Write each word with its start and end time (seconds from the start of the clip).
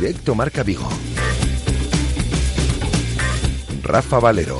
Directo 0.00 0.32
Marca 0.36 0.62
Vigo. 0.62 0.88
Rafa 3.82 4.20
Valero. 4.20 4.56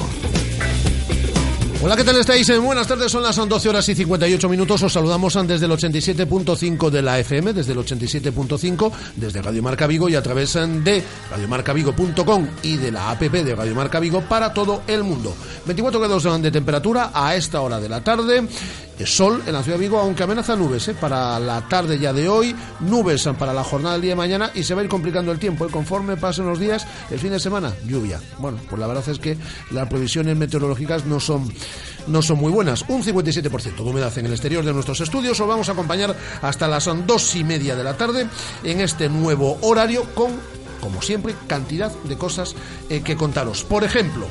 Hola, 1.81 1.95
¿qué 1.95 2.03
tal 2.03 2.17
estáis? 2.17 2.49
Eh, 2.49 2.59
buenas 2.59 2.89
tardes, 2.89 3.13
son 3.13 3.23
las 3.23 3.37
12 3.37 3.69
horas 3.69 3.89
y 3.89 3.95
58 3.95 4.49
minutos. 4.49 4.83
Os 4.83 4.93
saludamos 4.93 5.39
desde 5.47 5.67
el 5.67 5.71
87.5 5.71 6.91
de 6.91 7.03
la 7.03 7.21
FM, 7.21 7.53
desde 7.53 7.71
el 7.71 7.79
87.5, 7.79 8.91
desde 9.15 9.41
Radio 9.41 9.63
Marca 9.63 9.87
Vigo 9.87 10.09
y 10.09 10.17
a 10.17 10.23
través 10.23 10.57
eh, 10.57 10.67
de 10.67 11.05
radiomarcavigo.com 11.31 12.49
y 12.65 12.77
de 12.79 12.91
la 12.91 13.13
app 13.13 13.21
de 13.21 13.55
Radio 13.55 13.77
Marca 13.77 14.01
Vigo 14.01 14.23
para 14.23 14.53
todo 14.53 14.83
el 14.89 15.05
mundo. 15.05 15.37
24 15.67 16.01
grados 16.01 16.43
de 16.43 16.51
temperatura 16.51 17.13
a 17.15 17.37
esta 17.37 17.61
hora 17.61 17.79
de 17.79 17.89
la 17.89 18.03
tarde 18.03 18.49
sol 19.07 19.43
en 19.47 19.53
la 19.53 19.63
ciudad 19.63 19.79
de 19.79 19.85
Vigo, 19.85 19.99
aunque 19.99 20.23
amenaza 20.23 20.57
nubes 20.57 20.89
¿eh? 20.89 20.95
para 20.95 21.39
la 21.39 21.67
tarde 21.69 21.99
ya 21.99 22.13
de 22.13 22.29
hoy, 22.29 22.55
nubes 22.81 23.29
para 23.39 23.53
la 23.53 23.65
jornada 23.65 23.95
del 23.95 24.03
día 24.03 24.13
de 24.13 24.17
mañana 24.17 24.51
y 24.55 24.63
se 24.63 24.75
va 24.75 24.81
a 24.81 24.85
ir 24.85 24.91
complicando 24.91 25.33
el 25.33 25.39
tiempo. 25.39 25.67
¿eh? 25.67 25.69
Conforme 25.71 26.17
pasen 26.17 26.47
los 26.47 26.59
días, 26.59 26.87
el 27.11 27.19
fin 27.19 27.31
de 27.31 27.41
semana, 27.41 27.73
lluvia. 27.87 28.21
Bueno, 28.39 28.59
pues 28.69 28.79
la 28.79 28.87
verdad 28.87 29.09
es 29.09 29.19
que 29.19 29.37
las 29.71 29.89
previsiones 29.89 30.37
meteorológicas 30.37 31.07
no 31.07 31.21
son, 31.21 31.53
no 32.07 32.23
son 32.23 32.39
muy 32.39 32.53
buenas. 32.53 32.85
Un 32.89 33.03
57% 33.03 33.77
de 33.77 33.83
humedad 33.83 34.17
en 34.19 34.27
el 34.27 34.33
exterior 34.33 34.65
de 34.65 34.73
nuestros 34.73 35.01
estudios. 35.01 35.39
Os 35.41 35.49
vamos 35.49 35.69
a 35.69 35.73
acompañar 35.73 36.15
hasta 36.43 36.69
las 36.69 36.89
dos 37.07 37.35
y 37.37 37.45
media 37.45 37.77
de 37.77 37.85
la 37.85 37.97
tarde 37.97 38.27
en 38.65 38.81
este 38.81 39.09
nuevo 39.09 39.59
horario 39.63 40.05
con 40.15 40.58
como 40.81 41.03
siempre, 41.03 41.35
cantidad 41.47 41.93
de 42.05 42.17
cosas 42.17 42.55
eh, 42.89 43.03
que 43.03 43.17
contaros. 43.17 43.65
Por 43.65 43.85
ejemplo, 43.85 44.27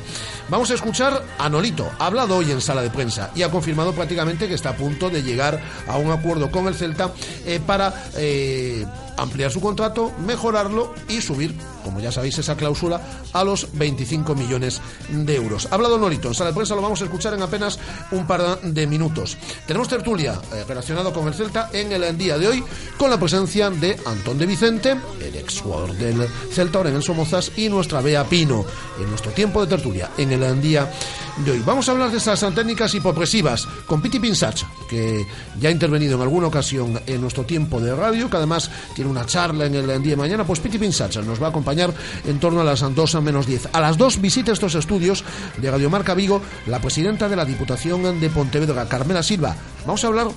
vamos 0.48 0.70
a 0.70 0.74
escuchar 0.74 1.24
a 1.38 1.48
Nolito. 1.48 1.90
Ha 1.98 2.06
hablado 2.06 2.36
hoy 2.36 2.50
en 2.50 2.60
sala 2.60 2.82
de 2.82 2.90
prensa 2.90 3.30
y 3.34 3.42
ha 3.42 3.50
confirmado 3.50 3.92
prácticamente 3.92 4.48
que 4.48 4.54
está 4.54 4.70
a 4.70 4.76
punto 4.76 5.10
de 5.10 5.22
llegar 5.22 5.60
a 5.86 5.96
un 5.96 6.10
acuerdo 6.10 6.50
con 6.50 6.66
el 6.66 6.74
Celta 6.74 7.12
eh, 7.46 7.60
para 7.64 7.92
eh, 8.16 8.86
ampliar 9.18 9.50
su 9.50 9.60
contrato, 9.60 10.12
mejorarlo 10.24 10.94
y 11.08 11.20
subir, 11.20 11.54
como 11.84 12.00
ya 12.00 12.12
sabéis, 12.12 12.38
esa 12.38 12.56
cláusula 12.56 13.00
a 13.32 13.44
los 13.44 13.68
25 13.72 14.34
millones 14.34 14.80
de 15.10 15.36
euros. 15.36 15.68
Ha 15.70 15.74
hablado 15.74 15.98
Norito, 15.98 16.28
en 16.28 16.34
sala 16.34 16.50
de 16.50 16.54
prensa 16.54 16.74
lo 16.74 16.82
vamos 16.82 17.00
a 17.02 17.04
escuchar 17.04 17.34
en 17.34 17.42
apenas 17.42 17.78
un 18.10 18.26
par 18.26 18.60
de 18.60 18.86
minutos. 18.86 19.36
Tenemos 19.66 19.88
tertulia 19.88 20.40
eh, 20.52 20.64
relacionada 20.66 21.12
con 21.12 21.26
el 21.28 21.34
Celta 21.34 21.70
en 21.72 21.92
el 21.92 22.16
día 22.16 22.38
de 22.38 22.48
hoy, 22.48 22.64
con 22.96 23.10
la 23.10 23.18
presencia 23.18 23.70
de 23.70 23.98
Antón 24.06 24.38
de 24.38 24.46
Vicente, 24.46 24.96
el 25.20 25.34
ex 25.36 25.60
jugador 25.60 25.92
del 25.94 26.26
Celta, 26.52 26.78
ahora 26.78 26.90
en 26.90 26.96
el 26.96 27.02
Somozas, 27.02 27.52
y 27.56 27.68
nuestra 27.68 28.00
Bea 28.00 28.24
Pino, 28.24 28.64
en 29.00 29.08
nuestro 29.08 29.32
tiempo 29.32 29.60
de 29.60 29.68
tertulia 29.68 30.10
en 30.16 30.32
el 30.32 30.60
día 30.60 30.90
de 31.38 31.52
hoy. 31.52 31.62
Vamos 31.64 31.88
a 31.88 31.92
hablar 31.92 32.10
de 32.10 32.18
esas 32.18 32.40
técnicas 32.54 32.94
hipopresivas 32.94 33.66
con 33.86 34.00
Piti 34.00 34.18
Pinsach, 34.18 34.62
que 34.88 35.26
ya 35.60 35.68
ha 35.68 35.72
intervenido 35.72 36.16
en 36.16 36.22
alguna 36.22 36.46
ocasión 36.46 37.00
en 37.06 37.20
nuestro 37.20 37.44
tiempo 37.44 37.80
de 37.80 37.94
radio, 37.94 38.28
que 38.30 38.36
además 38.36 38.70
tiene 38.94 39.07
una 39.08 39.26
charla 39.26 39.66
en 39.66 39.74
el 39.74 40.02
día 40.02 40.12
de 40.12 40.16
mañana, 40.16 40.44
pues 40.44 40.60
Piti 40.60 40.78
Pinsacha 40.78 41.22
nos 41.22 41.40
va 41.42 41.46
a 41.46 41.50
acompañar 41.50 41.92
en 42.26 42.38
torno 42.38 42.60
a 42.60 42.64
las 42.64 42.80
2 42.80 43.14
a 43.14 43.20
menos 43.20 43.46
10. 43.46 43.70
A 43.72 43.80
las 43.80 43.96
2 43.96 44.20
visita 44.20 44.52
estos 44.52 44.74
estudios 44.74 45.24
de 45.56 45.70
Radio 45.70 45.90
Marca 45.90 46.14
Vigo 46.14 46.40
la 46.66 46.80
presidenta 46.80 47.28
de 47.28 47.36
la 47.36 47.44
Diputación 47.44 48.20
de 48.20 48.30
Pontevedra, 48.30 48.88
Carmela 48.88 49.22
Silva. 49.22 49.56
Vamos 49.86 50.04
a 50.04 50.06
hablar 50.08 50.28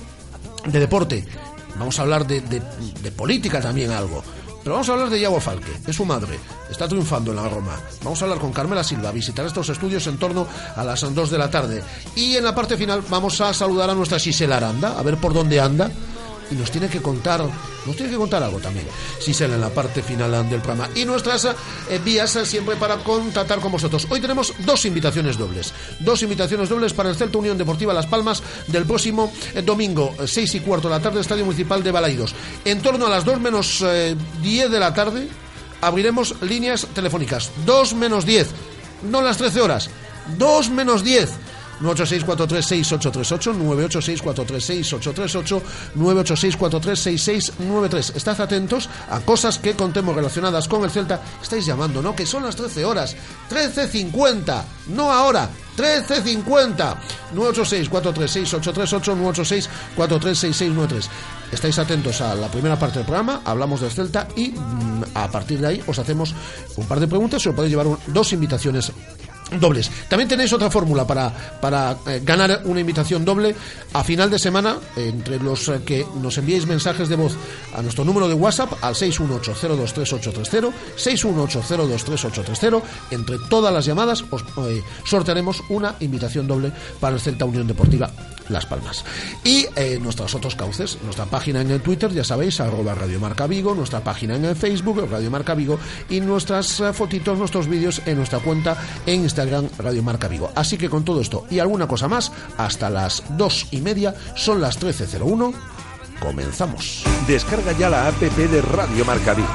de 0.66 0.78
deporte, 0.78 1.24
vamos 1.76 1.98
a 1.98 2.02
hablar 2.02 2.26
de, 2.26 2.40
de 2.40 3.12
política 3.12 3.60
también 3.60 3.90
algo. 3.90 4.22
Pero 4.62 4.74
vamos 4.74 4.88
a 4.88 4.92
hablar 4.92 5.10
de 5.10 5.18
Iago 5.18 5.40
Falque, 5.40 5.72
es 5.88 5.96
su 5.96 6.04
madre, 6.04 6.38
está 6.70 6.86
triunfando 6.86 7.32
en 7.32 7.36
la 7.36 7.48
Roma. 7.48 7.80
Vamos 8.04 8.20
a 8.22 8.26
hablar 8.26 8.38
con 8.38 8.52
Carmela 8.52 8.84
Silva, 8.84 9.10
visitar 9.10 9.44
estos 9.44 9.68
estudios 9.68 10.06
en 10.06 10.18
torno 10.18 10.46
a 10.76 10.84
las 10.84 11.00
2 11.00 11.30
de 11.30 11.38
la 11.38 11.50
tarde. 11.50 11.82
Y 12.14 12.36
en 12.36 12.44
la 12.44 12.54
parte 12.54 12.76
final 12.76 13.02
vamos 13.10 13.40
a 13.40 13.52
saludar 13.52 13.90
a 13.90 13.94
nuestra 13.94 14.20
Gisela 14.20 14.58
Aranda, 14.58 14.96
a 14.96 15.02
ver 15.02 15.16
por 15.16 15.34
dónde 15.34 15.60
anda 15.60 15.90
y 16.50 16.54
nos 16.54 16.70
tiene 16.70 16.88
que 16.88 17.00
contar, 17.00 17.40
nos 17.86 17.96
tiene 17.96 18.10
que 18.10 18.18
contar 18.18 18.42
algo 18.42 18.58
también, 18.58 18.86
si 19.18 19.32
sale 19.32 19.54
en 19.54 19.60
la 19.60 19.70
parte 19.70 20.02
final 20.02 20.48
del 20.48 20.60
programa. 20.60 20.90
Y 20.94 21.04
nuestras 21.04 21.44
eh, 21.44 21.54
vías 22.04 22.36
eh, 22.36 22.46
siempre 22.46 22.76
para 22.76 22.96
contactar 22.98 23.60
con 23.60 23.72
vosotros. 23.72 24.06
Hoy 24.10 24.20
tenemos 24.20 24.52
dos 24.60 24.84
invitaciones 24.84 25.38
dobles, 25.38 25.72
dos 26.00 26.22
invitaciones 26.22 26.68
dobles 26.68 26.92
para 26.92 27.10
el 27.10 27.16
Celta 27.16 27.38
Unión 27.38 27.58
Deportiva 27.58 27.94
Las 27.94 28.06
Palmas 28.06 28.42
del 28.66 28.84
próximo 28.84 29.32
eh, 29.54 29.62
domingo, 29.62 30.14
6 30.24 30.54
y 30.56 30.60
cuarto 30.60 30.88
de 30.88 30.94
la 30.94 31.00
tarde, 31.00 31.20
Estadio 31.20 31.44
Municipal 31.44 31.82
de 31.82 31.90
Balaidos. 31.90 32.34
En 32.64 32.80
torno 32.82 33.06
a 33.06 33.10
las 33.10 33.24
2 33.24 33.40
menos 33.40 33.84
10 34.42 34.70
de 34.70 34.80
la 34.80 34.94
tarde 34.94 35.28
abriremos 35.80 36.40
líneas 36.42 36.86
telefónicas, 36.94 37.50
2 37.66 37.94
menos 37.94 38.24
10, 38.24 38.48
no 39.10 39.20
las 39.20 39.36
13 39.36 39.60
horas, 39.60 39.90
2 40.38 40.70
menos 40.70 41.02
10 41.02 41.30
986-436-838, 41.82 43.54
986-436-838, 43.54 45.62
986-436693. 45.96 48.16
Estad 48.16 48.40
atentos 48.40 48.88
a 49.10 49.20
cosas 49.20 49.58
que 49.58 49.74
contemos 49.74 50.14
relacionadas 50.14 50.68
con 50.68 50.84
el 50.84 50.90
Celta. 50.90 51.20
Estáis 51.42 51.66
llamando, 51.66 52.00
¿no? 52.00 52.14
Que 52.14 52.26
son 52.26 52.44
las 52.44 52.54
13 52.56 52.84
horas. 52.84 53.16
13.50, 53.50 54.62
no 54.88 55.12
ahora. 55.12 55.48
13.50 55.76 56.96
986-436-838 57.34 59.68
986-436-693 59.96 61.08
Estáis 61.50 61.78
atentos 61.78 62.20
a 62.20 62.34
la 62.34 62.48
primera 62.48 62.78
parte 62.78 62.98
del 62.98 63.06
programa 63.06 63.40
Hablamos 63.44 63.80
del 63.80 63.90
Celta 63.90 64.28
y 64.36 64.48
mm, 64.48 65.04
a 65.14 65.30
partir 65.30 65.60
de 65.60 65.68
ahí 65.68 65.82
os 65.86 65.98
hacemos 65.98 66.34
un 66.76 66.86
par 66.86 67.00
de 67.00 67.08
preguntas 67.08 67.42
y 67.44 67.48
os 67.48 67.54
podéis 67.54 67.70
llevar 67.70 67.86
dos 68.06 68.32
invitaciones 68.34 68.92
dobles. 69.60 69.90
También 70.08 70.28
tenéis 70.28 70.52
otra 70.52 70.70
fórmula 70.70 71.06
para, 71.06 71.32
para 71.60 71.96
eh, 72.06 72.20
ganar 72.24 72.62
una 72.64 72.80
invitación 72.80 73.24
doble 73.24 73.54
a 73.92 74.04
final 74.04 74.30
de 74.30 74.38
semana 74.38 74.76
entre 74.96 75.38
los 75.38 75.68
eh, 75.68 75.80
que 75.84 76.06
nos 76.20 76.38
enviéis 76.38 76.66
mensajes 76.66 77.08
de 77.08 77.16
voz 77.16 77.36
a 77.74 77.82
nuestro 77.82 78.04
número 78.04 78.28
de 78.28 78.34
WhatsApp 78.34 78.72
al 78.82 78.94
618023830, 78.94 80.72
618023830. 80.96 82.82
Entre 83.10 83.38
todas 83.48 83.72
las 83.72 83.84
llamadas 83.84 84.24
os 84.30 84.42
eh, 84.42 84.82
sortearemos 85.04 85.62
una 85.68 85.96
invitación 86.00 86.46
doble 86.46 86.72
para 87.00 87.14
el 87.14 87.20
Celta 87.20 87.44
Unión 87.44 87.66
Deportiva 87.66 88.10
Las 88.48 88.66
Palmas. 88.66 89.04
Y 89.44 89.66
nuestros 90.00 90.34
otros 90.34 90.54
cauces, 90.54 90.98
nuestra 91.02 91.26
página 91.26 91.60
en 91.60 91.70
el 91.70 91.80
Twitter, 91.80 92.12
ya 92.12 92.24
sabéis, 92.24 92.60
arroba 92.60 92.94
Radio 92.94 93.20
Marca 93.20 93.46
Vigo, 93.46 93.74
nuestra 93.74 94.00
página 94.00 94.36
en 94.36 94.44
el 94.44 94.56
Facebook, 94.56 95.08
Radio 95.10 95.30
Marca 95.30 95.54
Vigo, 95.54 95.78
y 96.08 96.20
nuestras 96.20 96.82
fotitos, 96.92 97.38
nuestros 97.38 97.68
vídeos 97.68 98.02
en 98.06 98.16
nuestra 98.16 98.38
cuenta 98.40 98.76
en 99.06 99.22
Instagram 99.22 99.68
Radio 99.78 100.02
Marca 100.02 100.28
Vigo. 100.28 100.50
Así 100.54 100.76
que 100.76 100.90
con 100.90 101.04
todo 101.04 101.20
esto 101.20 101.46
y 101.50 101.58
alguna 101.58 101.86
cosa 101.86 102.08
más, 102.08 102.32
hasta 102.56 102.90
las 102.90 103.22
dos 103.30 103.66
y 103.70 103.80
media, 103.80 104.14
son 104.34 104.60
las 104.60 104.80
13.01. 104.80 105.52
Comenzamos. 106.20 107.04
Descarga 107.26 107.72
ya 107.72 107.90
la 107.90 108.06
app 108.06 108.20
de 108.20 108.62
Radio 108.62 109.04
Marca 109.04 109.34
Vigo. 109.34 109.48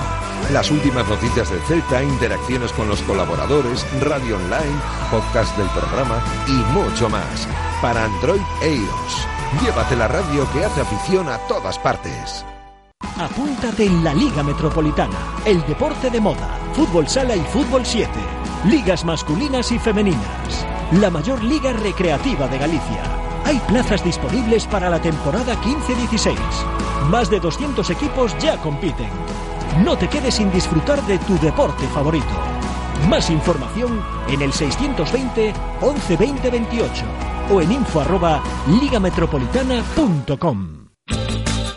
Las 0.51 0.69
últimas 0.71 1.07
noticias 1.07 1.49
del 1.49 1.61
Celta, 1.61 2.03
interacciones 2.03 2.71
con 2.73 2.87
los 2.87 3.01
colaboradores, 3.01 3.85
radio 4.01 4.37
online, 4.37 4.81
podcast 5.09 5.57
del 5.57 5.67
programa 5.69 6.21
y 6.47 6.53
mucho 6.73 7.09
más. 7.09 7.47
Para 7.81 8.05
Android 8.05 8.41
e 8.61 8.75
iOS. 8.75 9.27
Llévate 9.61 9.95
la 9.95 10.07
radio 10.07 10.47
que 10.51 10.65
hace 10.65 10.81
afición 10.81 11.29
a 11.29 11.37
todas 11.47 11.77
partes. 11.79 12.45
Apúntate 13.17 13.85
en 13.85 14.03
la 14.03 14.13
Liga 14.13 14.43
Metropolitana, 14.43 15.17
el 15.45 15.65
deporte 15.65 16.09
de 16.09 16.19
moda, 16.19 16.59
fútbol 16.73 17.07
sala 17.07 17.35
y 17.35 17.41
fútbol 17.41 17.85
7 17.85 18.09
ligas 18.65 19.05
masculinas 19.05 19.71
y 19.71 19.79
femeninas, 19.79 20.65
la 20.91 21.09
mayor 21.09 21.43
liga 21.43 21.73
recreativa 21.73 22.47
de 22.47 22.57
Galicia. 22.57 23.01
Hay 23.45 23.59
plazas 23.59 24.03
disponibles 24.03 24.65
para 24.65 24.89
la 24.89 24.99
temporada 24.99 25.55
15-16. 25.61 26.35
Más 27.09 27.29
de 27.29 27.39
200 27.39 27.89
equipos 27.89 28.35
ya 28.39 28.57
compiten. 28.57 29.09
No 29.85 29.97
te 29.97 30.09
quedes 30.09 30.35
sin 30.35 30.51
disfrutar 30.51 31.01
de 31.03 31.17
tu 31.19 31.37
deporte 31.39 31.87
favorito. 31.87 32.25
Más 33.07 33.29
información 33.29 34.01
en 34.27 34.41
el 34.41 34.51
620 34.51 35.53
11 35.81 36.17
20 36.17 36.49
28 36.49 37.05
o 37.49 37.61
en 37.61 37.71
info 37.71 38.01
arroba 38.01 38.41
ligametropolitana.com. 38.81 40.77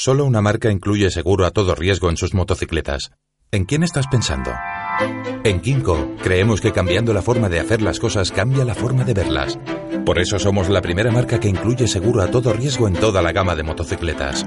Solo 0.00 0.26
una 0.26 0.40
marca 0.40 0.70
incluye 0.70 1.10
seguro 1.10 1.44
a 1.44 1.50
todo 1.50 1.74
riesgo 1.74 2.08
en 2.08 2.16
sus 2.16 2.32
motocicletas. 2.32 3.10
¿En 3.50 3.64
quién 3.64 3.82
estás 3.82 4.06
pensando? 4.06 4.52
En 5.42 5.60
Kinko 5.60 6.14
creemos 6.22 6.60
que 6.60 6.70
cambiando 6.70 7.12
la 7.12 7.20
forma 7.20 7.48
de 7.48 7.58
hacer 7.58 7.82
las 7.82 7.98
cosas 7.98 8.30
cambia 8.30 8.64
la 8.64 8.76
forma 8.76 9.02
de 9.02 9.14
verlas. 9.14 9.58
Por 10.06 10.20
eso 10.20 10.38
somos 10.38 10.68
la 10.68 10.82
primera 10.82 11.10
marca 11.10 11.40
que 11.40 11.48
incluye 11.48 11.88
seguro 11.88 12.22
a 12.22 12.30
todo 12.30 12.52
riesgo 12.52 12.86
en 12.86 12.94
toda 12.94 13.22
la 13.22 13.32
gama 13.32 13.56
de 13.56 13.64
motocicletas. 13.64 14.46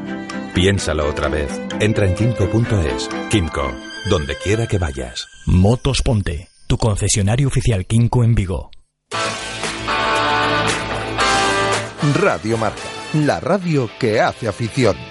Piénsalo 0.55 1.05
otra 1.05 1.27
vez. 1.27 1.51
Entra 1.81 2.07
en 2.07 2.15
kinko.es. 2.15 3.09
Kinko, 3.29 3.73
donde 4.09 4.37
quiera 4.37 4.67
que 4.67 4.77
vayas. 4.77 5.27
Motos 5.47 6.01
Ponte, 6.01 6.47
tu 6.65 6.77
concesionario 6.77 7.49
oficial 7.49 7.85
Kinko 7.85 8.23
en 8.23 8.35
Vigo. 8.35 8.71
Radio 12.21 12.57
Marca, 12.57 12.87
la 13.15 13.41
radio 13.41 13.89
que 13.99 14.21
hace 14.21 14.47
afición. 14.47 15.10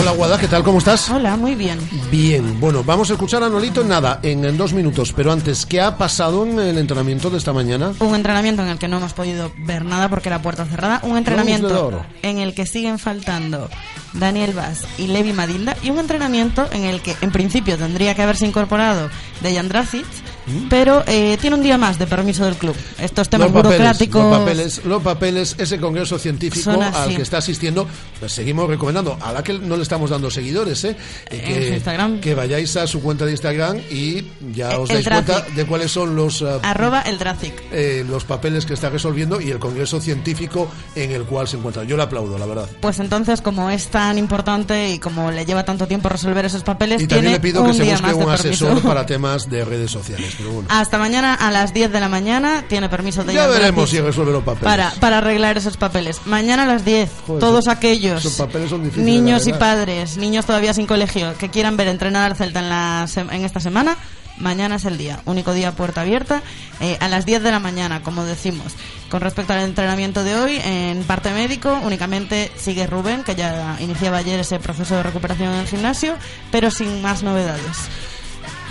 Hola 0.00 0.12
Guada, 0.12 0.38
¿qué 0.38 0.48
tal? 0.48 0.62
¿Cómo 0.62 0.78
estás? 0.78 1.10
Hola, 1.10 1.36
muy 1.36 1.54
bien. 1.54 1.78
Bien, 2.10 2.58
bueno, 2.58 2.82
vamos 2.82 3.10
a 3.10 3.12
escuchar 3.12 3.42
a 3.42 3.50
Nolito 3.50 3.82
en 3.82 3.88
nada, 3.88 4.18
en, 4.22 4.42
en 4.46 4.56
dos 4.56 4.72
minutos, 4.72 5.12
pero 5.14 5.30
antes, 5.30 5.66
¿qué 5.66 5.82
ha 5.82 5.98
pasado 5.98 6.46
en 6.46 6.58
el 6.58 6.78
entrenamiento 6.78 7.28
de 7.28 7.36
esta 7.36 7.52
mañana? 7.52 7.92
Un 7.98 8.14
entrenamiento 8.14 8.62
en 8.62 8.68
el 8.68 8.78
que 8.78 8.88
no 8.88 8.96
hemos 8.96 9.12
podido 9.12 9.52
ver 9.58 9.84
nada 9.84 10.08
porque 10.08 10.30
era 10.30 10.40
puerta 10.40 10.64
cerrada. 10.64 11.00
Un 11.02 11.18
entrenamiento 11.18 12.02
en 12.22 12.38
el 12.38 12.54
que 12.54 12.64
siguen 12.64 12.98
faltando 12.98 13.68
Daniel 14.14 14.54
Vaz 14.54 14.84
y 14.96 15.06
Levi 15.06 15.34
Madinda. 15.34 15.76
Y 15.82 15.90
un 15.90 15.98
entrenamiento 15.98 16.66
en 16.72 16.84
el 16.84 17.02
que 17.02 17.14
en 17.20 17.30
principio 17.30 17.76
tendría 17.76 18.14
que 18.14 18.22
haberse 18.22 18.46
incorporado 18.46 19.10
Dejan 19.42 19.68
Dracic, 19.68 20.06
pero 20.68 21.02
eh, 21.06 21.38
tiene 21.40 21.56
un 21.56 21.62
día 21.62 21.78
más 21.78 21.98
de 21.98 22.06
permiso 22.06 22.44
del 22.44 22.56
club. 22.56 22.76
Estos 22.98 23.28
temas 23.28 23.50
¿Mm? 23.50 23.54
papeles, 23.54 23.78
burocráticos. 23.78 24.22
los 24.22 24.38
papeles, 24.38 24.84
los 24.84 25.02
papeles, 25.02 25.54
ese 25.58 25.78
congreso 25.78 26.18
científico 26.18 26.70
al 26.70 27.14
que 27.14 27.22
está 27.22 27.38
asistiendo, 27.38 27.86
pues 28.18 28.32
seguimos 28.32 28.68
recomendando. 28.68 29.16
A 29.20 29.32
la 29.32 29.42
que 29.42 29.54
no 29.54 29.76
le 29.76 29.82
estamos 29.82 30.10
dando 30.10 30.30
seguidores, 30.30 30.84
¿eh? 30.84 30.96
Eh, 31.30 31.72
Instagram. 31.74 32.20
que 32.20 32.34
vayáis 32.34 32.76
a 32.76 32.86
su 32.86 33.00
cuenta 33.00 33.24
de 33.24 33.32
Instagram 33.32 33.78
y 33.90 34.24
ya 34.52 34.78
os 34.78 34.90
El 34.90 35.02
dais 35.02 35.08
cuenta 35.08 35.46
de 35.54 35.66
cuáles 35.66 35.90
son 35.90 36.16
los 36.16 36.42
ah, 36.42 36.58
Arroba 36.62 37.02
el 37.02 37.18
eh, 37.72 38.04
los 38.08 38.24
papeles 38.24 38.66
que 38.66 38.74
está 38.74 38.88
resolviendo 38.88 39.40
y 39.40 39.50
el 39.50 39.58
congreso 39.58 40.00
científico 40.00 40.70
en 40.94 41.10
el 41.12 41.24
cual 41.24 41.46
se 41.46 41.56
encuentra. 41.56 41.84
Yo 41.84 41.96
le 41.96 42.02
aplaudo, 42.02 42.38
la 42.38 42.46
verdad. 42.46 42.68
Pues 42.80 42.98
entonces, 42.98 43.40
como 43.40 43.70
es 43.70 43.88
tan 43.88 44.18
importante 44.18 44.90
y 44.90 44.98
como 44.98 45.30
le 45.30 45.44
lleva 45.44 45.64
tanto 45.64 45.86
tiempo 45.86 46.08
resolver 46.08 46.44
esos 46.44 46.62
papeles, 46.62 47.02
Y 47.02 47.06
también 47.06 47.24
tiene 47.24 47.36
le 47.36 47.40
pido 47.40 47.64
que 47.64 47.74
se 47.74 47.84
busque 47.84 48.14
un 48.14 48.24
permiso. 48.24 48.32
asesor 48.32 48.82
para 48.82 49.06
temas 49.06 49.48
de 49.48 49.64
redes 49.64 49.90
sociales. 49.90 50.34
Pero 50.40 50.52
bueno. 50.52 50.68
Hasta 50.70 50.98
mañana 50.98 51.34
a 51.34 51.50
las 51.50 51.74
10 51.74 51.92
de 51.92 52.00
la 52.00 52.08
mañana 52.08 52.64
tiene 52.68 52.88
permiso 52.88 53.24
de 53.24 53.34
ya 53.34 53.46
veremos 53.46 53.90
si 53.90 54.00
resuelve 54.00 54.32
los 54.32 54.42
papeles. 54.42 54.64
para, 54.64 54.90
para 54.98 55.18
arreglar 55.18 55.58
esos 55.58 55.76
papeles. 55.76 56.20
Mañana 56.24 56.62
a 56.62 56.66
las 56.66 56.84
10, 56.84 57.10
Joder, 57.26 57.40
todos 57.40 57.68
aquellos 57.68 58.24
esos 58.24 58.38
papeles 58.38 58.70
son 58.70 58.82
difíciles 58.82 59.06
de 59.06 59.12
niños 59.12 59.46
y 59.46 59.52
padres, 59.52 60.16
niños 60.16 60.46
todavía 60.46 60.72
sin 60.74 60.86
colegio, 60.86 61.36
que 61.38 61.50
quieran 61.50 61.76
ver 61.76 61.88
entrenar 61.88 62.30
al 62.30 62.36
Celta 62.36 62.60
en, 62.60 62.68
la, 62.68 63.06
en 63.30 63.44
esta 63.44 63.60
semana, 63.60 63.96
mañana 64.38 64.76
es 64.76 64.84
el 64.84 64.98
día. 64.98 65.20
Único 65.26 65.52
día 65.52 65.72
puerta 65.72 66.00
abierta 66.00 66.42
eh, 66.80 66.96
a 67.00 67.08
las 67.08 67.26
10 67.26 67.42
de 67.42 67.50
la 67.50 67.60
mañana, 67.60 68.02
como 68.02 68.24
decimos. 68.24 68.72
Con 69.10 69.20
respecto 69.20 69.52
al 69.52 69.60
entrenamiento 69.60 70.24
de 70.24 70.36
hoy, 70.36 70.60
en 70.64 71.02
parte 71.04 71.32
médico, 71.32 71.78
únicamente 71.84 72.50
sigue 72.56 72.86
Rubén, 72.86 73.24
que 73.24 73.34
ya 73.34 73.76
iniciaba 73.80 74.18
ayer 74.18 74.40
ese 74.40 74.58
proceso 74.58 74.96
de 74.96 75.02
recuperación 75.02 75.52
en 75.52 75.60
el 75.60 75.66
gimnasio, 75.66 76.14
pero 76.50 76.70
sin 76.70 77.02
más 77.02 77.22
novedades. 77.22 77.76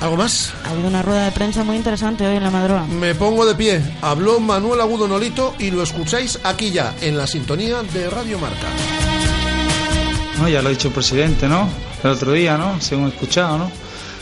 ¿Algo 0.01 0.15
más? 0.15 0.53
Ha 0.63 0.69
habido 0.71 0.87
una 0.87 1.01
rueda 1.01 1.25
de 1.25 1.31
prensa 1.31 1.63
muy 1.63 1.75
interesante 1.75 2.25
hoy 2.25 2.37
en 2.37 2.43
la 2.43 2.49
madrugada. 2.49 2.87
Me 2.87 3.15
pongo 3.15 3.45
de 3.45 3.53
pie. 3.55 3.81
Habló 4.01 4.39
Manuel 4.39 4.79
Agudo 4.79 5.07
Nolito 5.09 5.55
y 5.59 5.71
lo 5.71 5.83
escucháis 5.83 6.39
aquí 6.43 6.71
ya, 6.71 6.95
en 7.01 7.17
la 7.17 7.27
sintonía 7.27 7.83
de 7.83 8.09
Radio 8.09 8.39
Marca. 8.39 8.67
No, 10.39 10.47
ya 10.47 10.61
lo 10.61 10.69
ha 10.69 10.71
dicho 10.71 10.87
el 10.87 10.93
presidente, 10.93 11.49
¿no? 11.49 11.67
El 12.01 12.11
otro 12.11 12.31
día, 12.31 12.57
¿no? 12.57 12.79
Según 12.79 13.07
he 13.07 13.09
escuchado, 13.09 13.57
¿no? 13.57 13.71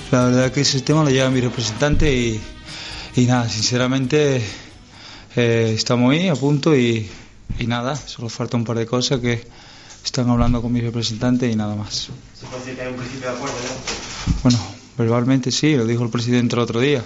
La 0.10 0.25
verdad 0.25 0.51
que 0.51 0.62
ese 0.62 0.81
tema 0.81 1.03
lo 1.03 1.12
lleva 1.12 1.29
mi 1.29 1.41
representante 1.41 2.12
y, 2.12 2.41
y 3.15 3.25
nada, 3.25 3.48
sinceramente 3.48 4.41
eh, 5.36 5.74
estamos 5.75 6.12
ahí 6.12 6.27
a 6.27 6.36
punto 6.36 6.75
y, 6.75 7.07
y 7.60 7.67
nada, 7.67 7.96
solo 7.96 8.29
falta 8.29 8.57
un 8.57 8.63
par 8.63 8.79
de 8.79 8.88
cosas 8.88 9.19
que 9.19 9.48
están 10.03 10.27
hablando 10.31 10.60
con 10.60 10.72
mi 10.72 10.81
representante 10.81 11.51
y 11.51 11.55
nada 11.55 11.75
más. 11.75 12.10
Se 12.39 12.48
puede 12.48 12.62
decir 12.62 12.75
que 12.77 12.81
hay 12.81 12.88
un 12.88 12.96
principio 12.96 13.29
de 13.29 13.36
acuerdo 13.36 13.55
ya. 13.62 14.34
Bueno, 14.41 14.60
verbalmente 14.98 15.51
sí, 15.51 15.75
lo 15.75 15.86
dijo 15.86 16.04
el 16.04 16.10
presidente 16.10 16.56
el 16.56 16.62
otro 16.62 16.80
día. 16.80 17.04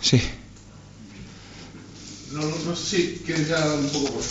Sí. 0.00 0.22
No, 2.32 2.42
no, 2.42 2.76
sé 2.76 2.96
si 2.96 3.22
quieres 3.24 3.48
ya 3.48 3.64
un 3.64 3.88
poco 3.88 4.12
por 4.12 4.22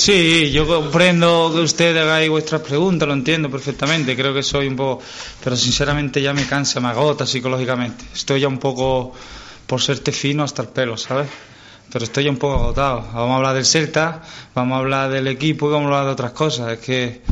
Sí, 0.00 0.50
yo 0.50 0.66
comprendo 0.66 1.52
que 1.54 1.60
usted 1.60 1.96
hagáis 1.96 2.28
vuestras 2.28 2.62
preguntas, 2.62 3.06
lo 3.06 3.14
entiendo 3.14 3.50
perfectamente, 3.50 4.16
creo 4.16 4.34
que 4.34 4.42
soy 4.42 4.66
un 4.66 4.74
poco, 4.74 5.02
pero 5.44 5.56
sinceramente 5.56 6.20
ya 6.20 6.32
me 6.32 6.46
cansa, 6.46 6.80
me 6.80 6.88
agota 6.88 7.26
psicológicamente. 7.26 8.04
Estoy 8.14 8.40
ya 8.40 8.48
un 8.48 8.58
poco, 8.58 9.12
por 9.66 9.80
serte 9.80 10.10
fino, 10.10 10.42
hasta 10.42 10.62
el 10.62 10.68
pelo, 10.68 10.96
¿sabes? 10.96 11.28
Pero 11.92 12.04
estoy 12.04 12.24
ya 12.24 12.30
un 12.30 12.38
poco 12.38 12.54
agotado. 12.54 13.02
Vamos 13.12 13.30
a 13.30 13.36
hablar 13.36 13.54
del 13.54 13.66
Celta, 13.66 14.22
vamos 14.54 14.76
a 14.76 14.78
hablar 14.78 15.10
del 15.10 15.28
equipo 15.28 15.68
y 15.68 15.72
vamos 15.72 15.86
a 15.86 15.88
hablar 15.88 16.06
de 16.06 16.12
otras 16.12 16.32
cosas. 16.32 16.72
Es 16.72 16.78
que, 16.78 17.22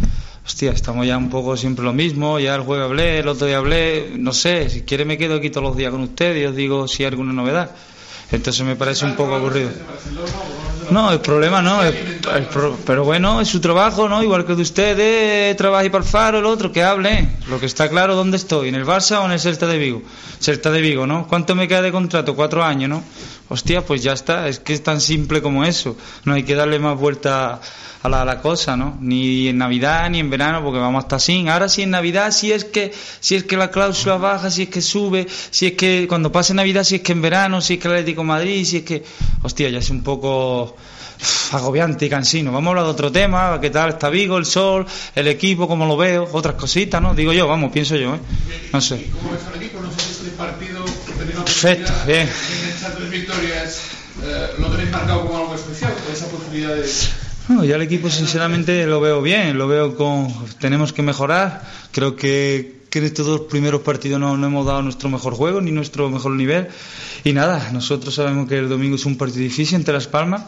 hostia, 0.48 0.70
estamos 0.70 1.06
ya 1.06 1.18
un 1.18 1.28
poco 1.28 1.58
siempre 1.58 1.84
lo 1.84 1.92
mismo, 1.92 2.40
ya 2.40 2.54
el 2.54 2.62
jueves 2.62 2.86
hablé, 2.86 3.18
el 3.18 3.28
otro 3.28 3.46
día 3.46 3.58
hablé, 3.58 4.12
no 4.18 4.32
sé, 4.32 4.70
si 4.70 4.80
quiere 4.80 5.04
me 5.04 5.18
quedo 5.18 5.34
aquí 5.34 5.50
todos 5.50 5.68
los 5.68 5.76
días 5.76 5.92
con 5.92 6.00
usted 6.00 6.34
y 6.36 6.46
os 6.46 6.56
digo 6.56 6.88
si 6.88 7.02
hay 7.02 7.08
alguna 7.08 7.34
novedad. 7.34 7.70
Entonces 8.32 8.64
me 8.64 8.74
parece 8.74 9.04
un 9.04 9.14
poco 9.14 9.34
aburrido. 9.34 9.68
No, 10.90 11.12
el 11.12 11.20
problema 11.20 11.60
no, 11.62 11.82
el- 11.82 11.94
pro- 12.52 12.76
pero 12.86 13.04
bueno, 13.04 13.40
es 13.40 13.48
su 13.48 13.60
trabajo, 13.60 14.08
¿no? 14.08 14.22
Igual 14.22 14.44
que 14.46 14.54
de 14.54 14.62
ustedes, 14.62 15.56
trabaja 15.56 15.90
para 15.90 16.04
el 16.04 16.08
Faro, 16.10 16.38
el 16.38 16.46
otro, 16.46 16.72
que 16.72 16.82
hable. 16.82 17.28
Lo 17.48 17.60
que 17.60 17.66
está 17.66 17.88
claro, 17.88 18.14
¿dónde 18.16 18.36
estoy? 18.36 18.68
¿En 18.68 18.74
el 18.74 18.84
Barça 18.86 19.20
o 19.20 19.26
en 19.26 19.32
el 19.32 19.40
Celta 19.40 19.66
de 19.66 19.78
Vigo? 19.78 20.02
Celta 20.40 20.70
de 20.70 20.80
Vigo, 20.80 21.06
¿no? 21.06 21.26
¿Cuánto 21.26 21.54
me 21.54 21.68
queda 21.68 21.82
de 21.82 21.92
contrato? 21.92 22.34
Cuatro 22.34 22.64
años, 22.64 22.88
¿no? 22.88 23.02
Hostia, 23.50 23.84
pues 23.84 24.02
ya 24.02 24.12
está, 24.12 24.48
es 24.48 24.58
que 24.60 24.74
es 24.74 24.82
tan 24.82 25.00
simple 25.00 25.40
como 25.42 25.64
eso. 25.64 25.96
No 26.24 26.34
hay 26.34 26.42
que 26.42 26.54
darle 26.54 26.78
más 26.78 26.98
vuelta 26.98 27.60
a 28.02 28.08
la, 28.08 28.40
cosa, 28.40 28.76
¿no? 28.76 28.96
Ni 29.00 29.48
en 29.48 29.58
Navidad 29.58 30.08
ni 30.10 30.20
en 30.20 30.30
verano, 30.30 30.62
porque 30.62 30.78
vamos 30.78 31.02
hasta 31.04 31.16
así. 31.16 31.48
Ahora 31.48 31.68
sí 31.68 31.82
en 31.82 31.90
Navidad, 31.90 32.30
si 32.30 32.52
es 32.52 32.64
que, 32.64 32.92
si 33.20 33.34
es 33.36 33.44
que 33.44 33.56
la 33.56 33.70
cláusula 33.70 34.16
baja, 34.18 34.50
si 34.50 34.64
es 34.64 34.68
que 34.68 34.80
sube, 34.82 35.26
si 35.50 35.66
es 35.68 35.72
que 35.72 36.06
cuando 36.08 36.30
pase 36.30 36.54
Navidad, 36.54 36.84
si 36.84 36.96
es 36.96 37.00
que 37.02 37.12
en 37.12 37.22
verano, 37.22 37.60
si 37.60 37.74
es 37.74 37.80
que 37.80 37.88
el 37.88 37.94
Atlético 37.94 38.22
Madrid, 38.22 38.64
si 38.64 38.78
es 38.78 38.82
que, 38.84 39.02
hostia, 39.42 39.68
ya 39.70 39.78
es 39.78 39.90
un 39.90 40.02
poco 40.02 40.76
agobiante 41.52 42.06
y 42.06 42.08
cansino. 42.08 42.52
Vamos 42.52 42.68
a 42.68 42.70
hablar 42.70 42.84
de 42.84 42.90
otro 42.90 43.12
tema, 43.12 43.58
qué 43.60 43.70
tal 43.70 43.90
está 43.90 44.08
Vigo, 44.10 44.38
el 44.38 44.46
sol, 44.46 44.86
el 45.14 45.28
equipo, 45.28 45.66
cómo 45.66 45.86
lo 45.86 45.96
veo, 45.96 46.28
otras 46.32 46.54
cositas, 46.54 47.00
¿no? 47.00 47.14
Digo 47.14 47.32
yo, 47.32 47.46
vamos, 47.46 47.72
pienso 47.72 47.96
yo, 47.96 48.14
¿eh? 48.14 48.20
No 48.72 48.80
sé. 48.80 49.08
¿Cómo 49.12 49.32
ves 49.32 49.40
al 49.46 49.62
equipo? 49.62 49.80
No 49.80 49.90
sé 49.90 50.24
si 50.24 50.30
partido 50.30 50.84
Perfecto, 51.44 51.92
bien. 52.06 52.28
Tres 52.96 53.10
victorias, 53.10 53.80
eh, 54.22 54.48
¿lo 54.58 54.68
tenéis 54.68 54.90
marcado 54.90 55.26
como 55.26 55.38
algo 55.38 55.54
especial? 55.54 55.92
Con 55.94 56.12
esa 56.12 56.26
posibilidad 56.28 56.74
de... 56.74 56.86
Ya 57.66 57.76
el 57.76 57.82
equipo 57.82 58.10
sinceramente 58.10 58.86
lo 58.86 59.00
veo 59.00 59.22
bien, 59.22 59.56
lo 59.56 59.66
veo 59.66 59.96
con... 59.96 60.28
Tenemos 60.60 60.92
que 60.92 61.02
mejorar, 61.02 61.62
creo 61.92 62.14
que, 62.14 62.82
que 62.90 62.98
en 62.98 63.06
estos 63.06 63.26
dos 63.26 63.40
primeros 63.42 63.80
partidos 63.80 64.20
no, 64.20 64.36
no 64.36 64.46
hemos 64.46 64.66
dado 64.66 64.82
nuestro 64.82 65.08
mejor 65.08 65.34
juego 65.34 65.60
ni 65.62 65.70
nuestro 65.70 66.10
mejor 66.10 66.32
nivel 66.32 66.68
y 67.24 67.32
nada, 67.32 67.70
nosotros 67.72 68.14
sabemos 68.14 68.48
que 68.48 68.58
el 68.58 68.68
domingo 68.68 68.96
es 68.96 69.06
un 69.06 69.16
partido 69.16 69.42
difícil 69.42 69.76
entre 69.76 69.94
Las 69.94 70.06
Palmas, 70.06 70.42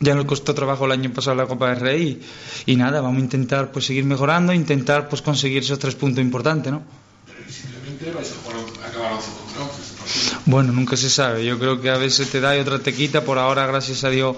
ya 0.00 0.14
nos 0.14 0.26
costó 0.26 0.54
trabajo 0.54 0.86
el 0.86 0.92
año 0.92 1.12
pasado 1.12 1.36
la 1.36 1.46
Copa 1.46 1.70
del 1.70 1.80
Rey 1.80 2.20
y, 2.66 2.72
y 2.72 2.76
nada, 2.76 3.00
vamos 3.00 3.18
a 3.18 3.24
intentar 3.24 3.72
pues 3.72 3.86
seguir 3.86 4.04
mejorando, 4.04 4.52
intentar 4.52 5.08
pues 5.08 5.22
conseguir 5.22 5.62
esos 5.62 5.78
tres 5.78 5.94
puntos 5.94 6.22
importantes, 6.22 6.72
¿no? 6.72 6.82
Simplemente 7.48 8.12
vais 8.12 8.30
a 8.30 8.88
acabar 8.88 9.12
11 9.12 9.30
contra 9.30 9.62
11 9.62 9.92
partido. 9.98 10.40
Bueno, 10.46 10.72
nunca 10.72 10.96
se 10.96 11.10
sabe. 11.10 11.44
Yo 11.44 11.58
creo 11.58 11.80
que 11.80 11.90
a 11.90 11.96
veces 11.96 12.30
te 12.30 12.40
da 12.40 12.56
y 12.56 12.60
otra 12.60 12.78
te 12.78 12.94
quita. 12.94 13.24
Por 13.24 13.38
ahora, 13.38 13.66
gracias 13.66 14.04
a 14.04 14.10
Dios, 14.10 14.36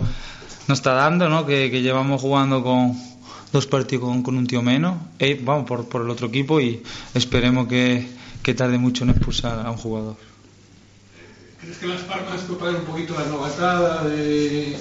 nos 0.68 0.78
está 0.78 0.92
dando, 0.94 1.28
¿no? 1.28 1.44
Que, 1.44 1.70
que 1.70 1.82
llevamos 1.82 2.20
jugando 2.20 2.62
con 2.62 2.96
dos 3.52 3.66
partidos 3.66 4.04
con, 4.04 4.22
con 4.22 4.36
un 4.36 4.46
tío 4.46 4.62
menos. 4.62 4.96
Eh, 5.18 5.38
vamos 5.42 5.66
por, 5.66 5.88
por 5.88 6.02
el 6.02 6.10
otro 6.10 6.28
equipo 6.28 6.60
y 6.60 6.82
esperemos 7.14 7.68
que, 7.68 8.08
que 8.42 8.54
tarde 8.54 8.78
mucho 8.78 9.04
en 9.04 9.10
expulsar 9.10 9.64
a 9.66 9.70
un 9.70 9.76
jugador. 9.76 10.16
¿Crees 11.60 11.76
que 11.76 11.86
Las 11.88 12.00
Palmas 12.02 12.40
puede 12.42 12.58
pagar 12.60 12.76
un 12.76 12.86
poquito 12.86 13.14
la 13.14 13.26
novatada 13.26 14.04
de, 14.04 14.76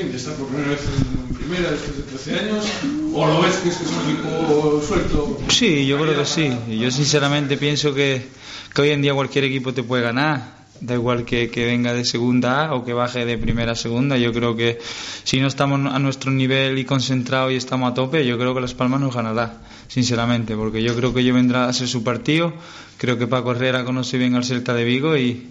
en 0.00 0.36
por 0.36 0.48
primera 0.48 0.70
vez 0.70 0.80
en 1.28 1.34
primera 1.34 1.70
después 1.70 1.96
de 1.96 2.02
13 2.02 2.38
años? 2.38 2.66
¿O 3.14 3.26
lo 3.26 3.42
ves 3.42 3.56
que 3.56 3.68
es 3.68 3.76
que 3.76 3.84
es 3.84 3.90
un 3.90 4.10
equipo 4.10 4.82
suelto? 4.86 5.38
Sí, 5.48 5.86
yo 5.86 6.00
creo 6.00 6.16
que 6.16 6.24
sí. 6.24 6.50
Yo 6.68 6.90
sinceramente 6.90 7.58
pienso 7.58 7.92
que, 7.92 8.26
que 8.74 8.82
hoy 8.82 8.90
en 8.90 9.02
día 9.02 9.12
cualquier 9.12 9.44
equipo 9.44 9.74
te 9.74 9.82
puede 9.82 10.02
ganar. 10.02 10.62
Da 10.80 10.94
igual 10.94 11.24
que, 11.24 11.48
que 11.48 11.64
venga 11.64 11.92
de 11.92 12.04
segunda 12.04 12.66
A 12.66 12.74
o 12.74 12.84
que 12.84 12.92
baje 12.92 13.24
de 13.24 13.38
primera 13.38 13.72
a 13.72 13.76
segunda. 13.76 14.16
Yo 14.16 14.32
creo 14.32 14.56
que 14.56 14.78
si 15.24 15.40
no 15.40 15.46
estamos 15.46 15.92
a 15.92 15.98
nuestro 15.98 16.32
nivel 16.32 16.78
y 16.78 16.84
concentrados 16.84 17.52
y 17.52 17.56
estamos 17.56 17.92
a 17.92 17.94
tope, 17.94 18.26
yo 18.26 18.38
creo 18.38 18.54
que 18.54 18.62
Las 18.62 18.74
Palmas 18.74 19.00
nos 19.00 19.14
ganará, 19.14 19.60
sinceramente. 19.88 20.56
Porque 20.56 20.82
yo 20.82 20.96
creo 20.96 21.12
que 21.12 21.20
ellos 21.20 21.34
vendrá 21.34 21.68
a 21.68 21.72
ser 21.72 21.86
su 21.86 22.02
partido. 22.02 22.52
Creo 22.96 23.18
que 23.18 23.26
Paco 23.26 23.52
Herrera 23.52 23.84
conoce 23.84 24.16
bien 24.18 24.34
al 24.34 24.44
Celta 24.44 24.74
de 24.74 24.84
Vigo 24.84 25.16
y, 25.16 25.50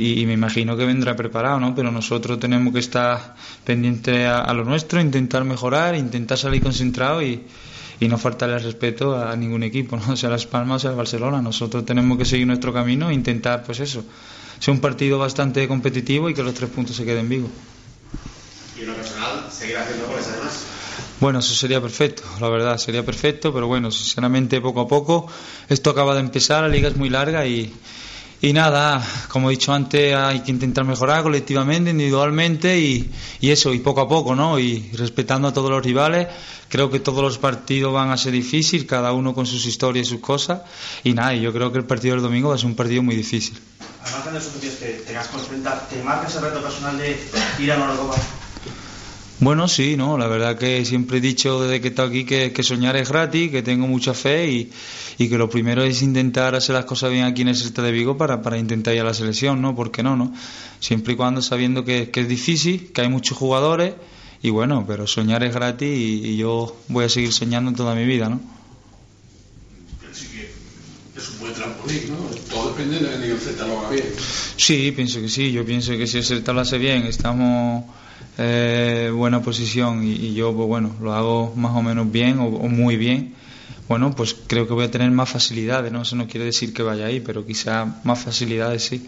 y, 0.00 0.20
y 0.20 0.26
me 0.26 0.32
imagino 0.32 0.76
que 0.76 0.86
vendrá 0.86 1.14
preparado, 1.14 1.60
¿no? 1.60 1.74
Pero 1.74 1.90
nosotros 1.90 2.40
tenemos 2.40 2.72
que 2.72 2.80
estar 2.80 3.34
pendientes 3.64 4.26
a, 4.26 4.40
a 4.40 4.54
lo 4.54 4.64
nuestro, 4.64 5.00
intentar 5.00 5.44
mejorar, 5.44 5.94
intentar 5.94 6.38
salir 6.38 6.62
concentrados 6.62 7.22
y, 7.22 7.42
y 8.00 8.08
no 8.08 8.16
faltarle 8.16 8.56
el 8.56 8.62
respeto 8.62 9.14
a 9.14 9.36
ningún 9.36 9.62
equipo, 9.62 9.96
¿no? 9.96 10.16
sea 10.16 10.30
Las 10.30 10.46
Palmas 10.46 10.76
o 10.76 10.88
sea 10.88 10.92
Barcelona. 10.92 11.42
Nosotros 11.42 11.84
tenemos 11.84 12.16
que 12.18 12.24
seguir 12.24 12.46
nuestro 12.46 12.72
camino 12.72 13.10
e 13.10 13.14
intentar, 13.14 13.62
pues 13.62 13.80
eso, 13.80 14.02
ser 14.58 14.72
un 14.72 14.80
partido 14.80 15.18
bastante 15.18 15.68
competitivo 15.68 16.30
y 16.30 16.34
que 16.34 16.42
los 16.42 16.54
tres 16.54 16.70
puntos 16.70 16.96
se 16.96 17.04
queden 17.04 17.28
vivos. 17.28 17.50
Y 18.76 18.80
en 18.80 18.88
lo 18.88 18.94
personal, 18.94 19.46
seguir 19.50 19.76
haciendo 19.76 20.06
goles 20.06 20.26
además. 20.32 20.64
Bueno, 21.20 21.40
eso 21.40 21.54
sería 21.54 21.82
perfecto, 21.82 22.22
la 22.40 22.48
verdad, 22.48 22.78
sería 22.78 23.04
perfecto, 23.04 23.52
pero 23.52 23.66
bueno, 23.66 23.90
sinceramente 23.90 24.58
poco 24.62 24.80
a 24.80 24.88
poco, 24.88 25.26
esto 25.68 25.90
acaba 25.90 26.14
de 26.14 26.20
empezar, 26.20 26.62
la 26.62 26.68
liga 26.68 26.88
es 26.88 26.96
muy 26.96 27.10
larga 27.10 27.46
y, 27.46 27.70
y 28.42 28.52
nada, 28.52 29.04
como 29.28 29.50
he 29.50 29.52
dicho 29.52 29.72
antes, 29.72 30.14
hay 30.14 30.40
que 30.40 30.50
intentar 30.50 30.84
mejorar 30.84 31.22
colectivamente, 31.22 31.90
individualmente 31.90 32.78
y, 32.78 33.10
y 33.40 33.50
eso, 33.50 33.74
y 33.74 33.80
poco 33.80 34.00
a 34.00 34.08
poco, 34.08 34.34
¿no? 34.34 34.58
Y 34.58 34.90
respetando 34.94 35.48
a 35.48 35.52
todos 35.52 35.70
los 35.70 35.84
rivales, 35.84 36.28
creo 36.68 36.90
que 36.90 37.00
todos 37.00 37.22
los 37.22 37.38
partidos 37.38 37.92
van 37.92 38.10
a 38.10 38.16
ser 38.16 38.32
difíciles, 38.32 38.86
cada 38.86 39.12
uno 39.12 39.34
con 39.34 39.44
sus 39.44 39.66
historias 39.66 40.06
y 40.06 40.10
sus 40.10 40.20
cosas, 40.20 40.62
y 41.04 41.12
nada, 41.12 41.34
yo 41.34 41.52
creo 41.52 41.70
que 41.70 41.78
el 41.78 41.84
partido 41.84 42.14
del 42.14 42.22
domingo 42.22 42.48
va 42.48 42.54
a 42.54 42.58
ser 42.58 42.66
un 42.66 42.76
partido 42.76 43.02
muy 43.02 43.16
difícil. 43.16 43.58
Además 44.02 44.24
de 44.24 44.50
partidos 44.50 44.76
que 44.76 44.86
tengas 45.06 45.28
que 45.28 45.36
enfrentar, 45.36 45.88
¿te 45.88 46.02
marca 46.02 46.26
ese 46.26 46.40
reto 46.40 46.62
personal 46.62 46.96
de 46.96 47.18
ir 47.58 47.72
a 47.72 47.76
una 47.76 47.90
Eurocopa? 47.90 48.16
Bueno, 49.40 49.68
sí, 49.68 49.96
no, 49.96 50.18
la 50.18 50.26
verdad 50.26 50.58
que 50.58 50.84
siempre 50.84 51.16
he 51.16 51.20
dicho 51.22 51.62
desde 51.62 51.80
que 51.80 51.88
he 51.88 51.90
estado 51.90 52.08
aquí 52.08 52.24
que, 52.26 52.52
que 52.52 52.62
soñar 52.62 52.94
es 52.96 53.08
gratis, 53.08 53.50
que 53.50 53.62
tengo 53.62 53.86
mucha 53.86 54.12
fe 54.12 54.50
y, 54.50 54.70
y 55.16 55.30
que 55.30 55.38
lo 55.38 55.48
primero 55.48 55.82
es 55.82 56.02
intentar 56.02 56.54
hacer 56.54 56.74
las 56.74 56.84
cosas 56.84 57.10
bien 57.10 57.24
aquí 57.24 57.40
en 57.40 57.48
el 57.48 57.56
Celta 57.56 57.80
de 57.80 57.90
Vigo 57.90 58.18
para, 58.18 58.42
para 58.42 58.58
intentar 58.58 58.94
ir 58.94 59.00
a 59.00 59.04
la 59.04 59.14
selección, 59.14 59.62
¿no? 59.62 59.74
¿Por 59.74 59.90
qué 59.90 60.02
no, 60.02 60.14
no? 60.14 60.34
Siempre 60.78 61.14
y 61.14 61.16
cuando 61.16 61.40
sabiendo 61.40 61.86
que, 61.86 62.10
que 62.10 62.20
es 62.20 62.28
difícil, 62.28 62.92
que 62.92 63.00
hay 63.00 63.08
muchos 63.08 63.38
jugadores 63.38 63.94
y 64.42 64.50
bueno, 64.50 64.84
pero 64.86 65.06
soñar 65.06 65.42
es 65.42 65.54
gratis 65.54 65.88
y, 65.88 66.32
y 66.32 66.36
yo 66.36 66.76
voy 66.88 67.06
a 67.06 67.08
seguir 67.08 67.32
soñando 67.32 67.72
toda 67.72 67.94
mi 67.94 68.04
vida, 68.04 68.28
¿no? 68.28 68.42
Es 71.16 71.28
un 71.30 71.40
buen 71.40 71.54
trampolín, 71.54 72.10
¿no? 72.10 72.16
Todo 72.50 72.74
depende 72.74 72.98
de 72.98 73.26
que 73.26 73.32
el 73.32 73.38
Z 73.38 73.66
lo 73.66 73.78
haga 73.80 73.90
bien. 73.90 74.04
Sí, 74.56 74.92
pienso 74.92 75.20
que 75.22 75.28
sí. 75.30 75.50
Yo 75.50 75.64
pienso 75.64 75.92
que 75.92 76.06
si 76.06 76.18
el 76.18 76.24
Celta 76.24 76.52
lo 76.52 76.60
hace 76.60 76.76
bien, 76.78 77.04
estamos 77.04 77.84
eh, 78.40 79.06
en 79.08 79.16
buena 79.16 79.42
posición 79.42 80.02
y, 80.04 80.12
y 80.12 80.34
yo, 80.34 80.54
pues 80.54 80.66
bueno, 80.66 80.94
lo 81.00 81.12
hago 81.12 81.52
más 81.56 81.76
o 81.76 81.82
menos 81.82 82.10
bien 82.10 82.38
o, 82.38 82.46
o 82.46 82.68
muy 82.68 82.96
bien. 82.96 83.34
Bueno, 83.88 84.14
pues 84.16 84.34
creo 84.46 84.66
que 84.66 84.72
voy 84.72 84.84
a 84.84 84.90
tener 84.90 85.10
más 85.10 85.28
facilidades, 85.28 85.90
¿no? 85.92 86.02
Eso 86.02 86.16
no 86.16 86.26
quiere 86.26 86.46
decir 86.46 86.72
que 86.72 86.82
vaya 86.82 87.06
ahí, 87.06 87.20
pero 87.20 87.44
quizá 87.44 88.00
más 88.04 88.18
facilidades 88.20 88.84
sí. 88.84 89.06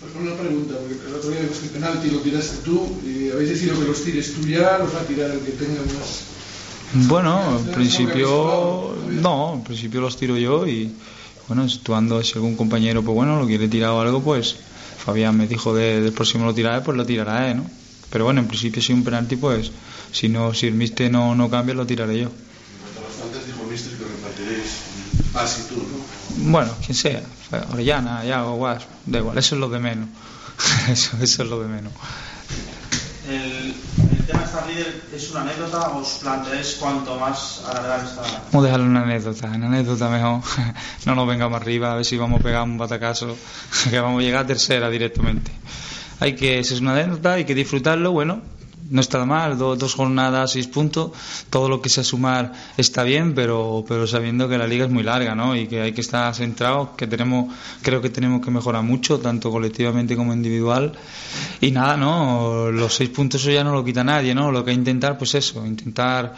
Pues 0.00 0.12
una 0.20 0.34
pregunta, 0.36 0.74
porque 0.78 1.08
el 1.08 1.14
otro 1.14 1.30
día 1.30 1.40
el 1.40 1.70
penalti 1.70 2.10
lo 2.10 2.18
tiraste 2.20 2.58
tú 2.64 2.98
y 3.04 3.30
habéis 3.30 3.48
decidido 3.50 3.78
que 3.80 3.86
los 3.86 4.02
tires 4.02 4.34
tú 4.34 4.42
ya, 4.46 4.78
los 4.78 4.94
va 4.94 5.00
a 5.00 5.04
tirar 5.04 5.30
el 5.30 5.40
que 5.40 5.52
tenga 5.52 5.80
más... 5.82 6.24
Bueno, 7.08 7.58
en 7.58 7.70
principio 7.70 8.96
no, 9.22 9.54
en 9.54 9.62
principio 9.64 10.00
los 10.00 10.16
tiro 10.16 10.36
yo 10.36 10.66
y 10.66 10.94
bueno, 11.46 11.62
actuando 11.62 12.22
si 12.22 12.34
algún 12.34 12.56
compañero 12.56 13.02
pues 13.02 13.14
bueno 13.14 13.38
lo 13.40 13.46
quiere 13.46 13.68
tirar 13.68 13.90
o 13.90 14.00
algo 14.00 14.22
pues 14.22 14.56
Fabián 15.04 15.36
me 15.36 15.46
dijo 15.46 15.74
de- 15.74 16.00
del 16.00 16.12
próximo 16.12 16.44
lo 16.46 16.54
tiraré 16.54 16.80
pues 16.82 16.96
lo 16.96 17.04
tirará 17.04 17.50
él, 17.50 17.58
¿no? 17.58 17.70
Pero 18.10 18.24
bueno, 18.24 18.40
en 18.40 18.48
principio 18.48 18.82
si 18.82 18.92
un 18.92 19.04
penalti 19.04 19.36
pues 19.36 19.70
si 20.12 20.28
no 20.28 20.54
si 20.54 20.66
el 20.66 20.74
mister 20.74 21.10
no 21.10 21.34
no 21.34 21.50
cambia 21.50 21.74
lo 21.74 21.86
tiraré 21.86 22.20
yo. 22.20 22.30
Antes 23.22 23.46
dijo 23.46 23.62
el 23.62 23.70
mister 23.70 23.92
que 23.92 24.04
repartiréis 24.04 24.88
Paz 25.32 25.60
y 25.60 25.74
tú, 25.74 25.76
¿no? 25.76 26.50
Bueno, 26.50 26.72
quien 26.84 26.94
sea, 26.94 27.22
Orellana, 27.72 28.24
Yago, 28.24 28.54
Guas, 28.54 28.84
da 29.04 29.18
igual, 29.18 29.36
eso 29.36 29.54
es 29.56 29.60
lo 29.60 29.68
de 29.68 29.78
menos. 29.78 30.08
eso, 30.88 31.16
eso 31.20 31.42
es 31.42 31.48
lo 31.48 31.60
de 31.60 31.68
menos. 31.68 31.92
El, 33.28 33.74
el 34.10 34.26
tema 34.26 34.38
de 34.38 34.44
estar 34.46 34.66
líder 34.66 35.02
es 35.14 35.30
una 35.30 35.42
anécdota, 35.42 35.90
os 35.90 36.18
planteáis 36.22 36.76
cuanto 36.80 37.18
más 37.18 37.62
alargar 37.68 38.04
esta... 38.04 38.22
Vamos 38.22 38.54
a 38.54 38.62
dejarle 38.62 38.86
una 38.86 39.02
anécdota, 39.02 39.48
una 39.48 39.66
anécdota 39.66 40.08
mejor. 40.08 40.40
no 41.04 41.14
nos 41.14 41.28
vengamos 41.28 41.60
arriba, 41.60 41.92
a 41.92 41.96
ver 41.96 42.04
si 42.06 42.16
vamos 42.16 42.40
a 42.40 42.42
pegar 42.42 42.62
un 42.62 42.78
batacazo, 42.78 43.36
que 43.90 44.00
vamos 44.00 44.20
a 44.20 44.22
llegar 44.22 44.44
a 44.44 44.46
tercera 44.46 44.88
directamente. 44.88 45.50
Hay 46.20 46.34
que, 46.34 46.58
es 46.58 46.72
una 46.80 46.92
anécdota, 46.92 47.34
hay 47.34 47.44
que 47.44 47.54
disfrutarlo, 47.54 48.12
bueno, 48.12 48.40
no 48.90 49.00
está 49.02 49.22
mal, 49.26 49.58
do- 49.58 49.76
dos 49.76 49.94
jornadas, 49.94 50.52
seis 50.52 50.66
puntos, 50.66 51.12
todo 51.50 51.68
lo 51.68 51.82
que 51.82 51.90
sea 51.90 52.02
sumar 52.02 52.52
está 52.78 53.02
bien, 53.02 53.34
pero, 53.34 53.84
pero 53.86 54.06
sabiendo 54.06 54.48
que 54.48 54.56
la 54.56 54.66
liga 54.66 54.86
es 54.86 54.90
muy 54.90 55.02
larga, 55.02 55.34
¿no? 55.34 55.54
Y 55.54 55.66
que 55.66 55.82
hay 55.82 55.92
que 55.92 56.00
estar 56.00 56.34
centrados, 56.34 56.90
que 56.96 57.06
tenemos, 57.06 57.54
creo 57.82 58.00
que 58.00 58.08
tenemos 58.08 58.40
que 58.44 58.50
mejorar 58.50 58.82
mucho, 58.82 59.18
tanto 59.20 59.50
colectivamente 59.50 60.16
como 60.16 60.32
individual. 60.32 60.92
Y 61.60 61.70
nada, 61.70 61.96
¿no? 61.98 62.70
Los 62.72 62.94
seis 62.94 63.10
puntos 63.10 63.42
eso 63.42 63.50
ya 63.50 63.62
no 63.62 63.72
lo 63.72 63.84
quita 63.84 64.02
nadie, 64.02 64.34
¿no? 64.34 64.50
Lo 64.50 64.64
que 64.64 64.70
hay 64.70 64.76
que 64.76 64.80
intentar, 64.80 65.18
pues 65.18 65.34
eso, 65.34 65.66
intentar 65.66 66.34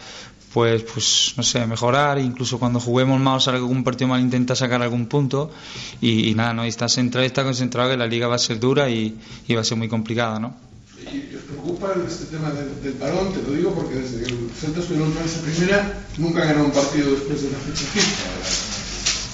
pues, 0.53 0.83
pues 0.83 1.33
no 1.37 1.43
sé, 1.43 1.65
mejorar, 1.65 2.19
incluso 2.19 2.59
cuando 2.59 2.79
juguemos 2.79 3.19
mal 3.19 3.37
o 3.37 3.39
salga 3.39 3.59
algún 3.59 3.83
partido 3.83 4.09
mal 4.09 4.21
intenta 4.21 4.55
sacar 4.55 4.81
algún 4.81 5.07
punto 5.07 5.51
y, 6.01 6.29
y 6.29 6.35
nada, 6.35 6.53
¿no? 6.53 6.65
Y 6.65 6.69
está 6.69 6.89
centrado, 6.89 7.25
está 7.25 7.43
concentrado 7.43 7.89
que 7.89 7.97
la 7.97 8.07
liga 8.07 8.27
va 8.27 8.35
a 8.35 8.39
ser 8.39 8.59
dura 8.59 8.89
y, 8.89 9.17
y 9.47 9.55
va 9.55 9.61
a 9.61 9.63
ser 9.63 9.77
muy 9.77 9.87
complicada, 9.87 10.39
¿no? 10.39 10.53
¿Y 11.01 11.35
os 11.35 11.41
preocupa 11.43 11.93
este 12.07 12.25
tema 12.25 12.51
del, 12.51 12.81
del 12.83 12.93
parón? 12.93 13.33
Te 13.33 13.41
lo 13.41 13.53
digo 13.53 13.73
porque 13.73 13.95
desde 13.95 14.23
que 14.23 14.29
el 14.31 14.49
Celta 14.55 14.81
estuvo 14.81 15.03
en 15.03 15.11
esa 15.25 15.41
primera 15.41 16.05
nunca 16.17 16.45
ganó 16.45 16.65
un 16.65 16.71
partido 16.71 17.11
después 17.11 17.41
de 17.41 17.51
la 17.51 17.57
fecha 17.57 17.85
FIFA. 17.85 18.81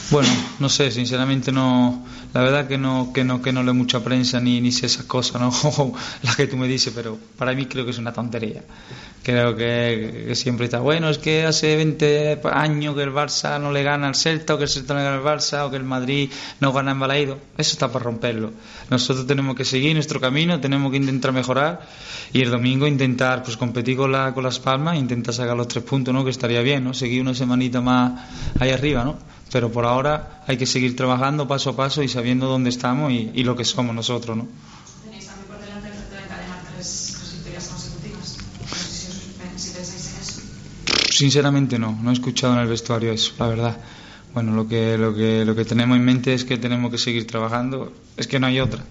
Bueno, 0.10 0.30
no 0.60 0.70
sé, 0.70 0.90
sinceramente 0.92 1.52
no, 1.52 2.06
la 2.34 2.42
verdad 2.42 2.68
que 2.68 2.78
no, 2.78 3.12
que 3.14 3.24
no, 3.24 3.42
que 3.42 3.52
no 3.52 3.64
leo 3.64 3.74
mucha 3.74 4.04
prensa 4.04 4.40
ni, 4.40 4.62
ni 4.62 4.72
sé 4.72 4.86
esas 4.86 5.06
cosas, 5.06 5.42
¿no? 5.42 5.52
las 6.24 6.36
que 6.36 6.48
tú 6.48 6.58
me 6.58 6.68
dices, 6.68 6.94
pero 6.96 7.18
para 7.38 7.54
mí 7.54 7.66
creo 7.66 7.86
que 7.86 7.92
es 7.92 7.98
una 7.98 8.14
tontería. 8.14 8.64
Creo 9.24 9.56
que, 9.56 10.32
siempre 10.36 10.66
está, 10.66 10.80
bueno, 10.80 11.10
es 11.10 11.18
que 11.18 11.46
hace 11.46 11.76
20 11.76 12.40
años 12.46 12.96
que 12.96 13.04
el 13.04 13.12
Barça 13.12 13.60
no 13.60 13.72
le 13.72 13.84
gana 13.84 14.08
al 14.08 14.16
Celta, 14.16 14.56
o 14.56 14.58
que 14.58 14.64
el 14.64 14.70
Celta 14.70 14.94
no 14.94 15.00
le 15.00 15.06
gana 15.06 15.18
al 15.18 15.24
Barça, 15.24 15.66
o 15.66 15.70
que 15.70 15.76
el 15.76 15.84
Madrid 15.84 16.32
no 16.62 16.72
gana 16.72 16.92
en 16.92 17.00
Balaído. 17.00 17.38
Eso 17.58 17.74
está 17.74 17.92
para 17.92 18.06
romperlo. 18.06 18.52
Nosotros 18.90 19.28
tenemos 19.28 19.56
que 19.56 19.66
seguir 19.66 19.94
nuestro 19.96 20.22
camino, 20.22 20.62
tenemos 20.62 20.92
que 20.92 20.98
intentar 20.98 21.34
mejorar 21.34 21.82
y 22.32 22.42
el 22.42 22.52
domingo 22.52 22.88
intentar 22.88 23.44
pues 23.44 23.58
competir 23.58 23.98
con, 23.98 24.12
la, 24.12 24.34
con 24.34 24.44
las 24.44 24.60
palmas 24.60 24.98
intentar 24.98 25.34
sacar 25.34 25.58
los 25.58 25.68
tres 25.68 25.84
puntos, 25.84 26.14
¿no? 26.14 26.24
Que 26.24 26.32
estaría 26.32 26.62
bien, 26.62 26.84
¿no? 26.84 26.94
Seguir 26.94 27.22
una 27.22 27.34
semanita 27.34 27.82
más 27.82 28.14
ahí 28.60 28.70
arriba, 28.70 29.04
¿no? 29.04 29.18
Pero 29.52 29.72
por 29.72 29.86
ahora 29.86 30.44
hay 30.48 30.58
que 30.58 30.66
seguir 30.66 30.96
trabajando 30.96 31.48
paso 31.48 31.72
a 31.72 31.76
paso 31.76 32.04
y 32.04 32.08
sabiendo 32.08 32.48
dónde 32.48 32.70
estamos 32.70 33.12
y, 33.12 33.32
y 33.34 33.44
lo 33.44 33.56
que 33.56 33.64
somos 33.64 33.96
nosotros, 33.96 34.36
¿no? 34.36 34.48
Tenéis 35.04 35.28
también 35.28 35.48
por 35.48 35.60
delante 35.60 35.90
de 35.90 35.96
tres 36.76 37.32
victorias 37.34 37.68
consecutivas. 37.68 38.38
Si, 38.90 39.32
pensáis 39.40 39.78
en 39.80 40.22
eso. 40.22 40.42
Sinceramente 41.12 41.80
no, 41.80 41.98
no 42.02 42.10
he 42.10 42.14
escuchado 42.14 42.54
en 42.54 42.60
el 42.60 42.68
vestuario 42.68 43.12
eso, 43.12 43.34
la 43.40 43.48
verdad. 43.48 43.78
Bueno, 44.34 44.54
lo 44.54 44.68
que, 44.68 44.98
lo, 44.98 45.16
que, 45.16 45.46
lo 45.46 45.56
que 45.56 45.66
tenemos 45.66 45.98
en 45.98 46.06
mente 46.06 46.34
es 46.34 46.46
que 46.46 46.58
tenemos 46.58 46.92
que 46.92 47.00
seguir 47.00 47.26
trabajando, 47.26 47.92
es 48.18 48.28
que 48.28 48.40
no 48.40 48.46
hay 48.46 48.60
otra. 48.60 48.84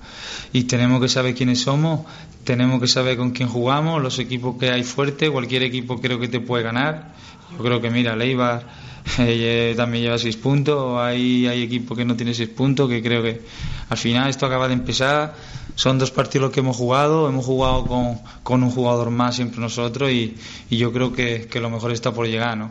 Y 0.53 0.65
tenemos 0.65 1.01
que 1.01 1.09
saber 1.09 1.35
quiénes 1.37 1.61
somos, 1.61 2.01
tenemos 2.43 2.81
que 2.81 2.89
saber 2.89 3.17
con 3.17 3.31
quién 3.31 3.49
jugamos, 3.49 4.03
los 4.03 4.19
equipos 4.19 4.57
que 4.59 4.71
hay 4.71 4.83
fuerte, 4.83 5.31
cualquier 5.31 5.63
equipo 5.63 6.01
creo 6.01 6.19
que 6.19 6.27
te 6.27 6.41
puede 6.41 6.65
ganar 6.65 7.15
yo 7.53 7.59
creo 7.63 7.81
que, 7.81 7.91
mira, 7.91 8.17
Leibar 8.17 8.67
eh, 9.19 9.75
también 9.77 10.05
lleva 10.05 10.19
seis 10.19 10.37
puntos, 10.37 10.99
hay, 11.01 11.47
hay 11.47 11.63
equipos 11.63 11.97
que 11.97 12.05
no 12.05 12.17
tienen 12.17 12.35
seis 12.35 12.49
puntos, 12.49 12.89
que 12.89 13.03
creo 13.03 13.23
que 13.23 13.41
al 13.89 13.97
final 13.97 14.29
esto 14.29 14.47
acaba 14.47 14.67
de 14.69 14.75
empezar. 14.75 15.35
Son 15.77 15.99
dos 15.99 16.11
partidos 16.11 16.51
que 16.53 16.61
hemos 16.61 16.77
jugado, 16.77 17.29
hemos 17.29 17.45
jugado 17.45 17.87
con, 17.87 18.19
con 18.43 18.63
un 18.63 18.71
jugador 18.71 19.11
más 19.11 19.37
siempre 19.37 19.61
nosotros 19.61 20.11
y, 20.11 20.35
y 20.71 20.77
yo 20.79 20.91
creo 20.93 21.13
que, 21.13 21.47
que 21.51 21.61
lo 21.61 21.69
mejor 21.69 21.93
está 21.93 22.13
por 22.15 22.27
llegar, 22.27 22.57
¿no? 22.57 22.71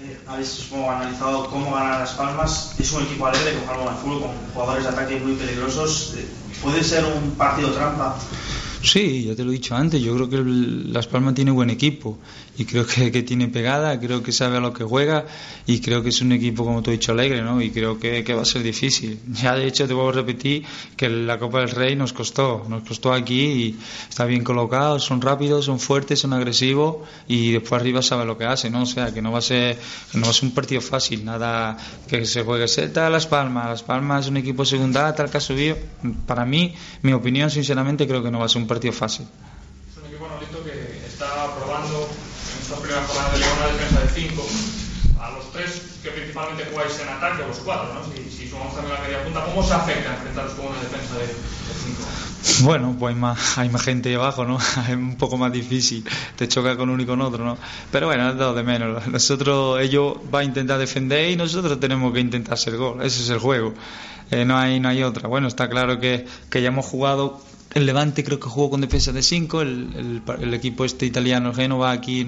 Eh, 0.00 0.18
habéis 0.26 0.66
como 0.68 0.90
analizado 0.90 1.46
cómo 1.48 1.72
ganar 1.72 2.00
Las 2.00 2.10
Palmas. 2.14 2.74
Es 2.80 2.90
un 2.92 3.04
equipo 3.04 3.26
alegre 3.26 3.54
con 3.54 3.66
Jalón 3.66 3.96
Fútbol, 3.96 4.20
con 4.22 4.30
jugadores 4.52 4.82
de 4.82 4.90
ataque 4.90 5.20
muy 5.20 5.34
peligrosos. 5.34 6.14
Eh, 6.18 6.26
¿Puede 6.60 6.82
ser 6.82 7.04
un 7.04 7.30
partido 7.32 7.70
trampa? 7.70 8.18
Sí, 8.82 9.26
ya 9.28 9.36
te 9.36 9.44
lo 9.44 9.50
he 9.50 9.54
dicho 9.54 9.76
antes, 9.76 10.02
yo 10.02 10.12
creo 10.16 10.28
que 10.28 10.36
el- 10.36 10.92
Las 10.92 11.06
Palmas 11.06 11.34
tiene 11.34 11.52
buen 11.52 11.70
equipo 11.70 12.18
y 12.56 12.66
creo 12.66 12.86
que, 12.86 13.10
que 13.10 13.22
tiene 13.22 13.48
pegada, 13.48 13.98
creo 13.98 14.22
que 14.22 14.30
sabe 14.30 14.58
a 14.58 14.60
lo 14.60 14.72
que 14.72 14.84
juega 14.84 15.24
y 15.66 15.80
creo 15.80 16.02
que 16.02 16.10
es 16.10 16.20
un 16.20 16.32
equipo, 16.32 16.64
como 16.64 16.82
te 16.82 16.90
he 16.90 16.92
dicho, 16.94 17.12
alegre, 17.12 17.42
¿no? 17.42 17.62
Y 17.62 17.70
creo 17.70 17.98
que, 17.98 18.22
que 18.24 18.34
va 18.34 18.42
a 18.42 18.44
ser 18.44 18.62
difícil. 18.62 19.18
Ya 19.42 19.54
de 19.56 19.66
hecho 19.66 19.88
te 19.88 19.94
vuelvo 19.94 20.10
a 20.10 20.12
repetir 20.12 20.64
que 20.96 21.08
la 21.08 21.38
Copa 21.38 21.60
del 21.60 21.70
Rey 21.70 21.96
nos 21.96 22.12
costó, 22.12 22.64
nos 22.68 22.86
costó 22.86 23.12
aquí 23.12 23.40
y 23.40 23.78
está 24.08 24.24
bien 24.24 24.44
colocados, 24.44 25.04
son 25.04 25.20
rápidos, 25.20 25.64
son 25.64 25.80
fuertes, 25.80 26.20
son 26.20 26.32
agresivos 26.32 27.08
y 27.26 27.52
después 27.52 27.80
arriba 27.80 28.02
sabe 28.02 28.24
lo 28.24 28.36
que 28.36 28.44
hace, 28.44 28.70
¿no? 28.70 28.82
O 28.82 28.86
sea, 28.86 29.12
que 29.12 29.22
no 29.22 29.32
va 29.32 29.38
a 29.38 29.42
ser, 29.42 29.78
no 30.12 30.22
va 30.22 30.30
a 30.30 30.32
ser 30.32 30.44
un 30.44 30.54
partido 30.54 30.80
fácil, 30.80 31.24
nada 31.24 31.76
que 32.06 32.24
se 32.26 32.42
juegue 32.42 32.68
Celta 32.68 33.08
Las 33.10 33.26
Palmas, 33.26 33.66
Las 33.66 33.82
Palmas 33.82 34.26
es 34.26 34.30
un 34.30 34.36
equipo 34.36 34.64
segunda, 34.64 35.14
tal 35.14 35.30
que 35.30 35.38
ha 35.38 35.40
subido. 35.40 35.76
Para 36.26 36.44
mí, 36.44 36.74
mi 37.02 37.12
opinión, 37.12 37.50
sinceramente, 37.50 38.06
creo 38.06 38.22
que 38.22 38.30
no 38.30 38.38
va 38.38 38.46
a 38.46 38.48
ser 38.48 38.62
un 38.62 38.68
partido 38.68 38.92
fácil. 38.92 39.26
Es 39.90 39.96
un 39.96 40.06
equipo 40.06 40.62
que 40.64 41.06
está 41.06 41.54
probando 41.56 42.08
en 42.72 42.78
esta 42.78 42.82
primera 42.82 43.06
jornada 43.06 43.32
de 43.32 43.38
Liga 43.38 43.52
una 43.58 43.66
defensa 43.66 44.00
de 44.00 44.08
5 44.08 44.46
a 45.20 45.30
los 45.30 45.52
tres 45.52 45.82
que 46.02 46.10
principalmente 46.10 46.64
jugáis 46.70 46.98
en 47.00 47.08
ataque, 47.08 47.42
o 47.42 47.48
los 47.48 47.58
cuatro, 47.58 47.94
¿no? 47.94 48.00
Si, 48.04 48.30
si 48.30 48.48
sumamos 48.48 48.74
también 48.74 48.94
la 48.94 49.00
media 49.02 49.22
punta, 49.22 49.44
¿cómo 49.44 49.62
se 49.62 49.74
afecta 49.74 50.14
enfrentaros 50.14 50.52
con 50.54 50.66
una 50.66 50.80
defensa 50.80 51.14
de 51.18 51.26
5? 51.28 52.64
Bueno, 52.64 52.96
pues 52.98 53.14
hay 53.14 53.20
más, 53.20 53.58
hay 53.58 53.68
más 53.68 53.82
gente 53.82 54.14
abajo, 54.14 54.44
¿no? 54.44 54.58
Es 54.88 54.94
un 54.94 55.16
poco 55.16 55.36
más 55.36 55.52
difícil, 55.52 56.04
te 56.36 56.48
choca 56.48 56.76
con 56.76 56.90
uno 56.90 57.02
y 57.02 57.06
con 57.06 57.20
otro, 57.20 57.44
¿no? 57.44 57.56
Pero 57.90 58.06
bueno, 58.06 58.30
es 58.30 58.36
lo 58.36 58.54
de 58.54 58.62
menos. 58.62 59.06
Nosotros, 59.06 59.80
ellos 59.80 60.16
van 60.30 60.42
a 60.42 60.44
intentar 60.44 60.78
defender 60.78 61.30
y 61.30 61.36
nosotros 61.36 61.78
tenemos 61.78 62.12
que 62.12 62.20
intentar 62.20 62.54
hacer 62.54 62.76
gol. 62.76 63.02
Ese 63.02 63.22
es 63.22 63.30
el 63.30 63.38
juego. 63.38 63.74
Eh, 64.30 64.44
no 64.44 64.56
hay 64.56 64.80
no 64.80 64.88
hay 64.88 65.02
otra. 65.02 65.28
Bueno, 65.28 65.46
está 65.46 65.68
claro 65.68 66.00
que, 66.00 66.26
que 66.50 66.62
ya 66.62 66.68
hemos 66.68 66.86
jugado. 66.86 67.40
El 67.74 67.86
Levante 67.86 68.22
creo 68.22 68.38
que 68.38 68.48
jugó 68.48 68.68
con 68.68 68.82
defensa 68.82 69.12
de 69.12 69.22
5, 69.22 69.62
el, 69.62 70.22
equipo 70.52 70.84
este 70.84 71.06
italiano, 71.06 71.50
el 71.50 71.56
Génova, 71.56 71.90
aquí 71.90 72.26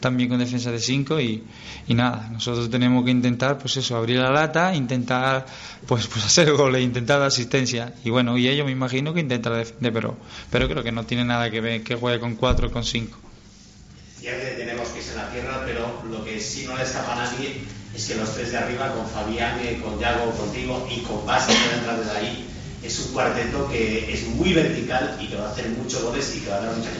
también 0.00 0.30
con 0.30 0.38
defensa 0.38 0.70
de 0.70 0.78
5 0.78 1.20
y, 1.20 1.44
nada, 1.88 2.30
nosotros 2.32 2.70
tenemos 2.70 3.04
que 3.04 3.10
intentar, 3.10 3.58
pues 3.58 3.76
eso, 3.76 3.96
abrir 3.96 4.18
la 4.18 4.30
lata, 4.30 4.74
intentar 4.74 5.44
pues, 5.86 6.06
pues 6.06 6.24
hacer 6.26 6.52
goles, 6.52 6.82
intentar 6.82 7.18
dar 7.18 7.28
asistencia 7.28 7.92
y 8.02 8.08
bueno, 8.08 8.38
y 8.38 8.48
ellos 8.48 8.64
me 8.64 8.72
imagino 8.72 9.12
que 9.12 9.20
intentarán 9.20 9.58
defender, 9.58 9.92
pero, 9.92 10.16
pero 10.50 10.68
creo 10.68 10.82
que 10.82 10.92
no 10.92 11.04
tiene 11.04 11.24
nada 11.24 11.50
que 11.50 11.60
ver 11.60 11.82
que 11.82 11.94
juegue 11.94 12.18
con 12.18 12.36
4 12.36 12.68
o 12.68 12.70
con 12.70 12.84
5. 12.84 13.18
Cierto 14.20 14.46
que 14.46 14.52
tenemos 14.52 14.88
que 14.88 15.00
en 15.00 15.16
la 15.16 15.30
tierra, 15.30 15.62
pero 15.66 16.02
lo 16.10 16.24
que 16.24 16.40
sí 16.40 16.64
no 16.66 16.76
le 16.76 16.82
escapa 16.82 17.12
a 17.12 17.16
nadie 17.24 17.60
es 17.94 18.06
que 18.06 18.14
los 18.14 18.34
tres 18.34 18.52
de 18.52 18.58
arriba, 18.58 18.92
con 18.92 19.06
Fabián, 19.06 19.58
eh, 19.60 19.80
con 19.82 19.98
Yago, 20.00 20.30
contigo 20.32 20.88
y 20.90 21.00
con 21.00 21.24
Basta 21.26 21.52
que 21.52 21.78
entra 21.78 21.96
desde 21.96 22.16
ahí, 22.16 22.48
es 22.82 22.98
un 23.00 23.12
cuarteto 23.12 23.68
que 23.68 24.12
es 24.12 24.26
muy 24.28 24.52
vertical 24.52 25.18
y 25.20 25.26
que 25.26 25.36
va 25.36 25.48
a 25.48 25.50
hacer 25.50 25.68
muchos 25.70 26.02
goles 26.02 26.36
y 26.36 26.40
que 26.40 26.50
va 26.50 26.56
a 26.56 26.60
dar 26.60 26.76
muchas. 26.76 26.92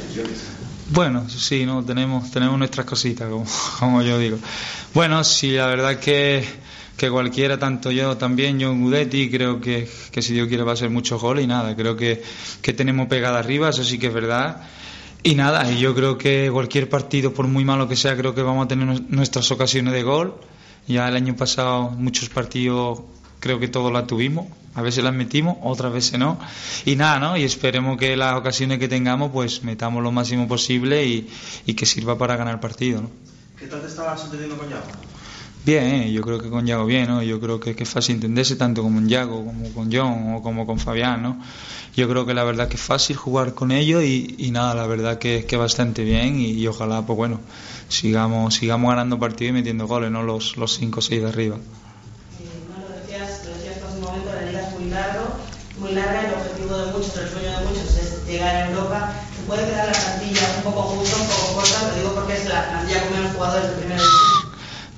Bueno, 0.91 1.29
sí, 1.29 1.67
no 1.67 1.85
tenemos 1.85 2.31
tenemos 2.31 2.59
nuestras 2.59 2.87
cositas, 2.87 3.29
como, 3.79 4.03
yo 4.03 4.19
digo. 4.19 4.39
Bueno, 4.95 5.23
sí, 5.23 5.53
la 5.53 5.67
verdad 5.67 5.99
que, 6.01 6.45
que 6.97 7.11
cualquiera, 7.11 7.59
tanto 7.59 7.91
yo 7.91 8.17
también, 8.17 8.59
John 8.61 8.81
Gudetti, 8.83 9.31
creo 9.31 9.61
que, 9.61 9.89
que 10.11 10.23
si 10.23 10.33
Dios 10.33 10.49
quiere 10.49 10.63
va 10.65 10.73
a 10.73 10.77
ser 10.77 10.89
muchos 10.91 11.21
goles 11.21 11.45
y 11.45 11.47
nada, 11.47 11.77
creo 11.77 11.95
que, 11.95 12.23
que 12.63 12.73
tenemos 12.73 13.07
pegada 13.09 13.39
arriba, 13.39 13.69
eso 13.69 13.85
sí 13.85 13.99
que 13.99 14.07
es 14.07 14.15
verdad. 14.15 14.63
Y 15.23 15.35
nada, 15.35 15.71
y 15.71 15.79
yo 15.79 15.95
creo 15.95 16.17
que 16.17 16.49
cualquier 16.51 16.89
partido, 16.89 17.35
por 17.35 17.47
muy 17.49 17.65
malo 17.65 17.87
que 17.89 17.97
sea, 17.97 18.17
creo 18.17 18.35
que 18.35 18.43
vamos 18.43 18.65
a 18.65 18.69
tener 18.69 18.87
nu- 18.87 19.05
nuestras 19.09 19.51
ocasiones 19.51 19.93
de 19.93 20.03
gol. 20.03 20.35
Ya 20.87 21.07
el 21.09 21.17
año 21.17 21.37
pasado 21.37 21.91
muchos 21.91 22.31
partidos 22.31 23.01
creo 23.41 23.59
que 23.61 23.69
todos 23.69 23.93
las 23.93 24.07
tuvimos, 24.07 24.47
a 24.75 24.83
veces 24.83 25.03
las 25.03 25.15
metimos, 25.15 25.57
otras 25.63 25.93
veces 25.93 26.19
no. 26.19 26.39
Y 26.85 26.97
nada, 26.97 27.19
¿no? 27.19 27.37
Y 27.37 27.45
esperemos 27.45 27.99
que 27.99 28.17
las 28.17 28.35
ocasiones 28.35 28.79
que 28.79 28.89
tengamos 28.89 29.31
pues 29.33 29.65
metamos 29.65 30.03
lo 30.03 30.13
máximo 30.13 30.47
posible 30.47 31.05
y, 31.07 31.29
y 31.67 31.75
que 31.75 31.87
sirva 31.87 32.17
para 32.17 32.37
ganar 32.37 32.61
partido, 32.61 33.03
¿no? 33.03 33.11
¿Qué 33.59 33.67
tal 33.67 33.81
te 33.81 33.89
estabas 33.89 34.23
entendiendo 34.25 34.57
con 34.57 34.69
Yago? 34.69 34.87
Bien, 35.67 35.85
¿eh? 35.85 36.13
yo 36.13 36.23
creo 36.23 36.41
que 36.41 36.49
con 36.49 36.65
Yago 36.65 36.87
bien, 36.87 37.09
¿no? 37.09 37.23
Yo 37.23 37.41
creo 37.41 37.59
que, 37.59 37.75
que 37.75 37.83
es 37.83 37.89
fácil 37.91 38.15
entenderse 38.15 38.57
tanto 38.57 38.83
como 38.83 39.01
con 39.01 39.09
Yago, 39.09 39.45
como 39.45 39.73
con 39.73 39.93
John 39.93 40.35
o 40.35 40.43
como 40.43 40.65
con 40.65 40.79
Fabián, 40.79 41.23
¿no? 41.23 41.41
Yo 41.97 42.09
creo 42.09 42.25
que 42.25 42.33
la 42.33 42.45
verdad 42.45 42.69
que 42.69 42.77
es 42.77 42.83
fácil 42.83 43.17
jugar 43.17 43.55
con 43.55 43.73
ellos 43.73 44.05
y, 44.05 44.37
y 44.39 44.53
nada, 44.53 44.75
la 44.75 44.87
verdad 44.87 45.19
que, 45.19 45.45
que 45.45 45.57
bastante 45.57 46.05
bien 46.05 46.39
y, 46.39 46.53
y 46.53 46.67
ojalá, 46.69 47.05
pues 47.05 47.17
bueno, 47.17 47.41
sigamos 47.89 48.55
sigamos 48.55 48.91
ganando 48.91 49.19
partidos 49.19 49.51
y 49.51 49.55
metiendo 49.55 49.89
goles, 49.89 50.11
¿no? 50.13 50.23
Los, 50.23 50.57
los 50.57 50.79
cinco 50.79 51.01
o 51.01 51.03
seis 51.03 51.21
de 51.21 51.29
arriba. 51.29 51.57
No 51.57 52.89
lo 52.89 53.01
decías, 53.01 53.45
lo 53.45 53.53
decías 53.55 53.83
hace 53.83 53.97
un 53.99 54.05
momento, 54.05 54.31
la 54.33 54.43
liga 54.43 54.69
es 54.69 54.79
muy 54.79 54.91
largo, 54.91 55.27
muy 55.89 55.97
larga, 55.97 56.27
el 56.27 56.35
objetivo 56.35 56.77
de 56.77 56.93
muchos, 56.93 57.17
el 57.17 57.29
sueño 57.29 57.59
de 57.59 57.67
muchos 57.67 57.97
es 57.97 58.27
llegar 58.27 58.55
a 58.55 58.71
Europa. 58.71 59.13
Se 59.35 59.43
puede 59.47 59.67
quedar 59.67 59.87
la 59.87 59.93
plantilla 59.93 60.41
un 60.59 60.63
poco 60.63 60.83
justa, 60.83 61.17
un 61.17 61.27
poco 61.27 61.55
corta, 61.55 61.89
lo 61.89 61.95
digo 61.97 62.15
porque 62.15 62.35
es 62.35 62.49
la 62.49 62.69
plantilla 62.69 63.01
con 63.03 63.13
menos 63.13 63.33
jugadores 63.35 63.71
de 63.71 63.77
primera 63.77 64.01
división. 64.03 64.29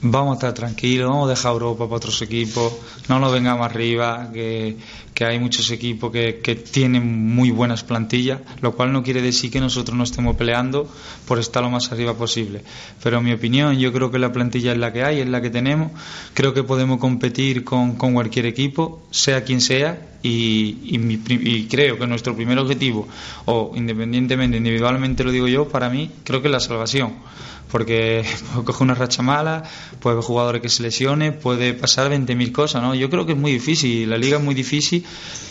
Vamos 0.03 0.33
a 0.33 0.35
estar 0.35 0.55
tranquilos, 0.55 1.11
vamos 1.11 1.27
a 1.27 1.31
dejar 1.31 1.53
Europa 1.53 1.85
para 1.85 1.97
otros 1.97 2.23
equipos, 2.23 2.73
no 3.09 3.19
nos 3.21 3.33
vengamos 3.33 3.67
arriba, 3.67 4.31
que, 4.33 4.79
que 5.21 5.27
hay 5.27 5.39
muchos 5.39 5.71
equipos 5.71 6.11
que, 6.11 6.55
tienen 6.73 7.29
muy 7.35 7.51
buenas 7.51 7.85
plantillas, 7.85 8.41
lo 8.63 8.73
cual 8.73 8.91
no 8.91 9.03
quiere 9.03 9.21
decir 9.21 9.51
que 9.51 9.61
nosotros 9.61 9.95
no 9.95 10.05
estemos 10.05 10.35
peleando 10.35 10.91
por 11.27 11.39
estar 11.39 11.63
lo 11.63 11.69
más 11.69 11.93
arriba 11.93 12.15
posible. 12.15 12.63
Pero 13.03 13.19
en 13.19 13.25
mi 13.25 13.33
opinión, 13.35 13.79
yo 13.79 13.93
creo 13.93 14.11
que 14.11 14.19
la 14.19 14.33
plantilla 14.33 14.73
es 14.73 14.79
la 14.79 14.95
que 14.95 15.05
hay, 15.05 15.21
es 15.21 15.29
la 15.29 15.43
que 15.43 15.51
tenemos, 15.51 15.93
creo 16.33 16.55
que 16.55 16.63
podemos 16.63 17.01
competir 17.01 17.65
con, 17.65 17.97
cualquier 17.97 18.47
equipo, 18.47 19.03
sea 19.11 19.45
quien 19.45 19.61
sea, 19.61 20.09
y, 20.23 20.79
y, 20.85 20.97
mi 20.97 21.21
y 21.29 21.67
creo 21.67 21.99
que 21.99 22.07
nuestro 22.07 22.35
primer 22.35 22.59
objetivo, 22.59 23.07
o 23.45 23.73
independientemente, 23.75 24.57
individualmente 24.57 25.23
lo 25.23 25.33
digo 25.33 25.49
yo, 25.49 25.69
para 25.69 25.91
mí, 25.91 26.11
creo 26.25 26.41
que 26.41 26.49
es 26.49 26.53
la 26.53 26.61
salvación 26.61 27.13
porque 27.71 28.25
coger 28.65 28.83
una 28.83 28.95
racha 28.95 29.23
mala, 29.23 29.63
puede 30.01 30.15
haber 30.15 30.25
jugadores 30.25 30.63
que 30.63 30.69
se 30.69 30.83
lesione, 30.83 31.33
puede 31.33 31.75
pasar 31.75 32.11
20.000 32.11 32.53
cosas, 32.53 32.83
¿no? 32.83 32.95
Yo 32.95 33.09
creo 33.09 33.27
que 33.27 33.33
es 33.33 33.39
muy 33.39 33.53
difícil, 33.53 34.11
la 34.11 34.19
liga 34.19 34.39
es 34.39 34.43
muy 34.43 34.55
difícil 34.55 35.05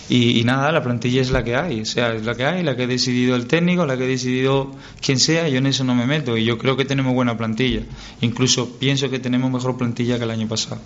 y, 0.09 0.39
y 0.39 0.43
nada, 0.43 0.71
la 0.71 0.81
plantilla 0.81 1.21
es 1.21 1.29
la 1.29 1.43
que 1.43 1.55
hay, 1.55 1.81
o 1.81 1.85
sea, 1.85 2.13
es 2.13 2.25
la 2.25 2.35
que 2.35 2.45
hay, 2.45 2.63
la 2.63 2.75
que 2.75 2.83
ha 2.83 2.87
decidido 2.87 3.35
el 3.35 3.45
técnico, 3.45 3.85
la 3.85 3.95
que 3.95 4.05
ha 4.05 4.07
decidido 4.07 4.71
quien 5.01 5.19
sea, 5.19 5.47
yo 5.47 5.59
en 5.59 5.67
eso 5.67 5.83
no 5.83 5.93
me 5.93 6.07
meto 6.07 6.35
y 6.35 6.45
yo 6.45 6.57
creo 6.57 6.75
que 6.75 6.85
tenemos 6.85 7.13
buena 7.13 7.37
plantilla, 7.37 7.81
incluso 8.21 8.77
pienso 8.79 9.09
que 9.09 9.19
tenemos 9.19 9.51
mejor 9.51 9.77
plantilla 9.77 10.17
que 10.17 10.23
el 10.23 10.31
año 10.31 10.47
pasado, 10.47 10.81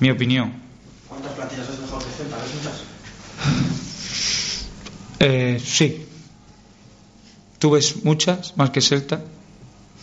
mi 0.00 0.10
opinión. 0.10 0.52
¿Cuántas 1.08 1.32
plantillas 1.32 1.68
es 1.70 1.80
mejor 1.80 2.04
que 2.04 2.10
Celta? 2.10 2.36
¿Ves 2.36 2.54
muchas? 2.54 2.82
Eh, 5.20 5.60
sí. 5.64 6.02
¿Tú 7.58 7.70
ves 7.70 8.04
muchas 8.04 8.56
más 8.56 8.70
que 8.70 8.82
Celta? 8.82 9.22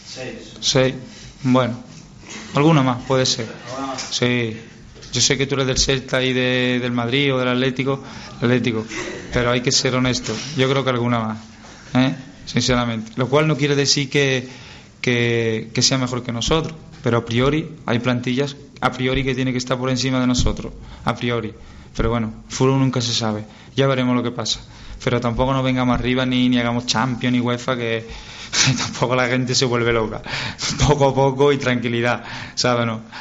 Seis. 0.07 0.53
Sí, 0.59 0.95
bueno, 1.43 1.75
alguna 2.55 2.81
más 2.81 3.03
puede 3.05 3.25
ser. 3.25 3.47
Sí, 4.09 4.57
yo 5.13 5.21
sé 5.21 5.37
que 5.37 5.45
tú 5.47 5.55
eres 5.55 5.67
del 5.67 5.77
Celta 5.77 6.21
y 6.21 6.33
de- 6.33 6.79
del 6.81 6.91
Madrid 6.91 7.33
o 7.33 7.37
del 7.39 7.47
Atlético, 7.47 8.03
Atlético, 8.41 8.85
pero 9.31 9.51
hay 9.51 9.61
que 9.61 9.71
ser 9.71 9.95
honesto. 9.95 10.33
Yo 10.57 10.69
creo 10.69 10.83
que 10.83 10.89
alguna 10.89 11.19
más, 11.19 11.37
¿eh? 11.93 12.15
sinceramente. 12.45 13.11
Lo 13.15 13.27
cual 13.29 13.47
no 13.47 13.55
quiere 13.55 13.75
decir 13.75 14.09
que, 14.09 14.47
que, 15.01 15.69
que 15.73 15.81
sea 15.81 15.97
mejor 15.97 16.23
que 16.23 16.31
nosotros, 16.31 16.75
pero 17.03 17.17
a 17.19 17.25
priori 17.25 17.69
hay 17.85 17.99
plantillas 17.99 18.55
a 18.81 18.91
priori 18.91 19.23
que 19.23 19.33
tiene 19.35 19.51
que 19.53 19.57
estar 19.57 19.77
por 19.77 19.89
encima 19.89 20.19
de 20.19 20.27
nosotros, 20.27 20.73
a 21.05 21.15
priori. 21.15 21.53
Pero 21.95 22.09
bueno, 22.09 22.33
fútbol 22.49 22.79
nunca 22.79 22.99
se 23.01 23.13
sabe. 23.13 23.45
Ya 23.75 23.87
veremos 23.87 24.15
lo 24.15 24.23
que 24.23 24.31
pasa. 24.31 24.59
Pero 25.03 25.21
tampoco 25.21 25.53
nos 25.53 25.63
vengamos 25.63 25.97
arriba 25.97 26.25
ni, 26.25 26.49
ni 26.49 26.57
hagamos 26.59 26.85
Champions 26.85 27.33
ni 27.33 27.39
UEFA 27.39 27.75
que 27.77 28.07
tampoco 28.77 29.15
la 29.15 29.27
gente 29.27 29.53
se 29.55 29.65
vuelve 29.65 29.93
loca. 29.93 30.21
Poco 30.87 31.09
a 31.09 31.13
poco 31.13 31.51
y 31.53 31.57
tranquilidad, 31.57 32.23
¿sabes? 32.55 32.85
No? 32.87 33.01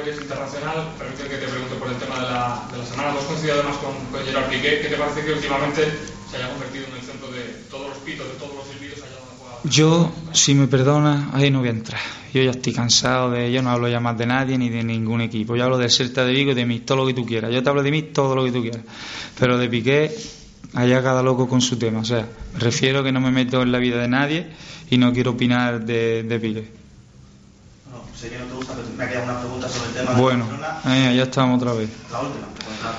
Eres 0.00 0.20
internacional, 0.20 0.92
permíteme 0.98 1.28
que 1.30 1.36
te 1.36 1.46
pregunte 1.46 1.74
por 1.76 1.88
el 1.88 1.96
tema 1.96 2.16
de 2.16 2.22
la, 2.22 2.68
de 2.72 2.78
la 2.78 2.84
semana. 2.84 3.12
Has 3.12 3.24
coincidido 3.24 3.54
además 3.54 3.76
con, 3.76 3.94
con 4.10 4.26
Gerard 4.26 4.50
Piqué. 4.50 4.80
¿Qué 4.82 4.88
te 4.88 4.96
parece 4.96 5.24
que 5.24 5.32
últimamente 5.32 5.82
se 6.28 6.36
haya 6.36 6.50
convertido 6.50 6.86
en 6.88 6.94
el 6.94 7.02
centro 7.02 7.30
de 7.30 7.42
todos 7.70 7.88
los 7.90 7.98
pitos, 7.98 8.26
de 8.26 8.34
todos 8.34 8.54
los 8.56 8.66
silbidos 8.66 8.98
allá 8.98 9.14
donde 9.14 9.36
juega 9.38 9.70
Yo, 9.70 10.12
si 10.32 10.54
me 10.54 10.66
perdona, 10.66 11.30
ahí 11.32 11.50
no 11.50 11.60
voy 11.60 11.68
a 11.68 11.70
entrar. 11.70 12.00
Yo 12.32 12.42
ya 12.42 12.50
estoy 12.50 12.72
cansado 12.72 13.30
de. 13.30 13.52
Yo 13.52 13.62
no 13.62 13.70
hablo 13.70 13.88
ya 13.88 14.00
más 14.00 14.18
de 14.18 14.26
nadie 14.26 14.58
ni 14.58 14.68
de 14.68 14.82
ningún 14.82 15.20
equipo. 15.20 15.54
Yo 15.54 15.62
hablo 15.62 15.78
del 15.78 15.90
Celta 15.90 16.24
de 16.24 16.32
Vigo 16.32 16.50
y 16.50 16.54
de 16.54 16.66
mí, 16.66 16.80
todo 16.80 16.98
lo 16.98 17.06
que 17.06 17.14
tú 17.14 17.24
quieras. 17.24 17.52
Yo 17.52 17.62
te 17.62 17.68
hablo 17.68 17.84
de 17.84 17.92
mí, 17.92 18.02
todo 18.02 18.34
lo 18.34 18.44
que 18.44 18.50
tú 18.50 18.62
quieras. 18.62 18.82
Pero 19.38 19.58
de 19.58 19.68
Piqué, 19.68 20.12
allá 20.74 21.02
cada 21.04 21.22
loco 21.22 21.48
con 21.48 21.60
su 21.60 21.78
tema. 21.78 22.00
O 22.00 22.04
sea, 22.04 22.26
refiero 22.58 23.04
que 23.04 23.12
no 23.12 23.20
me 23.20 23.30
meto 23.30 23.62
en 23.62 23.70
la 23.70 23.78
vida 23.78 24.00
de 24.00 24.08
nadie 24.08 24.48
y 24.90 24.98
no 24.98 25.12
quiero 25.12 25.30
opinar 25.30 25.84
de, 25.84 26.24
de 26.24 26.40
Piqué. 26.40 26.83
Sé 28.18 28.30
que 28.30 28.38
no 28.38 28.44
te 28.44 28.54
gusta, 28.54 28.74
pero 28.74 28.88
me 28.96 29.04
ha 29.04 29.08
quedado 29.08 29.24
una 29.24 29.40
pregunta 29.40 29.68
sobre 29.68 29.88
el 29.88 29.94
tema 29.94 30.14
de 30.14 30.22
Bueno, 30.22 30.46
eh, 30.86 31.14
ya 31.16 31.22
estamos 31.24 31.60
otra 31.60 31.72
vez. 31.74 31.90
La 32.12 32.20
última. 32.20 32.46
nada. 32.82 32.98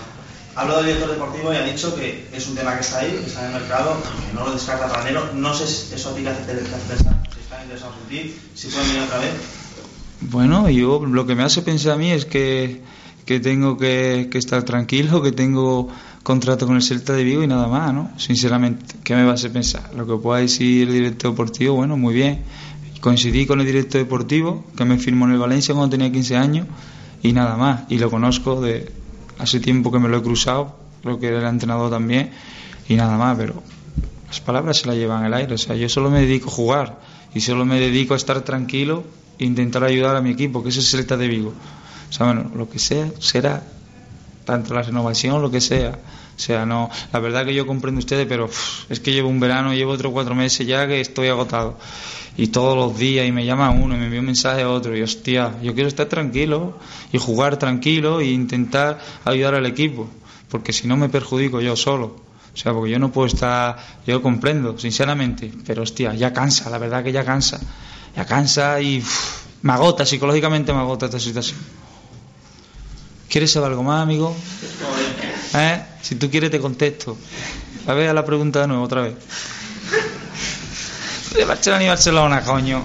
Hablo 0.56 0.78
del 0.78 0.86
director 0.86 1.12
deportivo 1.12 1.54
y 1.54 1.56
ha 1.58 1.64
dicho 1.64 1.96
que 1.96 2.30
es 2.32 2.48
un 2.48 2.56
tema 2.56 2.76
que 2.76 2.82
está 2.82 3.00
ahí, 3.00 3.12
que 3.12 3.28
está 3.28 3.42
en 3.42 3.54
el 3.54 3.62
mercado, 3.62 3.98
que 4.02 4.34
no 4.34 4.46
lo 4.46 4.54
descarta 4.54 4.88
para 4.88 5.02
enero. 5.02 5.30
No 5.34 5.54
sé 5.54 5.68
si 5.68 5.94
eso 5.94 6.12
a 6.12 6.16
ti 6.16 6.22
que 6.22 6.30
hace 6.30 6.44
pensar, 6.44 7.24
si 7.34 7.40
están 7.40 7.64
interesados 7.64 7.96
en 8.04 8.10
ti, 8.10 8.36
si 8.54 8.68
pueden 8.68 8.88
venir 8.88 9.04
otra 9.04 9.20
vez. 9.20 9.32
Bueno, 10.22 10.70
yo 10.70 11.06
lo 11.06 11.26
que 11.26 11.36
me 11.36 11.44
hace 11.44 11.62
pensar 11.62 11.94
a 11.94 11.98
mí 11.98 12.12
es 12.12 12.26
que, 12.26 12.82
que 13.26 13.40
tengo 13.40 13.78
que, 13.78 14.30
que 14.32 14.38
estar 14.38 14.64
tranquilo, 14.64 15.22
que 15.22 15.34
tengo 15.34 15.90
contrato 16.24 16.66
con 16.66 16.78
el 16.78 16.82
Celta 16.82 17.14
de 17.14 17.24
Vigo 17.24 17.44
y 17.44 17.48
nada 17.48 17.68
más, 17.68 17.94
¿no? 17.94 18.12
Sinceramente, 18.18 18.96
¿qué 19.04 19.14
me 19.14 19.26
va 19.26 19.32
a 19.32 19.34
hacer 19.36 19.52
pensar? 19.52 19.94
Lo 19.94 20.08
que 20.08 20.16
pueda 20.16 20.40
decir 20.40 20.88
el 20.88 20.94
director 20.94 21.32
deportivo, 21.32 21.76
bueno, 21.76 21.98
muy 21.98 22.14
bien. 22.14 22.44
Coincidí 23.06 23.46
con 23.46 23.60
el 23.60 23.68
director 23.68 24.02
deportivo, 24.02 24.66
que 24.76 24.84
me 24.84 24.98
firmó 24.98 25.26
en 25.26 25.34
el 25.34 25.38
Valencia 25.38 25.76
cuando 25.76 25.92
tenía 25.92 26.12
15 26.12 26.38
años, 26.38 26.68
y 27.22 27.34
nada 27.34 27.56
más. 27.56 27.84
Y 27.88 28.00
lo 28.00 28.10
conozco 28.10 28.60
de 28.62 28.92
hace 29.38 29.60
tiempo 29.60 29.92
que 29.92 30.00
me 30.00 30.10
lo 30.10 30.18
he 30.18 30.24
cruzado, 30.24 30.76
creo 31.04 31.20
que 31.20 31.28
era 31.28 31.38
el 31.38 31.46
entrenador 31.46 31.92
también, 31.92 32.32
y 32.90 32.96
nada 32.96 33.16
más, 33.16 33.38
pero 33.38 33.62
las 34.26 34.42
palabras 34.42 34.78
se 34.78 34.88
las 34.88 34.96
llevan 34.96 35.24
al 35.24 35.36
aire. 35.36 35.54
O 35.54 35.58
sea, 35.60 35.76
yo 35.76 35.88
solo 35.88 36.10
me 36.10 36.22
dedico 36.22 36.50
a 36.50 36.54
jugar 36.54 37.00
y 37.36 37.42
solo 37.42 37.64
me 37.64 37.80
dedico 37.80 38.16
a 38.16 38.18
estar 38.18 38.42
tranquilo 38.42 39.04
e 39.38 39.46
intentar 39.46 39.84
ayudar 39.84 40.16
a 40.16 40.22
mi 40.22 40.32
equipo, 40.32 40.64
que 40.64 40.70
es 40.70 40.78
el 40.78 40.84
Celta 40.84 41.16
de 41.16 41.28
Vigo. 41.28 41.54
O 42.10 42.12
sea, 42.12 42.26
bueno, 42.26 42.50
lo 42.56 42.68
que 42.72 42.80
sea, 42.80 43.12
será 43.20 43.62
tanto 44.46 44.74
la 44.74 44.82
renovación, 44.82 45.44
lo 45.44 45.52
que 45.52 45.62
sea. 45.62 45.92
O 46.36 46.40
sea, 46.40 46.66
no, 46.66 46.90
la 47.14 47.20
verdad 47.20 47.46
que 47.46 47.54
yo 47.54 47.68
comprendo 47.68 48.00
ustedes, 48.00 48.26
pero 48.26 48.50
es 48.90 49.00
que 49.00 49.12
llevo 49.12 49.30
un 49.30 49.40
verano, 49.40 49.76
llevo 49.76 49.92
otros 49.92 50.12
cuatro 50.12 50.34
meses 50.34 50.66
ya 50.66 50.88
que 50.88 51.00
estoy 51.02 51.28
agotado. 51.28 51.78
Y 52.38 52.48
todos 52.48 52.76
los 52.76 52.98
días, 52.98 53.28
y 53.28 53.32
me 53.32 53.46
llama 53.46 53.70
uno, 53.70 53.96
y 53.96 53.98
me 53.98 54.06
envía 54.06 54.20
un 54.20 54.26
mensaje 54.26 54.64
a 54.64 54.70
otro, 54.70 54.96
y 54.98 55.02
hostia, 55.02 55.56
yo 55.64 55.74
quiero 55.74 55.88
estar 55.88 56.08
tranquilo 56.08 56.78
y 57.14 57.18
jugar 57.18 57.58
tranquilo 57.58 58.20
e 58.20 58.26
intentar 58.26 59.00
ayudar 59.24 59.56
al 59.56 59.66
equipo, 59.66 60.10
porque 60.50 60.74
si 60.74 60.88
no 60.88 60.98
me 60.98 61.08
perjudico 61.08 61.62
yo 61.62 61.76
solo. 61.76 62.26
O 62.54 62.58
sea, 62.58 62.74
porque 62.74 62.92
yo 62.92 63.00
no 63.00 63.12
puedo 63.12 63.28
estar, 63.28 63.78
yo 64.08 64.22
comprendo, 64.22 64.78
sinceramente, 64.80 65.52
pero 65.66 65.84
hostia, 65.84 66.14
ya 66.14 66.32
cansa, 66.32 66.70
la 66.70 66.78
verdad 66.78 67.04
que 67.04 67.12
ya 67.12 67.26
cansa. 67.26 67.60
Ya 68.16 68.26
cansa 68.26 68.80
y 68.80 69.04
me 69.62 69.74
agota, 69.74 70.06
psicológicamente 70.06 70.72
me 70.72 70.80
agota 70.80 71.08
esta 71.08 71.20
situación. 71.20 71.60
¿Quieres 73.30 73.52
saber 73.52 73.72
algo 73.72 73.84
más, 73.84 74.02
amigo? 74.02 74.34
¿Eh? 75.54 75.84
Si 76.02 76.16
tú 76.16 76.30
quieres 76.30 76.52
te 76.52 76.60
contesto. 76.60 77.18
A 77.88 77.94
ver 77.94 78.10
a 78.10 78.14
la 78.14 78.24
pregunta 78.24 78.62
de 78.62 78.68
nuevo, 78.68 78.84
otra 78.84 79.02
vez. 79.02 79.16
De 81.36 81.44
Barcelona 81.44 81.84
y 81.84 81.88
Barcelona, 81.88 82.42
coño. 82.44 82.82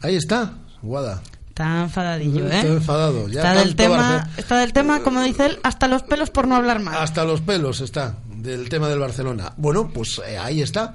Ahí 0.00 0.16
está, 0.16 0.54
Guada. 0.80 1.22
Está 1.48 1.82
enfadadillo, 1.82 2.46
¿eh? 2.48 2.56
Estoy 2.56 2.76
enfadado. 2.76 3.28
Ya 3.28 3.40
Está 3.40 3.54
del, 3.54 3.76
tema, 3.76 4.30
está 4.36 4.58
del 4.58 4.72
tema, 4.72 5.00
como 5.00 5.22
dice 5.22 5.46
él, 5.46 5.58
hasta 5.62 5.86
los 5.86 6.02
pelos 6.02 6.30
por 6.30 6.48
no 6.48 6.56
hablar 6.56 6.80
más. 6.80 6.96
Hasta 6.96 7.24
los 7.24 7.42
pelos 7.42 7.80
está, 7.80 8.16
del 8.26 8.68
tema 8.68 8.88
del 8.88 8.98
Barcelona. 8.98 9.52
Bueno, 9.56 9.90
pues 9.92 10.20
eh, 10.26 10.38
ahí 10.38 10.62
está. 10.62 10.94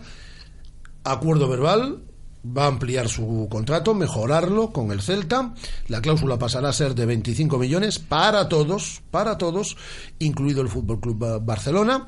Acuerdo 1.03 1.47
verbal. 1.47 2.03
Va 2.43 2.63
a 2.63 2.67
ampliar 2.69 3.07
su 3.07 3.47
contrato, 3.51 3.93
mejorarlo 3.93 4.71
con 4.71 4.91
el 4.91 5.03
Celta. 5.03 5.53
La 5.89 6.01
cláusula 6.01 6.39
pasará 6.39 6.69
a 6.69 6.73
ser 6.73 6.95
de 6.95 7.05
25 7.05 7.59
millones 7.59 7.99
para 7.99 8.49
todos, 8.49 9.03
para 9.11 9.37
todos, 9.37 9.77
incluido 10.17 10.63
el 10.63 10.67
Fútbol 10.67 10.99
Club 10.99 11.39
Barcelona. 11.43 12.07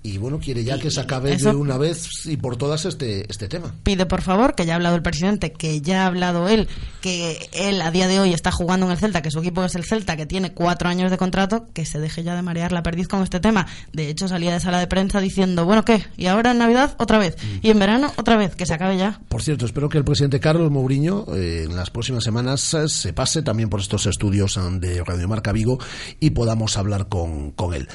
Y 0.00 0.16
bueno, 0.16 0.38
quiere 0.38 0.62
ya 0.62 0.78
que 0.78 0.90
se 0.92 1.00
acabe 1.00 1.32
eso- 1.34 1.50
de 1.50 1.56
una 1.56 1.76
vez 1.76 2.24
y 2.26 2.36
por 2.36 2.56
todas 2.56 2.84
este, 2.84 3.28
este 3.30 3.48
tema. 3.48 3.74
Pide 3.82 4.06
por 4.06 4.22
favor, 4.22 4.54
que 4.54 4.64
ya 4.64 4.74
ha 4.74 4.76
hablado 4.76 4.94
el 4.96 5.02
presidente, 5.02 5.52
que 5.52 5.80
ya 5.80 6.04
ha 6.04 6.06
hablado 6.06 6.48
él, 6.48 6.68
que 7.00 7.48
él 7.52 7.82
a 7.82 7.90
día 7.90 8.06
de 8.06 8.20
hoy 8.20 8.32
está 8.32 8.52
jugando 8.52 8.86
en 8.86 8.92
el 8.92 8.98
Celta, 8.98 9.22
que 9.22 9.30
su 9.30 9.40
equipo 9.40 9.64
es 9.64 9.74
el 9.74 9.84
Celta, 9.84 10.16
que 10.16 10.24
tiene 10.24 10.52
cuatro 10.52 10.88
años 10.88 11.10
de 11.10 11.18
contrato, 11.18 11.66
que 11.74 11.84
se 11.84 11.98
deje 11.98 12.22
ya 12.22 12.36
de 12.36 12.42
marear 12.42 12.70
la 12.72 12.82
perdiz 12.84 13.08
con 13.08 13.22
este 13.22 13.40
tema. 13.40 13.66
De 13.92 14.08
hecho, 14.08 14.28
salía 14.28 14.52
de 14.52 14.60
sala 14.60 14.78
de 14.78 14.86
prensa 14.86 15.20
diciendo, 15.20 15.64
bueno, 15.64 15.84
¿qué? 15.84 16.04
Y 16.16 16.26
ahora 16.26 16.52
en 16.52 16.58
Navidad 16.58 16.94
otra 16.98 17.18
vez. 17.18 17.36
Y 17.60 17.70
en 17.70 17.78
verano 17.80 18.12
otra 18.16 18.36
vez, 18.36 18.54
que 18.54 18.66
se 18.66 18.74
acabe 18.74 18.96
ya. 18.96 19.20
Por 19.28 19.42
cierto, 19.42 19.66
espero 19.66 19.88
que 19.88 19.98
el 19.98 20.04
presidente 20.04 20.38
Carlos 20.40 20.70
Mourinho 20.70 21.26
eh, 21.34 21.64
en 21.64 21.74
las 21.76 21.90
próximas 21.90 22.22
semanas 22.24 22.72
eh, 22.74 22.88
se 22.88 23.12
pase 23.12 23.42
también 23.42 23.68
por 23.68 23.80
estos 23.80 24.06
estudios 24.06 24.56
eh, 24.56 24.60
de 24.78 25.02
Radio 25.04 25.26
Marca 25.28 25.50
Vigo 25.52 25.78
y 26.20 26.30
podamos 26.30 26.76
hablar 26.76 27.08
con, 27.08 27.50
con 27.50 27.74
él. 27.74 27.88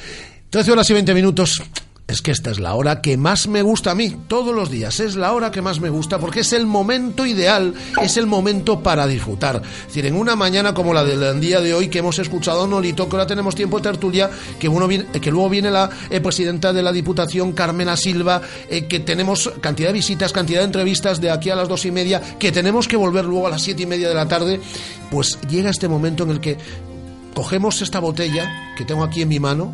13 0.50 0.70
horas 0.70 0.88
y 0.90 0.92
20 0.92 1.14
minutos. 1.14 1.62
Es 2.06 2.20
que 2.20 2.32
esta 2.32 2.50
es 2.50 2.60
la 2.60 2.74
hora 2.74 3.00
que 3.00 3.16
más 3.16 3.48
me 3.48 3.62
gusta 3.62 3.92
a 3.92 3.94
mí, 3.94 4.14
todos 4.28 4.54
los 4.54 4.70
días. 4.70 5.00
Es 5.00 5.16
la 5.16 5.32
hora 5.32 5.50
que 5.50 5.62
más 5.62 5.80
me 5.80 5.88
gusta 5.88 6.18
porque 6.18 6.40
es 6.40 6.52
el 6.52 6.66
momento 6.66 7.24
ideal, 7.24 7.72
es 8.00 8.18
el 8.18 8.26
momento 8.26 8.82
para 8.82 9.06
disfrutar. 9.06 9.62
Es 9.80 9.86
decir, 9.86 10.04
en 10.04 10.14
una 10.14 10.36
mañana 10.36 10.74
como 10.74 10.92
la 10.92 11.02
del 11.02 11.40
día 11.40 11.60
de 11.62 11.72
hoy 11.72 11.88
que 11.88 12.00
hemos 12.00 12.18
escuchado 12.18 12.64
a 12.64 12.66
Nolito, 12.68 13.08
que 13.08 13.16
ahora 13.16 13.26
tenemos 13.26 13.54
tiempo 13.54 13.78
de 13.78 13.84
tertulia, 13.84 14.28
que, 14.58 14.68
uno 14.68 14.86
viene- 14.86 15.06
que 15.06 15.30
luego 15.30 15.48
viene 15.48 15.70
la 15.70 15.88
eh, 16.10 16.20
presidenta 16.20 16.74
de 16.74 16.82
la 16.82 16.92
Diputación, 16.92 17.52
Carmena 17.52 17.96
Silva, 17.96 18.42
eh, 18.68 18.84
que 18.86 19.00
tenemos 19.00 19.50
cantidad 19.62 19.88
de 19.88 19.94
visitas, 19.94 20.30
cantidad 20.34 20.60
de 20.60 20.66
entrevistas 20.66 21.22
de 21.22 21.30
aquí 21.30 21.48
a 21.48 21.56
las 21.56 21.68
dos 21.68 21.86
y 21.86 21.90
media, 21.90 22.20
que 22.38 22.52
tenemos 22.52 22.86
que 22.86 22.96
volver 22.96 23.24
luego 23.24 23.46
a 23.46 23.50
las 23.50 23.62
siete 23.62 23.84
y 23.84 23.86
media 23.86 24.08
de 24.10 24.14
la 24.14 24.28
tarde, 24.28 24.60
pues 25.10 25.38
llega 25.48 25.70
este 25.70 25.88
momento 25.88 26.24
en 26.24 26.30
el 26.32 26.40
que 26.40 26.58
cogemos 27.34 27.80
esta 27.80 27.98
botella 27.98 28.74
que 28.76 28.84
tengo 28.84 29.02
aquí 29.04 29.22
en 29.22 29.28
mi 29.28 29.40
mano 29.40 29.72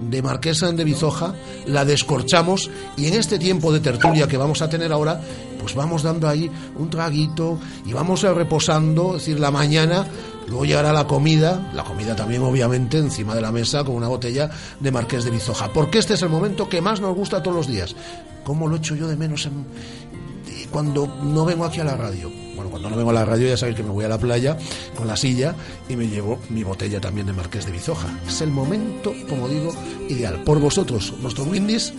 de 0.00 0.22
Marquesa 0.22 0.70
de 0.72 0.84
Bizoja, 0.84 1.34
la 1.66 1.84
descorchamos 1.84 2.70
y 2.96 3.06
en 3.06 3.14
este 3.14 3.38
tiempo 3.38 3.72
de 3.72 3.80
tertulia 3.80 4.28
que 4.28 4.36
vamos 4.36 4.62
a 4.62 4.68
tener 4.68 4.92
ahora, 4.92 5.20
pues 5.60 5.74
vamos 5.74 6.02
dando 6.02 6.28
ahí 6.28 6.50
un 6.76 6.90
traguito 6.90 7.58
y 7.84 7.92
vamos 7.92 8.22
reposando, 8.22 9.16
es 9.16 9.22
decir, 9.22 9.40
la 9.40 9.50
mañana, 9.50 10.06
luego 10.46 10.64
llegará 10.64 10.92
la 10.92 11.06
comida, 11.06 11.70
la 11.74 11.84
comida 11.84 12.14
también 12.14 12.42
obviamente 12.42 12.98
encima 12.98 13.34
de 13.34 13.40
la 13.40 13.52
mesa 13.52 13.84
con 13.84 13.94
una 13.94 14.08
botella 14.08 14.50
de 14.78 14.90
Marqués 14.90 15.24
de 15.24 15.30
Bizoja, 15.30 15.72
porque 15.72 15.98
este 15.98 16.14
es 16.14 16.22
el 16.22 16.28
momento 16.28 16.68
que 16.68 16.80
más 16.80 17.00
nos 17.00 17.14
gusta 17.14 17.42
todos 17.42 17.56
los 17.56 17.66
días. 17.66 17.94
¿Cómo 18.44 18.66
lo 18.66 18.76
echo 18.76 18.94
yo 18.94 19.08
de 19.08 19.16
menos 19.16 19.44
en, 19.44 19.66
cuando 20.70 21.06
no 21.06 21.44
vengo 21.44 21.64
aquí 21.64 21.80
a 21.80 21.84
la 21.84 21.96
radio. 21.96 22.47
Cuando 22.70 22.90
no 22.90 22.96
vengo 22.96 23.10
a 23.10 23.14
la 23.14 23.24
radio 23.24 23.48
ya 23.48 23.56
sabéis 23.56 23.76
que 23.76 23.82
me 23.82 23.90
voy 23.90 24.04
a 24.04 24.08
la 24.08 24.18
playa 24.18 24.56
con 24.96 25.06
la 25.06 25.16
silla 25.16 25.54
y 25.88 25.96
me 25.96 26.06
llevo 26.06 26.38
mi 26.48 26.62
botella 26.62 27.00
también 27.00 27.26
de 27.26 27.32
Marqués 27.32 27.66
de 27.66 27.72
Bizoja. 27.72 28.08
Es 28.26 28.40
el 28.40 28.50
momento, 28.50 29.12
como 29.28 29.48
digo, 29.48 29.72
ideal. 30.08 30.42
Por 30.44 30.60
vosotros, 30.60 31.14
nuestro 31.20 31.44
brindis, 31.44 31.92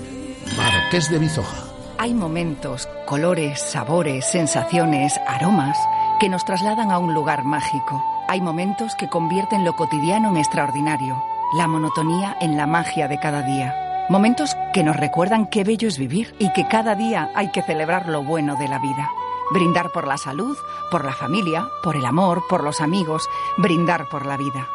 Marqués 0.57 1.09
de 1.09 1.19
Bizoja. 1.19 1.65
Hay 1.97 2.13
momentos, 2.13 2.87
colores, 3.05 3.59
sabores, 3.59 4.25
sensaciones, 4.25 5.19
aromas 5.27 5.77
que 6.19 6.29
nos 6.29 6.45
trasladan 6.45 6.91
a 6.91 6.99
un 6.99 7.13
lugar 7.13 7.43
mágico. 7.43 8.03
Hay 8.27 8.41
momentos 8.41 8.95
que 8.95 9.09
convierten 9.09 9.65
lo 9.65 9.75
cotidiano 9.75 10.29
en 10.29 10.37
extraordinario, 10.37 11.21
la 11.57 11.67
monotonía 11.67 12.37
en 12.39 12.57
la 12.57 12.67
magia 12.67 13.07
de 13.07 13.19
cada 13.19 13.41
día. 13.41 14.05
Momentos 14.09 14.55
que 14.73 14.83
nos 14.83 14.95
recuerdan 14.95 15.47
qué 15.47 15.63
bello 15.63 15.87
es 15.87 15.97
vivir 15.97 16.33
y 16.39 16.51
que 16.53 16.67
cada 16.67 16.95
día 16.95 17.31
hay 17.35 17.51
que 17.51 17.61
celebrar 17.61 18.07
lo 18.07 18.23
bueno 18.23 18.55
de 18.55 18.67
la 18.67 18.79
vida. 18.79 19.09
Brindar 19.51 19.91
por 19.91 20.07
la 20.07 20.17
salud, 20.17 20.57
por 20.91 21.05
la 21.05 21.13
familia, 21.13 21.67
por 21.83 21.95
el 21.95 22.05
amor, 22.05 22.43
por 22.47 22.63
los 22.63 22.81
amigos, 22.81 23.27
brindar 23.57 24.07
por 24.09 24.25
la 24.25 24.37
vida. 24.37 24.67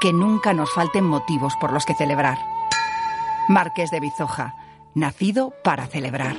Que 0.00 0.12
nunca 0.12 0.54
nos 0.54 0.72
falten 0.72 1.04
motivos 1.04 1.54
por 1.60 1.72
los 1.72 1.84
que 1.84 1.94
celebrar. 1.94 2.38
Marqués 3.48 3.90
de 3.90 4.00
Bizoja, 4.00 4.54
nacido 4.94 5.52
para 5.62 5.86
celebrar. 5.86 6.36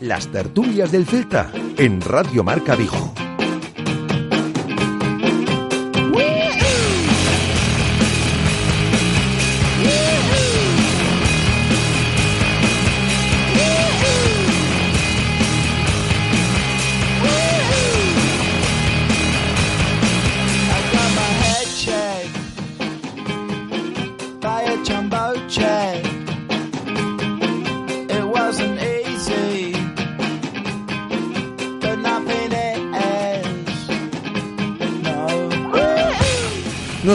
Las 0.00 0.28
tertulias 0.28 0.92
del 0.92 1.06
Celta 1.06 1.50
en 1.76 2.00
Radio 2.00 2.44
Marca 2.44 2.74
Vigo. 2.76 3.17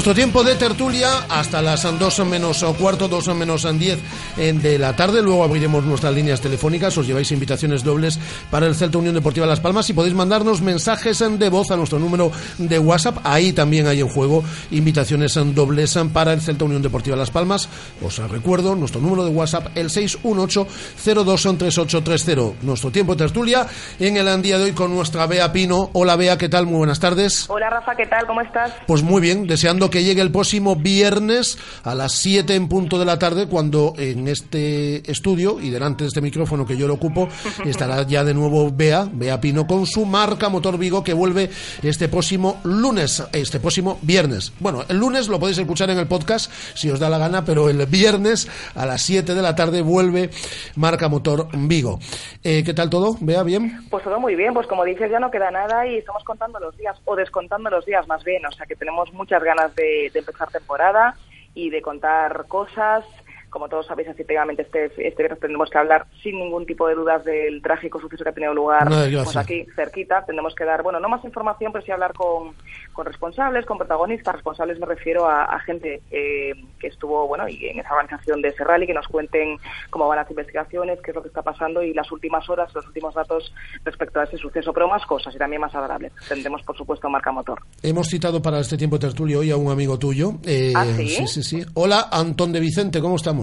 Nuestro 0.03 0.21
tiempo 0.21 0.43
de 0.43 0.55
tertulia 0.55 1.19
hasta 1.29 1.61
las 1.61 1.83
2 1.83 2.25
menos 2.25 2.61
cuarto, 2.77 3.07
2 3.07 3.35
menos 3.35 3.65
10 3.79 3.99
de 4.35 4.77
la 4.77 4.93
tarde. 4.97 5.21
Luego 5.21 5.45
abriremos 5.45 5.85
nuestras 5.85 6.13
líneas 6.13 6.41
telefónicas. 6.41 6.97
Os 6.97 7.07
lleváis 7.07 7.31
invitaciones 7.31 7.85
dobles 7.85 8.19
para 8.51 8.67
el 8.67 8.75
Celta 8.75 8.97
Unión 8.97 9.15
Deportiva 9.15 9.45
Las 9.45 9.61
Palmas 9.61 9.89
y 9.89 9.93
podéis 9.93 10.13
mandarnos 10.13 10.61
mensajes 10.61 11.19
de 11.19 11.47
voz 11.47 11.71
a 11.71 11.77
nuestro 11.77 11.99
número 11.99 12.33
de 12.57 12.79
WhatsApp. 12.79 13.19
Ahí 13.23 13.53
también 13.53 13.87
hay 13.87 14.01
en 14.01 14.09
juego 14.09 14.43
invitaciones 14.71 15.39
dobles 15.55 15.97
para 16.11 16.33
el 16.33 16.41
Celta 16.41 16.65
Unión 16.65 16.81
Deportiva 16.81 17.15
Las 17.15 17.31
Palmas. 17.31 17.69
Os 18.01 18.17
recuerdo 18.29 18.75
nuestro 18.75 18.99
número 18.99 19.23
de 19.23 19.31
WhatsApp, 19.31 19.67
el 19.75 19.89
618-023830. 19.89 22.55
Nuestro 22.61 22.91
tiempo 22.91 23.15
de 23.15 23.19
tertulia 23.19 23.67
en 24.01 24.17
el 24.17 24.41
día 24.41 24.57
de 24.57 24.65
hoy 24.65 24.73
con 24.73 24.93
nuestra 24.93 25.27
Bea 25.27 25.53
Pino. 25.53 25.91
Hola 25.93 26.17
Bea, 26.17 26.37
¿qué 26.37 26.49
tal? 26.49 26.65
Muy 26.65 26.79
buenas 26.79 26.99
tardes. 26.99 27.49
Hola 27.49 27.69
Rafa, 27.69 27.95
¿qué 27.95 28.05
tal? 28.05 28.27
¿Cómo 28.27 28.41
estás? 28.41 28.73
Pues 28.85 29.01
muy 29.01 29.21
bien, 29.21 29.47
deseando 29.47 29.92
que 29.93 30.03
llegue 30.03 30.23
el 30.23 30.31
próximo 30.31 30.75
viernes 30.75 31.59
a 31.83 31.93
las 31.93 32.13
7 32.13 32.55
en 32.55 32.67
punto 32.67 32.97
de 32.97 33.05
la 33.05 33.19
tarde, 33.19 33.47
cuando 33.47 33.93
en 33.95 34.27
este 34.27 35.09
estudio 35.11 35.59
y 35.59 35.69
delante 35.69 36.03
de 36.03 36.07
este 36.07 36.19
micrófono 36.19 36.65
que 36.65 36.75
yo 36.75 36.87
lo 36.87 36.95
ocupo, 36.95 37.29
estará 37.63 38.01
ya 38.01 38.23
de 38.23 38.33
nuevo 38.33 38.71
Bea, 38.71 39.07
Bea 39.13 39.39
Pino, 39.39 39.67
con 39.67 39.85
su 39.85 40.07
marca 40.07 40.49
Motor 40.49 40.79
Vigo, 40.79 41.03
que 41.03 41.13
vuelve 41.13 41.51
este 41.83 42.09
próximo 42.09 42.59
lunes, 42.63 43.23
este 43.33 43.59
próximo 43.59 43.99
viernes. 44.01 44.51
Bueno, 44.59 44.83
el 44.89 44.97
lunes 44.97 45.27
lo 45.27 45.39
podéis 45.39 45.59
escuchar 45.59 45.91
en 45.91 45.99
el 45.99 46.07
podcast 46.07 46.51
si 46.73 46.89
os 46.89 46.99
da 46.99 47.07
la 47.07 47.19
gana, 47.19 47.45
pero 47.45 47.69
el 47.69 47.85
viernes 47.85 48.49
a 48.73 48.87
las 48.87 49.03
7 49.03 49.35
de 49.35 49.41
la 49.43 49.53
tarde 49.53 49.83
vuelve 49.83 50.31
marca 50.75 51.07
Motor 51.07 51.49
Vigo. 51.53 51.99
Eh, 52.43 52.63
¿Qué 52.65 52.73
tal 52.73 52.89
todo? 52.89 53.15
Bea, 53.21 53.43
¿bien? 53.43 53.85
Pues 53.91 54.03
todo 54.03 54.19
muy 54.19 54.33
bien, 54.33 54.55
pues 54.55 54.65
como 54.65 54.85
dices 54.85 55.11
ya 55.11 55.19
no 55.19 55.29
queda 55.29 55.51
nada 55.51 55.85
y 55.85 55.97
estamos 55.97 56.23
contando 56.23 56.59
los 56.59 56.75
días, 56.77 56.99
o 57.05 57.15
descontando 57.15 57.69
los 57.69 57.85
días 57.85 58.07
más 58.07 58.23
bien, 58.23 58.43
o 58.47 58.51
sea 58.51 58.65
que 58.65 58.75
tenemos 58.75 59.13
muchas 59.13 59.43
ganas 59.43 59.75
de, 59.75 59.82
empezar 60.13 60.49
temporada 60.51 61.15
y 61.53 61.69
de 61.69 61.81
contar 61.81 62.47
cosas 62.47 63.05
como 63.53 63.69
todos 63.69 63.85
sabéis, 63.85 64.09
efectivamente, 64.09 64.63
este, 64.63 64.85
este 64.85 65.21
viernes 65.21 65.39
tendremos 65.39 65.69
que 65.69 65.77
hablar 65.77 66.07
sin 66.23 66.39
ningún 66.39 66.65
tipo 66.65 66.87
de 66.87 66.95
dudas 66.95 67.23
del 67.23 67.61
trágico 67.61 68.01
suceso 68.01 68.23
que 68.23 68.31
ha 68.31 68.33
tenido 68.33 68.51
lugar 68.51 68.87
pues 68.87 69.37
aquí 69.37 69.67
cerquita. 69.75 70.25
Tendremos 70.25 70.55
que 70.55 70.65
dar, 70.65 70.81
bueno, 70.81 70.99
no 70.99 71.07
más 71.07 71.23
información, 71.23 71.71
pero 71.71 71.85
sí 71.85 71.91
hablar 71.91 72.13
con, 72.13 72.55
con 72.93 73.05
responsables, 73.05 73.67
con 73.67 73.77
protagonistas. 73.77 74.33
Responsables 74.33 74.79
me 74.79 74.87
refiero 74.87 75.29
a, 75.29 75.59
gente 75.59 76.01
eh, 76.09 76.53
que 76.79 76.87
estuvo, 76.87 77.27
bueno, 77.27 77.47
y 77.47 77.67
en 77.67 77.79
esa 77.79 77.91
organización 77.91 78.41
de 78.41 78.47
ese 78.47 78.63
rally, 78.63 78.87
que 78.87 78.93
nos 78.95 79.07
cuenten 79.07 79.59
cómo 79.91 80.07
van 80.07 80.17
las 80.17 80.29
investigaciones, 80.31 80.99
qué 81.03 81.11
es 81.11 81.15
lo 81.15 81.21
que 81.21 81.27
está 81.27 81.43
pasando 81.43 81.83
y 81.83 81.93
las 81.93 82.11
últimas 82.11 82.49
horas, 82.49 82.73
los 82.73 82.87
últimos 82.87 83.13
datos 83.13 83.53
respecto 83.85 84.19
a 84.19 84.23
ese 84.23 84.37
suceso. 84.37 84.73
Pero 84.73 84.87
más 84.87 85.05
cosas 85.05 85.35
y 85.35 85.37
también 85.37 85.61
más 85.61 85.75
agradables. 85.75 86.11
Tendremos, 86.27 86.63
por 86.63 86.75
supuesto, 86.75 87.07
marca 87.07 87.31
motor. 87.31 87.61
Hemos 87.83 88.07
citado 88.07 88.41
para 88.41 88.59
este 88.59 88.77
tiempo 88.77 88.97
tertulio 88.97 89.41
hoy 89.41 89.51
a 89.51 89.57
un 89.57 89.69
amigo 89.69 89.99
tuyo. 89.99 90.39
Eh, 90.43 90.73
¿Ah, 90.75 90.85
sí? 90.85 91.07
Sí, 91.07 91.27
sí, 91.27 91.43
sí. 91.43 91.65
Hola, 91.75 92.07
Antón 92.11 92.51
de 92.51 92.59
Vicente, 92.59 92.99
¿cómo 92.99 93.17
estamos? 93.17 93.42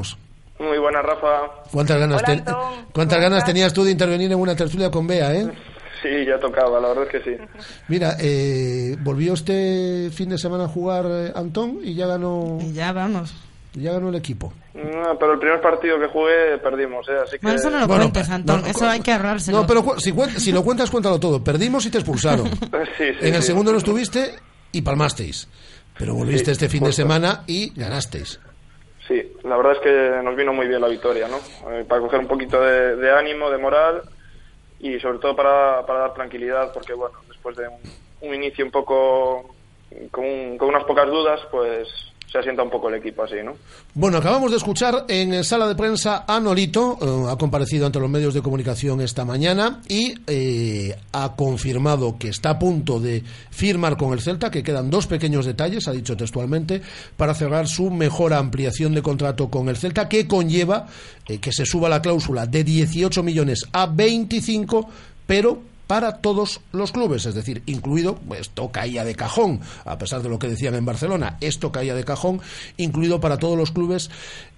Muy 0.59 0.79
buena, 0.79 1.01
Rafa. 1.01 1.63
¿Cuántas 1.73 1.99
ganas, 1.99 2.23
¿cuántas 2.93 3.21
ganas 3.21 3.45
tenías 3.45 3.73
tú 3.73 3.83
de 3.83 3.93
intervenir 3.93 4.31
en 4.31 4.39
una 4.39 4.55
tertulia 4.55 4.91
con 4.91 5.07
Bea, 5.07 5.35
eh? 5.35 5.51
Sí, 6.03 6.25
ya 6.27 6.39
tocaba, 6.39 6.81
la 6.81 6.89
verdad 6.89 7.05
es 7.05 7.11
que 7.11 7.31
sí. 7.31 7.43
Mira, 7.89 8.17
eh, 8.21 8.97
volvió 9.01 9.35
este 9.35 10.11
fin 10.13 10.29
de 10.29 10.39
semana 10.39 10.65
a 10.65 10.69
jugar 10.69 11.07
eh, 11.09 11.33
Antón 11.35 11.79
y 11.83 11.95
ya 11.95 12.07
ganó... 12.07 12.59
Y 12.61 12.73
ya 12.73 12.93
vamos. 12.93 13.35
Ya 13.75 13.93
ganó 13.93 14.09
el 14.09 14.17
equipo. 14.17 14.53
No, 14.75 15.19
pero 15.19 15.35
el 15.35 15.39
primer 15.39 15.61
partido 15.61 15.99
que 15.99 16.09
jugué 16.09 16.59
perdimos, 16.59 17.09
¿eh? 17.09 17.13
Así 17.23 17.33
que... 17.33 17.43
Bueno, 17.43 17.59
eso 17.59 17.71
no 17.71 17.81
lo 17.81 17.89
cuentes, 17.89 18.29
Antón. 18.29 18.65
eso 18.67 18.89
hay 18.89 19.01
que 19.01 19.13
ahorrárselo. 19.13 19.61
No, 19.61 19.67
pero 19.67 19.99
si, 19.99 20.13
si, 20.39 20.53
lo 20.53 20.65
cuentas, 20.65 20.91
cuéntalo 20.91 21.21
todo. 21.21 21.43
Perdimos 21.43 21.87
y 21.87 21.91
te 21.91 21.99
expulsaron. 21.99 22.49
sí, 22.51 22.59
sí, 22.99 23.15
en 23.21 23.35
el 23.35 23.43
segundo 23.43 23.73
no 23.73 23.79
estuviste 23.79 24.35
y 24.73 24.83
palmasteis. 24.83 25.49
Pero 25.97 26.15
volviste 26.15 26.51
este 26.51 26.69
fin 26.69 26.85
de 26.85 26.93
semana 26.93 27.45
y 27.47 27.73
ganasteis. 27.79 28.41
Sí, 29.11 29.33
la 29.43 29.57
verdad 29.57 29.73
es 29.73 29.79
que 29.81 30.23
nos 30.23 30.37
vino 30.37 30.53
muy 30.53 30.69
bien 30.69 30.81
la 30.81 30.87
victoria, 30.87 31.27
¿no? 31.27 31.39
Eh, 31.73 31.85
para 31.85 32.01
coger 32.01 32.21
un 32.21 32.29
poquito 32.29 32.61
de, 32.61 33.11
ánimo, 33.11 33.51
de 33.51 33.59
moral 33.59 34.03
y 34.79 35.01
sobre 35.01 35.19
todo 35.19 35.35
para, 35.35 35.85
para 35.85 35.99
dar 35.99 36.15
tranquilidad, 36.15 36.73
porque 36.73 36.93
bueno, 36.93 37.17
después 37.27 37.57
de 37.57 37.69
un, 38.21 38.35
inicio 38.37 38.65
un 38.65 38.71
poco 38.71 39.53
con, 40.13 40.57
con 40.57 40.69
unas 40.69 40.85
pocas 40.85 41.09
dudas, 41.09 41.41
pues 41.51 41.89
se 42.31 42.39
asienta 42.39 42.63
un 42.63 42.71
poco 42.71 42.89
el 42.89 42.97
equipo 42.97 43.25
así, 43.25 43.37
¿no? 43.45 43.55
Bueno, 43.95 44.19
acabamos 44.19 44.51
de 44.51 44.57
escuchar 44.57 45.05
en 45.09 45.43
sala 45.43 45.67
de 45.67 45.75
prensa 45.75 46.25
a 46.29 46.39
Nolito, 46.39 46.99
eh, 47.01 47.33
ha 47.33 47.37
comparecido 47.37 47.87
ante 47.87 47.99
los 47.99 48.09
medios 48.09 48.35
de 48.35 48.43
comunicación 48.43 49.01
esta 49.01 49.25
mañana 49.25 49.81
y 49.89 50.15
eh, 50.27 50.97
ha 51.13 51.35
confirmado 51.35 52.19
que 52.19 52.29
está 52.29 52.51
a 52.51 52.59
punto 52.59 53.01
de 53.01 53.25
firmar 53.51 53.97
con 53.97 54.13
el 54.13 54.21
Celta, 54.21 54.51
que 54.51 54.63
quedan 54.63 54.91
dos 54.91 55.09
pequeños 55.09 55.45
detalles, 55.45 55.89
ha 55.89 55.93
dicho 55.93 56.17
textualmente, 56.17 56.83
para 57.17 57.35
cerrar 57.35 57.67
su 57.67 57.91
mejor 57.91 58.33
ampliación 58.33 58.95
de 58.95 59.03
contrato 59.03 59.51
con 59.51 59.69
el 59.69 59.77
Celta, 59.77 60.09
que 60.09 60.29
conlleva 60.29 60.87
eh, 61.27 61.39
que 61.39 61.53
se 61.53 61.67
suba 61.67 61.89
la 61.89 62.01
cláusula 62.01 62.47
de 62.47 62.63
18 62.63 63.23
millones 63.25 63.65
a 63.73 63.87
25, 63.87 64.89
pero 65.27 65.70
para 65.91 66.19
todos 66.19 66.61
los 66.71 66.93
clubes, 66.93 67.27
es 67.27 67.35
decir, 67.35 67.65
incluido, 67.67 68.15
pues, 68.15 68.43
esto 68.43 68.71
caía 68.71 69.05
de 69.05 69.17
cajón, 69.17 69.61
a 69.85 69.99
pesar 69.99 70.23
de 70.23 70.29
lo 70.29 70.39
que 70.39 70.47
decían 70.47 70.77
en 70.77 70.85
Barcelona, 70.85 71.37
esto 71.41 71.73
caía 71.73 71.97
de 71.97 72.05
cajón, 72.05 72.41
incluido 72.77 73.19
para 73.19 73.39
todos 73.39 73.59
los 73.59 73.73
clubes, 73.73 74.09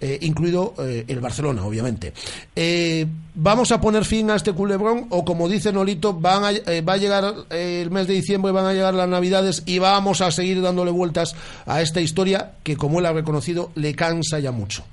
eh, 0.03 0.19
incluido 0.21 0.75
eh, 0.81 1.07
el 1.09 1.21
Barcelona, 1.21 1.65
obviamente. 1.65 2.13
Eh, 2.55 3.07
¿Vamos 3.35 3.73
a 3.73 3.81
poner 3.81 4.05
fin 4.05 4.29
a 4.29 4.35
este 4.35 4.53
culebrón 4.53 5.07
o, 5.09 5.25
como 5.25 5.49
dice 5.49 5.73
Nolito, 5.73 6.21
va 6.21 6.49
a 6.49 6.97
llegar 6.99 7.35
el 7.49 7.91
mes 7.91 8.07
de 8.09 8.13
diciembre, 8.13 8.53
van 8.53 8.67
a 8.67 8.75
llegar 8.75 8.93
las 8.93 9.09
Navidades 9.09 9.63
y 9.65 9.79
vamos 9.79 10.21
a 10.21 10.31
seguir 10.33 10.61
dándole 10.61 10.91
vueltas 10.91 11.35
a 11.65 11.81
esta 11.81 12.03
historia 12.03 12.57
que, 12.63 12.77
como 12.77 13.01
él 13.01 13.07
ha 13.07 13.13
reconocido, 13.15 13.73
le 13.75 13.95
cansa 13.95 14.39
ya 14.39 14.53
mucho? 14.53 14.85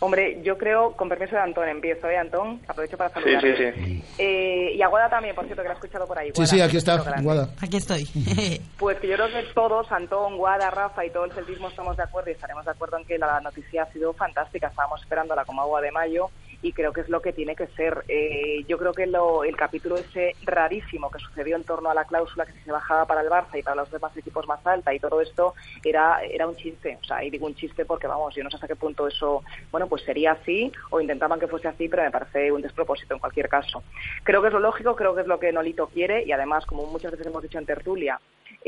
Hombre, 0.00 0.40
yo 0.42 0.56
creo, 0.56 0.92
con 0.92 1.08
permiso 1.08 1.34
de 1.34 1.42
Antón, 1.42 1.68
empiezo, 1.68 2.08
¿eh, 2.08 2.16
Antón? 2.16 2.60
Aprovecho 2.68 2.96
para 2.96 3.10
saludar. 3.10 3.42
Sí, 3.42 3.52
sí, 3.56 3.72
sí. 3.72 4.04
Eh, 4.18 4.72
y 4.76 4.82
a 4.82 4.86
Guada 4.86 5.10
también, 5.10 5.34
por 5.34 5.44
cierto, 5.44 5.62
que 5.62 5.68
la 5.68 5.74
he 5.74 5.76
escuchado 5.76 6.06
por 6.06 6.18
ahí. 6.18 6.30
sí, 6.34 6.46
sí, 6.46 6.60
aquí 6.60 6.76
está, 6.76 7.02
Guada. 7.20 7.48
Aquí 7.60 7.76
estoy. 7.78 8.08
pues 8.78 8.98
que 9.00 9.08
yo 9.08 9.16
creo 9.16 9.28
que 9.28 9.42
todos, 9.54 9.90
Antón, 9.90 10.36
Guada, 10.36 10.70
Rafa 10.70 11.04
y 11.04 11.10
todo 11.10 11.24
el 11.24 11.32
celtismo 11.32 11.68
estamos 11.68 11.96
de 11.96 12.04
acuerdo 12.04 12.30
y 12.30 12.34
estaremos 12.34 12.64
de 12.64 12.70
acuerdo 12.70 12.98
en 12.98 13.04
que 13.06 13.18
la 13.18 13.40
noticia 13.40 13.82
ha 13.82 13.92
sido 13.92 14.12
fantástica. 14.12 14.68
Estábamos 14.68 15.02
esperándola 15.02 15.44
como 15.44 15.62
agua 15.62 15.80
de 15.80 15.90
mayo 15.90 16.30
y 16.62 16.72
creo 16.72 16.92
que 16.92 17.02
es 17.02 17.08
lo 17.08 17.22
que 17.22 17.32
tiene 17.32 17.54
que 17.54 17.66
ser. 17.68 18.04
Eh, 18.08 18.64
yo 18.66 18.78
creo 18.78 18.92
que 18.92 19.06
lo, 19.06 19.44
el 19.44 19.56
capítulo 19.56 19.96
ese 19.96 20.34
rarísimo 20.44 21.10
que 21.10 21.18
sucedió 21.18 21.56
en 21.56 21.64
torno 21.64 21.90
a 21.90 21.94
la 21.94 22.04
cláusula 22.04 22.46
que 22.46 22.52
se 22.52 22.72
bajaba 22.72 23.06
para 23.06 23.20
el 23.20 23.28
Barça 23.28 23.58
y 23.58 23.62
para 23.62 23.76
los 23.76 23.90
demás 23.90 24.16
equipos 24.16 24.46
más 24.48 24.66
alta 24.66 24.92
y 24.92 24.98
todo 24.98 25.20
esto 25.20 25.54
era, 25.84 26.20
era 26.22 26.46
un 26.46 26.56
chiste. 26.56 26.98
O 27.00 27.04
sea, 27.04 27.22
y 27.22 27.30
digo 27.30 27.46
un 27.46 27.54
chiste 27.54 27.84
porque, 27.84 28.06
vamos, 28.06 28.34
yo 28.34 28.42
no 28.42 28.50
sé 28.50 28.56
hasta 28.56 28.68
qué 28.68 28.76
punto 28.76 29.06
eso, 29.06 29.42
bueno, 29.70 29.86
pues 29.86 30.02
sería 30.02 30.32
así 30.32 30.72
o 30.90 31.00
intentaban 31.00 31.38
que 31.38 31.46
fuese 31.46 31.68
así, 31.68 31.88
pero 31.88 32.02
me 32.02 32.10
parece 32.10 32.50
un 32.50 32.62
despropósito 32.62 33.14
en 33.14 33.20
cualquier 33.20 33.48
caso. 33.48 33.82
Creo 34.24 34.40
que 34.40 34.48
es 34.48 34.54
lo 34.54 34.60
lógico, 34.60 34.96
creo 34.96 35.14
que 35.14 35.22
es 35.22 35.26
lo 35.26 35.38
que 35.38 35.52
Nolito 35.52 35.88
quiere 35.88 36.24
y 36.24 36.32
además, 36.32 36.66
como 36.66 36.86
muchas 36.86 37.12
veces 37.12 37.26
hemos 37.26 37.42
dicho 37.42 37.58
en 37.58 37.66
tertulia, 37.66 38.20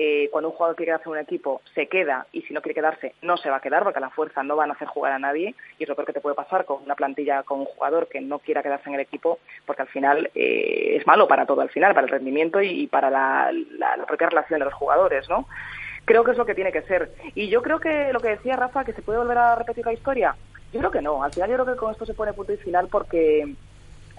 eh, 0.02 0.30
cuando 0.32 0.48
un 0.48 0.54
jugador 0.54 0.76
quiere 0.76 0.88
quedarse 0.92 1.10
en 1.10 1.12
un 1.12 1.18
equipo, 1.18 1.60
se 1.74 1.86
queda 1.86 2.26
y 2.32 2.40
si 2.40 2.54
no 2.54 2.62
quiere 2.62 2.74
quedarse, 2.74 3.12
no 3.20 3.36
se 3.36 3.50
va 3.50 3.56
a 3.56 3.60
quedar 3.60 3.82
porque 3.82 3.98
a 3.98 4.00
la 4.00 4.08
fuerza 4.08 4.42
no 4.42 4.56
van 4.56 4.70
a 4.70 4.72
hacer 4.72 4.88
jugar 4.88 5.12
a 5.12 5.18
nadie 5.18 5.54
y 5.78 5.82
es 5.82 5.88
lo 5.90 5.94
peor 5.94 6.06
que 6.06 6.14
te 6.14 6.22
puede 6.22 6.34
pasar 6.34 6.64
con 6.64 6.82
una 6.82 6.94
plantilla 6.94 7.42
con 7.42 7.60
un 7.60 7.66
jugador 7.66 8.08
que 8.08 8.22
no 8.22 8.38
quiera 8.38 8.62
quedarse 8.62 8.88
en 8.88 8.94
el 8.94 9.02
equipo 9.02 9.40
porque 9.66 9.82
al 9.82 9.88
final 9.88 10.30
eh, 10.34 10.96
es 10.96 11.06
malo 11.06 11.28
para 11.28 11.44
todo, 11.44 11.60
al 11.60 11.68
final, 11.68 11.92
para 11.92 12.06
el 12.06 12.12
rendimiento 12.12 12.62
y, 12.62 12.86
para 12.86 13.10
la, 13.10 13.52
propia 14.06 14.30
relación 14.30 14.60
de 14.60 14.64
los 14.64 14.72
jugadores, 14.72 15.28
¿no? 15.28 15.46
Creo 16.06 16.24
que 16.24 16.30
es 16.30 16.38
lo 16.38 16.46
que 16.46 16.54
tiene 16.54 16.72
que 16.72 16.80
ser. 16.80 17.12
Y 17.34 17.50
yo 17.50 17.60
creo 17.60 17.78
que 17.78 18.10
lo 18.14 18.20
que 18.20 18.30
decía 18.30 18.56
Rafa, 18.56 18.84
que 18.86 18.94
se 18.94 19.02
puede 19.02 19.18
volver 19.18 19.36
a 19.36 19.54
repetir 19.54 19.84
la 19.84 19.92
historia, 19.92 20.34
yo 20.72 20.78
creo 20.78 20.90
que 20.90 21.02
no. 21.02 21.22
Al 21.22 21.30
final 21.30 21.50
yo 21.50 21.56
creo 21.56 21.74
que 21.74 21.78
con 21.78 21.92
esto 21.92 22.06
se 22.06 22.14
pone 22.14 22.32
punto 22.32 22.54
y 22.54 22.56
final 22.56 22.88
porque 22.90 23.54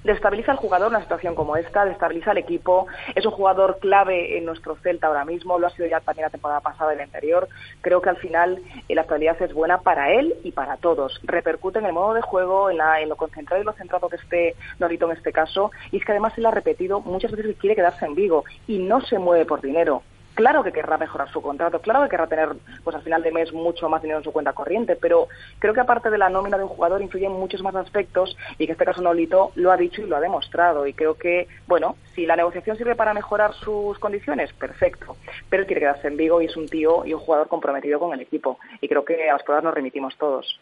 destabiliza 0.04 0.52
al 0.52 0.58
jugador 0.58 0.90
una 0.90 1.02
situación 1.02 1.36
como 1.36 1.56
esta, 1.56 1.86
destabiliza 1.86 2.32
al 2.32 2.38
equipo, 2.38 2.88
es 3.16 3.26
un 3.26 3.32
jugador 3.32 3.80
clave 3.80 4.38
en 4.38 4.46
nuestro 4.46 4.76
Celta 4.78 5.08
ahora 5.08 5.26
mismo, 5.26 5.60
lo 5.60 5.68
ha 5.68 5.72
sido 5.72 5.88
ya 5.88 6.00
también 6.00 6.26
la 6.26 6.30
temporada 6.30 6.62
pasada 6.62 6.96
y 6.96 7.00
anterior, 7.00 7.48
creo 7.82 8.02
que 8.02 8.10
al 8.10 8.18
final 8.18 8.62
eh, 8.88 8.96
la 8.96 9.02
actualidad 9.02 9.42
es 9.42 9.54
buena 9.54 9.80
para 9.80 10.12
él 10.12 10.36
y 10.44 10.52
para 10.52 10.78
todos, 10.78 11.20
repercute 11.24 11.80
en 11.80 11.86
el 11.86 11.94
modo 11.94 12.14
de 12.14 12.22
juego, 12.22 12.70
en, 12.70 12.78
la, 12.78 13.02
en 13.02 13.10
lo 13.10 13.16
concentrado 13.16 13.62
y 13.62 13.66
lo 13.66 13.74
centrado 13.74 14.10
que 14.10 14.18
esté 14.18 14.56
Norito 14.80 15.06
en 15.06 15.18
este 15.18 15.32
caso, 15.32 15.72
y 15.92 15.98
es 15.98 16.06
que 16.06 16.12
además 16.12 16.38
él 16.38 16.46
ha 16.46 16.52
repetido 16.52 17.02
muchas 17.02 17.32
veces 17.32 17.48
que 17.48 17.56
quiere 17.56 17.76
quedarse 17.76 18.06
en 18.06 18.16
Vigo 18.16 18.44
y 18.68 18.80
no 18.80 19.02
se 19.02 19.20
mueve 19.20 19.46
por 19.46 19.62
dinero, 19.62 20.04
claro 20.36 20.64
que 20.64 20.72
querrá 20.72 20.98
mejorar 20.98 21.30
su 21.32 21.42
contrato, 21.42 21.80
claro 21.80 22.04
que 22.04 22.10
querrá 22.10 22.28
tener, 22.28 22.50
pues 22.84 22.96
al 22.96 23.02
final 23.02 23.24
de 23.24 23.32
mes, 23.32 23.54
mucho 23.54 23.90
más 23.90 24.02
dinero 24.02 24.20
en 24.20 24.24
su 24.24 24.32
cuenta 24.32 24.54
corriente, 24.54 24.96
pero 24.96 25.28
creo 25.60 25.74
que 25.74 25.80
aparte 25.80 26.10
de 26.10 26.18
la 26.18 26.30
nómina 26.30 26.58
de 26.58 26.64
un 26.64 26.70
jugador 26.70 27.02
influye 27.02 27.26
en 27.26 27.34
muchos 27.34 27.62
más 27.62 27.76
aspectos 27.76 28.36
y 28.58 28.66
que 28.66 28.74
este 28.74 28.86
caso 28.86 29.02
Nolito 29.02 29.52
lo 29.56 29.72
ha 29.72 29.78
dicho 29.78 30.02
y 30.02 30.08
lo 30.08 30.16
ha 30.16 30.22
demostrado. 30.22 30.88
Y 30.88 30.94
creo 30.94 31.16
que, 31.16 31.48
bueno, 31.68 31.96
si 32.16 32.26
la 32.26 32.36
negociación 32.36 32.78
sirve 32.78 32.96
para 32.96 33.14
mejorar 33.14 33.54
sus 33.54 33.98
condiciones, 34.00 34.54
perfecto, 34.54 35.18
pero 35.50 35.62
él 35.62 35.68
quiere 35.68 35.82
quedarse 35.82 36.08
en 36.08 36.18
Vigo 36.18 36.42
y 36.42 36.46
es 36.46 36.58
un 36.58 36.68
tío 36.68 37.06
y 37.06 37.14
un 37.14 37.20
jugador 37.20 37.48
comprometido 37.48 38.00
con 38.00 38.14
el 38.14 38.22
equipo. 38.22 38.60
Y 38.80 38.88
creo 38.88 39.06
que 39.06 39.30
a 39.30 39.34
las 39.34 39.44
pruebas 39.44 39.64
nos 39.64 39.74
remitimos 39.74 40.18
todos. 40.18 40.60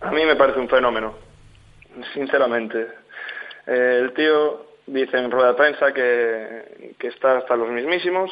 A 0.00 0.10
mí 0.12 0.24
me 0.24 0.36
parece 0.36 0.60
un 0.60 0.68
fenómeno, 0.68 1.14
sinceramente. 2.14 2.86
Eh, 3.66 3.98
el 4.00 4.14
tío 4.14 4.67
dice 4.88 5.18
en 5.18 5.30
rueda 5.30 5.48
de 5.48 5.54
prensa 5.54 5.92
que, 5.92 6.96
está 7.00 7.38
hasta 7.38 7.56
los 7.56 7.68
mismísimos, 7.68 8.30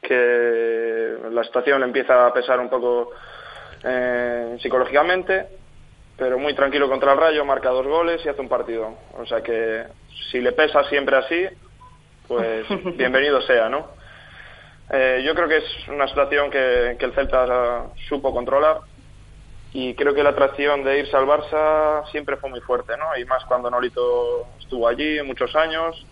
que 0.00 1.16
la 1.30 1.44
situación 1.44 1.80
le 1.80 1.86
empieza 1.86 2.26
a 2.26 2.32
pesar 2.32 2.60
un 2.60 2.68
poco 2.68 3.10
eh, 3.84 4.56
psicológicamente, 4.60 5.46
pero 6.16 6.38
muy 6.38 6.54
tranquilo 6.54 6.88
contra 6.88 7.12
el 7.12 7.18
Rayo, 7.18 7.44
marca 7.44 7.70
dos 7.70 7.86
goles 7.86 8.24
y 8.24 8.28
hace 8.28 8.40
un 8.40 8.48
partido. 8.48 8.94
O 9.18 9.26
sea 9.26 9.42
que 9.42 9.84
si 10.30 10.40
le 10.40 10.52
pesa 10.52 10.84
siempre 10.84 11.16
así, 11.16 11.46
pues 12.26 12.66
bienvenido 12.96 13.40
sea, 13.42 13.68
¿no? 13.68 13.88
Eh, 14.90 15.22
yo 15.24 15.34
creo 15.34 15.48
que 15.48 15.58
es 15.58 15.88
una 15.88 16.06
situación 16.08 16.50
que, 16.50 16.96
que 16.98 17.04
el 17.06 17.12
Celta 17.12 17.86
supo 18.08 18.32
controlar 18.32 18.80
y 19.74 19.94
creo 19.94 20.14
que 20.14 20.22
la 20.22 20.30
atracción 20.30 20.84
de 20.84 20.98
irse 20.98 21.16
al 21.16 21.26
Barça 21.26 22.04
siempre 22.10 22.36
fue 22.36 22.50
muy 22.50 22.60
fuerte, 22.60 22.94
¿no? 22.98 23.16
Y 23.16 23.24
más 23.24 23.44
cuando 23.46 23.70
Nolito 23.70 24.46
estuvo 24.60 24.86
allí 24.86 25.22
muchos 25.22 25.54
años. 25.56 26.06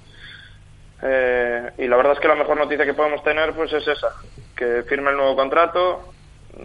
Eh, 1.02 1.70
y 1.78 1.86
la 1.86 1.96
verdad 1.96 2.14
es 2.14 2.20
que 2.20 2.28
la 2.28 2.36
mejor 2.36 2.56
noticia 2.56 2.86
que 2.86 2.94
podemos 2.94 3.22
tener 3.22 3.52
pues 3.52 3.72
es 3.72 3.86
esa, 3.86 4.14
que 4.56 4.82
firme 4.84 5.10
el 5.10 5.16
nuevo 5.16 5.36
contrato, 5.36 6.12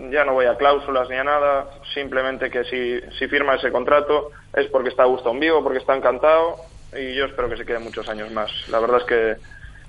ya 0.10 0.26
no 0.26 0.34
voy 0.34 0.46
a 0.46 0.58
cláusulas 0.58 1.10
ni 1.10 1.16
a 1.16 1.24
nada, 1.24 1.68
simplemente 1.94 2.50
que 2.50 2.64
si, 2.66 3.00
si 3.18 3.28
firma 3.28 3.56
ese 3.56 3.72
contrato 3.72 4.32
es 4.54 4.68
porque 4.68 4.90
está 4.90 5.04
a 5.04 5.08
gusto 5.08 5.32
en 5.32 5.40
vivo, 5.40 5.64
porque 5.64 5.80
está 5.80 5.96
encantado 5.96 6.58
y 6.98 7.14
yo 7.14 7.26
espero 7.26 7.50
que 7.50 7.58
se 7.58 7.66
quede 7.66 7.80
muchos 7.80 8.08
años 8.10 8.32
más. 8.32 8.52
La 8.70 8.80
verdad 8.80 9.02
es 9.02 9.06
que 9.06 9.36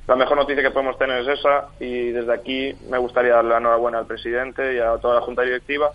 la 0.07 0.17
mejor 0.17 0.37
noticia 0.37 0.63
que 0.63 0.71
podemos 0.71 0.99
tener 0.99 1.21
es 1.23 1.39
esa 1.39 1.69
y 1.81 2.11
desde 2.11 2.33
aquí 2.33 2.75
me 2.89 2.99
gustaría 2.99 3.35
darle 3.35 3.51
la 3.51 3.59
enhorabuena 3.59 3.99
al 3.99 4.07
presidente 4.07 4.75
y 4.75 4.79
a 4.79 4.99
toda 4.99 5.17
la 5.17 5.21
junta 5.23 5.43
directiva 5.43 5.93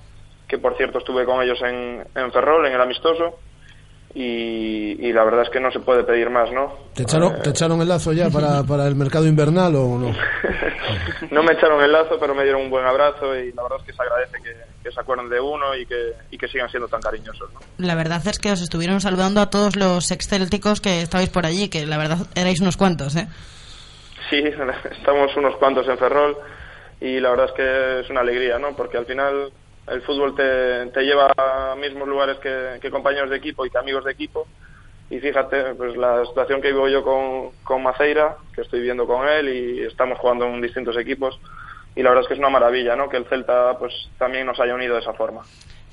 que 0.52 0.58
por 0.58 0.76
cierto 0.76 0.98
estuve 0.98 1.24
con 1.24 1.42
ellos 1.42 1.58
en, 1.62 2.06
en 2.14 2.32
Ferrol, 2.34 2.66
en 2.66 2.74
el 2.74 2.82
amistoso, 2.82 3.40
y, 4.14 4.98
y, 5.00 5.14
la 5.14 5.24
verdad 5.24 5.44
es 5.44 5.50
que 5.50 5.62
no 5.62 5.72
se 5.72 5.80
puede 5.80 6.04
pedir 6.04 6.30
más, 6.30 6.52
¿no? 6.52 6.74
¿Te 6.94 7.04
echaron, 7.04 7.36
Eh, 7.36 7.40
¿te 7.42 7.52
echaron 7.52 7.82
el 7.82 7.88
lazo 7.88 8.12
ya 8.12 8.30
para, 8.30 8.62
para 8.68 8.86
el 8.86 8.96
mercado 8.96 9.26
invernal 9.26 9.74
o 9.78 9.98
no? 9.98 10.12
no 11.32 11.44
me 11.44 11.54
echaron 11.54 11.82
el 11.82 11.94
lazo, 11.94 12.18
pero 12.20 12.36
me 12.36 12.44
dieron 12.44 12.64
un 12.64 12.70
buen 12.70 12.86
abrazo 12.86 13.34
y 13.34 13.54
la 13.54 13.64
verdad 13.64 13.78
es 13.80 13.86
que 13.86 13.94
se 13.94 14.02
agradece 14.02 14.38
que, 14.44 14.84
que 14.84 14.92
se 14.92 15.00
acuerden 15.00 15.30
de 15.30 15.40
uno 15.40 15.74
y 15.74 15.86
que, 15.86 16.12
y 16.30 16.38
que 16.38 16.50
sigan 16.50 16.70
siendo 16.70 16.90
tan 16.90 17.00
cariñosos, 17.00 17.50
¿no? 17.54 17.62
La 17.78 17.96
verdad 17.96 18.22
es 18.28 18.38
que 18.38 18.52
os 18.52 18.62
estuvieron 18.62 19.00
saludando 19.00 19.40
a 19.40 19.50
todos 19.50 19.78
los 19.78 20.12
excélticos 20.12 20.82
que 20.82 21.02
estabais 21.02 21.30
por 21.30 21.46
allí, 21.46 21.70
que 21.70 21.86
la 21.86 21.98
verdad 21.98 22.28
erais 22.36 22.60
unos 22.60 22.76
cuantos, 22.76 23.16
¿eh? 23.16 23.30
Sí, 24.30 24.44
estamos 24.92 25.34
unos 25.38 25.56
cuantos 25.56 25.88
en 25.88 25.98
Ferrol 25.98 26.36
y 27.00 27.22
la 27.22 27.30
verdad 27.30 27.46
es 27.46 27.54
que 27.54 28.00
es 28.02 28.10
una 28.10 28.20
alegría, 28.20 28.60
¿no? 28.60 28.76
Porque 28.76 28.98
al 28.98 29.06
final 29.06 29.54
el 29.92 30.02
fútbol 30.02 30.36
te, 30.36 31.04
lleva 31.04 31.34
a 31.38 31.76
mismos 31.76 32.08
lugares 32.08 32.38
que, 32.38 32.80
que, 32.82 32.90
compañeros 32.90 33.30
de 33.30 33.36
equipo 33.38 33.66
y 33.66 33.70
que 33.70 33.78
amigos 33.78 34.06
de 34.06 34.12
equipo. 34.12 34.48
Y 35.10 35.20
fíjate, 35.20 35.76
pues 35.76 35.98
la 35.98 36.26
situación 36.26 36.62
que 36.62 36.72
vivo 36.72 36.88
yo 36.88 37.04
con, 37.04 37.52
con 37.66 37.84
Maceira, 37.84 38.38
que 38.56 38.62
estoy 38.62 38.80
viviendo 38.80 39.06
con 39.06 39.28
él 39.28 39.50
y 39.50 39.82
estamos 39.82 40.18
jugando 40.20 40.46
en 40.46 40.62
distintos 40.62 40.96
equipos. 40.98 41.38
Y 41.94 42.04
la 42.04 42.10
verdad 42.10 42.24
es 42.24 42.28
que 42.30 42.36
es 42.36 42.40
una 42.40 42.50
maravilla, 42.50 42.96
¿no? 42.96 43.10
Que 43.10 43.18
el 43.18 43.26
Celta 43.26 43.78
pues 43.78 43.94
también 44.18 44.46
nos 44.46 44.60
haya 44.62 44.74
unido 44.74 44.96
de 44.96 45.02
esa 45.02 45.14
forma. 45.14 45.42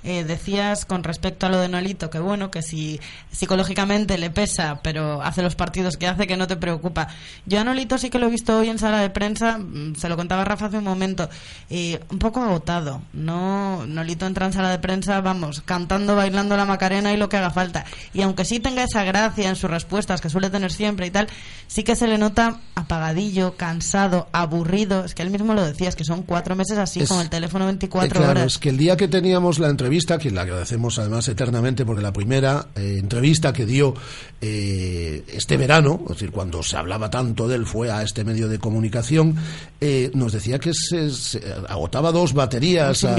Eh, 0.04 0.22
decías 0.24 0.84
con 0.84 1.02
respecto 1.02 1.46
a 1.46 1.48
lo 1.48 1.58
de 1.58 1.68
Nolito 1.68 2.08
que 2.08 2.20
bueno, 2.20 2.50
que 2.52 2.62
si 2.62 3.00
psicológicamente 3.32 4.16
le 4.18 4.30
pesa, 4.30 4.80
pero 4.82 5.22
hace 5.22 5.42
los 5.42 5.54
partidos 5.56 5.96
que 5.96 6.06
hace 6.06 6.26
que 6.26 6.36
no 6.36 6.46
te 6.46 6.56
preocupa. 6.56 7.08
Yo 7.46 7.60
a 7.60 7.64
Nolito 7.64 7.98
sí 7.98 8.10
que 8.10 8.18
lo 8.18 8.26
he 8.26 8.30
visto 8.30 8.58
hoy 8.58 8.68
en 8.68 8.78
sala 8.78 9.00
de 9.00 9.10
prensa, 9.10 9.58
mm, 9.58 9.96
se 9.96 10.08
lo 10.08 10.16
contaba 10.16 10.44
Rafa 10.44 10.66
hace 10.66 10.78
un 10.78 10.84
momento, 10.84 11.28
eh, 11.70 12.00
un 12.10 12.18
poco 12.18 12.40
agotado. 12.42 13.02
No, 13.12 13.86
Nolito 13.86 14.26
entra 14.26 14.46
en 14.46 14.52
sala 14.52 14.70
de 14.70 14.78
prensa, 14.78 15.20
vamos, 15.20 15.62
cantando, 15.64 16.14
bailando 16.16 16.56
la 16.56 16.64
Macarena 16.64 17.12
y 17.12 17.16
lo 17.16 17.28
que 17.28 17.36
haga 17.36 17.50
falta. 17.50 17.84
Y 18.14 18.22
aunque 18.22 18.44
sí 18.44 18.60
tenga 18.60 18.84
esa 18.84 19.04
gracia 19.04 19.48
en 19.48 19.56
sus 19.56 19.70
respuestas 19.70 20.20
que 20.20 20.30
suele 20.30 20.50
tener 20.50 20.72
siempre 20.72 21.06
y 21.06 21.10
tal, 21.10 21.28
sí 21.66 21.82
que 21.82 21.96
se 21.96 22.06
le 22.06 22.18
nota 22.18 22.58
apagadillo, 22.74 23.56
cansado, 23.56 24.28
aburrido. 24.32 25.04
Es 25.04 25.14
que 25.14 25.22
él 25.22 25.30
mismo 25.30 25.54
lo 25.54 25.64
decía, 25.64 25.88
es 25.88 25.96
que 25.96 26.04
son 26.04 26.22
cuatro 26.22 26.56
meses 26.56 26.78
así 26.78 27.00
Es- 27.00 27.08
con 27.08 27.20
el 27.20 27.28
teléfono 27.30 27.66
24 27.66 28.06
Eh, 28.08 28.10
claro, 28.10 28.30
horas. 28.40 28.52
es 28.52 28.58
que 28.58 28.68
el 28.70 28.76
día 28.78 28.96
que 28.96 29.08
teníamos 29.08 29.58
la 29.58 29.68
entrevista, 29.68 29.87
que 29.88 30.30
le 30.30 30.40
agradecemos 30.40 30.98
además 30.98 31.28
eternamente, 31.28 31.84
porque 31.84 32.02
la 32.02 32.12
primera 32.12 32.66
eh, 32.76 32.96
entrevista 32.98 33.52
que 33.52 33.64
dio 33.66 33.94
eh, 34.40 35.24
este 35.32 35.56
verano, 35.56 36.00
es 36.04 36.14
decir, 36.14 36.30
cuando 36.30 36.62
se 36.62 36.76
hablaba 36.76 37.10
tanto 37.10 37.48
de 37.48 37.56
él, 37.56 37.66
fue 37.66 37.90
a 37.90 38.02
este 38.02 38.24
medio 38.24 38.48
de 38.48 38.58
comunicación, 38.58 39.34
eh, 39.80 40.10
nos 40.14 40.32
decía 40.32 40.58
que 40.58 40.72
se, 40.74 41.10
se 41.10 41.40
agotaba 41.68 42.12
dos 42.12 42.34
baterías, 42.34 43.04
a- 43.04 43.16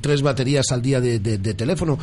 tres 0.00 0.22
baterías 0.22 0.70
al 0.72 0.82
día 0.82 1.00
de, 1.00 1.18
de- 1.18 1.38
de 1.38 1.54
teléfono, 1.54 1.98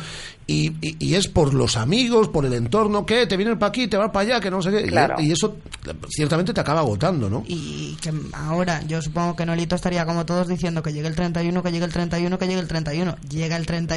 y, 0.46 0.68
y- 0.80 0.96
y 1.00 1.14
es 1.14 1.28
por 1.28 1.52
los 1.52 1.76
amigos, 1.76 2.28
por 2.28 2.44
el 2.46 2.52
entorno, 2.54 3.04
que 3.04 3.26
te 3.26 3.36
vienen 3.36 3.58
para 3.58 3.68
aquí, 3.70 3.88
te 3.88 3.96
vas 3.96 4.10
para 4.10 4.20
allá, 4.36 4.40
que 4.40 4.50
no 4.50 4.62
sé 4.62 4.70
qué, 4.70 4.86
y, 5.20 5.32
eso 5.32 5.56
ciertamente 6.08 6.52
te 6.54 6.60
acaba 6.60 6.80
agotando, 6.80 7.28
¿no? 7.28 7.44
y 7.46 7.96
que 8.00 8.12
ahora 8.32 8.82
yo 8.86 9.02
supongo 9.02 9.34
que 9.36 9.44
Nolito 9.46 9.74
estaría 9.74 10.04
como 10.06 10.24
todos 10.24 10.48
diciendo 10.48 10.82
que 10.82 10.92
llegue 10.92 11.08
el 11.08 11.14
31, 11.16 11.62
que 11.62 11.72
llegue 11.72 11.84
el 11.84 11.92
31, 11.92 12.38
que 12.38 12.46
llegue 12.46 12.60
el 12.60 12.68
31. 12.68 13.16
Llega 13.28 13.56
el 13.56 13.66
31, 13.66 13.95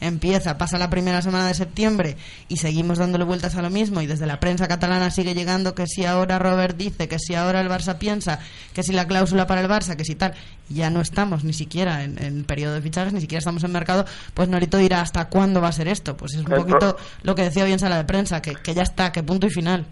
empieza, 0.00 0.58
pasa 0.58 0.78
la 0.78 0.90
primera 0.90 1.22
semana 1.22 1.48
de 1.48 1.54
septiembre 1.54 2.16
y 2.48 2.56
seguimos 2.56 2.98
dándole 2.98 3.24
vueltas 3.24 3.56
a 3.56 3.62
lo 3.62 3.70
mismo 3.70 4.00
y 4.00 4.06
desde 4.06 4.26
la 4.26 4.40
prensa 4.40 4.68
catalana 4.68 5.10
sigue 5.10 5.34
llegando 5.34 5.74
que 5.74 5.86
si 5.86 6.04
ahora 6.04 6.38
Robert 6.38 6.76
dice, 6.76 7.08
que 7.08 7.18
si 7.18 7.34
ahora 7.34 7.60
el 7.60 7.68
Barça 7.68 7.98
piensa, 7.98 8.40
que 8.74 8.82
si 8.82 8.92
la 8.92 9.06
cláusula 9.06 9.46
para 9.46 9.60
el 9.60 9.68
Barça, 9.68 9.96
que 9.96 10.04
si 10.04 10.14
tal, 10.14 10.34
ya 10.68 10.90
no 10.90 11.00
estamos 11.00 11.44
ni 11.44 11.52
siquiera 11.52 12.04
en, 12.04 12.22
en 12.22 12.44
periodo 12.44 12.74
de 12.74 12.82
fichajes, 12.82 13.12
ni 13.12 13.20
siquiera 13.20 13.38
estamos 13.38 13.64
en 13.64 13.72
mercado, 13.72 14.04
pues 14.34 14.48
Nolito 14.48 14.78
dirá 14.78 15.00
hasta 15.00 15.28
cuándo 15.28 15.60
va 15.60 15.68
a 15.68 15.72
ser 15.72 15.88
esto. 15.88 16.16
Pues 16.16 16.34
es 16.34 16.44
un 16.44 16.52
El 16.52 16.58
poquito 16.60 16.96
lo 17.22 17.34
que 17.34 17.42
decía 17.42 17.64
bien 17.64 17.78
Sala 17.78 17.96
de 17.96 18.04
Prensa, 18.04 18.40
que, 18.40 18.54
que 18.54 18.74
ya 18.74 18.82
está, 18.82 19.12
que 19.12 19.22
punto 19.22 19.46
y 19.46 19.50
final. 19.50 19.86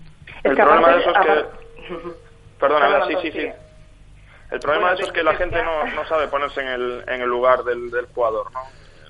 El 0.45 0.57
que 0.57 0.63
problema 0.63 0.93
de 0.93 1.01
eso 1.01 1.11
es 1.11 1.17
que... 1.27 1.63
Perdona, 2.59 3.07
sí, 3.07 3.15
sí, 3.23 3.31
sí. 3.33 3.47
El 4.51 4.61
problema 4.61 4.89
Bueno, 4.89 4.97
de 4.97 5.03
eso 5.03 5.07
es 5.07 5.13
que 5.13 5.23
la 5.23 5.33
te 5.33 5.39
gente 5.39 5.63
no, 5.63 5.85
no 5.95 6.07
sabe 6.09 6.29
ponerse 6.29 6.61
en 6.61 6.69
el, 6.69 7.05
en 7.09 7.23
el 7.23 7.29
lugar 7.29 7.65
del, 7.65 7.91
del 7.91 8.07
jugador, 8.07 8.53
¿no? 8.53 8.61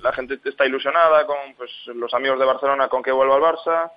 La 0.03 0.12
gente 0.12 0.38
está 0.45 0.67
ilusionada 0.67 1.27
con 1.27 1.55
pues, 1.57 1.71
los 1.95 2.12
amigos 2.15 2.38
de 2.38 2.45
Barcelona 2.45 2.88
con 2.88 3.03
que 3.03 3.12
vuelva 3.12 3.37
al 3.37 3.43
Barça, 3.43 3.91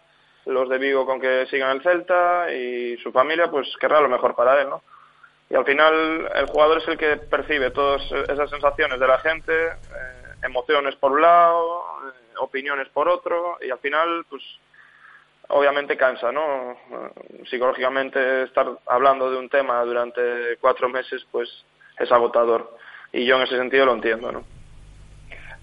los 0.45 0.69
de 0.69 0.77
Vigo 0.77 1.05
con 1.05 1.19
que 1.19 1.47
sigan 1.47 1.71
el 1.71 1.81
Celta 1.81 2.51
y 2.51 2.97
su 2.97 3.11
familia 3.11 3.49
pues 3.49 3.67
querrá 3.79 3.99
lo 3.99 4.09
mejor 4.09 4.35
para 4.35 4.61
él, 4.61 4.69
¿no? 4.69 4.83
Y 5.49 5.55
al 5.55 5.65
final 5.65 6.31
el 6.33 6.45
jugador 6.47 6.79
es 6.79 6.87
el 6.87 6.97
que 6.97 7.17
percibe 7.17 7.71
todas 7.71 8.01
esas 8.11 8.49
sensaciones 8.49 8.99
de 8.99 9.07
la 9.07 9.19
gente, 9.19 9.67
eh, 9.67 10.35
emociones 10.43 10.95
por 10.95 11.11
un 11.11 11.21
lado, 11.21 11.83
eh, 12.07 12.33
opiniones 12.39 12.87
por 12.89 13.07
otro 13.07 13.57
y 13.61 13.69
al 13.69 13.79
final 13.79 14.25
pues 14.29 14.43
obviamente 15.47 15.97
cansa, 15.97 16.31
¿no? 16.31 16.77
Psicológicamente 17.49 18.43
estar 18.43 18.67
hablando 18.87 19.29
de 19.29 19.37
un 19.37 19.49
tema 19.49 19.83
durante 19.83 20.57
cuatro 20.59 20.89
meses, 20.89 21.25
pues 21.31 21.49
es 21.97 22.11
agotador. 22.11 22.75
Y 23.11 23.25
yo 23.25 23.37
en 23.37 23.43
ese 23.43 23.57
sentido 23.57 23.85
lo 23.85 23.93
entiendo, 23.93 24.31
¿no? 24.31 24.43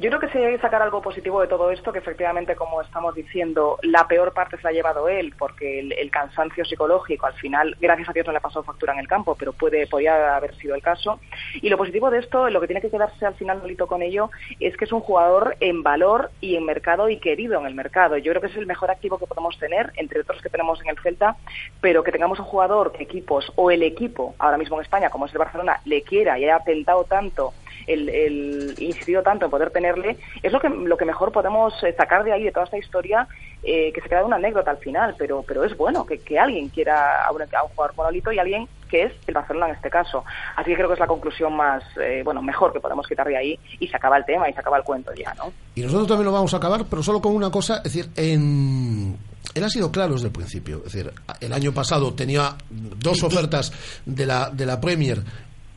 Yo 0.02 0.08
creo 0.08 0.18
que 0.18 0.30
se 0.30 0.40
debe 0.40 0.58
sacar 0.58 0.82
algo 0.82 1.00
positivo 1.00 1.40
de 1.40 1.46
todo 1.46 1.70
esto, 1.70 1.92
que 1.92 2.00
efectivamente, 2.00 2.56
como 2.56 2.82
estamos 2.82 3.14
diciendo, 3.14 3.78
la 3.82 4.08
peor 4.08 4.34
parte 4.34 4.56
se 4.56 4.64
la 4.64 4.70
ha 4.70 4.72
llevado 4.72 5.08
él, 5.08 5.32
porque 5.38 5.78
el, 5.78 5.92
el 5.92 6.10
cansancio 6.10 6.64
psicológico, 6.64 7.26
al 7.26 7.34
final, 7.34 7.76
gracias 7.80 8.08
a 8.08 8.12
Dios 8.12 8.26
no 8.26 8.32
le 8.32 8.40
pasó 8.40 8.64
factura 8.64 8.94
en 8.94 8.98
el 8.98 9.06
campo, 9.06 9.36
pero 9.38 9.52
puede, 9.52 9.86
podría 9.86 10.34
haber 10.34 10.56
sido 10.56 10.74
el 10.74 10.82
caso. 10.82 11.20
Y 11.54 11.68
lo 11.68 11.78
positivo 11.78 12.10
de 12.10 12.18
esto, 12.18 12.50
lo 12.50 12.60
que 12.60 12.66
tiene 12.66 12.80
que 12.80 12.90
quedarse 12.90 13.24
al 13.24 13.36
final, 13.36 13.60
Nolito, 13.60 13.86
con 13.86 14.02
ello, 14.02 14.32
es 14.58 14.76
que 14.76 14.86
es 14.86 14.92
un 14.92 15.02
jugador 15.02 15.56
en 15.60 15.84
valor 15.84 16.32
y 16.40 16.56
en 16.56 16.64
mercado 16.64 17.08
y 17.08 17.18
querido 17.18 17.60
en 17.60 17.66
el 17.66 17.76
mercado. 17.76 18.16
Yo 18.16 18.32
creo 18.32 18.42
que 18.42 18.48
es 18.48 18.56
el 18.56 18.66
mejor 18.66 18.90
activo 18.90 19.18
que 19.18 19.28
podemos 19.28 19.56
tener, 19.60 19.92
entre 19.94 20.22
otros 20.22 20.42
que 20.42 20.48
tenemos 20.48 20.80
en 20.80 20.88
el 20.88 20.98
Celta, 20.98 21.36
pero 21.80 22.02
que 22.02 22.10
tengamos 22.10 22.40
un 22.40 22.46
jugador 22.46 22.90
que 22.90 23.04
equipos 23.04 23.52
o 23.54 23.70
el 23.70 23.84
equipo, 23.84 24.34
ahora 24.40 24.58
mismo 24.58 24.74
en 24.78 24.82
España, 24.82 25.10
como 25.10 25.26
es 25.26 25.32
el 25.32 25.38
Barcelona, 25.38 25.80
le 25.84 26.02
quiera 26.02 26.40
y 26.40 26.42
haya 26.42 26.56
atentado 26.56 27.04
tanto 27.04 27.54
el, 27.86 28.08
el 28.08 28.74
incidido 28.78 29.22
tanto 29.22 29.46
en 29.46 29.50
poder 29.50 29.70
tenerle, 29.70 30.16
es 30.42 30.52
lo 30.52 30.60
que, 30.60 30.68
lo 30.68 30.96
que 30.96 31.04
mejor 31.04 31.32
podemos 31.32 31.72
eh, 31.82 31.94
sacar 31.96 32.24
de 32.24 32.32
ahí, 32.32 32.44
de 32.44 32.52
toda 32.52 32.64
esta 32.64 32.78
historia, 32.78 33.26
eh, 33.62 33.92
que 33.92 34.00
se 34.00 34.08
queda 34.08 34.24
una 34.24 34.36
anécdota 34.36 34.70
al 34.70 34.78
final, 34.78 35.14
pero, 35.18 35.44
pero 35.46 35.64
es 35.64 35.76
bueno 35.76 36.04
que, 36.04 36.18
que 36.18 36.38
alguien 36.38 36.68
quiera 36.68 37.24
a 37.24 37.32
un, 37.32 37.42
a 37.42 37.62
un 37.62 37.68
jugador 37.70 37.96
monolito 37.96 38.32
y 38.32 38.38
alguien 38.38 38.68
que 38.88 39.04
es 39.04 39.12
el 39.26 39.34
Barcelona 39.34 39.68
en 39.68 39.76
este 39.76 39.88
caso. 39.88 40.24
Así 40.54 40.70
que 40.70 40.76
creo 40.76 40.88
que 40.88 40.94
es 40.94 41.00
la 41.00 41.06
conclusión 41.06 41.56
más, 41.56 41.82
eh, 41.98 42.20
bueno, 42.24 42.42
mejor 42.42 42.72
que 42.72 42.80
podemos 42.80 43.06
quitar 43.06 43.26
de 43.26 43.36
ahí 43.36 43.58
y 43.80 43.88
se 43.88 43.96
acaba 43.96 44.18
el 44.18 44.24
tema 44.24 44.50
y 44.50 44.52
se 44.52 44.60
acaba 44.60 44.76
el 44.76 44.84
cuento 44.84 45.12
ya, 45.14 45.32
¿no? 45.34 45.52
Y 45.74 45.80
nosotros 45.80 46.08
también 46.08 46.26
lo 46.26 46.32
vamos 46.32 46.52
a 46.52 46.58
acabar, 46.58 46.84
pero 46.90 47.02
solo 47.02 47.20
con 47.20 47.34
una 47.34 47.50
cosa, 47.50 47.78
es 47.78 47.84
decir, 47.84 48.10
en... 48.16 49.16
Él 49.54 49.64
ha 49.64 49.68
sido 49.68 49.90
claro 49.90 50.14
desde 50.14 50.26
el 50.26 50.32
principio. 50.32 50.78
Es 50.86 50.92
decir, 50.92 51.12
el 51.40 51.52
año 51.52 51.72
pasado 51.72 52.14
tenía 52.14 52.54
dos 52.70 53.22
ofertas 53.22 53.72
de 54.06 54.24
la, 54.24 54.50
de 54.50 54.64
la 54.64 54.80
Premier 54.80 55.18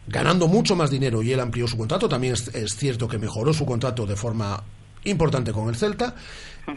ganando 0.07 0.47
mucho 0.47 0.75
más 0.75 0.89
dinero 0.89 1.21
y 1.21 1.31
él 1.31 1.39
amplió 1.39 1.67
su 1.67 1.77
contrato. 1.77 2.07
También 2.09 2.33
es, 2.33 2.47
es 2.55 2.75
cierto 2.75 3.07
que 3.07 3.17
mejoró 3.17 3.53
su 3.53 3.65
contrato 3.65 4.05
de 4.05 4.15
forma 4.15 4.61
importante 5.03 5.51
con 5.51 5.69
el 5.69 5.75
Celta. 5.75 6.15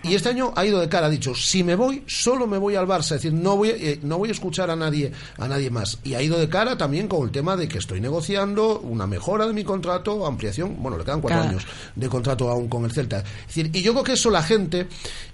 Y 0.03 0.15
este 0.15 0.29
año 0.29 0.53
ha 0.55 0.67
ido 0.67 0.81
de 0.81 0.89
cara, 0.91 1.07
ha 1.07 1.09
dicho, 1.09 1.35
si 1.35 1.65
me 1.65 1.75
voy, 1.75 2.05
solo 2.07 2.47
me 2.47 2.59
voy 2.59 2.75
al 2.77 2.87
Barça, 2.87 3.05
es 3.17 3.23
decir, 3.23 3.33
no 3.33 3.57
voy, 3.57 3.71
eh, 3.71 3.99
no 4.03 4.19
voy 4.19 4.29
a 4.29 4.33
escuchar 4.33 4.71
a 4.71 4.77
nadie, 4.77 5.11
a 5.39 5.49
nadie 5.49 5.71
más. 5.71 5.99
Y 6.05 6.13
ha 6.13 6.21
ido 6.21 6.39
de 6.39 6.47
cara 6.51 6.77
también 6.77 7.09
con 7.09 7.23
el 7.25 7.31
tema 7.33 7.57
de 7.57 7.69
que 7.69 7.79
estoy 7.79 7.99
negociando 7.99 8.81
una 8.81 9.07
mejora 9.07 9.47
de 9.47 9.55
mi 9.55 9.65
contrato, 9.65 10.27
ampliación, 10.27 10.77
bueno, 10.83 10.99
le 10.99 11.05
quedan 11.05 11.23
cuatro 11.23 11.39
Claro. 11.39 11.51
años 11.57 11.67
de 11.97 12.07
contrato 12.11 12.51
aún 12.51 12.69
con 12.69 12.85
el 12.85 12.93
Celta. 12.93 13.21
Es 13.21 13.47
decir, 13.47 13.71
y 13.73 13.81
yo 13.81 13.93
creo 13.93 14.05
que 14.05 14.13
eso 14.13 14.31
la 14.31 14.43
gente, 14.43 14.89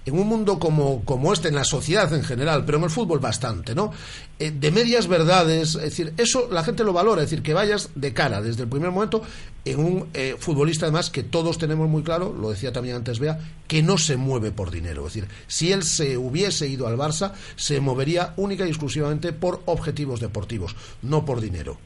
en 0.05 0.17
un 0.17 0.25
mundo 0.25 0.57
como, 0.57 1.03
como 1.03 1.33
este, 1.33 1.49
en 1.49 1.55
la 1.55 1.65
sociedad 1.65 2.13
en 2.13 2.23
general, 2.23 2.63
pero 2.65 2.77
en 2.77 2.85
el 2.85 2.89
fútbol 2.89 3.19
bastante, 3.19 3.75
¿no? 3.75 3.91
Eh, 4.37 4.51
de 4.51 4.69
medias 4.69 5.07
verdades, 5.07 5.75
es 5.75 5.81
decir, 5.81 6.13
eso 6.17 6.49
la 6.51 6.61
gente 6.61 6.83
lo 6.83 6.91
valora, 6.91 7.23
es 7.23 7.29
decir, 7.29 7.41
que 7.41 7.53
vayas 7.53 7.91
de 7.95 8.11
cara 8.13 8.41
desde 8.41 8.63
el 8.63 8.69
primer 8.69 8.91
momento 8.91 9.21
en 9.63 9.79
un 9.79 10.07
eh, 10.13 10.35
futbolista 10.37 10.87
además 10.87 11.09
que 11.09 11.23
todos 11.23 11.57
tenemos 11.57 11.87
muy 11.87 12.03
claro, 12.03 12.35
lo 12.37 12.49
decía 12.49 12.73
también 12.73 12.97
antes 12.97 13.19
Bea, 13.19 13.39
que 13.65 13.81
no 13.81 13.97
se 13.97 14.17
mueve 14.17 14.51
por 14.51 14.71
dinero. 14.71 15.07
Es 15.07 15.13
decir, 15.13 15.29
si 15.47 15.71
él 15.71 15.83
se 15.83 16.17
hubiese 16.17 16.67
ido 16.67 16.85
al 16.85 16.97
Barça, 16.97 17.31
se 17.55 17.79
movería 17.79 18.33
única 18.35 18.65
y 18.65 18.69
exclusivamente 18.69 19.31
por 19.31 19.61
objetivos 19.65 20.19
deportivos, 20.19 20.75
no 21.01 21.23
por 21.23 21.39
dinero. 21.39 21.77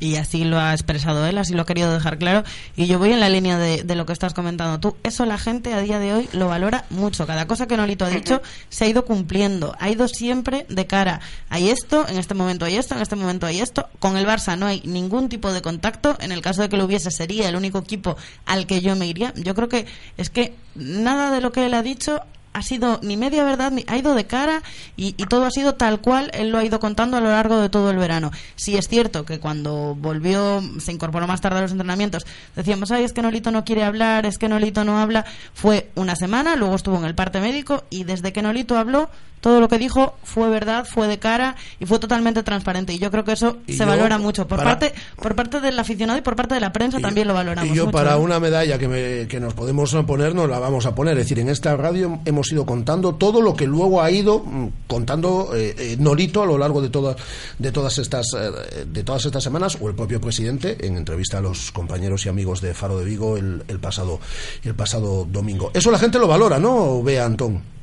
Y 0.00 0.16
así 0.16 0.44
lo 0.44 0.58
ha 0.58 0.72
expresado 0.72 1.26
él, 1.26 1.38
así 1.38 1.54
lo 1.54 1.62
ha 1.62 1.66
querido 1.66 1.92
dejar 1.92 2.18
claro. 2.18 2.42
Y 2.74 2.86
yo 2.86 2.98
voy 2.98 3.12
en 3.12 3.20
la 3.20 3.28
línea 3.28 3.58
de, 3.58 3.82
de 3.84 3.94
lo 3.94 4.06
que 4.06 4.14
estás 4.14 4.34
comentando 4.34 4.80
tú. 4.80 4.96
Eso 5.02 5.26
la 5.26 5.38
gente 5.38 5.74
a 5.74 5.80
día 5.80 5.98
de 5.98 6.14
hoy 6.14 6.28
lo 6.32 6.48
valora 6.48 6.86
mucho. 6.90 7.26
Cada 7.26 7.46
cosa 7.46 7.66
que 7.66 7.76
Nolito 7.76 8.06
ha 8.06 8.08
dicho 8.08 8.40
se 8.70 8.84
ha 8.84 8.88
ido 8.88 9.04
cumpliendo. 9.04 9.76
Ha 9.78 9.90
ido 9.90 10.08
siempre 10.08 10.66
de 10.68 10.86
cara. 10.86 11.20
Hay 11.50 11.68
esto, 11.68 12.08
en 12.08 12.18
este 12.18 12.34
momento 12.34 12.64
hay 12.64 12.76
esto, 12.76 12.94
en 12.94 13.02
este 13.02 13.16
momento 13.16 13.46
hay 13.46 13.60
esto. 13.60 13.88
Con 13.98 14.16
el 14.16 14.26
Barça 14.26 14.56
no 14.58 14.66
hay 14.66 14.80
ningún 14.84 15.28
tipo 15.28 15.52
de 15.52 15.62
contacto. 15.62 16.16
En 16.20 16.32
el 16.32 16.40
caso 16.40 16.62
de 16.62 16.68
que 16.68 16.76
lo 16.76 16.86
hubiese, 16.86 17.10
sería 17.10 17.48
el 17.48 17.56
único 17.56 17.78
equipo 17.78 18.16
al 18.46 18.66
que 18.66 18.80
yo 18.80 18.96
me 18.96 19.06
iría. 19.06 19.34
Yo 19.36 19.54
creo 19.54 19.68
que 19.68 19.86
es 20.16 20.30
que 20.30 20.54
nada 20.74 21.30
de 21.30 21.40
lo 21.40 21.52
que 21.52 21.66
él 21.66 21.74
ha 21.74 21.82
dicho 21.82 22.20
ha 22.52 22.62
sido 22.62 22.98
ni 23.02 23.16
media 23.16 23.44
verdad, 23.44 23.70
ni, 23.70 23.84
ha 23.86 23.96
ido 23.96 24.14
de 24.14 24.26
cara 24.26 24.62
y, 24.96 25.14
y 25.16 25.26
todo 25.26 25.46
ha 25.46 25.50
sido 25.50 25.74
tal 25.74 26.00
cual 26.00 26.30
él 26.34 26.50
lo 26.50 26.58
ha 26.58 26.64
ido 26.64 26.80
contando 26.80 27.16
a 27.16 27.20
lo 27.20 27.28
largo 27.28 27.60
de 27.60 27.68
todo 27.68 27.90
el 27.90 27.98
verano. 27.98 28.30
Sí 28.56 28.76
es 28.76 28.88
cierto 28.88 29.24
que 29.24 29.38
cuando 29.38 29.94
volvió, 29.94 30.62
se 30.78 30.92
incorporó 30.92 31.26
más 31.26 31.40
tarde 31.40 31.58
a 31.58 31.62
los 31.62 31.72
entrenamientos, 31.72 32.26
decíamos, 32.56 32.90
ay, 32.90 33.04
es 33.04 33.12
que 33.12 33.22
Nolito 33.22 33.50
no 33.50 33.64
quiere 33.64 33.84
hablar, 33.84 34.26
es 34.26 34.38
que 34.38 34.48
Nolito 34.48 34.84
no 34.84 34.98
habla. 34.98 35.24
Fue 35.54 35.90
una 35.94 36.16
semana, 36.16 36.56
luego 36.56 36.74
estuvo 36.74 36.96
en 36.96 37.04
el 37.04 37.14
parte 37.14 37.40
médico 37.40 37.84
y 37.90 38.04
desde 38.04 38.32
que 38.32 38.42
Nolito 38.42 38.76
habló, 38.76 39.10
todo 39.40 39.60
lo 39.60 39.68
que 39.68 39.78
dijo 39.78 40.14
fue 40.22 40.48
verdad, 40.50 40.84
fue 40.84 41.06
de 41.08 41.18
cara 41.18 41.56
y 41.78 41.86
fue 41.86 41.98
totalmente 41.98 42.42
transparente. 42.42 42.92
Y 42.92 42.98
yo 42.98 43.10
creo 43.10 43.24
que 43.24 43.32
eso 43.32 43.56
Y 43.66 43.72
se 43.72 43.78
yo, 43.80 43.86
valora 43.86 44.18
mucho. 44.18 44.46
Por 44.46 44.58
para- 44.58 44.70
parte 44.78 44.94
por 45.16 45.34
parte 45.34 45.60
del 45.60 45.78
aficionado 45.78 46.18
y 46.18 46.22
por 46.22 46.36
parte 46.36 46.54
de 46.54 46.60
la 46.60 46.72
prensa 46.72 46.98
también 47.00 47.26
lo 47.28 47.34
valoramos 47.34 47.70
Y 47.72 47.74
yo 47.76 47.86
mucho, 47.86 47.96
para 47.96 48.14
¿eh? 48.14 48.18
una 48.18 48.38
medalla 48.40 48.78
que, 48.78 48.88
me- 48.88 49.26
que 49.28 49.40
nos 49.40 49.54
podemos 49.54 49.94
poner, 50.06 50.34
nos 50.34 50.48
la 50.48 50.58
vamos 50.58 50.86
a 50.86 50.94
poner. 50.94 51.16
Es 51.18 51.24
decir, 51.24 51.38
en 51.38 51.48
esta 51.48 51.76
radio 51.76 52.20
hemos 52.24 52.52
ido 52.52 52.66
contando 52.66 53.14
todo 53.14 53.40
lo 53.40 53.54
que 53.54 53.66
luego 53.66 54.02
ha 54.02 54.10
ido 54.10 54.40
mm, 54.40 54.68
contando 54.86 55.50
eh, 55.54 55.74
eh, 55.78 55.96
Nolito 55.98 56.42
a 56.42 56.46
lo 56.46 56.58
largo 56.58 56.82
de 56.82 56.90
todas 56.90 57.16
de 57.58 57.72
todas 57.72 57.98
estas 57.98 58.26
eh, 58.36 58.84
de 58.86 59.02
todas 59.04 59.24
estas 59.24 59.42
semanas 59.42 59.78
o 59.80 59.88
el 59.88 59.94
propio 59.94 60.20
presidente 60.20 60.76
en 60.86 60.96
entrevista 60.96 61.38
a 61.38 61.40
los 61.40 61.72
compañeros 61.72 62.26
y 62.26 62.28
amigos 62.28 62.60
de 62.60 62.74
Faro 62.74 62.98
de 62.98 63.04
Vigo 63.04 63.36
el, 63.36 63.62
el 63.68 63.78
pasado 63.78 64.20
el 64.64 64.74
pasado 64.74 65.24
domingo. 65.30 65.70
Eso 65.74 65.90
la 65.90 65.98
gente 65.98 66.18
lo 66.18 66.28
valora, 66.28 66.58
¿no? 66.58 67.02
Vea 67.02 67.24
Antón. 67.24 67.79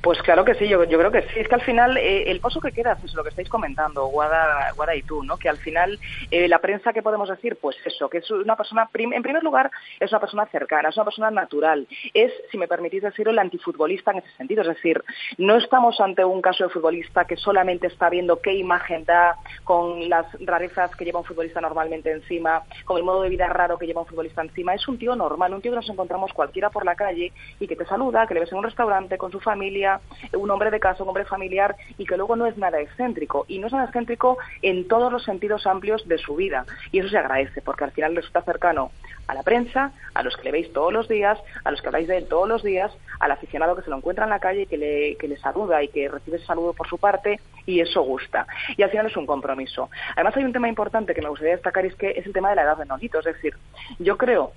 Pues 0.00 0.22
claro 0.22 0.44
que 0.44 0.54
sí, 0.54 0.68
yo, 0.68 0.86
creo 0.86 1.10
que 1.10 1.22
sí. 1.22 1.40
Es 1.40 1.48
que 1.48 1.54
al 1.56 1.60
final 1.62 1.96
eh, 1.96 2.30
el 2.30 2.40
pozo 2.40 2.60
que 2.60 2.70
queda 2.70 2.96
es 3.02 3.14
lo 3.14 3.24
que 3.24 3.30
estáis 3.30 3.48
comentando, 3.48 4.06
Guada, 4.06 4.72
Guada 4.76 4.94
y 4.94 5.02
tú, 5.02 5.24
¿no? 5.24 5.36
Que 5.36 5.48
al 5.48 5.58
final 5.58 5.98
eh, 6.30 6.46
la 6.46 6.60
prensa, 6.60 6.92
¿qué 6.92 7.02
podemos 7.02 7.28
decir? 7.28 7.58
Pues 7.60 7.76
eso, 7.84 8.08
que 8.08 8.18
es 8.18 8.30
una 8.30 8.54
persona, 8.54 8.88
en 8.94 9.22
primer 9.22 9.42
lugar, 9.42 9.72
es 9.98 10.12
una 10.12 10.20
persona 10.20 10.46
cercana, 10.46 10.90
es 10.90 10.96
una 10.96 11.04
persona 11.04 11.30
natural. 11.32 11.88
Es, 12.14 12.32
si 12.50 12.58
me 12.58 12.68
permitís 12.68 13.02
decirlo, 13.02 13.32
el 13.32 13.40
antifutbolista 13.40 14.12
en 14.12 14.18
ese 14.18 14.30
sentido. 14.36 14.62
Es 14.62 14.68
decir, 14.68 15.02
no 15.36 15.56
estamos 15.56 16.00
ante 16.00 16.24
un 16.24 16.42
caso 16.42 16.64
de 16.64 16.70
futbolista 16.70 17.24
que 17.24 17.36
solamente 17.36 17.88
está 17.88 18.08
viendo 18.08 18.40
qué 18.40 18.54
imagen 18.54 19.04
da 19.04 19.36
con 19.64 20.08
las 20.08 20.26
rarezas 20.40 20.94
que 20.94 21.04
lleva 21.04 21.18
un 21.18 21.24
futbolista 21.24 21.60
normalmente 21.60 22.12
encima, 22.12 22.62
con 22.84 22.98
el 22.98 23.04
modo 23.04 23.22
de 23.22 23.30
vida 23.30 23.48
raro 23.48 23.76
que 23.76 23.86
lleva 23.86 24.02
un 24.02 24.06
futbolista 24.06 24.42
encima. 24.42 24.74
Es 24.74 24.86
un 24.86 24.96
tío 24.96 25.16
normal, 25.16 25.54
un 25.54 25.60
tío 25.60 25.72
que 25.72 25.76
nos 25.76 25.90
encontramos 25.90 26.32
cualquiera 26.32 26.70
por 26.70 26.84
la 26.84 26.94
calle 26.94 27.32
y 27.58 27.66
que 27.66 27.74
te 27.74 27.84
saluda, 27.84 28.28
que 28.28 28.34
le 28.34 28.40
ves 28.40 28.52
en 28.52 28.58
un 28.58 28.64
restaurante 28.64 29.18
con 29.18 29.32
su 29.32 29.40
familia, 29.40 29.87
un 30.32 30.50
hombre 30.50 30.70
de 30.70 30.80
casa, 30.80 31.02
un 31.02 31.08
hombre 31.08 31.24
familiar 31.24 31.76
y 31.96 32.04
que 32.04 32.16
luego 32.16 32.36
no 32.36 32.46
es 32.46 32.56
nada 32.56 32.80
excéntrico. 32.80 33.44
Y 33.48 33.58
no 33.58 33.66
es 33.66 33.72
nada 33.72 33.84
excéntrico 33.84 34.38
en 34.62 34.86
todos 34.88 35.12
los 35.12 35.24
sentidos 35.24 35.66
amplios 35.66 36.06
de 36.06 36.18
su 36.18 36.36
vida. 36.36 36.66
Y 36.92 37.00
eso 37.00 37.08
se 37.08 37.18
agradece 37.18 37.62
porque 37.62 37.84
al 37.84 37.92
final 37.92 38.16
resulta 38.16 38.42
cercano 38.42 38.90
a 39.26 39.34
la 39.34 39.42
prensa, 39.42 39.92
a 40.14 40.22
los 40.22 40.36
que 40.36 40.44
le 40.44 40.52
veis 40.52 40.72
todos 40.72 40.92
los 40.92 41.06
días, 41.06 41.38
a 41.62 41.70
los 41.70 41.80
que 41.80 41.88
habláis 41.88 42.08
de 42.08 42.16
él 42.16 42.28
todos 42.28 42.48
los 42.48 42.62
días, 42.62 42.90
al 43.20 43.30
aficionado 43.30 43.76
que 43.76 43.82
se 43.82 43.90
lo 43.90 43.96
encuentra 43.96 44.24
en 44.24 44.30
la 44.30 44.40
calle 44.40 44.62
y 44.62 44.66
que 44.66 44.78
le, 44.78 45.16
que 45.16 45.28
le 45.28 45.36
saluda 45.36 45.82
y 45.82 45.88
que 45.88 46.08
recibe 46.08 46.38
ese 46.38 46.46
saludo 46.46 46.72
por 46.72 46.88
su 46.88 46.98
parte 46.98 47.38
y 47.66 47.80
eso 47.80 48.02
gusta. 48.02 48.46
Y 48.76 48.82
al 48.82 48.90
final 48.90 49.06
es 49.06 49.16
un 49.16 49.26
compromiso. 49.26 49.90
Además 50.16 50.36
hay 50.36 50.44
un 50.44 50.52
tema 50.52 50.68
importante 50.68 51.14
que 51.14 51.22
me 51.22 51.28
gustaría 51.28 51.54
destacar 51.54 51.84
y 51.84 51.88
es 51.88 51.94
que 51.94 52.10
es 52.10 52.26
el 52.26 52.32
tema 52.32 52.50
de 52.50 52.56
la 52.56 52.62
edad 52.62 52.78
de 52.78 52.86
Nolito. 52.86 53.18
Es 53.18 53.26
decir, 53.26 53.54
yo 53.98 54.16
creo 54.16 54.52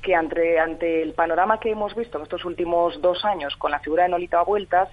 que 0.00 0.14
ante, 0.14 0.58
ante 0.58 1.02
el 1.02 1.12
panorama 1.14 1.60
que 1.60 1.70
hemos 1.70 1.94
visto 1.94 2.18
en 2.18 2.24
estos 2.24 2.44
últimos 2.44 3.00
dos 3.00 3.24
años 3.24 3.56
con 3.56 3.70
la 3.70 3.80
figura 3.80 4.04
de 4.04 4.10
Nolito 4.10 4.38
a 4.38 4.44
vueltas, 4.44 4.88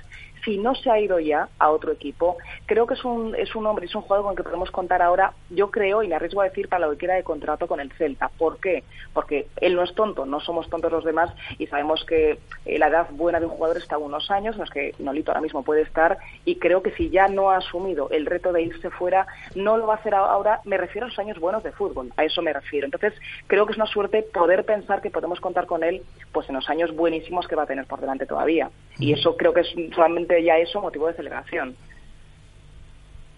si 0.46 0.58
no 0.58 0.76
se 0.76 0.90
ha 0.92 1.00
ido 1.00 1.20
ya 1.20 1.50
a 1.60 1.72
otro 1.72 1.92
equipo, 1.92 2.38
creo 2.66 2.86
que 2.86 2.94
es 2.94 3.04
un, 3.04 3.36
es 3.36 3.56
un 3.56 3.66
hombre, 3.66 3.88
es 3.88 3.96
un 3.96 4.04
jugador 4.04 4.26
con 4.26 4.32
el 4.34 4.38
que 4.38 4.44
podemos 4.44 4.72
contar 4.72 5.02
ahora, 5.02 5.34
yo 5.50 5.72
creo, 5.72 6.04
y 6.04 6.08
me 6.08 6.16
arriesgo 6.16 6.42
a 6.42 6.46
decir, 6.46 6.70
para 6.70 6.86
lo 6.86 6.92
que 6.92 7.00
queda 7.00 7.16
de 7.16 7.24
contrato 7.24 7.68
con 7.68 7.80
el 7.80 7.92
Celta. 7.94 8.30
¿Por 8.38 8.60
qué? 8.60 8.84
Porque 9.14 9.48
él 9.58 9.76
no 9.76 9.84
es 9.84 9.94
tonto, 9.96 10.26
no 10.26 10.40
somos 10.40 10.70
tontos 10.70 10.92
los 10.92 11.04
demás 11.04 11.32
y 11.58 11.68
sabemos 11.68 12.06
que 12.06 12.38
eh, 12.66 12.80
la 12.80 12.88
edad 12.88 13.08
buena 13.12 13.40
de 13.40 13.48
un 13.48 13.52
jugador 13.52 13.78
está 13.78 13.96
a 13.96 14.00
unos 14.00 14.30
años, 14.30 14.56
en 14.56 14.62
los 14.62 14.70
que 14.70 14.94
Nolito 15.00 15.32
ahora 15.32 15.42
mismo 15.42 15.64
puede 15.64 15.82
estar, 15.82 16.18
y 16.46 16.58
creo 16.58 16.84
que 16.84 16.92
si 16.92 17.10
ya 17.10 17.28
no 17.28 17.50
ha 17.50 17.58
asumido 17.58 18.10
el 18.12 18.26
reto 18.26 18.54
de 18.54 18.62
irse 18.62 18.90
fuera, 18.92 19.28
no 19.56 19.78
lo 19.78 19.88
va 19.88 19.96
a 19.96 19.98
hacer 19.98 20.14
ahora, 20.14 20.62
me 20.64 20.78
refiero 20.78 21.08
a 21.08 21.10
los 21.10 21.20
años 21.20 21.40
buenos 21.40 21.64
de 21.64 21.72
fútbol, 21.72 22.14
a 22.18 22.24
eso 22.24 22.42
me 22.42 22.54
refiero. 22.54 22.86
Entonces, 22.86 23.14
creo 23.48 23.66
que 23.66 23.72
es 23.72 23.78
una 23.78 23.88
suerte 23.88 24.22
poder 24.22 24.66
pensar 24.66 25.02
que 25.02 25.10
podemos 25.10 25.40
contar 25.40 25.66
con 25.66 25.84
él 25.84 26.04
pues 26.32 26.48
en 26.50 26.56
los 26.56 26.70
años 26.70 26.96
buenísimos 26.96 27.48
que 27.48 27.56
va 27.56 27.64
a 27.64 27.68
tener 27.68 27.86
por 27.86 28.02
delante 28.02 28.26
todavía. 28.26 28.70
Y 29.00 29.14
eso 29.14 29.36
creo 29.36 29.54
que 29.54 29.62
es 29.62 29.74
solamente 29.94 30.35
ya 30.44 30.58
eso 30.58 30.82
motivo 30.82 31.08
de 31.08 31.14
celebración. 31.14 31.76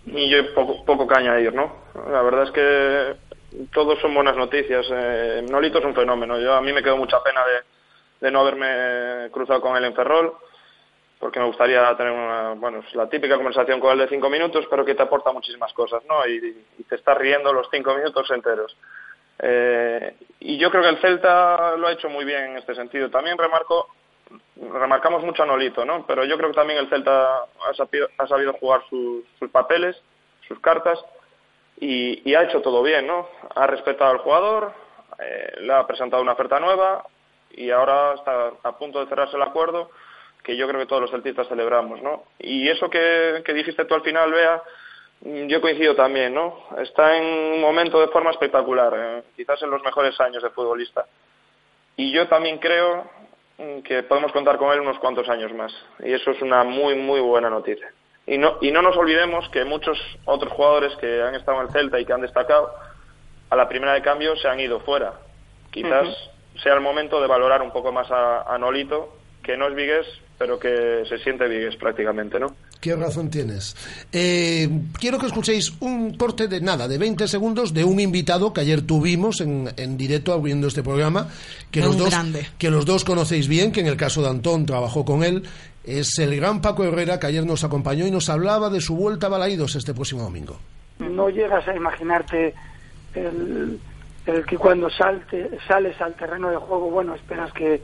Y 0.06 0.30
yo 0.30 0.54
poco, 0.54 0.86
poco 0.86 1.08
que 1.08 1.16
añadir, 1.16 1.54
¿no? 1.54 1.76
La 2.10 2.22
verdad 2.22 2.44
es 2.44 2.52
que 2.52 3.16
todos 3.74 4.00
son 4.00 4.14
buenas 4.14 4.38
noticias. 4.38 4.86
Eh, 4.90 5.46
Nolito 5.50 5.80
es 5.80 5.86
un 5.86 5.96
fenómeno. 5.96 6.40
Yo 6.40 6.54
a 6.54 6.62
mí 6.62 6.72
me 6.72 6.84
quedó 6.84 6.98
mucha 6.98 7.22
pena 7.24 7.42
de, 8.22 8.32
no 8.32 8.42
haberme 8.42 9.30
cruzado 9.32 9.62
con 9.62 9.76
él 9.76 9.84
en 9.84 9.96
Ferrol, 9.96 10.34
porque 11.20 11.40
me 11.40 11.46
gustaría 11.46 11.96
tener 11.98 12.14
una, 12.14 12.54
bueno, 12.54 12.84
la 12.94 13.10
típica 13.10 13.36
conversación 13.36 13.80
con 13.80 13.92
él 13.92 14.00
de 14.00 14.08
cinco 14.08 14.30
minutos, 14.30 14.66
pero 14.70 14.86
que 14.86 14.96
te 14.96 15.04
aporta 15.04 15.32
muchísimas 15.32 15.74
cosas, 15.74 16.04
¿no? 16.06 16.26
Y, 16.28 16.66
y 16.78 16.84
te 16.84 16.96
estás 16.96 17.18
riendo 17.18 17.52
los 17.52 17.68
cinco 17.72 17.94
minutos 17.96 18.30
enteros. 18.32 18.76
Eh, 19.40 20.16
y 20.40 20.58
yo 20.58 20.72
creo 20.72 20.84
que 20.84 20.90
el 20.90 20.98
Celta 21.00 21.76
lo 21.78 21.88
ha 21.88 21.92
hecho 21.92 22.10
muy 22.10 22.26
bien 22.26 22.52
en 22.52 22.58
este 22.58 22.76
sentido. 22.76 23.10
También 23.10 23.38
remarco, 23.38 23.90
remarcamos 24.74 25.24
mucho 25.24 25.44
a 25.44 25.46
Nolito, 25.46 25.86
¿no? 25.86 26.06
Pero 26.06 26.26
yo 26.26 26.38
creo 26.38 26.50
que 26.50 26.56
también 26.56 26.80
el 26.80 26.90
Celta 26.90 27.46
ha 27.68 27.74
sabido, 27.76 28.08
ha 28.18 28.28
sabido 28.28 28.54
jugar 28.54 28.82
sus, 28.90 29.24
papeles, 29.52 29.96
sus 30.48 30.60
cartas, 30.60 31.00
y, 31.80 32.30
y 32.30 32.36
ha 32.36 32.44
hecho 32.44 32.62
todo 32.62 32.82
bien, 32.84 33.06
¿no? 33.06 33.28
Ha 33.56 33.68
respetado 33.68 34.12
al 34.12 34.18
jugador, 34.20 34.74
eh, 35.20 35.62
le 35.62 35.74
ha 35.74 35.88
presentado 35.88 36.22
una 36.22 36.34
oferta 36.34 36.60
nueva 36.60 37.04
y 37.52 37.72
ahora 37.72 38.14
está 38.14 38.52
a 38.64 38.78
punto 38.78 39.00
de 39.00 39.08
cerrarse 39.08 39.36
el 39.36 39.42
acuerdo 39.42 39.90
que 40.44 40.56
yo 40.56 40.68
creo 40.68 40.80
que 40.80 40.86
todos 40.86 41.02
los 41.02 41.12
celtistas 41.12 41.48
celebramos, 41.48 42.02
¿no? 42.02 42.24
Y 42.40 42.70
eso 42.70 42.90
que, 42.90 43.44
dijiste 43.54 43.86
tú 43.86 43.96
al 43.96 44.04
final, 44.04 44.32
Bea, 44.32 44.62
mm, 45.22 45.48
yo 45.48 45.60
coincido 45.60 45.96
también, 45.96 46.34
¿no? 46.34 46.68
Está 46.78 47.18
en 47.18 47.56
un 47.56 47.62
momento 47.62 48.00
de 48.00 48.08
forma 48.10 48.32
espectacular, 48.32 48.94
eh, 48.96 49.24
quizás 49.36 49.62
en 49.64 49.72
los 49.72 49.84
mejores 49.84 50.18
años 50.22 50.44
de 50.44 50.52
futbolista. 50.52 51.06
Y 51.98 52.12
yo 52.12 52.28
también 52.28 52.60
creo 52.60 53.10
que 53.84 54.04
podemos 54.04 54.32
contar 54.32 54.58
con 54.58 54.72
él 54.72 54.82
unos 54.82 55.00
cuantos 55.00 55.28
años 55.30 55.54
más. 55.54 55.74
Y 56.00 56.14
eso 56.14 56.32
es 56.32 56.42
una 56.42 56.64
muy, 56.64 56.96
muy 56.96 57.20
buena 57.20 57.50
noticia. 57.50 57.92
Y 58.26 58.38
no, 58.38 58.58
y 58.62 58.72
no 58.72 58.82
nos 58.82 58.96
olvidemos 58.98 59.48
que 59.50 59.64
muchos 59.64 59.98
otros 60.26 60.52
jugadores 60.54 60.96
que 60.98 61.22
han 61.22 61.36
estado 61.36 61.62
en 61.62 61.68
el 61.68 61.74
Celta 61.74 62.00
y 62.00 62.06
que 62.06 62.14
han 62.14 62.22
destacado, 62.22 62.72
a 63.50 63.56
la 63.56 63.70
primera 63.70 63.94
de 63.94 64.02
cambio 64.02 64.36
se 64.36 64.48
han 64.48 64.60
ido 64.60 64.80
fuera. 64.82 65.14
Quizás 65.72 66.08
sea 66.62 66.74
el 66.74 66.82
momento 66.82 67.22
de 67.22 67.28
valorar 67.28 67.62
un 67.62 67.72
poco 67.72 67.92
más 67.92 68.12
a, 68.12 68.42
a 68.42 68.58
Nolito, 68.58 69.14
que 69.44 69.56
no 69.58 69.68
es 69.68 69.76
vigués, 69.76 70.06
pero 70.38 70.60
que 70.60 71.06
se 71.08 71.18
siente 71.20 71.48
vigués 71.48 71.76
prácticamente, 71.78 72.40
¿no? 72.40 72.56
Qué 72.80 72.96
razón 72.96 73.30
tienes. 73.30 73.76
Eh, 74.12 74.70
quiero 75.00 75.18
que 75.18 75.26
escuchéis 75.26 75.74
un 75.80 76.16
corte 76.16 76.48
de 76.48 76.62
nada, 76.62 76.88
de 76.88 76.98
20 76.98 77.28
segundos, 77.28 77.74
de 77.74 77.84
un 77.84 78.00
invitado 78.00 78.54
que 78.54 78.62
ayer 78.62 78.82
tuvimos 78.82 79.42
en, 79.42 79.70
en 79.78 79.98
directo 79.98 80.34
abriendo 80.34 80.68
este 80.68 80.84
programa, 80.84 81.30
que 81.72 81.82
los, 81.82 81.98
dos, 81.98 82.12
grande. 82.12 82.48
que 82.58 82.70
los 82.70 82.86
dos 82.86 83.04
conocéis 83.04 83.48
bien, 83.48 83.72
que 83.72 83.80
en 83.80 83.88
el 83.88 83.98
caso 83.98 84.22
de 84.22 84.30
Antón 84.30 84.66
trabajó 84.66 85.06
con 85.06 85.24
él. 85.24 85.44
Es 85.84 86.20
el 86.20 86.36
gran 86.36 86.62
Paco 86.62 86.84
Herrera 86.84 87.20
que 87.20 87.28
ayer 87.28 87.46
nos 87.46 87.64
acompañó 87.64 88.06
y 88.06 88.12
nos 88.12 88.30
hablaba 88.30 88.70
de 88.70 88.82
su 88.82 88.96
vuelta 88.96 89.28
a 89.28 89.30
Balaídos 89.30 89.76
este 89.76 89.94
próximo 89.94 90.22
domingo. 90.22 90.60
no 91.00 91.30
llegas 91.30 91.66
a 91.68 91.76
imaginarte 91.76 92.54
el, 93.16 93.80
el 94.26 94.46
que 94.46 94.58
cuando 94.58 94.90
salte, 94.90 95.58
sales 95.68 96.00
al 96.02 96.14
terreno 96.16 96.50
de 96.50 96.58
juego, 96.58 96.92
bueno, 96.92 97.16
esperas 97.16 97.52
que, 97.54 97.82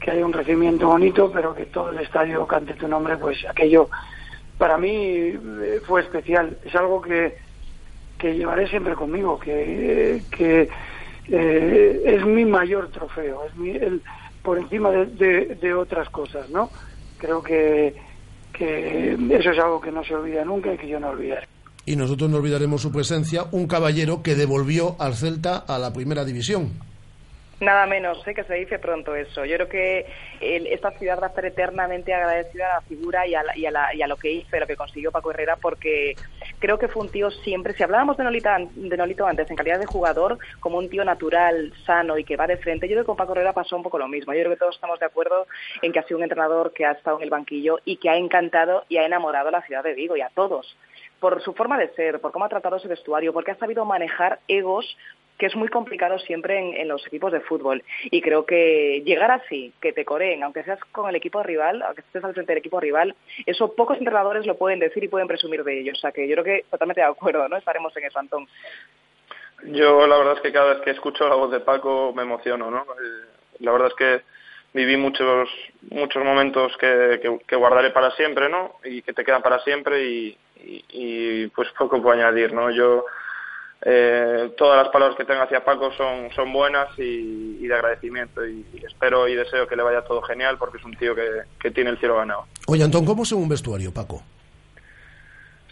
que 0.00 0.10
haya 0.10 0.24
un 0.24 0.32
recibimiento 0.32 0.86
bonito, 0.88 1.30
pero 1.32 1.54
que 1.54 1.66
todo 1.66 1.90
el 1.90 1.98
estadio 1.98 2.46
cante 2.46 2.74
tu 2.74 2.88
nombre, 2.88 3.16
pues 3.18 3.38
aquello 3.48 3.88
para 4.58 4.78
mí 4.78 4.90
eh, 4.94 5.80
fue 5.86 6.00
especial. 6.02 6.56
Es 6.64 6.74
algo 6.74 7.00
que, 7.02 7.36
que 8.18 8.34
llevaré 8.34 8.66
siempre 8.68 8.94
conmigo, 8.94 9.38
que, 9.38 10.22
que 10.30 10.68
eh, 11.28 12.02
es 12.04 12.24
mi 12.26 12.44
mayor 12.44 12.88
trofeo, 12.90 13.44
es 13.46 13.54
mi, 13.56 13.70
el, 13.70 14.02
por 14.42 14.58
encima 14.58 14.90
de, 14.90 15.06
de- 15.06 15.54
de 15.60 15.74
otras 15.74 16.08
cosas, 16.10 16.48
¿no? 16.50 16.70
Creo 17.18 17.42
que, 17.42 17.94
que 18.52 19.12
eso 19.30 19.50
es 19.50 19.58
algo 19.58 19.80
que 19.80 19.92
no 19.92 20.02
se 20.04 20.14
olvida 20.14 20.44
nunca 20.44 20.72
y 20.72 20.78
que 20.78 20.88
yo 20.88 20.98
no 20.98 21.10
olvidaré. 21.10 21.46
Y 21.86 21.96
nosotros 21.96 22.30
no 22.30 22.38
olvidaremos 22.38 22.80
su 22.82 22.92
presencia, 22.92 23.44
un 23.52 23.66
caballero 23.66 24.22
que 24.22 24.34
devolvió 24.34 24.96
al 24.98 25.14
Celta 25.14 25.56
a 25.58 25.78
la 25.78 25.92
primera 25.92 26.24
división. 26.24 26.72
Nada 27.60 27.84
menos, 27.84 28.22
sé 28.22 28.32
que 28.32 28.44
se 28.44 28.54
dice 28.54 28.78
pronto 28.78 29.14
eso. 29.14 29.44
Yo 29.44 29.56
creo 29.56 29.68
que 29.68 30.06
el- 30.40 30.66
esta 30.68 30.92
ciudad 30.92 31.20
va 31.20 31.26
a 31.26 31.28
estar 31.28 31.44
eternamente 31.44 32.14
agradecida 32.14 32.70
a 32.72 32.74
la 32.76 32.80
figura 32.80 33.26
y 33.26 33.34
a, 33.34 33.42
la- 33.42 33.54
y 33.54 33.66
a 33.66 33.70
la- 33.70 33.94
y 33.94 34.00
a 34.00 34.06
lo 34.06 34.16
que 34.16 34.30
hizo, 34.32 34.56
a 34.56 34.60
lo 34.60 34.66
que 34.66 34.76
consiguió 34.76 35.12
Paco 35.12 35.30
Herrera, 35.30 35.56
porque 35.56 36.14
creo 36.58 36.78
que 36.78 36.88
fue 36.88 37.02
un 37.02 37.10
tío 37.10 37.30
siempre, 37.30 37.74
si 37.74 37.82
hablábamos 37.82 38.16
de 38.16 38.24
Nolito, 38.24 38.48
de 38.74 38.96
Nolito 38.96 39.26
antes 39.26 39.50
en 39.50 39.56
calidad 39.56 39.78
de 39.78 39.84
jugador, 39.84 40.38
como 40.58 40.78
un 40.78 40.88
tío 40.88 41.04
natural, 41.04 41.74
sano 41.84 42.16
y 42.16 42.24
que 42.24 42.36
va 42.36 42.46
de 42.46 42.56
frente, 42.56 42.88
yo 42.88 42.92
creo 42.94 43.02
que 43.02 43.08
con 43.08 43.16
Paco 43.18 43.32
Herrera 43.32 43.52
pasó 43.52 43.76
un 43.76 43.82
poco 43.82 43.98
lo 43.98 44.08
mismo. 44.08 44.32
Yo 44.32 44.40
creo 44.40 44.52
que 44.52 44.58
todos 44.58 44.74
estamos 44.76 44.98
de 44.98 45.04
acuerdo 45.06 45.46
en 45.82 45.92
que 45.92 45.98
ha 45.98 46.04
sido 46.04 46.16
un 46.16 46.22
entrenador 46.24 46.72
que 46.72 46.86
ha 46.86 46.92
estado 46.92 47.18
en 47.18 47.24
el 47.24 47.30
banquillo 47.30 47.78
y 47.84 47.98
que 47.98 48.08
ha 48.08 48.16
encantado 48.16 48.84
y 48.88 48.96
ha 48.96 49.04
enamorado 49.04 49.48
a 49.48 49.52
la 49.52 49.62
ciudad 49.62 49.84
de 49.84 49.92
Vigo 49.92 50.16
y 50.16 50.22
a 50.22 50.30
todos 50.34 50.74
por 51.20 51.42
su 51.42 51.52
forma 51.52 51.76
de 51.76 51.90
ser, 51.90 52.18
por 52.20 52.32
cómo 52.32 52.46
ha 52.46 52.48
tratado 52.48 52.76
ese 52.76 52.88
vestuario, 52.88 53.34
porque 53.34 53.50
ha 53.50 53.56
sabido 53.56 53.84
manejar 53.84 54.38
egos 54.48 54.96
que 55.40 55.46
es 55.46 55.56
muy 55.56 55.68
complicado 55.68 56.18
siempre 56.18 56.58
en, 56.78 56.86
los 56.86 57.04
equipos 57.06 57.32
de 57.32 57.40
fútbol. 57.40 57.82
Y 58.04 58.20
creo 58.20 58.44
que 58.44 59.02
llegar 59.06 59.30
así, 59.30 59.72
que 59.80 59.92
te 59.94 60.04
coreen, 60.04 60.42
aunque 60.42 60.62
seas 60.64 60.78
con 60.92 61.08
el 61.08 61.16
equipo 61.16 61.42
rival, 61.42 61.82
aunque 61.82 62.02
estés 62.02 62.22
al 62.22 62.34
frente 62.34 62.52
del 62.52 62.58
equipo 62.60 62.78
rival, 62.78 63.16
eso 63.46 63.74
pocos 63.74 63.96
entrenadores 63.96 64.44
lo 64.46 64.58
pueden 64.58 64.78
decir 64.78 65.02
y 65.02 65.08
pueden 65.08 65.26
presumir 65.28 65.64
de 65.64 65.80
ello. 65.80 65.92
O 65.92 65.96
sea 65.96 66.12
que 66.12 66.28
yo 66.28 66.34
creo 66.34 66.44
que 66.44 66.64
totalmente 66.70 67.00
de 67.00 67.06
acuerdo, 67.06 67.48
¿no? 67.48 67.56
Estaremos 67.56 67.96
en 67.96 68.04
eso, 68.04 68.18
Antón. 68.18 68.46
Yo 69.64 70.06
la 70.06 70.18
verdad 70.18 70.34
es 70.36 70.40
que 70.42 70.52
cada 70.52 70.74
vez 70.74 70.82
que 70.82 70.90
escucho 70.90 71.26
la 71.28 71.34
voz 71.34 71.50
de 71.50 71.60
Paco 71.60 72.12
me 72.14 72.22
emociono, 72.22 72.70
¿no? 72.70 72.82
Eh, 72.82 73.26
La 73.60 73.72
verdad 73.72 73.88
es 73.88 73.94
que 73.94 74.20
viví 74.74 74.96
muchos 74.98 75.48
muchos 75.90 76.22
momentos 76.22 76.76
que, 76.76 77.18
que, 77.22 77.38
que 77.46 77.56
guardaré 77.56 77.90
para 77.90 78.10
siempre, 78.12 78.48
¿no? 78.48 78.76
Y 78.84 79.02
que 79.02 79.12
te 79.14 79.24
quedan 79.24 79.42
para 79.42 79.58
siempre 79.60 80.04
y, 80.04 80.38
y- 80.62 80.84
y, 80.90 81.46
pues 81.48 81.68
poco 81.78 82.00
puedo 82.02 82.12
añadir, 82.18 82.52
¿no? 82.52 82.70
Yo 82.70 83.04
eh, 83.82 84.52
todas 84.56 84.82
las 84.82 84.92
palabras 84.92 85.16
que 85.16 85.24
tengo 85.24 85.42
hacia 85.42 85.64
Paco 85.64 85.90
son, 85.92 86.30
son 86.32 86.52
buenas 86.52 86.88
y, 86.98 87.58
y 87.60 87.66
de 87.66 87.74
agradecimiento 87.74 88.46
y, 88.46 88.66
y 88.74 88.84
espero 88.84 89.26
y 89.26 89.34
deseo 89.34 89.66
que 89.66 89.76
le 89.76 89.82
vaya 89.82 90.02
todo 90.02 90.20
genial 90.22 90.58
porque 90.58 90.78
es 90.78 90.84
un 90.84 90.96
tío 90.96 91.14
que, 91.14 91.42
que 91.58 91.70
tiene 91.70 91.90
el 91.90 91.98
cielo 91.98 92.16
ganado. 92.16 92.46
Oye, 92.66 92.84
Antón, 92.84 93.06
¿cómo 93.06 93.22
es 93.22 93.32
un 93.32 93.48
vestuario, 93.48 93.92
Paco? 93.92 94.22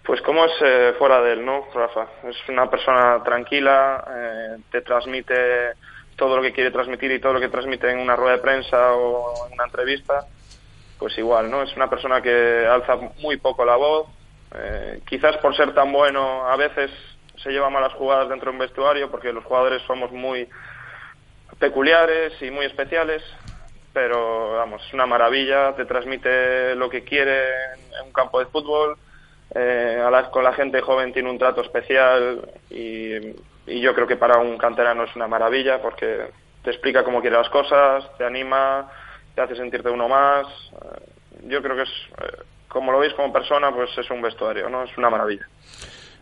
Pues 0.05 0.23
como 0.23 0.43
es 0.47 0.53
eh, 0.63 0.95
fuera 0.99 1.21
de 1.21 1.35
él, 1.35 1.45
¿no, 1.45 1.67
Rafa? 1.75 2.07
Es 2.25 2.37
una 2.49 2.71
persona 2.71 3.23
tranquila, 3.23 4.03
eh, 4.09 4.57
te 4.71 4.81
transmite 4.81 5.75
todo 6.17 6.35
lo 6.35 6.43
que 6.43 6.53
quiere 6.55 6.71
transmitir 6.71 7.13
y 7.13 7.21
todo 7.21 7.35
lo 7.35 7.41
que 7.41 7.51
transmite 7.51 7.91
en 7.91 7.99
una 7.99 8.17
rueda 8.17 8.37
de 8.37 8.43
prensa 8.43 8.95
o 8.95 9.47
en 9.47 9.53
una 9.53 9.65
entrevista, 9.65 10.27
pues 10.99 11.17
igual, 11.19 11.51
¿no? 11.51 11.63
Es 11.63 11.77
una 11.77 11.91
persona 11.91 12.23
que 12.23 12.67
alza 12.67 12.97
muy 13.21 13.37
poco 13.37 13.67
la 13.67 13.77
voz, 13.77 14.09
eh, 14.55 15.01
quizás 15.07 15.37
por 15.37 15.55
ser 15.55 15.75
tan 15.75 15.93
bueno 15.93 16.49
a 16.49 16.57
veces 16.57 16.91
se 17.43 17.51
lleva 17.51 17.71
malas 17.71 17.93
jugadas 17.95 18.29
dentro 18.29 18.51
de 18.51 18.57
un 18.57 18.61
vestuario 18.61 19.11
porque 19.11 19.33
los 19.33 19.45
jugadores 19.45 19.83
somos 19.83 20.13
muy 20.13 20.49
peculiares 21.59 22.33
y 22.41 22.51
muy 22.51 22.67
especiales, 22.67 23.23
pero 23.93 24.53
vamos, 24.53 24.85
es 24.87 24.95
una 24.95 25.07
maravilla, 25.07 25.75
te 25.75 25.85
transmite 25.85 26.75
lo 26.75 26.89
que 26.89 27.05
quiere 27.05 27.73
en 28.01 28.07
un 28.07 28.13
campo 28.13 28.39
de 28.39 28.47
fútbol, 28.47 28.97
eh, 29.55 30.03
a 30.05 30.31
con 30.31 30.45
la 30.45 30.53
gente 30.53 30.81
joven 30.81 31.13
tiene 31.13 31.31
un 31.31 31.39
trato 31.39 31.63
especial 31.63 32.49
y, 32.71 33.17
y 33.67 33.81
yo 33.81 33.95
creo 33.95 34.07
que 34.07 34.17
para 34.17 34.39
un 34.39 34.59
canterano 34.59 35.05
es 35.05 35.17
una 35.17 35.27
maravilla 35.27 35.81
porque 35.81 36.27
te 36.63 36.71
explica 36.71 37.05
cómo 37.05 37.21
quiere 37.21 37.37
las 37.37 37.49
cosas, 37.49 38.05
te 38.19 38.25
anima, 38.25 38.91
te 39.35 39.41
hace 39.41 39.57
sentirte 39.57 39.89
uno 39.91 40.09
más. 40.09 40.47
Yo 41.45 41.63
creo 41.63 41.77
que 41.77 41.83
es, 41.83 41.89
eh, 41.89 42.43
como 42.69 42.93
lo 42.93 42.99
veis 42.99 43.15
como 43.15 43.33
persona, 43.33 43.73
pues 43.73 43.97
es 43.97 44.11
un 44.11 44.21
vestuario, 44.21 44.69
¿no? 44.69 44.85
Es 44.85 44.97
una 44.99 45.11
maravilla. 45.11 45.47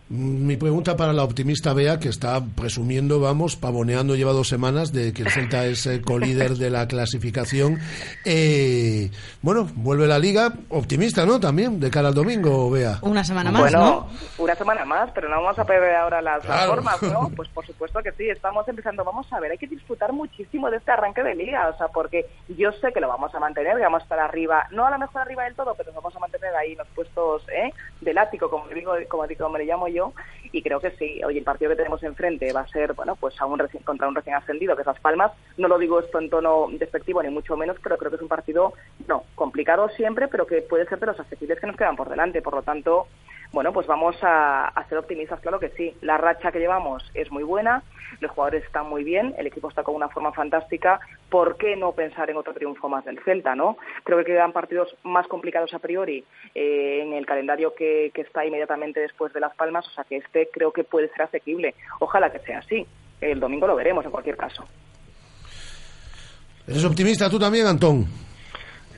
Mi 0.09 0.57
pregunta 0.57 0.97
para 0.97 1.13
la 1.13 1.25
optimista 1.25 1.73
Bea, 1.73 1.99
que 1.99 2.09
está 2.09 2.41
presumiendo, 2.41 3.19
vamos, 3.19 3.57
pavoneando, 3.57 4.15
lleva 4.15 4.31
dos 4.31 4.47
semanas 4.49 4.93
de 4.93 5.13
que 5.13 5.23
el 5.23 5.31
Celta 5.33 5.65
es 5.67 5.85
el 5.87 6.03
colíder 6.03 6.53
de 6.53 6.71
la 6.71 6.87
clasificación. 6.87 7.81
Eh, 8.25 9.11
bueno, 9.43 9.69
vuelve 9.75 10.07
la 10.07 10.21
liga, 10.21 10.53
optimista, 10.69 11.27
¿no? 11.27 11.41
También, 11.41 11.81
de 11.81 11.91
cara 11.91 12.07
al 12.09 12.15
domingo, 12.15 12.71
Bea. 12.71 12.99
Una 13.03 13.25
semana 13.25 13.51
más, 13.51 13.63
bueno, 13.63 13.79
¿no? 13.81 14.09
una 14.45 14.55
semana 14.55 14.85
más, 14.85 15.11
pero 15.13 15.29
no 15.29 15.43
vamos 15.43 15.59
a 15.59 15.65
perder 15.65 15.97
ahora 15.97 16.23
las, 16.23 16.37
las 16.45 16.47
Claro. 16.57 16.75
formas, 16.75 17.03
¿no? 17.03 17.29
Pues 17.35 17.49
por 17.49 17.67
supuesto 17.67 18.01
que 18.01 18.13
sí, 18.13 18.29
estamos 18.29 18.69
empezando. 18.69 19.03
Vamos 19.03 19.27
a 19.33 19.41
ver, 19.41 19.51
hay 19.51 19.59
que 19.59 19.67
disfrutar 19.67 20.13
muchísimo 20.13 20.71
de 20.71 20.77
este 20.77 20.93
arranque 20.93 21.25
de 21.25 21.35
liga, 21.35 21.69
o 21.69 21.77
sea, 21.79 21.89
porque 21.89 22.27
yo 22.57 22.71
sé 22.81 22.93
que 22.93 23.01
lo 23.01 23.09
vamos 23.09 23.35
a 23.35 23.41
mantener, 23.41 23.77
que 23.77 23.83
vamos 23.83 24.03
a 24.03 24.05
estar 24.05 24.21
arriba, 24.21 24.69
no 24.71 24.87
a 24.87 24.91
lo 24.93 25.01
mejor 25.01 25.23
arriba 25.23 25.43
del 25.43 25.57
todo, 25.57 25.75
pero 25.77 25.89
nos 25.93 25.97
vamos 26.01 26.15
a 26.15 26.21
mantener 26.21 26.55
ahí 26.55 26.73
en 26.73 26.79
los 26.79 26.89
puestos 26.95 27.43
¿eh? 27.49 27.73
Del 28.01 28.19
ático, 28.19 28.51
como 28.51 28.69
digo, 28.69 28.93
como, 29.09 29.25
como 29.39 29.59
le 29.59 29.65
llamo 29.65 29.89
yo, 29.89 30.13
y 30.53 30.63
creo 30.63 30.81
que 30.81 30.91
sí. 30.93 31.23
Oye, 31.25 31.39
el 31.39 31.45
partido 31.45 31.71
que 31.71 31.77
tenemos 31.77 32.03
enfrente 32.03 32.53
va 32.53 32.61
a 32.61 32.69
ser, 32.69 32.93
bueno, 32.93 33.17
pues 33.17 33.41
a 33.41 33.47
un 33.47 33.59
reci- 33.59 33.83
contra 33.85 34.07
un 34.09 34.15
recién 34.15 34.37
ascendido, 34.37 34.77
que 34.77 34.83
es 34.83 34.87
Las 34.87 35.01
Palmas. 35.01 35.33
No 35.57 35.69
lo 35.69 35.79
digo 35.79 36.01
esto 36.01 36.19
en 36.19 36.29
tono 36.31 36.67
despectivo, 36.73 37.23
ni 37.23 37.31
mucho 37.31 37.57
menos, 37.57 37.77
pero 37.83 37.97
creo 37.97 38.11
que 38.11 38.17
es 38.17 38.23
un 38.23 38.29
partido, 38.29 38.75
no, 39.09 39.25
complicado 39.35 39.89
siempre, 39.91 40.29
pero 40.29 40.47
que 40.47 40.63
puede 40.63 40.87
ser 40.87 40.99
de 41.01 41.07
los 41.07 41.19
accesibles 41.21 41.59
que 41.59 41.67
nos 41.67 41.77
quedan 41.77 41.97
por 41.97 42.09
delante. 42.09 42.43
Por 42.43 42.55
lo 42.55 42.63
tanto, 42.63 43.09
bueno, 43.53 43.73
pues 43.73 43.87
vamos 43.87 44.17
a, 44.23 44.73
ser 44.89 44.99
optimistas, 44.99 45.41
claro 45.41 45.59
que 45.59 45.71
sí. 45.71 45.95
La 46.03 46.19
racha 46.19 46.53
que 46.53 46.59
llevamos 46.59 47.03
es 47.15 47.31
muy 47.31 47.43
buena, 47.43 47.83
los 48.21 48.31
jugadores 48.31 48.65
están 48.65 48.89
muy 48.89 49.05
bien, 49.05 49.35
el 49.39 49.47
equipo 49.47 49.69
está 49.69 49.83
con 49.83 49.95
una 49.95 50.09
forma 50.09 50.33
fantástica. 50.33 51.01
¿Por 51.31 51.57
qué 51.57 51.77
no 51.77 51.93
pensar 51.93 52.31
en 52.31 52.37
otro 52.37 52.55
triunfo 52.55 52.89
más 52.89 53.05
del 53.05 53.19
Celta, 53.25 53.55
no? 53.55 53.77
Creo 54.05 54.19
que 54.19 54.25
quedan 54.25 54.53
partidos 54.53 54.95
más 55.03 55.27
complicados 55.27 55.73
a 55.75 55.79
priori 55.79 56.25
eh, 56.55 57.01
en 57.03 57.13
el 57.13 57.27
calendario 57.27 57.75
que, 57.75 58.11
que 58.15 58.23
está 58.23 58.45
inmediatamente 58.45 59.01
después 59.01 59.33
de 59.33 59.41
Las 59.41 59.55
Palmas, 59.55 59.87
o 59.87 59.91
sea 59.91 60.05
que 60.05 60.17
este 60.19 60.49
creo 60.53 60.73
que 60.73 60.85
puede 60.85 61.09
ser 61.09 61.23
asequible. 61.23 61.75
Ojalá 62.01 62.31
que 62.31 62.41
sea 62.41 62.59
así. 62.59 62.87
El 63.21 63.41
domingo 63.41 63.67
lo 63.67 63.77
veremos 63.77 64.05
en 64.05 64.11
cualquier 64.11 64.37
caso. 64.37 64.65
¿Eres 66.67 66.85
optimista 66.85 67.31
tú 67.31 67.39
también, 67.39 67.67
Antón? 67.67 68.26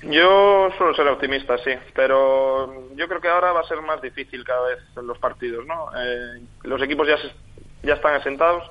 Yo 0.03 0.71
suelo 0.79 0.95
ser 0.95 1.09
optimista, 1.09 1.59
sí, 1.59 1.73
pero 1.95 2.91
yo 2.95 3.09
creo 3.09 3.21
que 3.21 3.29
ahora 3.29 3.53
va 3.53 3.61
a 3.61 3.65
ser 3.65 3.81
más 3.83 4.01
difícil 4.01 4.45
cada 4.45 4.69
vez 4.69 4.79
los 4.97 5.19
partidos, 5.19 5.67
¿no? 5.67 5.91
Eh, 5.97 6.43
los 6.65 6.81
equipos 6.83 7.09
ya, 7.09 7.17
se- 7.19 7.35
ya 7.83 7.95
están 7.95 8.15
asentados, 8.15 8.63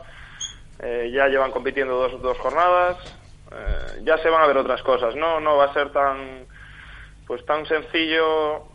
eh, 0.79 1.11
ya 1.13 1.27
llevan 1.27 1.51
compitiendo 1.51 1.95
dos, 1.97 2.21
dos 2.21 2.37
jornadas, 2.39 2.97
eh, 3.51 3.99
ya 4.03 4.17
se 4.19 4.29
van 4.29 4.43
a 4.43 4.47
ver 4.47 4.57
otras 4.57 4.81
cosas, 4.83 5.15
¿no? 5.15 5.39
No 5.41 5.57
va 5.57 5.65
a 5.65 5.73
ser 5.73 5.91
tan, 5.91 6.47
pues 7.25 7.45
tan 7.45 7.65
sencillo, 7.65 8.65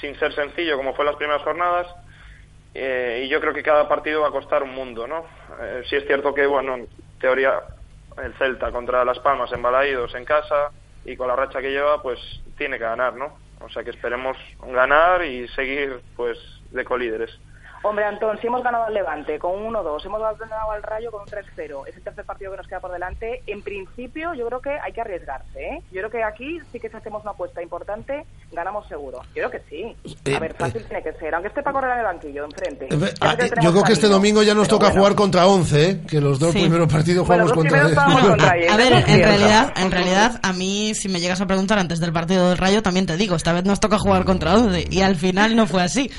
sin 0.00 0.16
ser 0.18 0.32
sencillo 0.34 0.76
como 0.78 0.94
fue 0.94 1.04
las 1.04 1.16
primeras 1.16 1.42
jornadas, 1.42 1.86
eh, 2.74 3.22
y 3.24 3.28
yo 3.28 3.40
creo 3.40 3.54
que 3.54 3.62
cada 3.62 3.88
partido 3.88 4.22
va 4.22 4.28
a 4.28 4.32
costar 4.32 4.62
un 4.62 4.74
mundo, 4.74 5.06
¿no? 5.06 5.26
Eh, 5.60 5.82
es 5.90 6.06
cierto 6.06 6.34
que, 6.34 6.46
bueno, 6.46 6.74
en 6.76 6.88
teoría 7.20 7.62
el 8.18 8.34
Celta 8.34 8.72
contra 8.72 9.04
Las 9.04 9.18
Palmas 9.20 9.52
en 9.52 9.62
Balaídos 9.62 10.14
en 10.14 10.24
casa 10.24 10.72
y 11.08 11.16
con 11.16 11.28
la 11.28 11.36
racha 11.36 11.60
que 11.60 11.70
lleva, 11.70 12.02
pues 12.02 12.18
tiene 12.58 12.76
que 12.76 12.84
ganar, 12.84 13.14
¿no? 13.14 13.38
O 13.60 13.68
sea 13.70 13.82
que 13.82 13.90
esperemos 13.90 14.36
ganar 14.62 15.24
y 15.24 15.48
seguir, 15.48 16.00
pues, 16.16 16.38
de 16.70 16.84
colíderes. 16.84 17.30
Hombre, 17.82 18.04
Antón, 18.04 18.38
si 18.40 18.46
hemos 18.48 18.62
ganado 18.62 18.84
al 18.84 18.94
Levante 18.94 19.38
con 19.38 19.52
un 19.54 19.72
1-2, 19.72 20.04
hemos 20.04 20.20
ganado 20.38 20.70
al 20.72 20.82
Rayo 20.82 21.10
con 21.12 21.22
un 21.22 21.26
3-0, 21.28 21.86
es 21.88 21.96
el 21.96 22.02
tercer 22.02 22.24
partido 22.24 22.50
que 22.50 22.56
nos 22.56 22.66
queda 22.66 22.80
por 22.80 22.90
delante, 22.92 23.40
en 23.46 23.62
principio 23.62 24.34
yo 24.34 24.46
creo 24.48 24.60
que 24.60 24.70
hay 24.70 24.92
que 24.92 25.00
arriesgarse, 25.00 25.60
¿eh? 25.60 25.82
Yo 25.92 25.98
creo 26.00 26.10
que 26.10 26.24
aquí 26.24 26.58
sí 26.72 26.80
que 26.80 26.88
si 26.88 26.96
hacemos 26.96 27.22
una 27.22 27.30
apuesta 27.32 27.62
importante, 27.62 28.24
ganamos 28.52 28.86
seguro. 28.88 29.20
Yo 29.34 29.48
creo 29.48 29.50
que 29.52 29.60
sí. 29.70 29.96
Eh, 30.24 30.34
A 30.34 30.40
ver, 30.40 30.54
fácil 30.54 30.84
tiene 30.86 31.02
que 31.02 31.12
ser, 31.14 31.32
aunque 31.34 31.48
esté 31.48 31.62
para 31.62 31.72
correr 31.74 31.92
en 31.92 31.98
el 31.98 32.04
banquillo, 32.04 32.44
enfrente. 32.44 32.86
Eh, 32.90 32.98
sé 32.98 33.14
ah, 33.20 33.36
eh, 33.38 33.50
Yo 33.62 33.70
creo 33.70 33.84
que 33.84 33.92
este 33.92 34.08
domingo 34.08 34.42
ya 34.42 34.54
nos 34.54 34.66
pero 34.66 34.78
toca 34.78 34.88
bueno. 34.88 35.00
jugar 35.02 35.14
contra 35.14 35.46
11, 35.46 35.90
¿eh? 35.90 36.00
que 36.08 36.20
los 36.20 36.38
dos 36.40 36.52
Sí. 36.52 36.60
primeros 36.60 36.92
partidos 36.92 37.26
Bueno, 37.28 37.44
jugamos 37.44 37.62
contra 37.64 37.88
estábamos 37.88 38.22
contra 38.22 38.56
ellos, 38.56 38.72
A 38.72 38.76
ver, 38.76 38.92
en 38.92 39.04
cierto. 39.04 39.26
realidad, 39.28 39.72
en 39.76 39.90
realidad, 39.92 40.40
a 40.42 40.52
mí, 40.52 40.94
si 40.94 41.08
me 41.08 41.20
llegas 41.20 41.40
a 41.40 41.46
preguntar 41.46 41.78
antes 41.78 42.00
del 42.00 42.12
partido 42.12 42.48
del 42.48 42.58
Rayo, 42.58 42.82
también 42.82 43.06
te 43.06 43.16
digo, 43.16 43.36
esta 43.36 43.52
vez 43.52 43.64
nos 43.64 43.78
toca 43.78 43.98
jugar 43.98 44.24
contra 44.24 44.54
11 44.56 44.86
y 44.90 45.00
al 45.02 45.14
final 45.16 45.54
no 45.54 45.66
fue 45.66 45.82
así. 45.82 46.10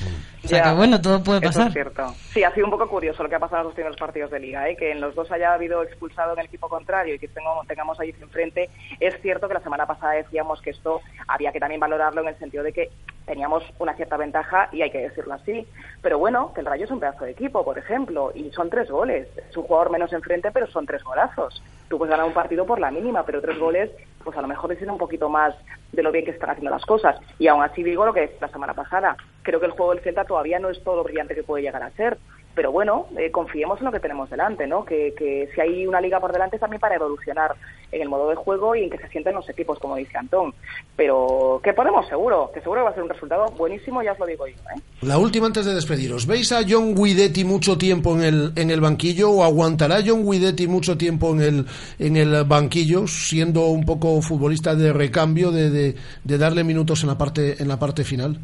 O 0.49 0.51
sea 0.51 0.63
Ya. 0.63 0.69
que 0.71 0.77
bueno, 0.77 0.99
todo 0.99 1.23
puede 1.23 1.39
Eso 1.41 1.47
pasar. 1.49 1.67
es 1.67 1.73
cierto. 1.73 2.07
Sí, 2.33 2.43
ha 2.43 2.51
sido 2.55 2.65
un 2.65 2.71
poco 2.71 2.89
curioso 2.89 3.21
lo 3.21 3.29
que 3.29 3.35
ha 3.35 3.39
pasado 3.39 3.61
en 3.61 3.65
los 3.65 3.75
primeros 3.75 3.97
partidos 3.97 4.31
de 4.31 4.39
Liga, 4.39 4.67
¿eh? 4.67 4.75
que 4.75 4.91
en 4.91 4.99
los 4.99 5.13
dos 5.13 5.31
haya 5.31 5.53
habido 5.53 5.83
expulsado 5.83 6.33
en 6.33 6.39
el 6.39 6.45
equipo 6.47 6.67
contrario 6.67 7.13
y 7.13 7.19
que 7.19 7.27
tengo- 7.27 7.63
tengamos 7.67 7.99
ahí 7.99 8.15
enfrente. 8.19 8.67
Es 8.99 9.21
cierto 9.21 9.47
que 9.47 9.53
la 9.53 9.59
semana 9.61 9.85
pasada 9.85 10.13
decíamos 10.13 10.59
que 10.63 10.71
esto 10.71 11.01
había 11.27 11.51
que 11.51 11.59
también 11.59 11.79
valorarlo 11.79 12.21
en 12.21 12.29
el 12.29 12.39
sentido 12.39 12.63
de 12.63 12.73
que 12.73 12.89
teníamos 13.29 13.63
una 13.77 13.93
cierta 13.93 14.17
ventaja 14.17 14.69
y 14.71 14.81
hay 14.81 14.89
que 14.89 14.97
decirlo 14.97 15.35
así. 15.35 15.67
Pero 16.01 16.17
bueno, 16.17 16.51
que 16.51 16.61
el 16.61 16.65
Rayo 16.65 16.85
es 16.85 16.91
un 16.91 16.99
pedazo 16.99 17.25
de 17.25 17.31
equipo, 17.31 17.63
por 17.63 17.77
ejemplo, 17.77 18.31
y 18.33 18.49
son 18.51 18.71
tres 18.71 18.89
goles. 18.89 19.27
Es 19.37 19.55
un 19.55 19.65
jugador 19.65 19.91
menos 19.91 20.11
enfrente, 20.11 20.49
pero 20.51 20.65
son 20.65 20.87
tres 20.87 21.03
golazos. 21.03 21.61
Tú 21.89 21.99
puedes 21.99 22.09
ganar 22.09 22.25
un 22.25 22.33
partido 22.33 22.65
por 22.65 22.79
la 22.79 22.89
mínima, 22.89 23.23
pero 23.23 23.39
tres 23.39 23.59
goles, 23.59 23.91
pues 24.23 24.35
a 24.35 24.41
lo 24.41 24.47
mejor 24.47 24.71
dicen 24.71 24.89
un 24.89 24.97
poquito 24.97 25.29
más 25.29 25.53
de 25.91 26.01
lo 26.01 26.11
bien 26.11 26.25
que 26.25 26.31
están 26.31 26.49
haciendo 26.49 26.71
las 26.71 26.85
cosas. 26.85 27.17
Y 27.37 27.47
aún 27.47 27.63
así 27.63 27.83
digo 27.83 28.03
lo 28.03 28.13
que 28.13 28.35
la 28.41 28.47
semana 28.47 28.73
pasada. 28.73 29.15
Creo 29.43 29.59
que 29.59 29.67
el 29.67 29.73
juego 29.73 29.93
del 29.93 30.03
Celta 30.03 30.25
todavía 30.25 30.57
no 30.57 30.69
es 30.69 30.83
todo 30.83 30.95
lo 30.95 31.03
brillante 31.03 31.35
que 31.35 31.43
puede 31.43 31.63
llegar 31.63 31.83
a 31.83 31.91
ser 31.91 32.17
pero 32.55 32.71
bueno, 32.71 33.07
eh, 33.17 33.31
confiemos 33.31 33.79
en 33.79 33.85
lo 33.85 33.91
que 33.91 33.99
tenemos 33.99 34.29
delante, 34.29 34.67
¿no? 34.67 34.83
Que, 34.83 35.13
que, 35.17 35.49
si 35.53 35.61
hay 35.61 35.87
una 35.87 36.01
liga 36.01 36.19
por 36.19 36.33
delante 36.33 36.57
es 36.57 36.59
también 36.59 36.79
para 36.79 36.95
evolucionar 36.95 37.55
en 37.91 38.01
el 38.01 38.09
modo 38.09 38.29
de 38.29 38.35
juego 38.35 38.75
y 38.75 38.83
en 38.83 38.89
que 38.89 38.97
se 38.97 39.07
sienten 39.07 39.35
los 39.35 39.47
equipos, 39.49 39.79
como 39.79 39.95
dice 39.95 40.17
Antón. 40.17 40.53
Pero 40.95 41.61
que 41.63 41.73
podemos 41.73 42.07
seguro, 42.07 42.51
que 42.53 42.61
seguro 42.61 42.83
va 42.83 42.89
a 42.89 42.93
ser 42.93 43.03
un 43.03 43.09
resultado 43.09 43.45
buenísimo, 43.57 44.03
ya 44.03 44.11
os 44.11 44.19
lo 44.19 44.25
digo 44.25 44.47
yo. 44.47 44.55
¿eh? 44.75 44.81
La 45.01 45.17
última 45.17 45.47
antes 45.47 45.65
de 45.65 45.73
despediros. 45.73 46.27
¿Veis 46.27 46.51
a 46.51 46.61
John 46.67 46.95
Guidetti 46.95 47.43
mucho 47.43 47.77
tiempo 47.77 48.15
en 48.15 48.23
el, 48.23 48.51
en 48.55 48.71
el 48.71 48.81
banquillo 48.81 49.29
o 49.31 49.43
aguantará 49.43 49.99
John 50.05 50.29
Guidetti 50.29 50.67
mucho 50.67 50.97
tiempo 50.97 51.31
en 51.31 51.41
el, 51.41 51.65
en 51.97 52.17
el 52.17 52.43
banquillo, 52.43 53.07
siendo 53.07 53.67
un 53.67 53.85
poco 53.85 54.21
futbolista 54.21 54.75
de 54.75 54.91
recambio, 54.91 55.51
de, 55.51 55.69
de, 55.69 55.95
de 56.23 56.37
darle 56.37 56.63
minutos 56.63 57.03
en 57.03 57.09
la 57.09 57.17
parte, 57.17 57.61
en 57.61 57.67
la 57.67 57.79
parte 57.79 58.03
final? 58.03 58.39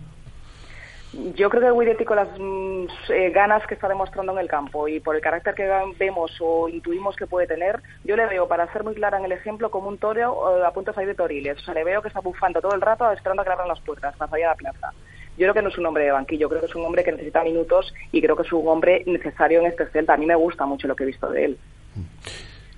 Yo 1.36 1.50
creo 1.50 1.62
que 1.62 1.80
Guidetti 1.80 2.04
con 2.04 2.18
las 2.18 2.28
mm, 2.38 2.88
eh, 3.10 3.30
ganas 3.30 3.66
que 3.68 3.76
está 3.76 3.88
demostrando 3.88 4.34
en 4.34 4.40
el 4.40 4.50
campo 4.50 4.88
y 4.88 5.00
por 5.00 5.16
el 5.16 5.22
carácter 5.22 5.56
que 5.56 5.70
vemos 5.98 6.32
o 6.42 6.68
intuimos 6.68 7.16
que 7.16 7.26
puede 7.26 7.48
tener, 7.48 7.82
yo 8.04 8.18
le 8.18 8.26
veo, 8.26 8.50
para 8.50 8.72
ser 8.74 8.84
muy 8.84 8.96
clara 8.96 9.18
en 9.18 9.26
el 9.26 9.32
ejemplo, 9.32 9.72
como 9.72 9.88
un 9.88 9.98
toro 9.98 10.60
eh, 10.60 10.66
a 10.66 10.72
punto 10.72 10.92
de 10.92 10.96
salir 10.96 11.10
de 11.10 11.16
Toriles. 11.16 11.58
O 11.58 11.62
sea, 11.62 11.74
le 11.74 11.86
veo 11.86 12.02
que 12.02 12.10
está 12.10 12.20
bufando 12.20 12.60
todo 12.60 12.76
el 12.76 12.82
rato 12.82 13.10
esperando 13.12 13.42
a 13.42 13.46
que 13.46 13.50
le 13.50 13.54
abran 13.54 13.70
las 13.70 13.80
puertas, 13.80 14.20
más 14.20 14.32
allá 14.34 14.50
de 14.50 14.50
la 14.50 14.56
plaza. 14.56 14.94
Yo 15.38 15.46
creo 15.46 15.54
que 15.54 15.62
no 15.62 15.70
es 15.70 15.78
un 15.78 15.86
hombre 15.86 16.04
de 16.04 16.12
banquillo, 16.12 16.50
creo 16.50 16.62
que 16.62 16.68
es 16.68 16.76
un 16.76 16.86
hombre 16.86 17.04
que 17.04 17.12
necesita 17.12 17.44
minutos 17.44 17.94
y 18.12 18.22
creo 18.22 18.36
que 18.36 18.44
es 18.44 18.52
un 18.52 18.68
hombre 18.68 19.04
necesario 19.06 19.62
en 19.62 19.68
este 19.68 19.86
Celta. 19.88 20.16
A 20.16 20.18
mí 20.18 20.26
me 20.26 20.36
gusta 20.36 20.66
mucho 20.66 20.88
lo 20.88 20.96
que 20.98 21.04
he 21.04 21.08
visto 21.08 21.30
de 21.30 21.46
él. 21.46 21.58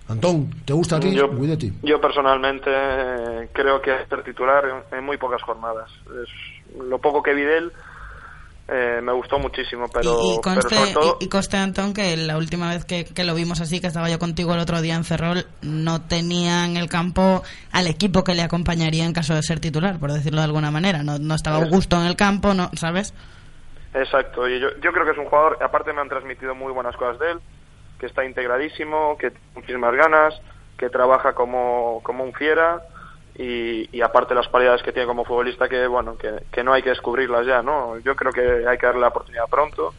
Antón, 0.10 0.50
¿te 0.64 0.74
gusta 0.74 0.98
a 0.98 1.00
ti 1.00 1.14
yo, 1.14 1.28
Guidetti? 1.30 1.74
Yo 1.82 2.00
personalmente 2.00 2.70
eh, 2.72 3.50
creo 3.52 3.82
que 3.82 3.94
es 3.94 4.08
ser 4.08 4.24
titular 4.24 4.64
en, 4.66 4.98
en 4.98 5.04
muy 5.04 5.18
pocas 5.18 5.42
jornadas. 5.42 5.90
Es 6.06 6.78
lo 6.80 7.00
poco 7.00 7.22
que 7.24 7.34
vi 7.34 7.42
de 7.42 7.58
él 7.58 7.72
eh, 8.70 9.00
me 9.02 9.14
gustó 9.14 9.40
muchísimo, 9.40 9.86
pero, 9.88 10.20
y, 10.22 10.34
y 10.36 10.42
conste, 10.42 10.68
pero 10.68 10.82
sobre 10.82 10.94
todo... 10.94 11.18
y, 11.22 11.26
y 11.26 11.30
conste, 11.30 11.56
Antón, 11.56 11.94
que 11.94 12.18
la 12.18 12.38
última 12.38 12.70
vez 12.70 12.84
que, 12.84 13.06
que, 13.06 13.24
lo 13.24 13.34
vimos 13.34 13.62
así, 13.62 13.80
que 13.80 13.88
estaba 13.88 14.10
yo 14.10 14.20
contigo 14.20 14.54
el 14.54 14.60
otro 14.60 14.82
día 14.82 14.96
en 14.96 15.06
Ferrol, 15.06 15.46
no 15.62 16.02
tenía 16.02 16.66
en 16.66 16.76
el 16.76 16.90
campo 16.90 17.44
al 17.72 17.88
equipo 17.88 18.26
que 18.26 18.36
le 18.36 18.42
acompañaría 18.42 19.06
en 19.06 19.14
caso 19.14 19.34
de 19.34 19.42
ser 19.42 19.62
titular, 19.62 20.00
por 20.00 20.12
decirlo 20.12 20.42
de 20.42 20.46
alguna 20.46 20.70
manera. 20.70 21.02
No, 21.02 21.18
no 21.18 21.36
estaba 21.36 21.58
Augusto 21.58 21.96
en 21.96 22.08
el 22.08 22.18
campo, 22.18 22.54
no 22.54 22.70
¿sabes? 22.74 23.14
Exacto, 23.94 24.50
y 24.50 24.60
yo, 24.60 24.68
yo 24.84 24.92
creo 24.92 25.06
que 25.06 25.12
es 25.12 25.18
un 25.18 25.26
jugador, 25.26 25.58
aparte 25.62 25.94
me 25.94 26.02
han 26.02 26.10
transmitido 26.10 26.54
muy 26.54 26.74
buenas 26.74 26.96
cosas 26.98 27.20
de 27.20 27.32
él, 27.32 27.40
que 28.00 28.06
está 28.06 28.26
integradísimo, 28.26 29.18
que 29.18 29.32
tiene 29.32 29.46
muchísimas 29.56 29.96
ganas, 29.96 30.34
que 30.78 30.90
trabaja 30.90 31.34
como, 31.34 32.02
como 32.04 32.26
un 32.26 32.34
fiera 32.34 32.82
y, 33.38 33.96
y, 33.96 34.02
aparte 34.02 34.34
las 34.34 34.48
cualidades 34.48 34.82
que 34.82 34.92
tiene 34.92 35.08
como 35.08 35.24
futbolista 35.24 35.70
que 35.70 35.86
bueno 35.86 36.18
que, 36.18 36.64
no 36.64 36.74
hay 36.74 36.82
que 36.82 36.90
descubrirlas 36.90 37.46
ya 37.46 37.62
no 37.62 38.00
yo 38.00 38.16
creo 38.16 38.32
que 38.32 38.68
hay 38.68 38.78
que 38.78 38.86
darle 38.88 39.02
la 39.02 39.10
oportunidad 39.10 39.46
pronto 39.50 39.94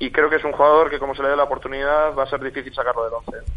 y 0.00 0.10
creo 0.10 0.28
que 0.28 0.36
es 0.36 0.44
un 0.44 0.50
jugador 0.50 0.90
que 0.90 0.98
como 0.98 1.14
se 1.14 1.22
le 1.22 1.28
dé 1.28 1.36
la 1.36 1.44
oportunidad 1.44 2.12
va 2.18 2.24
a 2.24 2.26
ser 2.28 2.42
difícil 2.42 2.74
sacarlo 2.74 3.04
del 3.04 3.12
once. 3.14 3.52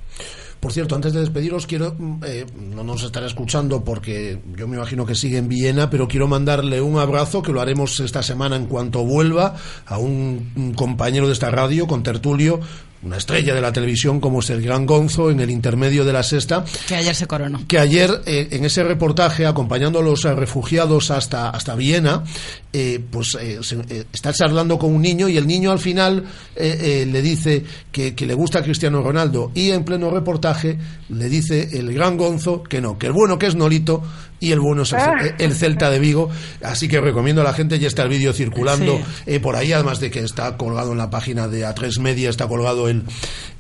Por 0.60 0.72
cierto 0.72 0.94
antes 0.94 1.12
de 1.14 1.22
despediros 1.22 1.66
quiero 1.66 1.96
eh, 2.24 2.46
no 2.56 2.84
nos 2.84 3.04
estará 3.04 3.26
escuchando 3.26 3.84
porque 3.84 4.40
yo 4.56 4.68
me 4.68 4.76
imagino 4.76 5.08
que 5.08 5.16
sigue 5.16 5.40
en 5.40 5.50
Viena 5.50 5.90
pero 5.90 6.08
quiero 6.08 6.28
mandarle 6.28 6.82
un 6.82 7.00
abrazo 7.00 7.42
que 7.42 7.52
lo 7.52 7.62
haremos 7.62 8.00
esta 8.00 8.22
semana 8.22 8.56
en 8.56 8.68
cuanto 8.68 9.04
vuelva 9.04 9.56
a 9.88 9.98
un 9.98 10.74
compañero 10.78 11.26
de 11.26 11.34
esta 11.34 11.50
radio 11.50 11.88
con 11.88 12.04
tertulio 12.04 12.60
una 13.06 13.18
estrella 13.18 13.54
de 13.54 13.62
la 13.62 13.72
televisión 13.72 14.20
como 14.20 14.40
es 14.40 14.50
el 14.50 14.62
Gran 14.62 14.86
Gonzo 14.86 15.30
en 15.30 15.40
el 15.40 15.50
intermedio 15.50 16.04
de 16.04 16.14
la 16.14 16.24
sexta. 16.24 16.66
Que 16.88 16.96
ayer 16.96 17.16
se 17.16 17.28
coronó. 17.28 17.66
Que 17.68 17.80
ayer, 17.80 18.22
eh, 18.26 18.48
en 18.52 18.66
ese 18.66 18.84
reportaje, 18.84 19.46
acompañando 19.46 20.00
a 20.00 20.02
los 20.02 20.24
refugiados 20.24 21.12
hasta, 21.12 21.50
hasta 21.50 21.76
Viena, 21.76 22.24
eh, 22.78 23.00
pues 23.10 23.38
eh, 23.40 23.60
se, 23.62 23.78
eh, 23.88 24.04
está 24.12 24.34
charlando 24.34 24.78
con 24.78 24.94
un 24.94 25.02
niño 25.02 25.30
y 25.30 25.38
el 25.38 25.48
niño 25.48 25.72
al 25.72 25.80
final 25.80 26.26
le 26.58 27.22
dice 27.22 27.64
que, 27.90 28.14
que, 28.14 28.26
le 28.26 28.34
gusta 28.34 28.60
a 28.60 28.64
Cristiano 28.64 29.02
Ronaldo 29.02 29.52
y 29.56 29.72
en 29.72 29.86
pleno 29.86 30.10
reportaje 30.10 30.78
le 31.08 31.30
dice 31.30 31.70
el 31.72 31.94
Gran 31.94 32.18
Gonzo 32.18 32.64
que 32.64 32.82
no, 32.82 32.98
que 32.98 33.08
el 33.08 33.14
bueno 33.14 33.40
que 33.40 33.46
es 33.46 33.56
Nolito 33.56 34.04
y 34.40 34.52
el 34.52 34.60
bueno 34.60 34.84
es 34.84 34.94
el, 34.94 35.00
ah. 35.00 35.36
el, 35.38 35.54
Celta 35.54 35.90
de 35.90 36.00
Vigo. 36.00 36.30
Así 36.62 36.88
que 36.88 37.00
recomiendo 37.00 37.42
a 37.42 37.44
la 37.44 37.54
gente, 37.54 37.80
ya 37.80 37.88
está 37.88 38.04
el 38.04 38.10
vídeo 38.10 38.34
circulando 38.34 38.98
sí. 38.98 39.04
eh, 39.26 39.40
por 39.40 39.56
ahí, 39.56 39.72
además 39.72 40.00
de 40.00 40.12
que 40.12 40.20
está 40.20 40.58
colgado 40.58 40.92
en 40.92 40.98
la 40.98 41.10
página 41.10 41.48
de 41.48 41.66
A3 41.66 42.00
Media, 42.00 42.30
está 42.30 42.48
colgado 42.48 42.88
el, 42.90 43.04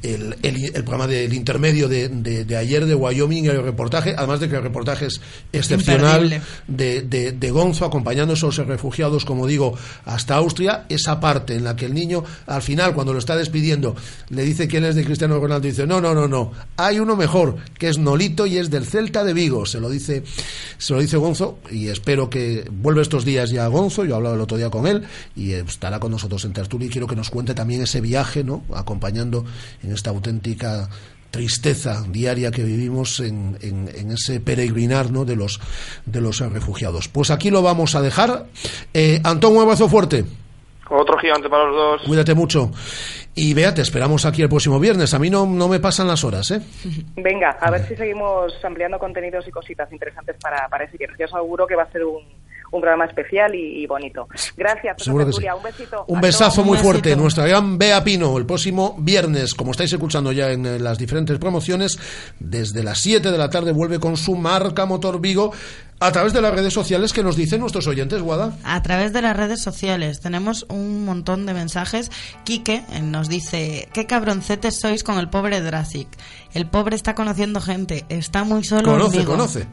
el, 0.04 0.36
el, 0.44 0.66
el 0.66 0.84
programa 0.84 1.08
del 1.08 1.34
intermedio 1.34 1.88
de, 1.88 2.10
de, 2.10 2.46
de, 2.46 2.58
ayer 2.58 2.86
de 2.86 2.96
Wyoming, 2.96 3.46
el 3.46 3.64
reportaje, 3.64 4.14
además 4.18 4.40
de 4.40 4.50
que 4.50 4.56
el 4.56 4.64
reportaje 4.64 5.08
es 5.08 5.22
excepcional 5.52 6.42
de, 6.68 7.02
de, 7.02 7.32
de, 7.32 7.52
Gonzo, 7.52 7.86
acompañando 7.86 8.34
a 8.34 8.36
esos 8.36 8.58
refugiados, 8.58 9.26
como 9.26 9.48
digo, 9.48 9.78
hasta 10.06 10.36
Austria, 10.36 10.86
esa 10.90 11.20
parte 11.20 11.56
en 11.56 11.64
la 11.64 11.76
que 11.76 11.86
el 11.86 11.94
niño, 11.94 12.24
al 12.48 12.62
final, 12.62 12.94
cuando 12.94 13.14
lo 13.14 13.20
está 13.20 13.36
despidiendo, 13.36 13.96
le 14.30 14.44
dice 14.44 14.68
que 14.68 14.78
él 14.78 14.86
es 14.86 14.96
de 14.96 15.06
Cristiano 15.06 15.40
Ronaldo, 15.40 15.68
y 15.68 15.72
dice, 15.72 15.88
no, 15.88 16.02
no, 16.02 16.14
no, 16.14 16.28
no, 16.28 16.52
hay 16.78 17.00
uno 17.00 17.16
mejor, 17.16 17.58
que 17.78 17.90
es 17.90 17.98
Nolito 17.98 18.46
y 18.46 18.58
es 18.58 18.70
del 18.70 18.86
Celta 18.86 19.24
de 19.24 19.34
Vigo, 19.34 19.66
se 19.66 19.80
lo 19.80 19.90
dice 19.90 20.24
se 20.78 20.94
lo 20.94 21.00
dice 21.00 21.18
Gonzo 21.18 21.60
y 21.72 21.90
espero 21.90 22.30
que 22.30 22.68
vuelva 22.72 23.02
estos 23.02 23.26
días 23.26 23.50
ya 23.50 23.68
Gonzo, 23.68 24.06
yo 24.06 24.14
he 24.14 24.18
hablado 24.18 24.36
el 24.36 24.42
otro 24.42 24.58
día 24.58 24.70
con 24.70 24.88
él 24.88 25.04
y 25.36 25.54
estará 25.54 26.00
con 26.00 26.12
nosotros 26.12 26.46
en 26.46 26.54
tertulia 26.54 26.88
y 26.88 26.90
quiero 26.90 27.08
que 27.08 27.16
nos 27.16 27.30
cuente 27.30 27.54
también 27.54 27.82
ese 27.82 28.02
viaje, 28.02 28.44
¿no? 28.44 28.64
acompañando 28.74 29.46
en 29.84 29.92
esta 29.92 30.10
auténtica 30.10 30.90
tristeza 31.32 32.02
diaria 32.08 32.50
que 32.50 32.64
vivimos 32.64 33.20
en, 33.20 33.58
en, 33.62 33.90
en, 33.94 34.12
ese 34.12 34.40
peregrinar 34.40 35.12
¿no? 35.12 35.26
de, 35.26 35.36
los, 35.36 35.60
de 36.06 36.22
los 36.22 36.40
refugiados. 36.40 37.10
Pues 37.10 37.30
aquí 37.30 37.50
lo 37.50 37.62
vamos 37.62 37.94
a 37.96 38.02
dejar. 38.02 38.46
Eh, 38.94 39.20
Antón, 39.22 39.58
un 39.58 39.64
abrazo 39.64 39.90
fuerte. 39.90 40.24
Otro 40.90 41.18
gigante 41.18 41.50
para 41.50 41.66
los 41.66 41.76
dos. 41.76 42.02
Cuídate 42.08 42.34
mucho. 42.34 42.72
Y 43.38 43.54
vea, 43.54 43.74
te 43.74 43.82
esperamos 43.82 44.26
aquí 44.26 44.42
el 44.42 44.48
próximo 44.48 44.80
viernes. 44.80 45.14
A 45.14 45.20
mí 45.20 45.30
no, 45.30 45.46
no 45.46 45.68
me 45.68 45.82
pasan 45.82 46.08
las 46.08 46.24
horas, 46.24 46.52
¿eh? 46.52 46.62
Venga, 47.18 47.58
a 47.60 47.70
ver 47.70 47.86
si 47.86 47.96
seguimos 47.96 48.54
ampliando 48.64 48.98
contenidos 48.98 49.46
y 49.46 49.52
cositas 49.52 49.92
interesantes 49.92 50.38
para, 50.42 50.70
para 50.70 50.86
ese 50.86 50.98
viernes. 50.98 51.20
Yo 51.20 51.28
seguro 51.28 51.68
que 51.68 51.76
va 51.76 51.84
a 51.84 51.92
ser 51.92 52.06
un, 52.06 52.24
un 52.76 52.82
programa 52.82 53.06
especial 53.06 53.54
y, 53.56 53.84
y 53.84 53.88
bonito. 53.88 54.28
Gracias, 54.56 55.04
Seguro 55.04 55.26
Julia. 55.32 55.52
Sí. 55.54 55.58
Un 55.58 55.64
besito. 55.64 56.06
Un 56.08 56.22
besazo 56.22 56.64
muy 56.64 56.78
fuerte. 56.78 57.16
Nuestra 57.16 57.48
gran 57.48 57.78
Bea 57.78 58.04
Pino, 58.04 58.38
el 58.38 58.46
próximo 58.46 58.96
viernes, 59.00 59.54
como 59.56 59.72
estáis 59.72 59.92
escuchando 59.94 60.32
ya 60.32 60.52
en 60.52 60.66
eh, 60.66 60.80
las 60.80 60.98
diferentes 60.98 61.38
promociones, 61.40 61.98
desde 62.40 62.84
las 62.84 63.00
7 63.00 63.32
de 63.32 63.38
la 63.38 63.50
tarde 63.50 63.72
vuelve 63.72 64.00
con 64.00 64.18
su 64.18 64.36
marca 64.36 64.86
Motor 64.86 65.20
Vigo 65.20 65.52
a 66.00 66.12
través 66.12 66.34
de 66.34 66.42
las 66.42 66.54
redes 66.54 66.74
sociales 66.74 67.14
que 67.14 67.24
nos 67.24 67.38
dicen 67.38 67.62
nuestros 67.62 67.88
oyentes, 67.88 68.22
Guada. 68.22 68.58
A 68.64 68.82
través 68.84 69.14
de 69.14 69.22
las 69.22 69.36
redes 69.36 69.62
sociales 69.62 70.20
tenemos 70.20 70.66
un 70.70 71.06
montón 71.06 71.46
de 71.46 71.54
mensajes. 71.54 72.12
Quique 72.44 72.84
eh, 72.92 73.02
nos 73.02 73.30
dice, 73.30 73.88
qué 73.94 74.06
cabroncetes 74.06 74.80
sois 74.80 75.04
con 75.04 75.18
el 75.18 75.30
pobre 75.30 75.62
Drasic. 75.62 76.08
El 76.54 76.68
pobre 76.68 76.96
está 76.96 77.16
conociendo 77.16 77.62
gente, 77.62 78.06
está 78.10 78.44
muy 78.44 78.64
solo. 78.64 78.92
Conoce, 78.92 79.24
conoce 79.24 79.68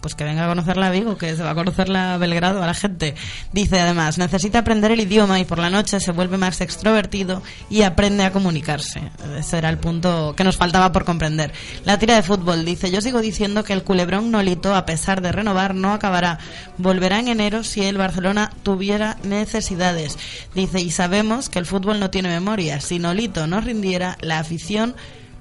pues 0.00 0.14
que 0.14 0.24
venga 0.24 0.44
a 0.44 0.48
conocerla 0.48 0.88
a 0.88 0.90
Vigo, 0.90 1.16
que 1.16 1.34
se 1.36 1.42
va 1.42 1.50
a 1.50 1.54
conocerla 1.54 2.14
a 2.14 2.18
Belgrado, 2.18 2.62
a 2.62 2.66
la 2.66 2.74
gente. 2.74 3.14
Dice 3.52 3.80
además, 3.80 4.18
necesita 4.18 4.60
aprender 4.60 4.90
el 4.90 5.00
idioma 5.00 5.40
y 5.40 5.44
por 5.44 5.58
la 5.58 5.70
noche 5.70 6.00
se 6.00 6.12
vuelve 6.12 6.38
más 6.38 6.60
extrovertido 6.60 7.42
y 7.70 7.82
aprende 7.82 8.24
a 8.24 8.32
comunicarse. 8.32 9.00
Ese 9.38 9.58
era 9.58 9.68
el 9.68 9.78
punto 9.78 10.34
que 10.36 10.44
nos 10.44 10.56
faltaba 10.56 10.92
por 10.92 11.04
comprender. 11.04 11.52
La 11.84 11.98
tira 11.98 12.14
de 12.14 12.22
fútbol 12.22 12.64
dice, 12.64 12.90
yo 12.90 13.00
sigo 13.00 13.20
diciendo 13.20 13.64
que 13.64 13.72
el 13.72 13.82
culebrón 13.82 14.30
Nolito, 14.30 14.74
a 14.74 14.86
pesar 14.86 15.20
de 15.20 15.32
renovar, 15.32 15.74
no 15.74 15.92
acabará. 15.92 16.38
Volverá 16.76 17.18
en 17.18 17.28
enero 17.28 17.64
si 17.64 17.84
el 17.84 17.98
Barcelona 17.98 18.52
tuviera 18.62 19.16
necesidades. 19.22 20.18
Dice, 20.54 20.80
y 20.80 20.90
sabemos 20.90 21.48
que 21.48 21.58
el 21.58 21.66
fútbol 21.66 22.00
no 22.00 22.10
tiene 22.10 22.28
memoria. 22.28 22.80
Si 22.80 22.98
Nolito 22.98 23.46
no 23.46 23.60
rindiera, 23.60 24.16
la 24.20 24.38
afición 24.38 24.94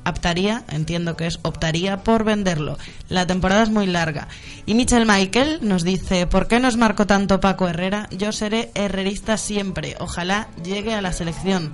optaría, 0.09 0.63
entiendo 0.69 1.15
que 1.15 1.27
es 1.27 1.39
optaría 1.43 1.97
por 2.03 2.23
venderlo. 2.23 2.77
La 3.09 3.27
temporada 3.27 3.63
es 3.63 3.69
muy 3.69 3.87
larga. 3.87 4.27
Y 4.65 4.73
Michel 4.73 5.05
Michael 5.05 5.59
nos 5.61 5.83
dice, 5.83 6.27
¿por 6.27 6.47
qué 6.47 6.59
nos 6.59 6.77
marcó 6.77 7.07
tanto 7.07 7.39
Paco 7.39 7.67
Herrera? 7.67 8.07
Yo 8.11 8.31
seré 8.31 8.71
herrerista 8.75 9.37
siempre. 9.37 9.95
Ojalá 9.99 10.49
llegue 10.63 10.93
a 10.93 11.01
la 11.01 11.13
selección. 11.13 11.71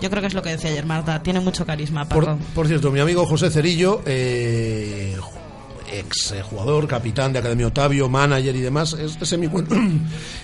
Yo 0.00 0.10
creo 0.10 0.20
que 0.20 0.28
es 0.28 0.34
lo 0.34 0.42
que 0.42 0.50
decía 0.50 0.70
ayer 0.70 0.86
Marta. 0.86 1.22
Tiene 1.22 1.40
mucho 1.40 1.66
carisma, 1.66 2.08
Paco. 2.08 2.20
Por, 2.20 2.36
por 2.54 2.68
cierto, 2.68 2.90
mi 2.90 3.00
amigo 3.00 3.26
José 3.26 3.50
Cerillo, 3.50 4.02
eh, 4.06 5.16
ex 5.92 6.34
jugador, 6.42 6.86
capitán 6.86 7.32
de 7.32 7.40
Academia 7.40 7.66
Otavio, 7.66 8.08
manager 8.08 8.54
y 8.54 8.60
demás. 8.60 8.92
Es, 8.94 9.16
ese 9.20 9.34
es 9.34 9.38
mi 9.38 9.48
cuenta, 9.48 9.76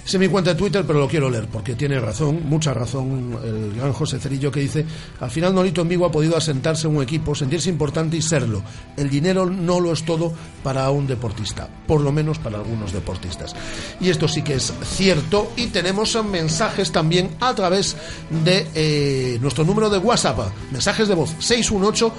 es 0.06 0.18
mi 0.18 0.28
cuenta 0.28 0.52
de 0.52 0.56
Twitter, 0.56 0.84
pero 0.86 0.98
lo 0.98 1.08
quiero 1.08 1.30
leer 1.30 1.46
porque 1.48 1.74
tiene 1.74 1.98
razón, 2.00 2.40
mucha 2.48 2.74
razón 2.74 3.38
el 3.44 3.74
gran 3.74 3.92
José 3.92 4.18
Cerillo 4.18 4.50
que 4.50 4.60
dice, 4.60 4.84
al 5.20 5.30
final 5.30 5.54
Nolito 5.54 5.82
en 5.82 5.88
Vigo 5.88 6.06
ha 6.06 6.10
podido 6.12 6.36
asentarse 6.36 6.86
en 6.86 6.96
un 6.96 7.02
equipo, 7.02 7.34
sentirse 7.34 7.70
importante 7.70 8.16
y 8.16 8.22
serlo. 8.22 8.62
El 8.96 9.10
dinero 9.10 9.46
no 9.46 9.80
lo 9.80 9.92
es 9.92 10.04
todo 10.04 10.32
para 10.62 10.90
un 10.90 11.06
deportista, 11.06 11.68
por 11.86 12.00
lo 12.00 12.12
menos 12.12 12.38
para 12.38 12.58
algunos 12.58 12.92
deportistas. 12.92 13.54
Y 14.00 14.10
esto 14.10 14.28
sí 14.28 14.42
que 14.42 14.54
es 14.54 14.72
cierto 14.84 15.52
y 15.56 15.66
tenemos 15.68 16.22
mensajes 16.24 16.92
también 16.92 17.30
a 17.40 17.54
través 17.54 17.96
de 18.44 18.66
eh, 18.74 19.38
nuestro 19.40 19.64
número 19.64 19.90
de 19.90 19.98
WhatsApp, 19.98 20.38
mensajes 20.70 21.08
de 21.08 21.14
voz 21.14 21.30
618 21.38 22.12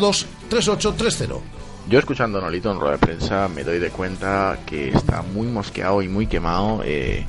02 0.00 0.26
3830. 0.48 1.67
Yo 1.88 1.98
escuchando 1.98 2.38
a 2.38 2.42
Nolito 2.42 2.70
en 2.70 2.78
rueda 2.80 2.92
de 2.92 2.98
prensa 2.98 3.48
me 3.48 3.64
doy 3.64 3.78
de 3.78 3.90
cuenta 3.90 4.58
que 4.66 4.90
está 4.90 5.22
muy 5.22 5.46
mosqueado 5.46 6.02
y 6.02 6.08
muy 6.08 6.26
quemado 6.26 6.82
eh, 6.84 7.24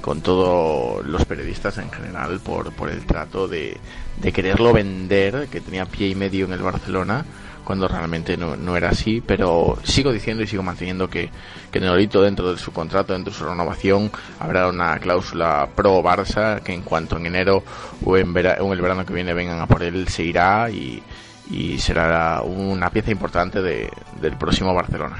con 0.00 0.20
todos 0.20 1.04
los 1.04 1.24
periodistas 1.24 1.78
en 1.78 1.90
general 1.90 2.38
por, 2.40 2.72
por 2.72 2.90
el 2.90 3.04
trato 3.06 3.48
de, 3.48 3.76
de 4.18 4.32
quererlo 4.32 4.72
vender, 4.72 5.48
que 5.50 5.60
tenía 5.60 5.86
pie 5.86 6.08
y 6.08 6.14
medio 6.14 6.44
en 6.46 6.52
el 6.52 6.62
Barcelona, 6.62 7.24
cuando 7.64 7.88
realmente 7.88 8.36
no, 8.36 8.54
no 8.56 8.76
era 8.76 8.90
así, 8.90 9.20
pero 9.20 9.78
sigo 9.82 10.12
diciendo 10.12 10.44
y 10.44 10.46
sigo 10.46 10.62
manteniendo 10.62 11.08
que, 11.10 11.30
que 11.72 11.80
Nolito 11.80 12.22
dentro 12.22 12.52
de 12.52 12.58
su 12.58 12.70
contrato, 12.72 13.14
dentro 13.14 13.32
de 13.32 13.38
su 13.38 13.44
renovación, 13.46 14.12
habrá 14.38 14.68
una 14.68 14.96
cláusula 15.00 15.68
pro 15.74 16.00
Barça 16.04 16.60
que 16.60 16.72
en 16.72 16.82
cuanto 16.82 17.16
en 17.16 17.26
enero 17.26 17.64
o 18.04 18.16
en, 18.16 18.32
vera- 18.32 18.58
o 18.60 18.66
en 18.66 18.72
el 18.74 18.80
verano 18.80 19.04
que 19.04 19.14
viene 19.14 19.34
vengan 19.34 19.58
a 19.60 19.66
por 19.66 19.82
él 19.82 20.06
se 20.06 20.22
irá 20.22 20.70
y, 20.70 21.02
y 21.50 21.78
será 21.78 22.42
una 22.42 22.90
pieza 22.90 23.10
importante 23.10 23.62
de, 23.62 23.90
del 24.20 24.36
próximo 24.36 24.74
Barcelona. 24.74 25.16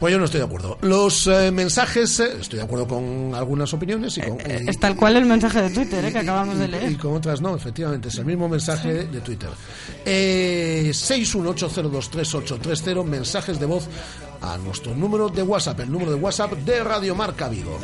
Pues 0.00 0.12
yo 0.12 0.18
no 0.18 0.24
estoy 0.24 0.40
de 0.40 0.46
acuerdo. 0.46 0.78
Los 0.80 1.28
eh, 1.28 1.52
mensajes, 1.52 2.18
eh, 2.18 2.32
estoy 2.40 2.58
de 2.58 2.64
acuerdo 2.64 2.88
con 2.88 3.32
algunas 3.36 3.72
opiniones 3.72 4.18
y 4.18 4.22
con, 4.22 4.32
y- 4.40 4.68
Es 4.68 4.80
tal 4.80 4.96
cual 4.96 5.16
el 5.16 5.26
mensaje 5.26 5.62
de 5.62 5.70
Twitter 5.70 6.04
eh, 6.04 6.10
que 6.12 6.18
acabamos 6.18 6.58
de 6.58 6.64
y 6.64 6.68
leer. 6.68 6.96
con 6.98 7.14
otras 7.14 7.40
no, 7.40 7.54
efectivamente, 7.54 8.08
es 8.08 8.18
el 8.18 8.24
mismo 8.24 8.48
mensaje 8.48 8.92
de, 8.92 9.04
de 9.06 9.20
Twitter. 9.20 9.50
Eh, 10.04 10.90
618023830, 10.92 13.04
mensajes 13.04 13.60
de 13.60 13.66
voz 13.66 13.86
a 14.40 14.58
nuestro 14.58 14.92
número 14.96 15.28
de 15.28 15.44
WhatsApp, 15.44 15.78
el 15.80 15.92
número 15.92 16.10
de 16.10 16.16
WhatsApp 16.16 16.50
de 16.54 16.82
Radio 16.82 17.14
Marca 17.14 17.48
Vigo. 17.48 17.78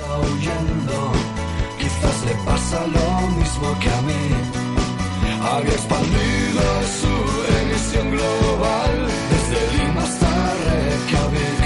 Quizás 1.78 2.24
le 2.26 2.34
pasa 2.44 2.84
lo 2.88 3.28
mismo 3.38 3.78
que 3.80 3.88
a 3.90 4.02
mí. 4.02 4.12
Había 5.40 5.72
expandido 5.72 6.62
su 7.00 7.14
emisión 7.62 8.10
global 8.10 9.08
desde 9.30 9.78
Lima 9.78 10.02
hasta 10.02 10.54
Reykjavik. 10.66 11.64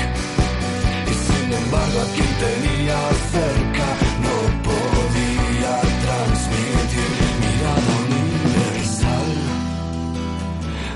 Y 1.10 1.14
sin 1.26 1.52
embargo, 1.52 2.00
a 2.00 2.08
quien 2.14 2.32
tenía 2.46 2.98
cerca 3.32 3.86
no 4.24 4.36
podía 4.68 5.74
transmitir 6.04 7.10
mirada 7.40 7.92
universal 8.06 9.30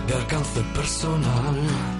de 0.06 0.14
alcance 0.14 0.60
personal. 0.74 1.95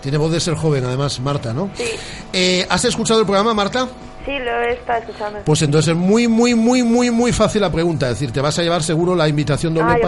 Tiene 0.00 0.18
voz 0.18 0.32
de 0.32 0.40
ser 0.40 0.54
joven, 0.54 0.84
además, 0.84 1.18
Marta, 1.20 1.52
¿no? 1.52 1.70
sí, 1.74 1.84
Eh, 2.32 2.66
¿Has 2.68 2.84
escuchado 2.84 3.20
el 3.20 3.26
programa, 3.26 3.54
Marta? 3.54 3.88
Sí, 4.26 4.38
lo 4.40 4.60
he 4.60 4.72
estado 4.74 4.98
escuchando. 4.98 5.38
Pues 5.44 5.62
entonces 5.62 5.92
es 5.94 5.96
muy, 5.96 6.28
muy, 6.28 6.54
muy, 6.54 6.82
muy, 6.82 7.10
muy 7.10 7.32
fácil 7.32 7.62
la 7.62 7.70
pregunta. 7.72 8.06
Es 8.06 8.14
decir, 8.18 8.30
te 8.32 8.40
vas 8.42 8.58
a 8.58 8.62
llevar 8.62 8.82
seguro 8.82 9.14
la 9.14 9.26
invitación 9.28 9.72
doble 9.72 9.94
Ay, 9.94 10.02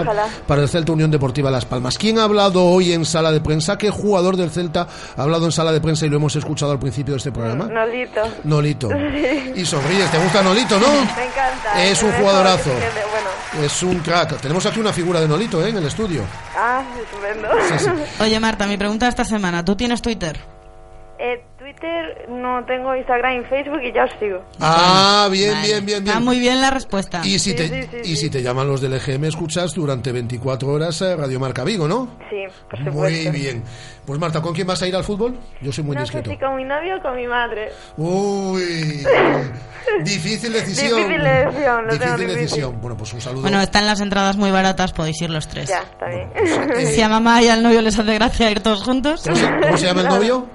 para 0.47 0.61
el 0.63 0.69
Celta 0.69 0.93
Unión 0.93 1.11
Deportiva 1.11 1.51
Las 1.51 1.65
Palmas. 1.65 1.97
¿Quién 1.97 2.19
ha 2.19 2.25
hablado 2.25 2.65
hoy 2.67 2.93
en 2.93 3.05
sala 3.07 3.33
de 3.33 3.41
prensa? 3.41 3.79
¿Qué 3.79 3.89
jugador 3.91 4.37
del 4.37 4.51
Celta 4.51 4.87
ha 5.17 5.23
hablado 5.23 5.47
en 5.47 5.53
sala 5.53 5.73
de 5.73 5.81
prensa 5.81 6.05
y 6.05 6.11
lo 6.11 6.17
hemos 6.17 6.37
escuchado 6.37 6.73
al 6.73 6.79
principio 6.79 7.15
de 7.15 7.19
este 7.19 7.33
programa? 7.33 7.67
Nolito. 7.67 8.21
Nolito. 8.45 8.89
Sí. 9.19 9.53
Y 9.57 9.65
sonríes, 9.65 10.11
¿te 10.11 10.19
gusta 10.19 10.43
Nolito, 10.43 10.79
no? 10.79 10.87
Me 10.87 11.25
encanta. 11.25 11.85
Es 11.85 12.03
un 12.03 12.13
jugadorazo. 12.13 12.71
Bueno, 12.71 13.65
Es 13.65 13.83
un 13.83 14.01
crack. 14.01 14.41
Tenemos 14.41 14.65
aquí 14.67 14.81
una 14.81 14.93
figura 14.93 15.21
de 15.21 15.29
Nolito 15.29 15.65
¿eh? 15.65 15.71
en 15.71 15.77
el 15.79 15.87
estudio. 15.87 16.23
ah, 16.57 16.83
estupendo. 17.01 17.49
Oye, 18.21 18.39
Marta, 18.41 18.67
mi 18.67 18.77
pregunta 18.77 19.09
esta 19.09 19.25
semana. 19.25 19.65
¿Tú 19.65 19.77
tienes 19.77 20.03
Twitter? 20.03 20.39
Eh, 21.19 21.43
Twitter, 21.73 22.27
no 22.31 22.65
tengo 22.65 22.95
Instagram 22.97 23.41
y 23.41 23.45
Facebook 23.45 23.81
y 23.83 23.93
ya 23.93 24.05
os 24.05 24.11
sigo. 24.19 24.43
Ah, 24.61 25.29
bien, 25.31 25.53
Vale. 25.53 25.67
bien, 25.67 25.87
bien, 25.87 26.05
bien. 26.05 26.09
Está 26.09 26.21
muy 26.21 26.39
bien 26.41 26.61
la 26.61 26.71
respuesta. 26.71 27.21
Y 27.25 27.39
si, 27.39 27.51
Sí, 27.51 27.55
te, 27.57 27.69
sí, 27.69 27.89
sí, 28.05 28.13
y 28.13 28.17
si 28.17 28.31
te 28.31 28.43
llaman 28.43 28.67
los 28.69 28.81
del 28.81 28.95
EGM, 28.95 29.25
escuchas 29.25 29.75
durante 29.75 30.11
24 30.13 30.69
horas 30.69 31.01
eh, 31.03 31.15
Radio 31.17 31.39
Marca 31.41 31.65
Vigo, 31.65 31.87
¿no? 31.87 32.09
Sí, 32.31 32.45
por 32.71 32.79
supuesto. 32.85 33.31
Muy 33.31 33.39
bien. 33.41 33.63
Pues 34.07 34.19
Marta, 34.19 34.41
¿con 34.41 34.55
quién 34.55 34.67
vas 34.67 34.81
a 34.83 34.87
ir 34.87 34.97
al 34.97 35.05
fútbol? 35.05 35.39
Yo 35.61 35.71
soy 35.71 35.85
muy 35.85 35.95
no 35.95 36.01
sé 36.07 36.13
discreto. 36.19 36.31
si 36.31 36.39
con 36.39 36.57
mi 36.57 36.65
novio 36.65 36.97
o 36.97 37.03
con 37.03 37.15
mi 37.17 37.27
madre. 37.27 37.71
Uy, 37.99 38.63
difícil 40.05 40.53
decisión. 40.53 40.97
Difícil 40.97 41.23
decisión, 41.23 41.87
lo 41.87 41.91
tengo 41.91 42.05
Difícil 42.05 42.17
difícil. 42.19 42.37
decisión. 42.41 42.81
Bueno, 42.81 42.97
pues 42.97 43.13
un 43.13 43.21
saludo. 43.21 43.43
Bueno, 43.43 43.61
están 43.61 43.85
las 43.87 44.01
entradas 44.01 44.37
muy 44.37 44.51
baratas, 44.51 44.93
podéis 44.93 45.21
ir 45.21 45.29
los 45.31 45.47
tres. 45.49 45.69
Ya, 45.69 45.81
está 45.83 46.07
bien. 46.09 46.31
eh, 46.79 46.87
Si 46.95 47.03
a 47.03 47.09
mamá 47.11 47.43
y 47.43 47.49
al 47.49 47.63
novio 47.63 47.83
les 47.83 47.99
hace 47.99 48.15
gracia 48.15 48.51
ir 48.51 48.61
todos 48.61 48.83
juntos. 48.83 49.23
¿Cómo 49.25 49.37
se, 49.37 49.47
cómo 49.61 49.77
se 49.77 49.85
llama 49.87 50.01
el 50.03 50.09
novio? 50.09 50.47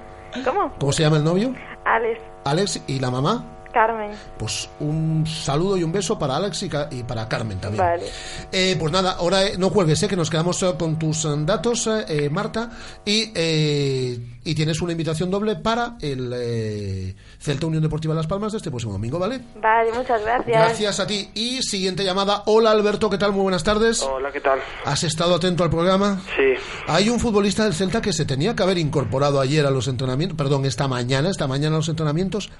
¿Cómo? 0.42 0.72
¿Cómo 0.78 0.92
se 0.92 1.02
llama 1.02 1.18
el 1.18 1.24
novio? 1.24 1.54
Alex, 1.84 2.20
Alex 2.44 2.82
y 2.86 2.98
la 2.98 3.10
mamá. 3.10 3.44
Carmen. 3.74 4.12
Pues 4.38 4.70
un 4.80 5.26
saludo 5.26 5.76
y 5.76 5.82
un 5.82 5.92
beso 5.92 6.18
para 6.18 6.36
Alex 6.36 6.62
y, 6.62 6.68
Ca- 6.70 6.88
y 6.90 7.02
para 7.02 7.28
Carmen 7.28 7.60
también. 7.60 7.84
Vale. 7.84 8.04
Eh, 8.50 8.76
pues 8.80 8.90
nada, 8.92 9.16
ahora 9.18 9.44
eh, 9.44 9.58
no 9.58 9.70
cuelgues, 9.70 10.02
eh, 10.02 10.08
que 10.08 10.16
nos 10.16 10.30
quedamos 10.30 10.62
eh, 10.62 10.72
con 10.78 10.98
tus 10.98 11.24
eh, 11.26 11.28
datos, 11.40 11.86
eh, 11.88 12.04
eh, 12.08 12.30
Marta, 12.30 12.70
y, 13.04 13.30
eh, 13.34 14.18
y 14.44 14.54
tienes 14.54 14.80
una 14.80 14.92
invitación 14.92 15.30
doble 15.30 15.56
para 15.56 15.96
el 16.00 16.32
eh, 16.34 17.14
Celta 17.40 17.66
Unión 17.66 17.82
Deportiva 17.82 18.14
Las 18.14 18.26
Palmas 18.26 18.52
de 18.52 18.58
este 18.58 18.70
próximo 18.70 18.92
domingo, 18.92 19.18
¿vale? 19.18 19.40
Vale, 19.60 19.92
muchas 19.92 20.22
gracias. 20.22 20.46
Gracias 20.46 21.00
a 21.00 21.06
ti. 21.06 21.28
Y 21.34 21.60
siguiente 21.62 22.04
llamada. 22.04 22.42
Hola 22.46 22.70
Alberto, 22.70 23.10
¿qué 23.10 23.18
tal? 23.18 23.32
Muy 23.32 23.42
buenas 23.42 23.64
tardes. 23.64 24.02
Hola, 24.02 24.30
¿qué 24.30 24.40
tal? 24.40 24.60
¿Has 24.84 25.02
estado 25.02 25.34
atento 25.34 25.64
al 25.64 25.70
programa? 25.70 26.22
Sí. 26.36 26.62
Hay 26.86 27.08
un 27.08 27.18
futbolista 27.18 27.64
del 27.64 27.74
Celta 27.74 28.00
que 28.00 28.12
se 28.12 28.24
tenía 28.24 28.54
que 28.54 28.62
haber 28.62 28.78
incorporado 28.78 29.40
ayer 29.40 29.66
a 29.66 29.70
los 29.70 29.88
entrenamientos, 29.88 30.36
perdón, 30.38 30.64
esta 30.64 30.86
mañana, 30.86 31.30
esta 31.30 31.46
mañana 31.48 31.74
a 31.76 31.78
los 31.78 31.88
entrenamientos, 31.88 32.50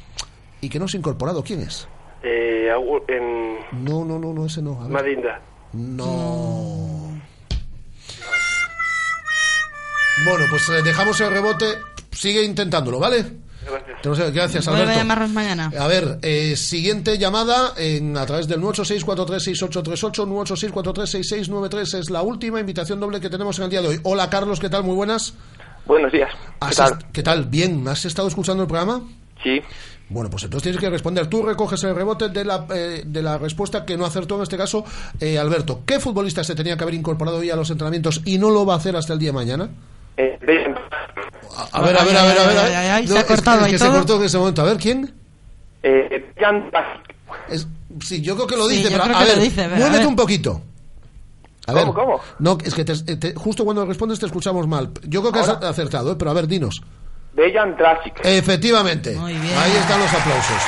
y 0.65 0.69
que 0.69 0.79
no 0.79 0.89
se 0.89 0.97
ha 0.97 1.01
incorporado. 1.01 1.43
¿Quién 1.45 1.61
es? 1.61 1.87
Eh, 2.23 2.71
en 3.09 3.85
No, 3.85 4.05
no, 4.05 4.19
no, 4.19 4.33
no, 4.33 4.47
ese 4.47 4.63
no. 4.63 4.81
A 4.81 4.85
ver. 4.85 4.93
Madinda. 4.93 5.41
No. 5.73 7.21
Bueno, 10.25 10.45
pues 10.51 10.69
eh, 10.71 10.83
dejamos 10.83 11.21
el 11.21 11.31
rebote. 11.31 11.67
Sigue 12.13 12.43
intentándolo, 12.45 12.99
¿vale? 12.99 13.25
Gracias. 14.03 14.33
Gracias, 14.33 14.67
Vuelve 14.67 14.81
a 14.81 14.85
Alberto. 14.85 15.01
llamarnos 15.01 15.31
mañana. 15.31 15.73
A 15.79 15.87
ver, 15.87 16.19
eh, 16.23 16.55
siguiente 16.57 17.17
llamada 17.19 17.73
en, 17.77 18.17
a 18.17 18.27
través 18.27 18.47
del 18.47 18.61
986-436838, 18.61 20.27
986-436693. 20.73 21.99
Es 21.99 22.11
la 22.11 22.23
última 22.23 22.61
invitación 22.61 23.01
doble 23.01 23.21
que 23.21 23.31
tenemos 23.31 23.59
en 23.59 23.65
el 23.65 23.71
día 23.71 23.81
de 23.83 23.89
hoy. 23.89 24.01
Hola, 24.05 24.29
Carlos, 24.31 24.61
¿qué 24.61 24.69
tal? 24.69 24.85
Muy 24.85 24.95
buenas. 24.95 25.35
Buenos 25.87 26.13
días. 26.13 26.31
¿Qué 26.33 26.57
¿Has 26.61 26.77
tal? 26.77 26.99
¿Qué 27.13 27.23
tal? 27.23 27.47
Bien, 27.47 27.87
¿has 27.89 28.05
estado 28.05 28.29
escuchando 28.29 28.63
el 28.63 28.69
programa? 28.69 29.01
Sí. 29.43 29.61
Bueno, 30.11 30.29
pues 30.31 30.45
entonces 30.45 30.65
tienes 30.65 30.81
que 30.81 30.91
responder. 30.91 31.27
Tú 31.29 31.43
recoges 31.43 31.83
el 31.85 31.95
rebote 31.95 32.29
de 32.29 32.45
la, 32.45 32.67
eh, 32.75 33.03
de 33.07 33.23
la 33.23 33.39
respuesta 33.39 33.85
que 33.87 33.97
no 33.97 34.05
acertó 34.05 34.37
en 34.37 34.43
este 34.43 34.57
caso 34.57 34.85
eh, 35.19 35.39
Alberto. 35.39 35.81
¿Qué 35.87 35.99
futbolista 35.99 36.45
se 36.45 36.55
tenía 36.55 36.77
que 36.77 36.85
haber 36.85 36.95
incorporado 36.95 37.39
hoy 37.39 37.51
a 37.51 37.57
los 37.57 37.71
entrenamientos 37.71 38.21
y 38.25 38.37
no 38.39 38.51
lo 38.51 38.67
va 38.67 38.75
a 38.75 38.77
hacer 38.77 38.95
hasta 38.97 39.15
el 39.15 39.19
día 39.19 39.31
de 39.31 39.33
mañana? 39.33 39.71
Eh, 40.17 40.39
de- 40.47 40.75
A 41.73 41.81
ver, 41.81 41.97
a 41.99 42.05
ver, 42.05 42.17
a 42.17 42.23
ver, 42.25 42.39
a 42.39 42.47
ver. 42.47 42.59
Ay, 42.59 42.73
ay, 42.75 42.87
ay, 42.89 43.07
se 43.09 43.17
ha 43.17 43.21
es- 43.21 43.27
cortado 43.27 43.59
es 43.61 43.65
ahí 43.65 43.73
que 43.73 43.79
se 43.79 43.85
todo. 43.87 43.95
cortó 43.97 44.17
en 44.17 44.23
ese 44.25 44.39
momento. 44.39 44.63
A 44.63 44.65
ver, 44.67 44.77
¿quién? 44.77 45.15
eh, 45.83 46.33
Es 47.49 47.67
Sí, 48.01 48.21
yo 48.21 48.35
creo 48.35 48.47
que 48.47 48.57
lo 48.57 48.67
dice, 48.69 48.91
pero 48.91 49.05
a 49.05 49.09
lo 49.09 49.19
ver, 49.21 49.39
dice, 49.41 49.63
pero 49.69 49.77
a 49.77 49.79
muévete 49.79 50.07
un 50.07 50.17
poquito. 50.17 50.61
A 51.67 51.73
¿Cómo, 51.73 51.85
ver, 51.95 51.95
cómo? 51.95 52.21
No, 52.41 52.59
es 52.63 52.75
que 52.75 52.85
te- 52.85 53.17
te- 53.17 53.35
justo 53.35 53.65
cuando 53.65 53.87
respondes 53.87 54.19
te 54.19 54.27
escuchamos 54.27 54.67
mal. 54.67 54.91
Yo 55.05 55.21
creo 55.21 55.33
que 55.33 55.39
has 55.39 55.49
acertado, 55.49 56.13
¿eh? 56.13 56.17
pero 56.19 56.31
a 56.31 56.35
ver, 56.35 56.47
dinos. 56.49 56.83
Dejan 57.35 57.77
Trasic. 57.77 58.15
Efectivamente. 58.25 59.17
Ahí 59.19 59.73
están 59.77 60.01
los 60.01 60.13
aplausos. 60.13 60.63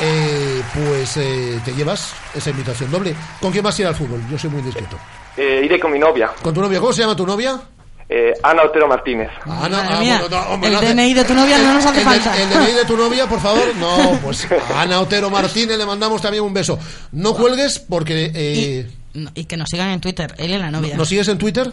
Eh, 0.00 0.62
pues 0.74 1.16
eh, 1.18 1.60
te 1.64 1.72
llevas 1.72 2.12
esa 2.34 2.50
invitación 2.50 2.90
doble. 2.90 3.14
¿Con 3.40 3.52
quién 3.52 3.62
vas 3.62 3.78
a 3.78 3.82
ir 3.82 3.88
al 3.88 3.94
fútbol? 3.94 4.20
Yo 4.30 4.36
soy 4.36 4.50
muy 4.50 4.60
discreto. 4.62 4.98
Eh, 5.36 5.62
iré 5.64 5.78
con 5.80 5.92
mi 5.92 5.98
novia, 5.98 6.30
¿Con 6.42 6.52
tu 6.54 6.60
novia? 6.60 6.80
¿Cómo 6.80 6.92
se 6.92 7.02
llama 7.02 7.16
tu 7.16 7.26
novia? 7.26 7.60
eh, 8.08 8.32
Ana 8.42 8.62
Otero 8.64 8.86
Martínez. 8.86 9.30
Ana, 9.46 9.68
Madre 9.78 9.88
ah, 9.94 10.00
mía, 10.00 10.20
bueno, 10.20 10.36
no, 10.36 10.50
hombre, 10.52 10.68
el 10.68 10.74
no 10.74 10.80
hace- 10.80 10.94
DNI 10.94 11.14
de 11.14 11.24
tu 11.24 11.34
novia 11.34 11.58
no 11.58 11.74
nos 11.74 11.86
hace 11.86 11.98
el, 12.00 12.04
falta. 12.04 12.36
el 12.42 12.50
DNI 12.50 12.72
de 12.72 12.84
tu 12.84 12.96
novia, 12.96 13.26
por 13.26 13.40
favor. 13.40 13.62
No, 13.76 14.18
pues 14.22 14.46
a 14.52 14.82
Ana 14.82 15.00
Otero 15.00 15.30
Martínez 15.30 15.78
le 15.78 15.86
mandamos 15.86 16.20
también 16.20 16.44
un 16.44 16.52
beso. 16.52 16.78
No 17.12 17.34
cuelgues 17.34 17.78
porque... 17.78 18.30
eh, 18.34 18.90
No, 19.14 19.30
y 19.34 19.44
que 19.46 19.56
nos 19.56 19.68
sigan 19.70 19.88
en 19.90 20.00
Twitter, 20.00 20.34
él 20.38 20.50
y 20.50 20.58
la 20.58 20.70
novia. 20.70 20.96
¿Nos 20.96 21.08
sigues 21.08 21.26
en 21.28 21.38
Twitter? 21.38 21.72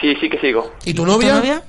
Sí, 0.00 0.14
sí 0.20 0.28
que 0.28 0.38
sigo. 0.40 0.72
¿Y 0.84 0.94
tu 0.94 1.06
novia? 1.06 1.34
novia? 1.34 1.62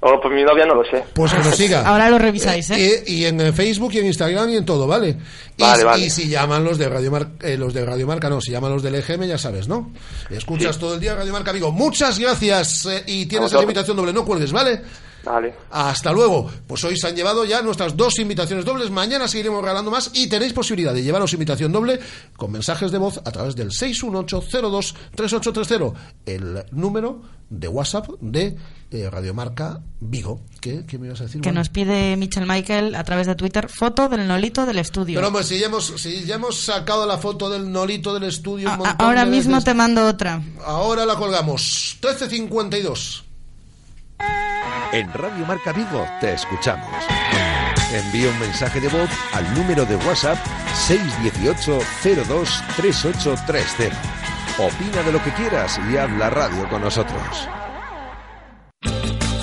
Oh, 0.00 0.20
pues 0.22 0.32
mi 0.32 0.44
novia 0.44 0.64
no 0.64 0.76
lo 0.76 0.84
sé. 0.84 1.02
Pues 1.12 1.32
que 1.32 1.38
nos 1.38 1.56
siga. 1.56 1.82
Ahora 1.86 2.08
lo 2.08 2.18
revisáis, 2.18 2.70
¿eh? 2.70 3.02
Y, 3.06 3.14
y 3.14 3.24
en 3.26 3.40
eh, 3.40 3.52
Facebook 3.52 3.92
y 3.94 3.98
en 3.98 4.06
Instagram 4.06 4.48
y 4.50 4.56
en 4.56 4.64
todo, 4.64 4.86
¿vale? 4.86 5.16
Y, 5.56 5.62
Vale, 5.62 5.82
vale. 5.84 6.04
y 6.06 6.10
si 6.10 6.28
llaman 6.28 6.62
los 6.62 6.78
de 6.78 6.88
Radio 6.88 7.10
Mar- 7.10 7.30
eh, 7.42 7.56
los 7.56 7.74
de 7.74 7.84
Radio 7.84 8.06
Marca, 8.06 8.28
no, 8.30 8.40
si 8.40 8.52
llaman 8.52 8.70
los 8.72 8.82
del 8.82 8.94
EGM, 8.94 9.24
ya 9.24 9.38
sabes, 9.38 9.66
¿no? 9.66 9.90
Escuchas 10.30 10.78
todo 10.78 10.94
el 10.94 11.00
día 11.00 11.16
Radio 11.16 11.32
Marca 11.32 11.50
Vigo. 11.50 11.72
Muchas 11.72 12.18
gracias 12.18 12.86
eh, 12.86 13.02
y 13.06 13.26
tienes 13.26 13.52
la 13.52 13.62
invitación 13.62 13.96
doble, 13.96 14.12
no 14.12 14.24
cuelgues, 14.24 14.52
¿vale? 14.52 14.82
Vale. 15.28 15.54
Hasta 15.70 16.12
luego. 16.12 16.50
Pues 16.66 16.82
hoy 16.84 16.96
se 16.96 17.06
han 17.08 17.16
llevado 17.16 17.44
ya 17.44 17.62
nuestras 17.62 17.96
dos 17.96 18.18
invitaciones 18.18 18.64
dobles. 18.64 18.90
Mañana 18.90 19.28
seguiremos 19.28 19.60
regalando 19.62 19.90
más 19.90 20.10
y 20.14 20.28
tenéis 20.28 20.52
posibilidad 20.52 20.92
de 20.94 21.02
llevaros 21.02 21.32
invitación 21.34 21.72
doble 21.72 22.00
con 22.36 22.50
mensajes 22.52 22.90
de 22.90 22.98
voz 22.98 23.18
a 23.24 23.30
través 23.30 23.54
del 23.54 23.70
618-02-3830, 23.70 25.92
el 26.26 26.64
número 26.72 27.22
de 27.50 27.68
WhatsApp 27.68 28.08
de 28.20 28.56
eh, 28.90 29.08
Radiomarca 29.10 29.80
Vigo. 30.00 30.40
¿Qué, 30.60 30.84
¿Qué 30.86 30.98
me 30.98 31.06
ibas 31.06 31.20
a 31.20 31.24
decir? 31.24 31.40
Que 31.40 31.52
nos 31.52 31.68
pide 31.68 32.16
Michel 32.16 32.46
Michael 32.46 32.94
a 32.94 33.04
través 33.04 33.26
de 33.26 33.34
Twitter 33.34 33.68
foto 33.68 34.08
del 34.08 34.26
nolito 34.26 34.66
del 34.66 34.78
estudio. 34.78 35.16
Pero 35.16 35.28
hombre, 35.28 35.44
si 35.44 35.58
ya, 35.58 35.66
hemos, 35.66 35.86
si 35.96 36.24
ya 36.24 36.36
hemos 36.36 36.60
sacado 36.64 37.06
la 37.06 37.18
foto 37.18 37.48
del 37.50 37.70
nolito 37.70 38.14
del 38.14 38.24
estudio 38.24 38.68
un 38.68 38.74
A- 38.74 38.76
montón 38.78 38.96
ahora 39.06 39.24
de 39.24 39.30
mismo 39.30 39.52
veces. 39.56 39.64
te 39.64 39.74
mando 39.74 40.06
otra. 40.06 40.42
Ahora 40.64 41.04
la 41.06 41.16
colgamos. 41.16 41.98
13.52. 42.00 43.22
En 44.92 45.12
Radio 45.12 45.46
Marca 45.46 45.72
Vigo 45.72 46.06
te 46.20 46.32
escuchamos. 46.32 46.88
Envía 47.92 48.30
un 48.30 48.38
mensaje 48.38 48.80
de 48.80 48.88
voz 48.88 49.08
al 49.32 49.54
número 49.54 49.84
de 49.84 49.96
WhatsApp 49.96 50.38
618 50.74 51.78
02 52.26 52.62
3830. 52.76 53.96
Opina 54.58 55.02
de 55.02 55.12
lo 55.12 55.22
que 55.22 55.32
quieras 55.32 55.78
y 55.90 55.96
haz 55.96 56.10
la 56.12 56.30
radio 56.30 56.68
con 56.68 56.82
nosotros. 56.82 57.48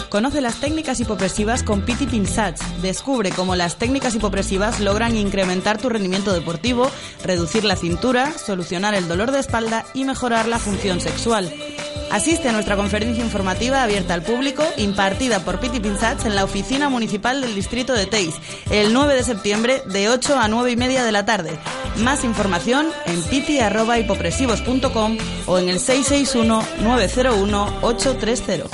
Conoce 0.10 0.40
las 0.40 0.62
técnicas 0.62 1.00
hipopresivas 1.02 1.62
con 1.62 1.82
Piti 1.82 2.06
Pinsatch. 2.06 2.62
Descubre 2.82 3.32
cómo 3.32 3.56
las 3.56 3.78
técnicas 3.78 4.16
hipopresivas 4.16 4.80
logran 4.80 5.18
incrementar 5.18 5.78
tu 5.78 5.90
rendimiento 5.90 6.32
deportivo, 6.32 6.90
reducir 7.24 7.66
la 7.66 7.76
cintura, 7.76 8.32
solucionar 8.32 8.96
el 8.96 9.08
dolor 9.10 9.32
de 9.32 9.40
espalda 9.40 9.86
y 9.94 10.06
mejorar 10.06 10.48
la 10.48 10.58
función 10.58 11.02
sexual. 11.02 11.54
Asiste 12.12 12.50
a 12.50 12.52
nuestra 12.52 12.76
conferencia 12.76 13.24
informativa 13.24 13.84
abierta 13.84 14.14
al 14.14 14.24
público, 14.24 14.64
impartida 14.78 15.40
por 15.40 15.60
Piti 15.60 15.80
Pinsatch 15.80 16.26
en 16.26 16.36
la 16.36 16.44
oficina 16.44 16.90
municipal 16.90 17.42
del 17.42 17.56
distrito 17.56 17.94
de 17.94 18.06
Teis, 18.06 18.36
el 18.70 18.94
9 18.94 19.16
de 19.16 19.24
septiembre 19.24 19.82
de 19.88 20.10
8 20.10 20.38
a 20.40 20.48
9 20.48 20.72
y 20.72 20.78
media 20.78 21.04
de 21.04 21.12
la 21.12 21.26
tarde. 21.26 21.58
Más 21.98 22.24
información 22.24 22.86
en 23.06 23.22
piti.hipopresivos.com 23.24 25.18
o 25.48 25.58
en 25.58 25.70
el 25.70 25.80
661-901-830. 25.80 28.66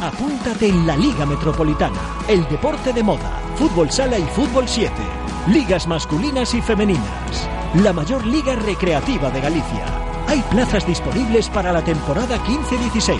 Apúntate 0.00 0.66
en 0.66 0.86
la 0.86 0.96
Liga 0.96 1.26
Metropolitana, 1.26 2.00
el 2.26 2.48
deporte 2.48 2.92
de 2.92 3.02
moda, 3.02 3.40
fútbol 3.56 3.90
sala 3.90 4.18
y 4.18 4.24
fútbol 4.24 4.66
7, 4.66 4.92
ligas 5.48 5.86
masculinas 5.86 6.54
y 6.54 6.62
femeninas, 6.62 7.48
la 7.74 7.92
mayor 7.92 8.26
liga 8.26 8.56
recreativa 8.56 9.30
de 9.30 9.40
Galicia. 9.40 10.09
Hay 10.30 10.40
plazas 10.42 10.86
disponibles 10.86 11.48
para 11.48 11.72
la 11.72 11.82
temporada 11.82 12.38
15-16. 12.44 13.18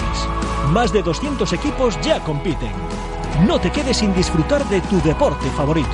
Más 0.70 0.92
de 0.92 1.02
200 1.02 1.52
equipos 1.54 1.98
ya 2.02 2.22
compiten. 2.22 2.70
No 3.48 3.60
te 3.60 3.72
quedes 3.72 3.96
sin 3.96 4.14
disfrutar 4.14 4.64
de 4.68 4.80
tu 4.82 5.00
deporte 5.00 5.50
favorito. 5.50 5.90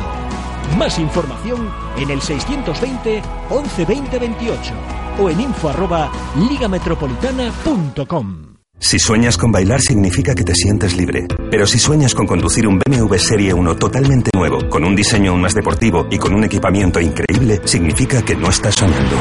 Más 0.77 0.99
información 0.99 1.71
en 1.97 2.11
el 2.11 2.21
620 2.21 3.23
11 3.49 3.85
20 3.87 4.19
28 4.19 4.75
o 5.19 5.31
en 5.31 5.41
info 5.41 5.71
arroba 5.71 6.13
ligametropolitana.com. 6.37 8.57
Si 8.79 8.99
sueñas 8.99 9.39
con 9.39 9.51
bailar 9.51 9.81
significa 9.81 10.35
que 10.35 10.45
te 10.45 10.55
sientes 10.55 10.95
libre. 10.99 11.29
Pero 11.51 11.67
si 11.67 11.79
sueñas 11.79 12.15
con 12.15 12.27
conducir 12.27 12.69
un 12.69 12.79
BMW 12.79 13.17
Serie 13.17 13.55
1 13.55 13.77
totalmente 13.77 14.33
nuevo, 14.35 14.69
con 14.69 14.85
un 14.85 14.95
diseño 14.95 15.31
aún 15.31 15.41
más 15.41 15.55
deportivo 15.55 16.07
y 16.11 16.19
con 16.19 16.35
un 16.35 16.45
equipamiento 16.45 17.01
increíble, 17.01 17.63
significa 17.65 18.23
que 18.23 18.37
no 18.37 18.51
estás 18.51 18.75
soñando. 18.75 19.17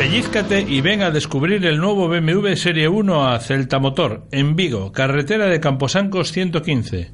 Pellízcate 0.00 0.62
y 0.62 0.80
ven 0.80 1.02
a 1.02 1.10
descubrir 1.10 1.66
el 1.66 1.76
nuevo 1.76 2.08
BMW 2.08 2.54
Serie 2.54 2.88
1 2.88 3.28
a 3.28 3.38
Celta 3.38 3.78
Motor, 3.78 4.26
en 4.32 4.56
Vigo, 4.56 4.92
carretera 4.92 5.44
de 5.44 5.60
Camposancos 5.60 6.32
115. 6.32 7.10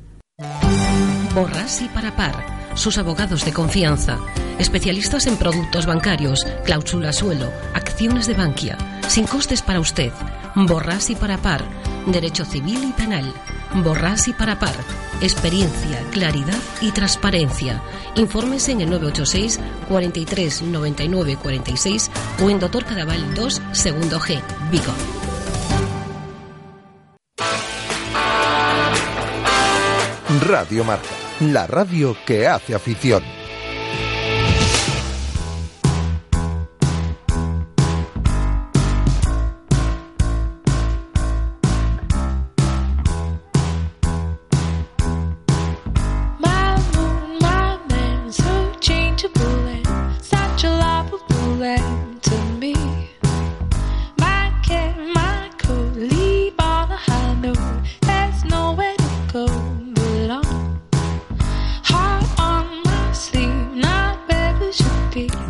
Borras 1.35 1.83
y 1.83 1.89
para 1.89 2.15
par. 2.15 2.47
Sus 2.77 2.97
abogados 2.97 3.45
de 3.45 3.53
confianza. 3.53 4.21
Especialistas 4.61 5.27
en 5.27 5.37
productos 5.37 5.85
bancarios, 5.85 6.47
cláusula 6.65 7.13
suelo, 7.13 7.51
acciones 7.75 8.29
de 8.29 8.35
Bankia. 8.35 8.79
Sin 9.09 9.27
costes 9.27 9.63
para 9.63 9.81
usted. 9.81 10.13
Borras 10.55 11.11
y 11.11 11.17
para 11.17 11.39
par. 11.39 11.65
Derecho 12.07 12.45
civil 12.45 12.79
y 12.89 12.93
penal. 12.93 13.35
Borras 13.75 14.29
y 14.29 14.33
para 14.33 14.59
par. 14.59 14.75
Experiencia, 15.21 16.01
claridad 16.11 16.59
y 16.81 16.93
transparencia. 16.93 17.83
Informes 18.15 18.69
en 18.69 18.81
el 18.81 18.91
986 18.91 19.61
43 19.89 20.63
99 20.63 21.39
46 21.43 22.11
o 22.43 22.51
en 22.51 22.61
Doctor 22.61 22.85
Cadaval 22.85 23.35
2, 23.35 23.63
segundo 23.73 24.21
G, 24.21 24.41
Vigo. 24.71 24.93
Radio 30.47 30.85
Marca, 30.85 31.09
la 31.41 31.67
radio 31.67 32.17
que 32.27 32.47
hace 32.47 32.75
afición. 32.75 33.36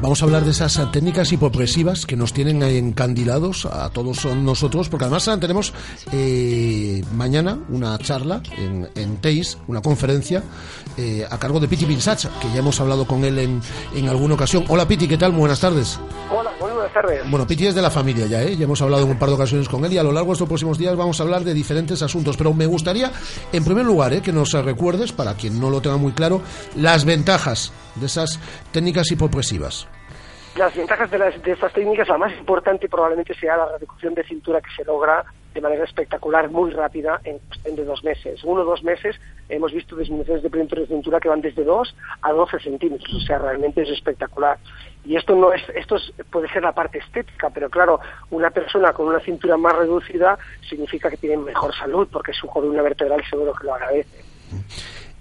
Vamos 0.07 0.23
a 0.23 0.27
hablar 0.27 0.45
de 0.45 0.53
esas 0.53 0.81
técnicas 0.93 1.33
hipopresivas 1.33 2.07
que 2.07 2.15
nos 2.15 2.33
tienen 2.33 2.63
encandilados 2.63 3.67
a 3.67 3.91
todos 3.91 4.25
nosotros, 4.37 4.89
porque 4.89 5.07
además 5.07 5.29
tenemos 5.41 5.75
eh, 6.13 7.03
mañana 7.13 7.59
una 7.71 7.99
charla 7.99 8.41
en, 8.57 9.17
TEIS, 9.17 9.59
una 9.67 9.83
conferencia 9.83 10.45
eh, 10.97 11.27
a 11.29 11.37
cargo 11.41 11.59
de 11.59 11.67
Piti 11.67 11.87
Pinsach, 11.87 12.25
que 12.41 12.49
ya 12.53 12.61
hemos 12.61 12.81
hablado 12.81 13.05
con 13.05 13.25
él 13.25 13.37
en, 13.41 13.61
en 13.97 14.09
alguna 14.09 14.35
ocasión. 14.35 14.65
Hola 14.69 14.87
Piti, 14.87 15.09
¿qué 15.09 15.19
tal? 15.19 15.33
Buenas 15.33 15.59
tardes. 15.59 15.99
Hola, 16.31 16.53
muy 16.53 16.56
buenas 16.87 16.93
tardes. 16.93 17.31
Bueno, 17.31 17.47
Piti 17.47 17.67
es 17.67 17.75
de 17.75 17.83
la 17.83 17.91
familia 17.91 18.27
ya, 18.27 18.43
¿eh? 18.43 18.57
ya 18.57 18.65
hemos 18.65 18.81
hablado 18.83 19.05
en 19.05 19.11
un 19.11 19.19
par 19.19 19.29
de 19.29 19.35
ocasiones 19.35 19.69
con 19.69 19.85
él 19.85 19.93
y 19.93 19.99
a 19.99 20.03
lo 20.03 20.13
largo 20.13 20.29
de 20.29 20.33
estos 20.35 20.49
próximos 20.49 20.79
días 20.79 20.97
vamos 20.97 21.19
a 21.21 21.23
hablar 21.23 21.43
de 21.43 21.55
diferentes 21.55 22.03
asuntos. 22.03 22.37
Pero 22.37 22.53
me 22.55 22.67
gustaría, 22.67 23.11
en 23.53 23.65
primer 23.65 23.85
lugar, 23.85 24.13
¿eh? 24.13 24.23
que 24.23 24.33
nos 24.33 24.53
recuerdes, 24.53 25.13
para 25.13 25.35
quien 25.35 25.61
no 25.61 25.71
lo 25.71 25.81
tenga 25.81 25.97
muy 25.97 26.13
claro, 26.13 26.41
las 26.77 27.05
ventajas 27.05 27.73
de 27.97 28.07
esas 28.07 28.39
técnicas 28.73 29.11
hipopresivas. 29.11 29.89
Las 30.57 30.75
ventajas 30.75 31.11
de, 31.11 31.19
las- 31.19 31.43
de 31.43 31.53
estas 31.53 31.73
técnicas, 31.75 32.09
la 32.09 32.17
más 32.17 32.33
importante 32.39 32.89
probablemente 32.89 33.35
sea 33.35 33.57
la 33.59 33.69
reducción 33.79 34.15
de 34.15 34.25
cintura 34.25 34.61
que 34.61 34.71
se 34.75 34.85
logra 34.85 35.23
de 35.53 35.61
manera 35.63 35.85
espectacular, 35.85 36.51
muy 36.51 36.71
rápida, 36.71 37.19
en 37.25 37.39
cuestión 37.39 37.77
de 37.77 37.85
dos 37.85 38.05
meses. 38.05 38.45
Uno 38.45 38.61
o 38.61 38.65
dos 38.65 38.83
meses 38.85 39.17
hemos 39.49 39.73
visto 39.73 39.97
disminuciones 39.97 40.43
de 40.43 40.51
perímetro 40.51 40.83
de 40.83 40.87
cintura 40.87 41.19
que 41.19 41.31
van 41.31 41.41
desde 41.41 41.65
2 41.65 41.95
a 42.23 42.33
12 42.33 42.59
centímetros, 42.61 43.15
o 43.15 43.21
sea, 43.21 43.39
realmente 43.39 43.81
es 43.83 43.89
espectacular. 43.89 44.59
Y 45.07 45.17
esto 45.17 45.35
no 45.37 45.53
es, 45.53 45.63
esto 45.75 45.97
es- 45.97 46.13
puede 46.31 46.49
ser 46.49 46.63
la 46.63 46.73
parte 46.73 46.99
estética, 46.99 47.49
pero 47.51 47.71
claro, 47.71 48.01
una 48.31 48.51
persona 48.51 48.93
con 48.93 49.07
una 49.07 49.21
cintura 49.21 49.57
más 49.57 49.77
reducida 49.77 50.37
significa 50.69 51.09
que 51.11 51.17
tiene 51.17 51.37
mejor 51.37 51.73
salud, 51.75 52.09
porque 52.11 52.33
su 52.33 52.47
columna 52.49 52.83
vertebral 52.83 53.23
seguro 53.31 53.53
que 53.55 53.65
lo 53.67 53.75
agradece. 53.75 54.25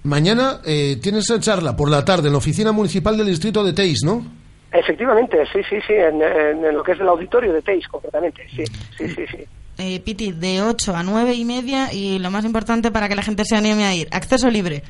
Mañana 0.03 0.61
eh, 0.65 0.97
tienes 1.01 1.29
esa 1.29 1.39
charla 1.39 1.75
por 1.75 1.89
la 1.89 2.05
tarde 2.05 2.27
en 2.27 2.33
la 2.33 2.37
oficina 2.37 2.71
municipal 2.71 3.17
del 3.17 3.27
distrito 3.27 3.63
de 3.63 3.73
Teis, 3.73 4.03
¿no? 4.03 4.25
Efectivamente, 4.71 5.37
sí, 5.53 5.59
sí, 5.69 5.77
sí, 5.87 5.93
en, 5.93 6.21
en- 6.21 6.65
en 6.65 6.75
lo 6.75 6.83
que 6.83 6.91
es 6.91 6.99
el 6.99 7.07
auditorio 7.07 7.53
de 7.53 7.61
TEIS, 7.61 7.87
concretamente, 7.87 8.45
sí, 8.53 8.63
sí, 8.97 9.07
sí, 9.07 9.25
sí. 9.31 9.37
Eh, 9.77 9.99
Piti, 10.01 10.31
de 10.33 10.61
8 10.61 10.95
a 10.95 11.03
9 11.03 11.33
y 11.33 11.45
media 11.45 11.91
y 11.93 12.19
lo 12.19 12.29
más 12.31 12.43
importante 12.45 12.91
para 12.91 13.07
que 13.07 13.15
la 13.15 13.23
gente 13.23 13.43
se 13.45 13.55
anime 13.55 13.85
a 13.85 13.93
ir, 13.95 14.07
acceso 14.11 14.49
libre. 14.49 14.83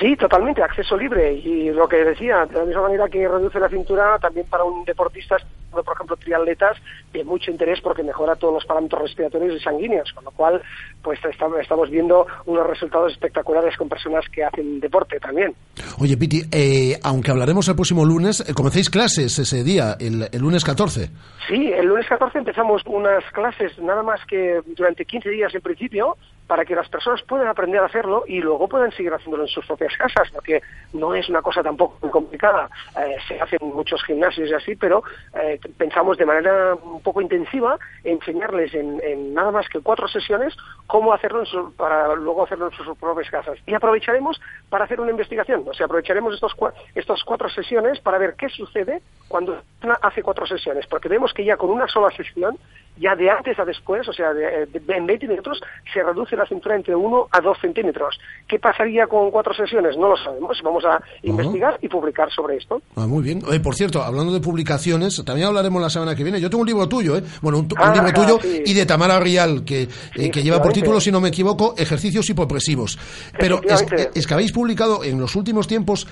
Sí, 0.00 0.16
totalmente, 0.16 0.62
acceso 0.62 0.96
libre. 0.96 1.32
Y 1.32 1.70
lo 1.70 1.88
que 1.88 1.96
decía, 2.04 2.46
de 2.46 2.58
la 2.58 2.64
misma 2.64 2.82
manera 2.82 3.08
que 3.08 3.26
reduce 3.26 3.58
la 3.58 3.68
cintura, 3.68 4.18
también 4.18 4.46
para 4.46 4.64
un 4.64 4.84
deportista, 4.84 5.36
por 5.70 5.94
ejemplo, 5.94 6.16
triatletas, 6.16 6.76
de 7.12 7.24
mucho 7.24 7.50
interés 7.50 7.80
porque 7.80 8.02
mejora 8.02 8.36
todos 8.36 8.54
los 8.54 8.64
parámetros 8.64 9.02
respiratorios 9.02 9.56
y 9.56 9.60
sanguíneos, 9.60 10.12
con 10.12 10.24
lo 10.24 10.30
cual, 10.30 10.62
pues 11.02 11.18
estamos, 11.24 11.90
viendo 11.90 12.26
unos 12.46 12.66
resultados 12.66 13.12
espectaculares 13.12 13.76
con 13.76 13.88
personas 13.88 14.24
que 14.28 14.44
hacen 14.44 14.80
deporte 14.80 15.18
también. 15.18 15.54
Oye, 15.98 16.16
Piti, 16.16 16.42
eh, 16.52 16.98
aunque 17.02 17.30
hablaremos 17.30 17.68
el 17.68 17.74
próximo 17.74 18.04
lunes, 18.04 18.40
eh, 18.48 18.54
comencéis 18.54 18.90
clases 18.90 19.38
ese 19.38 19.64
día, 19.64 19.96
el, 19.98 20.28
el 20.30 20.40
lunes 20.40 20.64
14. 20.64 21.10
Sí, 21.48 21.72
el 21.72 21.86
lunes 21.86 22.06
14 22.08 22.38
empezamos 22.38 22.82
unas 22.86 23.24
clases, 23.32 23.78
nada 23.78 24.02
más 24.02 24.20
que 24.26 24.60
durante 24.76 25.04
15 25.04 25.30
días 25.30 25.54
en 25.54 25.60
principio, 25.60 26.16
para 26.48 26.64
que 26.64 26.74
las 26.74 26.88
personas 26.88 27.22
puedan 27.22 27.46
aprender 27.46 27.80
a 27.80 27.86
hacerlo 27.86 28.24
y 28.26 28.40
luego 28.40 28.66
puedan 28.68 28.90
seguir 28.90 29.12
haciéndolo 29.14 29.44
en 29.44 29.48
sus 29.48 29.64
propias 29.66 29.96
casas, 29.96 30.28
porque 30.32 30.60
no 30.94 31.14
es 31.14 31.28
una 31.28 31.42
cosa 31.42 31.62
tampoco 31.62 31.98
muy 32.02 32.10
complicada. 32.10 32.68
Eh, 32.98 33.16
se 33.28 33.40
hace 33.40 33.58
en 33.60 33.68
muchos 33.68 34.02
gimnasios 34.04 34.48
y 34.50 34.54
así, 34.54 34.74
pero 34.74 35.04
eh, 35.40 35.60
pensamos 35.76 36.16
de 36.18 36.26
manera 36.26 36.74
un 36.74 37.00
poco 37.02 37.20
intensiva 37.20 37.78
enseñarles 38.02 38.74
en, 38.74 39.34
nada 39.34 39.50
más 39.52 39.68
que 39.68 39.80
cuatro 39.80 40.08
sesiones 40.08 40.56
cómo 40.86 41.12
hacerlo 41.12 41.40
en 41.40 41.46
su- 41.46 41.72
para 41.76 42.14
luego 42.14 42.44
hacerlo 42.44 42.66
en 42.70 42.72
sus 42.72 42.96
propias 42.98 43.30
casas. 43.30 43.58
Y 43.66 43.74
aprovecharemos 43.74 44.40
para 44.70 44.84
hacer 44.86 45.00
una 45.00 45.10
investigación, 45.10 45.64
o 45.68 45.74
sea, 45.74 45.84
aprovecharemos 45.86 46.32
estos, 46.34 46.56
cua- 46.56 46.72
estas 46.94 47.22
cuatro 47.24 47.48
sesiones 47.50 48.00
para 48.00 48.16
ver 48.18 48.34
qué 48.36 48.48
sucede 48.48 49.02
cuando 49.28 49.60
hace 50.00 50.22
cuatro 50.22 50.46
sesiones, 50.46 50.86
porque 50.86 51.08
vemos 51.10 51.34
que 51.34 51.44
ya 51.44 51.58
con 51.58 51.68
una 51.70 51.86
sola 51.88 52.10
sesión 52.16 52.56
ya 52.96 53.14
de 53.14 53.30
antes 53.30 53.56
a 53.60 53.64
después, 53.64 54.08
o 54.08 54.12
sea, 54.12 54.32
de- 54.32 54.66
en 54.88 55.06
20 55.06 55.28
minutos, 55.28 55.62
se 55.92 56.02
reduce 56.02 56.36
la 56.38 56.46
cintura 56.46 56.76
entre 56.76 56.94
1 56.94 57.28
a 57.30 57.40
2 57.40 57.58
centímetros. 57.60 58.18
¿Qué 58.46 58.58
pasaría 58.58 59.06
con 59.06 59.30
cuatro 59.30 59.52
sesiones? 59.54 59.96
No 59.96 60.08
lo 60.08 60.16
sabemos. 60.16 60.58
Vamos 60.62 60.84
a 60.84 61.00
investigar 61.22 61.78
y 61.82 61.88
publicar 61.88 62.30
sobre 62.30 62.56
esto. 62.56 62.80
Ah, 62.96 63.06
muy 63.06 63.22
bien. 63.22 63.42
Oye, 63.46 63.60
por 63.60 63.74
cierto, 63.74 64.02
hablando 64.02 64.32
de 64.32 64.40
publicaciones, 64.40 65.22
también 65.24 65.48
hablaremos 65.48 65.80
la 65.82 65.90
semana 65.90 66.14
que 66.14 66.22
viene. 66.22 66.40
Yo 66.40 66.48
tengo 66.48 66.62
un 66.62 66.66
libro 66.68 66.88
tuyo, 66.88 67.16
¿eh? 67.16 67.22
Bueno, 67.42 67.58
un, 67.58 67.68
Ah, 67.76 67.92
libro 67.94 68.12
tuyo 68.12 68.38
sí. 68.40 68.62
y 68.64 68.74
de 68.74 68.86
Tamara 68.86 69.18
Rial, 69.20 69.64
que, 69.64 69.88
eh, 70.16 70.30
que 70.30 70.42
lleva 70.42 70.60
por 70.62 70.72
título, 70.72 71.00
si 71.00 71.12
no 71.12 71.20
me 71.20 71.28
equivoco, 71.28 71.74
Ejercicios 71.76 72.28
hipopresivos. 72.30 72.98
Pero 73.38 73.60
es, 73.62 73.84
es 74.14 74.26
que 74.26 74.34
habéis 74.34 74.52
publicado 74.52 75.04
en 75.04 75.20
los 75.20 75.36
últimos 75.36 75.66
tiempos 75.66 76.06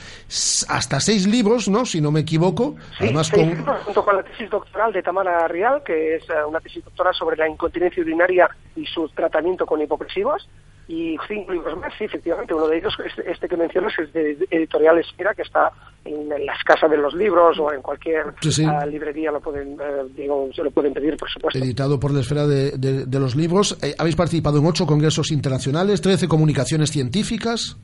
hasta 0.69 1.01
seis 1.01 1.27
libros, 1.27 1.69
¿no? 1.69 1.85
Si 1.87 2.01
no 2.01 2.11
me 2.11 2.21
equivoco. 2.21 2.75
Además, 3.01 3.27
Sí, 3.29 3.33
con, 3.37 3.65
junto 3.85 4.05
con 4.05 4.17
la 4.17 4.23
tesis 4.23 4.49
doctoral 4.51 4.93
de 4.93 5.03
Tamara 5.03 5.47
Rial, 5.49 5.83
que 5.85 6.17
es 6.17 6.23
eh, 6.31 6.35
una 6.49 6.61
tesis 6.61 6.85
doctoral 6.85 7.15
sobre 7.15 7.37
la 7.37 7.49
incontinencia 7.49 8.03
urinaria 8.03 8.49
y 8.77 8.85
su 8.87 9.09
tratamiento 9.09 9.67
con 9.67 9.81
hipopresivos, 9.81 10.16
y 10.89 11.17
cinco 11.27 11.53
libros 11.53 11.77
más, 11.81 11.93
sí, 11.99 12.05
efectivamente. 12.05 12.55
Uno 12.55 12.69
de 12.69 12.79
ellos, 12.79 12.95
este, 13.05 13.29
este 13.31 13.49
que 13.49 13.57
mencionas, 13.57 13.93
es 13.99 14.13
de 14.13 14.39
Editorial 14.51 14.99
Espera, 14.99 15.35
que 15.35 15.43
está 15.43 15.73
en, 16.05 16.31
en 16.31 16.47
las 16.47 16.63
casas 16.63 16.89
de 16.89 16.97
los 16.97 17.13
libros 17.13 17.59
o 17.59 17.73
en 17.73 17.83
cualquier 17.83 18.35
Sí, 18.41 18.53
sí. 18.53 18.65
ah, 18.65 18.87
librería, 18.87 19.33
lo 19.33 19.41
pueden, 19.41 19.73
eh, 19.73 20.05
digo, 20.17 20.49
se 20.55 20.63
lo 20.63 20.71
pueden 20.71 20.95
pedir, 20.95 21.17
por 21.17 21.29
supuesto. 21.29 21.59
editado 21.59 21.99
por 21.99 22.13
la 22.13 22.21
esfera 22.21 22.47
de, 22.47 22.71
de- 22.79 23.05
de 23.05 23.19
los 23.21 23.35
libros. 23.35 23.77
Eh, 23.83 23.95
habéis 23.99 24.15
participado 24.15 24.59
en 24.61 24.67
ocho 24.67 24.87
congresos 24.87 25.33
internacionales, 25.33 26.01
13 26.01 26.29
comunicaciones 26.29 26.91
científicas. 26.93 27.77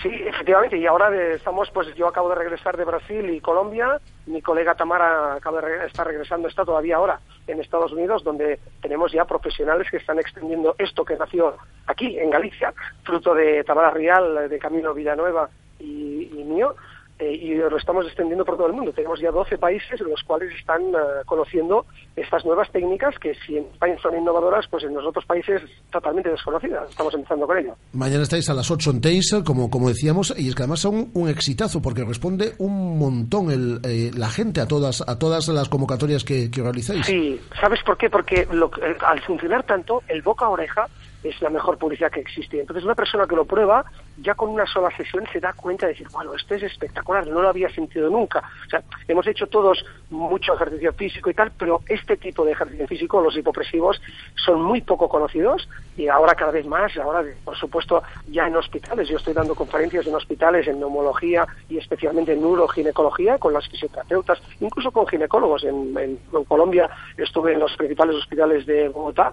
Sí, 0.00 0.08
efectivamente, 0.26 0.78
y 0.78 0.86
ahora 0.86 1.14
estamos, 1.34 1.70
pues 1.70 1.94
yo 1.94 2.08
acabo 2.08 2.28
de 2.30 2.34
regresar 2.36 2.76
de 2.76 2.84
Brasil 2.84 3.28
y 3.30 3.40
Colombia, 3.40 4.00
mi 4.26 4.40
colega 4.40 4.74
Tamara 4.74 5.34
acaba 5.34 5.60
de 5.60 5.66
re- 5.66 5.86
está 5.86 6.02
regresando, 6.02 6.48
está 6.48 6.64
todavía 6.64 6.96
ahora 6.96 7.20
en 7.46 7.60
Estados 7.60 7.92
Unidos, 7.92 8.24
donde 8.24 8.58
tenemos 8.80 9.12
ya 9.12 9.26
profesionales 9.26 9.88
que 9.90 9.98
están 9.98 10.18
extendiendo 10.18 10.74
esto 10.78 11.04
que 11.04 11.16
nació 11.16 11.56
aquí, 11.86 12.18
en 12.18 12.30
Galicia, 12.30 12.72
fruto 13.04 13.34
de 13.34 13.62
Tamara 13.64 13.90
Rial, 13.90 14.48
de 14.48 14.58
Camilo 14.58 14.94
Villanueva 14.94 15.50
y 15.78 16.42
mío, 16.44 16.74
eh, 17.22 17.38
y 17.40 17.54
lo 17.54 17.76
estamos 17.76 18.04
extendiendo 18.06 18.44
por 18.44 18.56
todo 18.56 18.66
el 18.66 18.72
mundo. 18.72 18.92
Tenemos 18.92 19.20
ya 19.20 19.30
12 19.30 19.56
países 19.58 20.00
en 20.00 20.10
los 20.10 20.22
cuales 20.24 20.52
están 20.58 20.82
eh, 20.82 21.22
conociendo 21.24 21.86
estas 22.16 22.44
nuevas 22.44 22.70
técnicas 22.72 23.16
que 23.20 23.32
si 23.46 23.58
en 23.58 23.64
España 23.72 23.96
son 24.02 24.16
innovadoras, 24.16 24.66
pues 24.68 24.82
en 24.82 24.92
los 24.92 25.06
otros 25.06 25.24
países 25.24 25.62
totalmente 25.92 26.30
desconocidas. 26.30 26.90
Estamos 26.90 27.14
empezando 27.14 27.46
con 27.46 27.58
ello. 27.58 27.76
Mañana 27.92 28.24
estáis 28.24 28.50
a 28.50 28.54
las 28.54 28.68
8 28.70 28.90
en 28.90 29.00
Teis, 29.00 29.36
como, 29.46 29.70
como 29.70 29.88
decíamos, 29.88 30.34
y 30.36 30.48
es 30.48 30.54
que 30.56 30.62
además 30.62 30.80
son 30.80 31.10
un 31.14 31.28
exitazo 31.28 31.80
porque 31.80 32.04
responde 32.04 32.54
un 32.58 32.98
montón 32.98 33.52
el, 33.52 33.80
eh, 33.84 34.10
la 34.16 34.28
gente 34.28 34.60
a 34.60 34.66
todas, 34.66 35.02
a 35.06 35.16
todas 35.16 35.46
las 35.46 35.68
convocatorias 35.68 36.24
que, 36.24 36.50
que 36.50 36.60
realizáis. 36.60 37.06
Sí, 37.06 37.40
¿sabes 37.60 37.80
por 37.84 37.96
qué? 37.96 38.10
Porque 38.10 38.48
lo 38.50 38.66
eh, 38.82 38.96
al 39.06 39.20
funcionar 39.20 39.64
tanto, 39.64 40.02
el 40.08 40.22
boca 40.22 40.46
a 40.46 40.48
oreja 40.48 40.88
es 41.22 41.40
la 41.40 41.50
mejor 41.50 41.78
publicidad 41.78 42.10
que 42.10 42.20
existe. 42.20 42.60
Entonces, 42.60 42.84
una 42.84 42.94
persona 42.94 43.26
que 43.26 43.36
lo 43.36 43.44
prueba, 43.44 43.84
ya 44.18 44.34
con 44.34 44.48
una 44.50 44.66
sola 44.66 44.90
sesión 44.96 45.24
se 45.32 45.40
da 45.40 45.52
cuenta 45.52 45.86
de 45.86 45.92
decir, 45.92 46.08
bueno, 46.12 46.34
esto 46.34 46.54
es 46.54 46.62
espectacular, 46.64 47.26
no 47.26 47.40
lo 47.42 47.48
había 47.48 47.68
sentido 47.70 48.10
nunca. 48.10 48.42
O 48.66 48.70
sea, 48.70 48.82
hemos 49.08 49.26
hecho 49.26 49.46
todos 49.46 49.84
mucho 50.10 50.54
ejercicio 50.54 50.92
físico 50.92 51.30
y 51.30 51.34
tal, 51.34 51.52
pero 51.58 51.80
este 51.88 52.16
tipo 52.16 52.44
de 52.44 52.52
ejercicio 52.52 52.86
físico, 52.88 53.20
los 53.20 53.36
hipopresivos, 53.36 54.00
son 54.34 54.62
muy 54.62 54.80
poco 54.82 55.08
conocidos 55.08 55.68
y 55.96 56.08
ahora 56.08 56.34
cada 56.34 56.50
vez 56.52 56.66
más, 56.66 56.96
ahora, 56.96 57.24
por 57.44 57.56
supuesto, 57.56 58.02
ya 58.28 58.46
en 58.46 58.56
hospitales. 58.56 59.08
Yo 59.08 59.16
estoy 59.16 59.34
dando 59.34 59.54
conferencias 59.54 60.06
en 60.06 60.14
hospitales 60.14 60.66
en 60.66 60.78
neumología 60.80 61.46
y 61.68 61.78
especialmente 61.78 62.32
en 62.32 62.40
neuroginecología 62.40 63.38
con 63.38 63.52
las 63.52 63.68
fisioterapeutas, 63.68 64.40
incluso 64.60 64.90
con 64.90 65.06
ginecólogos. 65.06 65.64
En, 65.64 65.96
en- 65.98 66.18
en 66.32 66.44
Colombia 66.44 66.88
estuve 67.16 67.52
en 67.52 67.60
los 67.60 67.76
principales 67.76 68.16
hospitales 68.16 68.66
de 68.66 68.88
Bogotá 68.88 69.32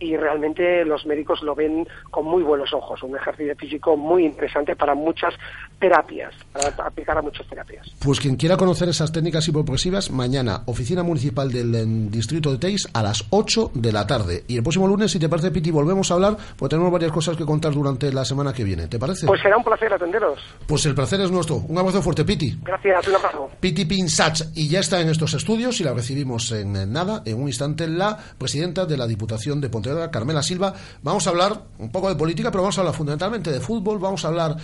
y 0.00 0.16
realmente 0.16 0.84
los 0.84 1.06
médicos 1.06 1.42
lo 1.42 1.54
ven 1.54 1.86
con 2.10 2.24
muy 2.24 2.42
buenos 2.42 2.72
ojos. 2.72 3.02
Un 3.02 3.16
ejercicio 3.16 3.54
físico 3.56 3.96
muy 3.96 4.24
interesante 4.24 4.74
para 4.74 4.94
muchas 4.94 5.34
terapias, 5.78 6.34
para 6.52 6.86
aplicar 6.86 7.18
a 7.18 7.22
muchas 7.22 7.46
terapias. 7.46 7.86
Pues 8.02 8.18
quien 8.18 8.36
quiera 8.36 8.56
conocer 8.56 8.88
esas 8.88 9.12
técnicas 9.12 9.46
hipopresivas, 9.46 10.10
mañana, 10.10 10.62
Oficina 10.66 11.02
Municipal 11.02 11.52
del 11.52 11.74
em, 11.74 12.10
Distrito 12.10 12.50
de 12.50 12.58
Teis, 12.58 12.88
a 12.94 13.02
las 13.02 13.26
8 13.30 13.72
de 13.74 13.92
la 13.92 14.06
tarde. 14.06 14.44
Y 14.48 14.56
el 14.56 14.62
próximo 14.62 14.88
lunes, 14.88 15.10
si 15.10 15.18
te 15.18 15.28
parece, 15.28 15.50
Piti, 15.50 15.70
volvemos 15.70 16.10
a 16.10 16.14
hablar, 16.14 16.36
porque 16.56 16.70
tenemos 16.74 16.92
varias 16.92 17.12
cosas 17.12 17.36
que 17.36 17.44
contar 17.44 17.72
durante 17.72 18.12
la 18.12 18.24
semana 18.24 18.52
que 18.52 18.64
viene. 18.64 18.88
¿Te 18.88 18.98
parece? 18.98 19.26
Pues 19.26 19.40
será 19.42 19.56
un 19.56 19.64
placer 19.64 19.92
atenderos. 19.92 20.38
Pues 20.66 20.84
el 20.86 20.94
placer 20.94 21.20
es 21.20 21.30
nuestro. 21.30 21.56
Un 21.56 21.78
abrazo 21.78 22.00
fuerte, 22.00 22.24
Piti. 22.24 22.58
Gracias, 22.62 23.06
un 23.06 23.14
abrazo. 23.16 23.50
Piti 23.60 23.84
Pinsach, 23.84 24.40
y 24.54 24.68
ya 24.68 24.80
está 24.80 25.00
en 25.00 25.10
estos 25.10 25.34
estudios 25.34 25.80
y 25.80 25.84
la 25.84 25.92
recibimos 25.92 26.50
en 26.52 26.92
nada, 26.92 27.22
en 27.26 27.40
un 27.40 27.48
instante, 27.48 27.86
la 27.86 28.16
presidenta 28.38 28.86
de 28.86 28.96
la 28.96 29.06
Diputación 29.06 29.60
de 29.60 29.68
Pontevedra, 29.68 29.89
Carmela 30.10 30.42
Silva. 30.42 30.74
Vamos 31.02 31.26
a 31.26 31.30
hablar 31.30 31.64
un 31.78 31.90
poco 31.90 32.08
de 32.08 32.16
política, 32.16 32.50
pero 32.50 32.62
vamos 32.62 32.78
a 32.78 32.82
hablar 32.82 32.94
fundamentalmente 32.94 33.50
de 33.50 33.60
fútbol, 33.60 33.98
vamos 33.98 34.24
a 34.24 34.28
hablar 34.28 34.56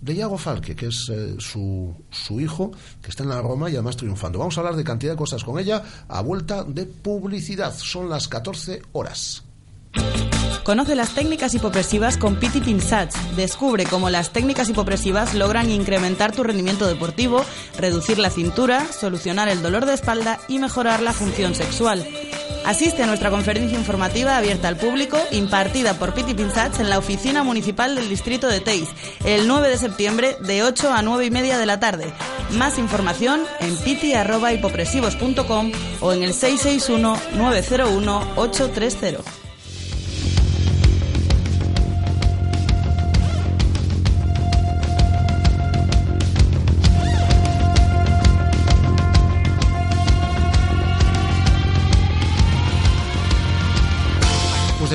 de 0.00 0.14
Iago 0.14 0.38
Falque, 0.38 0.74
que 0.74 0.86
es 0.86 1.10
eh, 1.10 1.36
su, 1.38 1.94
su 2.10 2.40
hijo, 2.40 2.72
que 3.02 3.10
está 3.10 3.22
en 3.22 3.28
la 3.28 3.42
Roma 3.42 3.68
y 3.68 3.74
además 3.74 3.96
triunfando. 3.96 4.38
Vamos 4.38 4.56
a 4.56 4.60
hablar 4.60 4.76
de 4.76 4.84
cantidad 4.84 5.12
de 5.12 5.18
cosas 5.18 5.44
con 5.44 5.58
ella 5.58 5.82
a 6.08 6.22
vuelta 6.22 6.64
de 6.64 6.86
publicidad. 6.86 7.74
Son 7.76 8.08
las 8.08 8.28
14 8.28 8.82
horas. 8.92 9.44
Conoce 10.70 10.94
las 10.94 11.14
técnicas 11.14 11.52
hipopresivas 11.54 12.16
con 12.16 12.36
Piti 12.36 12.60
Pinsach. 12.60 13.12
Descubre 13.34 13.86
cómo 13.86 14.08
las 14.10 14.30
técnicas 14.30 14.68
hipopresivas 14.68 15.34
logran 15.34 15.68
incrementar 15.70 16.30
tu 16.32 16.44
rendimiento 16.44 16.86
deportivo, 16.86 17.44
reducir 17.76 18.18
la 18.18 18.30
cintura, 18.30 18.86
solucionar 18.86 19.48
el 19.48 19.62
dolor 19.62 19.86
de 19.86 19.94
espalda 19.94 20.38
y 20.48 20.58
mejorar 20.58 21.02
la 21.02 21.12
función 21.12 21.56
sexual. 21.56 22.06
Asiste 22.64 23.02
a 23.02 23.06
nuestra 23.06 23.30
conferencia 23.30 23.76
informativa 23.76 24.36
abierta 24.36 24.68
al 24.68 24.76
público, 24.76 25.18
impartida 25.32 25.94
por 25.94 26.14
Piti 26.14 26.34
Pinsach 26.34 26.78
en 26.78 26.90
la 26.90 26.98
oficina 26.98 27.42
municipal 27.42 27.96
del 27.96 28.08
distrito 28.08 28.46
de 28.46 28.60
Teis, 28.60 28.90
el 29.24 29.48
9 29.48 29.70
de 29.70 29.78
septiembre 29.78 30.36
de 30.40 30.62
8 30.62 30.92
a 30.92 31.02
9 31.02 31.24
y 31.24 31.30
media 31.30 31.58
de 31.58 31.66
la 31.66 31.80
tarde. 31.80 32.12
Más 32.52 32.78
información 32.78 33.42
en 33.60 33.76
piti.hipopresivos.com 33.76 35.72
o 36.00 36.12
en 36.12 36.22
el 36.22 36.34
661 36.34 37.16
901 37.34 38.28
830. 38.36 39.49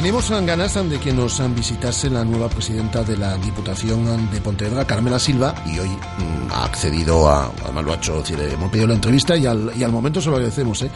Tenemos 0.05 0.29
ganas 0.29 0.75
de 0.87 0.99
que 0.99 1.11
nos 1.11 1.41
visitase 1.55 2.11
la 2.11 2.23
nueva 2.23 2.47
presidenta 2.47 3.03
de 3.03 3.17
la 3.17 3.35
Diputación 3.39 4.29
de 4.29 4.39
Pontevedra, 4.39 4.85
Carmela 4.85 5.17
Silva, 5.17 5.55
y 5.65 5.79
hoy 5.79 5.89
mm, 5.89 6.51
ha 6.51 6.65
accedido 6.65 7.27
a, 7.27 7.51
además 7.63 7.85
lo 7.85 7.91
ha 7.91 7.95
hecho, 7.95 8.19
decir, 8.19 8.39
hemos 8.39 8.69
pedido 8.69 8.85
la 8.85 8.93
entrevista 8.93 9.35
y 9.35 9.47
al, 9.47 9.71
y 9.75 9.83
al 9.83 9.91
momento 9.91 10.21
se 10.21 10.29
lo 10.29 10.35
agradecemos, 10.35 10.83
¿eh? 10.83 10.91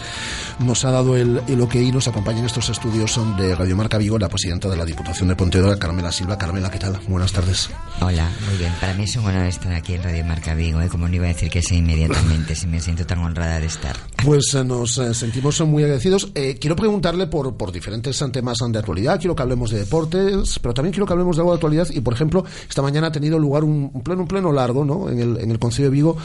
nos 0.60 0.86
ha 0.86 0.91
dado 0.91 1.18
el, 1.18 1.41
el 1.47 1.60
ok 1.60 1.74
y 1.74 1.91
nos 1.91 2.07
acompaña 2.07 2.38
en 2.38 2.45
estos 2.45 2.70
estudios 2.70 3.20
de 3.36 3.55
Radio 3.55 3.76
Marca 3.76 3.97
Vigo, 3.97 4.20
la 4.20 4.30
presidenta 4.30 4.70
de 4.70 4.78
la 4.78 4.86
Diputación 4.86 5.30
de 5.30 5.36
Pontevedra, 5.36 5.80
Carmela 5.80 6.12
Silva. 6.12 6.38
Carmela, 6.38 6.70
¿qué 6.70 6.78
tal? 6.78 6.99
Buenas 7.07 7.32
tardes. 7.32 7.72
Hola, 8.01 8.30
muy 8.47 8.57
bien. 8.60 8.72
Para 8.80 8.93
mí 8.93 9.05
es 9.05 9.16
un 9.16 9.26
honor 9.26 9.47
estar 9.47 9.74
aquí 9.74 9.95
en 9.95 10.03
Radio 10.03 10.24
Marca 10.24 10.53
Vigo, 10.53 10.82
¿eh? 10.82 10.88
como 10.88 11.07
no 11.07 11.16
iba 11.16 11.26
a 11.26 11.30
decir 11.30 11.49
que 11.49 11.64
sí 11.64 11.78
inmediatamente, 11.78 12.53
si 12.53 12.68
me 12.68 12.80
siento 12.80 13.07
tan 13.07 13.18
honrada 13.18 13.60
de 13.60 13.66
estar. 13.66 13.95
Pues 14.24 14.53
eh, 14.53 14.64
nos 14.64 14.99
eh, 14.99 15.16
sentimos 15.16 15.60
muy 15.62 15.82
agradecidos. 15.82 16.32
Eh, 16.36 16.60
quiero 16.62 16.76
preguntarle 16.76 17.26
por, 17.26 17.57
por 17.57 17.72
diferentes 17.72 18.24
temas 18.32 18.60
de 18.60 18.78
actualidad 18.78 18.98
Quiero 19.17 19.35
que 19.35 19.41
hablemos 19.41 19.71
de 19.71 19.79
deportes, 19.79 20.59
pero 20.59 20.73
también 20.73 20.93
quiero 20.93 21.05
que 21.05 21.13
hablemos 21.13 21.35
de 21.35 21.41
algo 21.41 21.51
de 21.51 21.55
actualidad. 21.55 21.87
Y, 21.91 22.01
por 22.01 22.13
ejemplo, 22.13 22.43
esta 22.67 22.81
mañana 22.81 23.07
ha 23.07 23.11
tenido 23.11 23.39
lugar 23.39 23.63
un, 23.63 23.91
pleno, 24.03 24.21
un 24.21 24.27
pleno 24.27 24.51
largo, 24.51 24.85
¿no? 24.85 25.09
En 25.09 25.19
el, 25.19 25.37
en 25.37 25.51
el 25.51 25.59
Consejo 25.59 25.83
de 25.85 25.89
Vigo, 25.89 26.17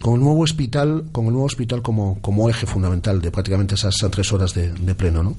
con 0.00 0.14
el 0.14 0.20
nuevo 0.20 0.40
hospital, 0.40 1.04
con 1.12 1.26
el 1.26 1.32
nuevo 1.32 1.46
hospital 1.46 1.82
como, 1.82 2.18
como 2.20 2.48
eje 2.48 2.66
fundamental 2.66 3.20
de 3.20 3.30
prácticamente 3.30 3.74
esas 3.74 3.96
tres 4.10 4.32
horas 4.32 4.54
de, 4.54 4.72
de 4.72 4.94
pleno, 4.94 5.22
¿no? 5.22 5.36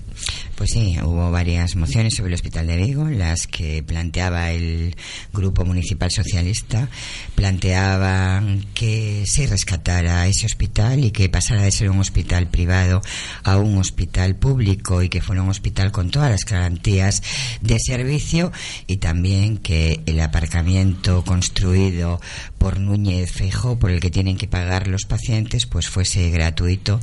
Pues 0.55 0.71
sí, 0.71 0.97
hubo 1.03 1.31
varias 1.31 1.75
mociones 1.75 2.15
sobre 2.15 2.29
el 2.29 2.35
Hospital 2.35 2.67
de 2.67 2.77
Vigo, 2.77 3.09
las 3.09 3.47
que 3.47 3.83
planteaba 3.83 4.51
el 4.51 4.95
Grupo 5.33 5.65
Municipal 5.65 6.11
Socialista, 6.11 6.89
planteaban 7.35 8.65
que 8.73 9.25
se 9.25 9.47
rescatara 9.47 10.27
ese 10.27 10.45
hospital 10.45 11.03
y 11.03 11.11
que 11.11 11.29
pasara 11.29 11.63
de 11.63 11.71
ser 11.71 11.89
un 11.89 11.99
hospital 11.99 12.47
privado 12.47 13.01
a 13.43 13.57
un 13.57 13.77
hospital 13.77 14.35
público 14.35 15.01
y 15.01 15.09
que 15.09 15.21
fuera 15.21 15.41
un 15.41 15.49
hospital 15.49 15.91
con 15.91 16.09
todas 16.09 16.29
las 16.29 16.45
de 16.84 17.79
servicio 17.79 18.51
y 18.88 18.97
también 18.97 19.57
que 19.57 20.01
el 20.05 20.19
aparcamiento 20.19 21.23
construido 21.23 22.19
por 22.57 22.79
Núñez 22.79 23.31
Feijó, 23.31 23.79
por 23.79 23.91
el 23.91 23.99
que 23.99 24.11
tienen 24.11 24.38
que 24.38 24.47
pagar 24.47 24.88
los 24.88 25.03
pacientes, 25.03 25.65
pues 25.65 25.88
fuese 25.88 26.29
gratuito, 26.29 26.99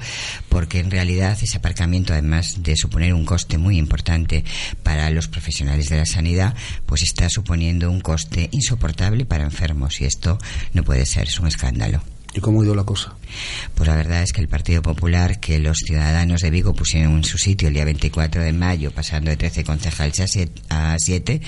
porque 0.48 0.80
en 0.80 0.90
realidad 0.90 1.38
ese 1.40 1.56
aparcamiento, 1.56 2.12
además 2.12 2.62
de 2.62 2.76
suponer 2.76 3.14
un 3.14 3.24
coste 3.24 3.56
muy 3.56 3.78
importante 3.78 4.44
para 4.82 5.10
los 5.10 5.28
profesionales 5.28 5.88
de 5.88 5.96
la 5.96 6.06
sanidad, 6.06 6.54
pues 6.86 7.02
está 7.02 7.28
suponiendo 7.30 7.90
un 7.90 8.00
coste 8.00 8.48
insoportable 8.52 9.24
para 9.24 9.44
enfermos 9.44 10.00
y 10.00 10.04
esto 10.04 10.38
no 10.74 10.82
puede 10.82 11.06
ser, 11.06 11.28
es 11.28 11.40
un 11.40 11.48
escándalo. 11.48 12.02
¿Y 12.32 12.40
cómo 12.40 12.60
ha 12.60 12.64
ido 12.64 12.76
la 12.76 12.84
cosa? 12.84 13.16
Pues 13.74 13.88
la 13.88 13.96
verdad 13.96 14.22
es 14.22 14.32
que 14.32 14.40
el 14.40 14.46
Partido 14.46 14.82
Popular, 14.82 15.40
que 15.40 15.58
los 15.58 15.78
ciudadanos 15.78 16.40
de 16.42 16.50
Vigo 16.50 16.72
pusieron 16.74 17.16
en 17.16 17.24
su 17.24 17.38
sitio 17.38 17.66
el 17.66 17.74
día 17.74 17.84
24 17.84 18.42
de 18.42 18.52
mayo, 18.52 18.92
pasando 18.92 19.30
de 19.30 19.36
13 19.36 19.64
concejales 19.64 20.20
a 20.20 20.28
siete- 20.28 20.62
a 20.68 20.96
7, 20.96 21.40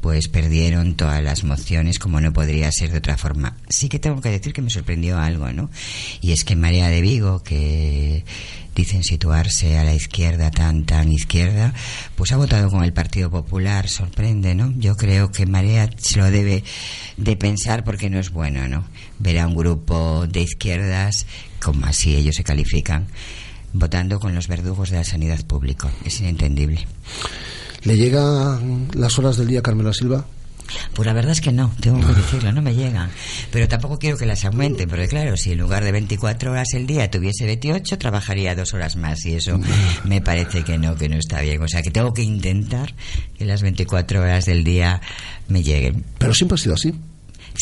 pues 0.00 0.28
perdieron 0.28 0.94
todas 0.94 1.22
las 1.22 1.44
mociones, 1.44 1.98
como 1.98 2.18
no 2.20 2.32
podría 2.32 2.72
ser 2.72 2.92
de 2.92 2.98
otra 2.98 3.18
forma. 3.18 3.58
Sí 3.68 3.90
que 3.90 3.98
tengo 3.98 4.22
que 4.22 4.30
decir 4.30 4.54
que 4.54 4.62
me 4.62 4.70
sorprendió 4.70 5.18
algo, 5.18 5.52
¿no? 5.52 5.70
Y 6.22 6.32
es 6.32 6.44
que 6.44 6.56
Marea 6.56 6.88
de 6.88 7.02
Vigo, 7.02 7.42
que 7.42 8.24
dicen 8.74 9.04
situarse 9.04 9.76
a 9.76 9.84
la 9.84 9.92
izquierda, 9.92 10.50
tan, 10.50 10.84
tan 10.86 11.12
izquierda, 11.12 11.74
pues 12.16 12.32
ha 12.32 12.38
votado 12.38 12.70
con 12.70 12.84
el 12.84 12.94
Partido 12.94 13.30
Popular, 13.30 13.86
sorprende, 13.86 14.54
¿no? 14.54 14.72
Yo 14.78 14.96
creo 14.96 15.30
que 15.30 15.44
Marea 15.44 15.90
se 15.98 16.18
lo 16.18 16.30
debe 16.30 16.64
de 17.18 17.36
pensar 17.36 17.84
porque 17.84 18.08
no 18.08 18.18
es 18.18 18.30
bueno, 18.30 18.66
¿no? 18.68 18.84
Ver 19.22 19.38
a 19.38 19.46
un 19.46 19.54
grupo 19.54 20.26
de 20.26 20.42
izquierdas, 20.42 21.26
como 21.62 21.86
así 21.86 22.16
ellos 22.16 22.34
se 22.34 22.42
califican, 22.42 23.06
votando 23.72 24.18
con 24.18 24.34
los 24.34 24.48
verdugos 24.48 24.90
de 24.90 24.96
la 24.96 25.04
sanidad 25.04 25.44
pública. 25.46 25.90
Es 26.04 26.20
inentendible. 26.20 26.86
¿Le 27.84 27.96
llegan 27.96 28.88
las 28.94 29.18
horas 29.18 29.36
del 29.36 29.46
día, 29.46 29.62
Carmela 29.62 29.92
Silva? 29.92 30.26
Pues 30.94 31.06
la 31.06 31.12
verdad 31.12 31.32
es 31.32 31.40
que 31.40 31.52
no, 31.52 31.72
tengo 31.80 32.00
que 32.00 32.14
decirlo, 32.14 32.52
no 32.52 32.62
me 32.62 32.74
llegan. 32.74 33.10
Pero 33.50 33.68
tampoco 33.68 33.98
quiero 33.98 34.16
que 34.16 34.26
las 34.26 34.44
aumenten, 34.44 34.88
porque 34.88 35.08
claro, 35.08 35.36
si 35.36 35.52
en 35.52 35.58
lugar 35.58 35.84
de 35.84 35.92
24 35.92 36.50
horas 36.50 36.68
el 36.74 36.86
día 36.86 37.10
tuviese 37.10 37.46
28, 37.46 37.98
trabajaría 37.98 38.54
dos 38.54 38.72
horas 38.74 38.96
más 38.96 39.24
y 39.24 39.34
eso 39.34 39.60
me 40.04 40.20
parece 40.20 40.64
que 40.64 40.78
no, 40.78 40.96
que 40.96 41.08
no 41.08 41.16
está 41.16 41.40
bien. 41.42 41.62
O 41.62 41.68
sea, 41.68 41.82
que 41.82 41.90
tengo 41.90 42.12
que 42.12 42.22
intentar 42.22 42.94
que 43.36 43.44
las 43.44 43.62
24 43.62 44.20
horas 44.20 44.46
del 44.46 44.64
día 44.64 45.00
me 45.48 45.62
lleguen. 45.62 46.04
Pero 46.18 46.34
siempre 46.34 46.56
ha 46.56 46.58
sido 46.58 46.74
así. 46.74 46.94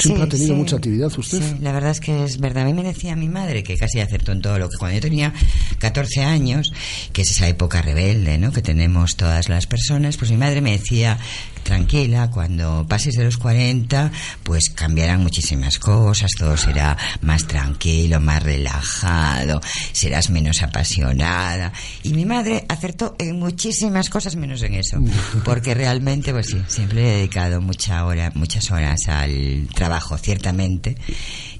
Siempre 0.00 0.22
Sí, 0.22 0.26
ha 0.26 0.28
tenido 0.30 0.54
sí. 0.54 0.58
mucha 0.58 0.76
actividad 0.76 1.12
usted. 1.18 1.40
Sí, 1.42 1.56
la 1.60 1.72
verdad 1.72 1.90
es 1.90 2.00
que 2.00 2.24
es 2.24 2.38
verdad. 2.40 2.62
A 2.64 2.66
mí 2.66 2.74
me 2.74 2.82
decía 2.82 3.14
mi 3.16 3.28
madre 3.28 3.62
que 3.62 3.76
casi 3.76 4.00
acertó 4.00 4.32
en 4.32 4.40
todo 4.40 4.58
lo 4.58 4.68
que 4.68 4.76
cuando 4.78 4.96
yo 4.96 5.00
tenía 5.02 5.32
14 5.78 6.22
años, 6.22 6.72
que 7.12 7.22
es 7.22 7.30
esa 7.30 7.48
época 7.48 7.82
rebelde, 7.82 8.38
¿no? 8.38 8.52
Que 8.52 8.62
tenemos 8.62 9.16
todas 9.16 9.48
las 9.48 9.66
personas, 9.66 10.16
pues 10.16 10.30
mi 10.30 10.36
madre 10.36 10.60
me 10.60 10.72
decía 10.72 11.18
tranquila, 11.62 12.30
cuando 12.30 12.86
pases 12.88 13.14
de 13.14 13.24
los 13.24 13.38
40, 13.38 14.10
pues 14.42 14.70
cambiarán 14.74 15.22
muchísimas 15.22 15.78
cosas, 15.78 16.30
todo 16.38 16.56
será 16.56 16.96
más 17.22 17.46
tranquilo, 17.46 18.20
más 18.20 18.42
relajado, 18.42 19.60
serás 19.92 20.30
menos 20.30 20.62
apasionada. 20.62 21.72
Y 22.02 22.12
mi 22.12 22.24
madre 22.24 22.64
acertó 22.68 23.14
en 23.18 23.38
muchísimas 23.38 24.08
cosas 24.10 24.36
menos 24.36 24.62
en 24.62 24.74
eso, 24.74 24.98
porque 25.44 25.74
realmente, 25.74 26.32
pues 26.32 26.46
sí, 26.48 26.62
siempre 26.66 27.02
he 27.02 27.16
dedicado 27.16 27.60
mucha 27.60 28.04
hora, 28.04 28.32
muchas 28.34 28.70
horas 28.70 29.08
al 29.08 29.68
trabajo, 29.74 30.16
ciertamente. 30.18 30.96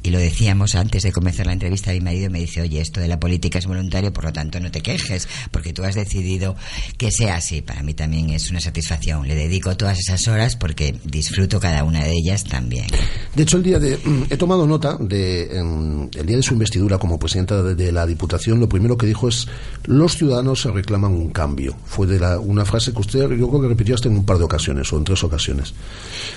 Y 0.03 0.11
lo 0.11 0.19
decíamos 0.19 0.75
antes 0.75 1.03
de 1.03 1.13
comenzar 1.13 1.47
la 1.47 1.53
entrevista, 1.53 1.93
mi 1.93 2.01
marido 2.01 2.31
me 2.31 2.41
dice, 2.41 2.63
oye, 2.63 2.81
esto 2.81 3.01
de 3.01 3.09
la 3.09 3.21
política 3.21 3.59
es 3.59 3.67
voluntario, 3.67 4.13
por 4.13 4.25
lo 4.25 4.33
tanto 4.33 4.61
no 4.61 4.71
te 4.71 4.81
quejes, 4.81 5.29
porque 5.51 5.73
tú 5.73 5.85
has 5.85 5.95
decidido 5.95 6.57
que 6.97 7.11
sea 7.11 7.37
así. 7.37 7.63
Para 7.63 7.83
mí 7.83 7.95
también 7.95 8.31
es 8.31 8.51
una 8.51 8.61
satisfacción. 8.61 9.29
Le 9.29 9.35
dedico 9.35 9.77
todas 9.77 9.99
esas 9.99 10.27
horas 10.29 10.57
porque 10.57 10.95
disfruto 11.05 11.61
cada 11.61 11.85
una 11.85 12.05
de 12.05 12.13
ellas 12.13 12.45
también. 12.45 12.87
De 13.35 13.43
hecho, 13.43 13.57
el 13.59 13.63
día 13.63 13.79
de. 13.79 13.99
He 14.31 14.37
tomado 14.37 14.67
nota 14.67 14.97
de. 14.99 15.57
em, 15.57 16.09
el 16.15 16.27
día 16.27 16.37
de 16.37 16.43
su 16.43 16.55
investidura 16.55 16.99
como 16.99 17.19
presidenta 17.19 17.63
de, 17.63 17.75
de 17.75 17.93
la 17.93 18.07
Diputación, 18.07 18.61
lo 18.61 18.69
primero 18.69 18.97
que 18.97 19.07
dijo 19.07 19.29
es: 19.29 19.47
los 19.85 20.17
ciudadanos 20.17 20.61
se 20.63 20.71
reclaman 20.71 21.13
un 21.13 21.31
cambio. 21.31 21.77
Fue 21.85 22.07
de 22.07 22.19
la, 22.19 22.39
una 22.39 22.65
frase 22.65 22.93
que 22.93 23.01
usted, 23.01 23.21
yo 23.31 23.49
creo 23.49 23.63
que 23.63 23.69
repitió 23.69 23.95
hasta 23.95 24.09
en 24.09 24.17
un 24.17 24.25
par 24.25 24.39
de 24.39 24.45
ocasiones 24.45 24.93
o 24.93 24.99
en 24.99 25.05
tres 25.05 25.23
ocasiones. 25.25 25.75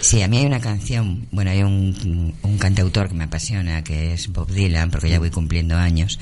Sí, 0.02 0.22
a 0.22 0.28
mí 0.28 0.38
hay 0.38 0.46
una 0.46 0.60
canción, 0.60 1.28
bueno, 1.32 1.52
hay 1.52 1.64
un, 1.64 2.34
un 2.42 2.58
cantautor 2.58 3.10
que 3.10 3.16
me 3.16 3.26
apasiona, 3.26 3.53
que 3.84 4.14
es 4.14 4.32
Bob 4.32 4.50
Dylan, 4.50 4.90
porque 4.90 5.10
ya 5.10 5.20
voy 5.20 5.30
cumpliendo 5.30 5.76
años, 5.76 6.20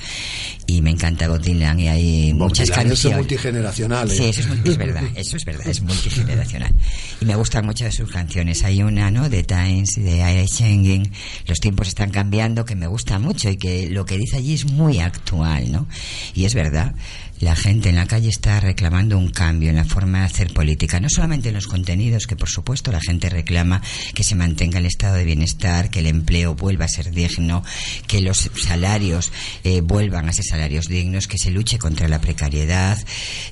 y 0.66 0.82
me 0.82 0.90
encanta 0.90 1.28
Bob 1.28 1.40
Dylan, 1.40 1.80
y 1.80 1.88
hay 1.88 2.32
Bob 2.32 2.48
muchas 2.48 2.68
Dylan 2.68 2.80
es 2.80 2.90
canciones. 2.90 3.18
multigeneracional, 3.18 4.10
¿eh? 4.10 4.14
Sí, 4.14 4.24
eso 4.24 4.40
es, 4.40 4.48
es 4.64 4.76
verdad, 4.78 5.04
eso 5.14 5.36
es 5.36 5.44
verdad, 5.44 5.66
es 5.66 5.80
multigeneracional. 5.80 6.72
Y 7.20 7.24
me 7.24 7.36
gustan 7.36 7.64
mucho 7.64 7.84
de 7.84 7.92
sus 7.92 8.10
canciones. 8.10 8.62
Hay 8.64 8.82
una, 8.82 9.10
¿no?, 9.10 9.28
de 9.28 9.42
Times, 9.44 9.94
de 9.96 10.16
Ira 10.16 10.46
Changing, 10.46 11.10
Los 11.46 11.60
tiempos 11.60 11.88
están 11.88 12.10
cambiando, 12.10 12.64
que 12.64 12.76
me 12.76 12.86
gusta 12.86 13.18
mucho, 13.18 13.48
y 13.48 13.56
que 13.56 13.88
lo 13.88 14.04
que 14.04 14.16
dice 14.18 14.36
allí 14.36 14.54
es 14.54 14.66
muy 14.66 15.00
actual, 15.00 15.72
¿no? 15.72 15.86
Y 16.34 16.44
es 16.44 16.54
verdad. 16.54 16.94
La 17.42 17.56
gente 17.56 17.88
en 17.88 17.96
la 17.96 18.06
calle 18.06 18.28
está 18.28 18.60
reclamando 18.60 19.18
un 19.18 19.28
cambio 19.28 19.70
en 19.70 19.74
la 19.74 19.84
forma 19.84 20.20
de 20.20 20.26
hacer 20.26 20.52
política, 20.54 21.00
no 21.00 21.08
solamente 21.10 21.48
en 21.48 21.56
los 21.56 21.66
contenidos, 21.66 22.28
que 22.28 22.36
por 22.36 22.48
supuesto 22.48 22.92
la 22.92 23.00
gente 23.00 23.28
reclama 23.28 23.82
que 24.14 24.22
se 24.22 24.36
mantenga 24.36 24.78
el 24.78 24.86
estado 24.86 25.16
de 25.16 25.24
bienestar, 25.24 25.90
que 25.90 25.98
el 25.98 26.06
empleo 26.06 26.54
vuelva 26.54 26.84
a 26.84 26.88
ser 26.88 27.10
digno, 27.10 27.64
que 28.06 28.20
los 28.20 28.48
salarios 28.54 29.32
eh, 29.64 29.80
vuelvan 29.80 30.28
a 30.28 30.32
ser 30.32 30.44
salarios 30.44 30.86
dignos, 30.86 31.26
que 31.26 31.36
se 31.36 31.50
luche 31.50 31.78
contra 31.78 32.06
la 32.06 32.20
precariedad. 32.20 32.96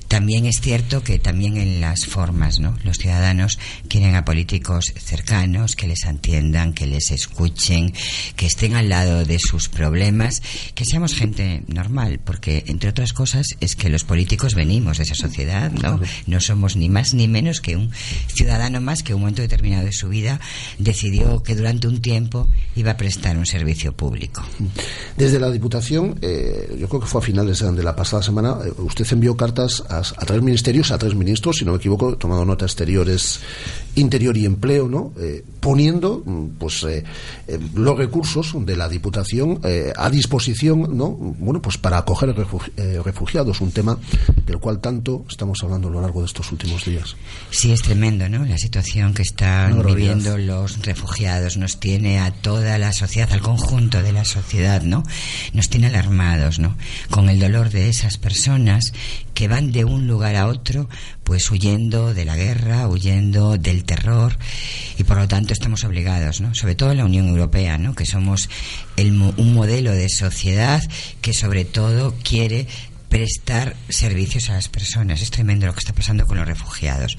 También 0.07 0.45
es 0.45 0.61
cierto 0.61 1.03
que 1.03 1.19
también 1.19 1.57
en 1.57 1.81
las 1.81 2.05
formas, 2.05 2.61
¿no? 2.61 2.77
Los 2.85 2.95
ciudadanos 2.95 3.59
quieren 3.89 4.15
a 4.15 4.23
políticos 4.23 4.85
cercanos, 4.95 5.75
que 5.75 5.87
les 5.87 6.05
atiendan, 6.05 6.71
que 6.71 6.85
les 6.85 7.11
escuchen, 7.11 7.93
que 8.37 8.45
estén 8.45 8.75
al 8.75 8.87
lado 8.87 9.25
de 9.25 9.37
sus 9.37 9.67
problemas, 9.67 10.41
que 10.75 10.85
seamos 10.85 11.13
gente 11.13 11.63
normal, 11.67 12.21
porque 12.23 12.63
entre 12.67 12.89
otras 12.89 13.11
cosas 13.11 13.47
es 13.59 13.75
que 13.75 13.80
los 13.89 14.03
políticos 14.03 14.55
venimos 14.55 14.97
de 14.97 15.03
esa 15.03 15.15
sociedad, 15.15 15.71
¿no? 15.71 15.99
No 16.27 16.39
somos 16.39 16.75
ni 16.75 16.89
más 16.89 17.13
ni 17.13 17.27
menos 17.27 17.61
que 17.61 17.75
un 17.75 17.91
ciudadano 18.27 18.81
más 18.81 19.03
que 19.03 19.11
en 19.11 19.15
un 19.15 19.21
momento 19.21 19.41
determinado 19.41 19.85
de 19.85 19.91
su 19.91 20.09
vida 20.09 20.39
decidió 20.77 21.43
que 21.43 21.55
durante 21.55 21.87
un 21.87 22.01
tiempo 22.01 22.47
iba 22.75 22.91
a 22.91 22.97
prestar 22.97 23.37
un 23.37 23.45
servicio 23.45 23.93
público. 23.93 24.43
Desde 25.17 25.39
la 25.39 25.49
Diputación, 25.49 26.17
eh, 26.21 26.75
yo 26.79 26.87
creo 26.87 27.01
que 27.01 27.07
fue 27.07 27.21
a 27.21 27.23
finales 27.23 27.59
de 27.59 27.83
la 27.83 27.95
pasada 27.95 28.23
semana, 28.23 28.57
eh, 28.65 28.71
usted 28.77 29.05
envió 29.11 29.35
cartas 29.35 29.83
a, 29.89 29.99
a 29.99 30.25
tres 30.25 30.41
ministerios, 30.41 30.91
a 30.91 30.97
tres 30.97 31.15
ministros, 31.15 31.57
si 31.57 31.65
no 31.65 31.71
me 31.71 31.77
equivoco, 31.77 32.13
he 32.13 32.15
tomado 32.15 32.45
nota 32.45 32.65
exteriores, 32.65 33.39
interior 33.95 34.37
y 34.37 34.45
empleo, 34.45 34.87
¿no? 34.87 35.13
Eh, 35.19 35.43
poniendo 35.59 36.23
mm, 36.25 36.45
pues 36.57 36.83
eh, 36.83 37.03
eh, 37.47 37.59
los 37.75 37.97
recursos 37.97 38.53
de 38.65 38.75
la 38.77 38.87
Diputación 38.89 39.59
eh, 39.63 39.91
a 39.95 40.09
disposición, 40.09 40.97
¿no? 40.97 41.09
Bueno, 41.11 41.61
pues 41.61 41.77
para 41.77 41.97
acoger 41.99 42.33
refugi- 42.35 42.71
refugiados, 43.03 43.61
un 43.61 43.71
tema 43.71 43.97
del 44.45 44.57
cual 44.59 44.79
tanto 44.79 45.25
estamos 45.29 45.59
hablando 45.63 45.87
a 45.89 45.91
lo 45.91 46.01
largo 46.01 46.21
de 46.21 46.27
estos 46.27 46.51
últimos 46.51 46.85
días. 46.85 47.15
Sí, 47.49 47.71
es 47.71 47.81
tremendo, 47.81 48.27
¿no? 48.29 48.45
La 48.45 48.57
situación 48.57 49.13
que 49.13 49.21
están 49.21 49.81
viviendo 49.83 50.37
los 50.37 50.79
refugiados 50.85 51.57
nos 51.57 51.79
tiene 51.79 52.19
a 52.19 52.31
toda 52.31 52.77
la 52.77 52.93
sociedad, 52.93 53.31
al 53.31 53.41
conjunto 53.41 54.01
de 54.01 54.13
la 54.13 54.25
sociedad, 54.25 54.81
¿no? 54.83 55.03
Nos 55.53 55.69
tiene 55.69 55.87
alarmados, 55.87 56.59
¿no? 56.59 56.77
Con 57.09 57.29
el 57.29 57.39
dolor 57.39 57.69
de 57.69 57.89
esas 57.89 58.17
personas 58.17 58.93
que 59.33 59.47
van 59.47 59.71
de 59.71 59.85
un 59.85 60.07
lugar 60.07 60.35
a 60.35 60.47
otro, 60.47 60.89
pues 61.23 61.49
huyendo 61.51 62.13
de 62.13 62.25
la 62.25 62.35
guerra, 62.35 62.87
huyendo 62.87 63.57
del 63.57 63.80
terror 63.83 64.37
y 64.97 65.03
por 65.03 65.17
lo 65.17 65.27
tanto 65.27 65.53
estamos 65.53 65.83
obligados, 65.83 66.41
¿no? 66.41 66.53
Sobre 66.55 66.75
todo 66.75 66.91
en 66.91 66.97
la 66.97 67.05
Unión 67.05 67.27
Europea, 67.27 67.77
¿no? 67.77 67.95
Que 67.95 68.05
somos 68.05 68.49
el, 68.97 69.11
un 69.11 69.53
modelo 69.53 69.91
de 69.91 70.09
sociedad 70.09 70.83
que 71.21 71.33
sobre 71.33 71.65
todo 71.65 72.15
quiere 72.23 72.67
prestar 73.11 73.75
servicios 73.89 74.49
a 74.49 74.53
las 74.53 74.69
personas. 74.69 75.21
Es 75.21 75.31
tremendo 75.31 75.67
lo 75.67 75.73
que 75.73 75.79
está 75.79 75.91
pasando 75.91 76.25
con 76.25 76.37
los 76.37 76.47
refugiados. 76.47 77.17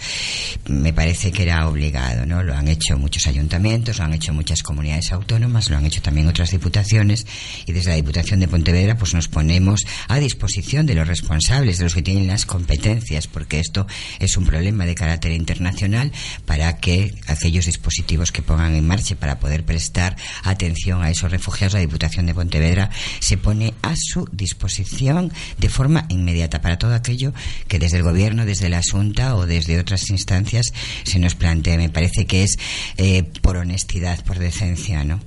Me 0.66 0.94
parece 0.94 1.32
que 1.32 1.42
era 1.42 1.68
obligado, 1.68 2.24
¿no? 2.24 2.42
Lo 2.42 2.54
han 2.56 2.66
hecho 2.68 2.96
muchos 2.96 3.26
ayuntamientos, 3.26 3.98
lo 3.98 4.04
han 4.04 4.14
hecho 4.14 4.32
muchas 4.32 4.62
comunidades 4.62 5.12
autónomas, 5.12 5.68
lo 5.68 5.76
han 5.76 5.84
hecho 5.84 6.00
también 6.00 6.28
otras 6.28 6.50
diputaciones 6.50 7.26
y 7.66 7.72
desde 7.72 7.90
la 7.90 7.96
Diputación 7.96 8.40
de 8.40 8.48
Pontevedra 8.48 8.96
pues 8.96 9.12
nos 9.12 9.28
ponemos 9.28 9.84
a 10.08 10.18
disposición 10.18 10.86
de 10.86 10.94
los 10.94 11.06
responsables, 11.06 11.76
de 11.76 11.84
los 11.84 11.94
que 11.94 12.00
tienen 12.00 12.26
las 12.26 12.46
competencias, 12.46 13.26
porque 13.26 13.60
esto 13.60 13.86
es 14.18 14.38
un 14.38 14.46
problema 14.46 14.86
de 14.86 14.94
carácter 14.94 15.32
internacional 15.32 16.10
para 16.46 16.78
que 16.78 17.14
aquellos 17.26 17.66
dispositivos 17.66 18.32
que 18.32 18.40
pongan 18.40 18.74
en 18.74 18.86
marcha 18.86 19.14
para 19.16 19.38
poder 19.38 19.66
prestar 19.66 20.16
atención 20.42 21.02
a 21.02 21.10
esos 21.10 21.30
refugiados, 21.30 21.74
la 21.74 21.80
Diputación 21.80 22.24
de 22.24 22.34
Pontevedra 22.34 22.88
se 23.20 23.36
pone 23.36 23.74
a 23.82 23.94
su 23.94 24.26
disposición 24.32 25.30
de 25.58 25.68
forma 25.68 25.81
inmediata 26.08 26.60
para 26.60 26.78
todo 26.78 26.94
aquello 26.94 27.32
que 27.68 27.78
desde 27.78 27.98
el 27.98 28.02
Gobierno, 28.02 28.44
desde 28.44 28.68
la 28.68 28.78
Asunta 28.78 29.36
o 29.36 29.46
desde 29.46 29.78
otras 29.78 30.10
instancias 30.10 30.72
se 31.04 31.18
nos 31.18 31.34
plantea. 31.34 31.76
Me 31.76 31.88
parece 31.88 32.26
que 32.26 32.42
es 32.42 32.58
eh, 32.96 33.24
por 33.40 33.56
honestidad, 33.56 34.24
por 34.24 34.38
decencia, 34.38 35.04
¿no? 35.04 35.20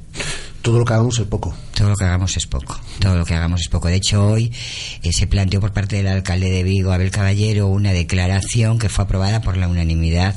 Todo 0.66 0.80
lo 0.80 0.86
que 0.86 0.94
hagamos 0.94 1.20
es 1.20 1.28
poco. 1.28 1.54
Todo 1.76 1.90
lo 1.90 1.96
que 1.96 2.06
hagamos 2.06 2.38
es 2.38 2.48
poco. 2.48 2.80
Todo 2.98 3.16
lo 3.20 3.24
que 3.24 3.36
hagamos 3.36 3.62
es 3.62 3.68
poco. 3.68 3.88
De 3.88 3.98
hecho, 3.98 4.26
hoy 4.26 4.52
eh, 5.04 5.14
se 5.14 5.28
planteó 5.28 5.62
por 5.62 5.74
parte 5.74 5.98
del 5.98 6.08
alcalde 6.08 6.50
de 6.50 6.64
Vigo, 6.64 6.92
Abel 6.92 7.12
Caballero, 7.12 7.68
una 7.68 7.94
declaración 7.94 8.80
que 8.80 8.90
fue 8.90 9.04
aprobada 9.04 9.42
por 9.42 9.58
la 9.58 9.68
unanimidad 9.68 10.34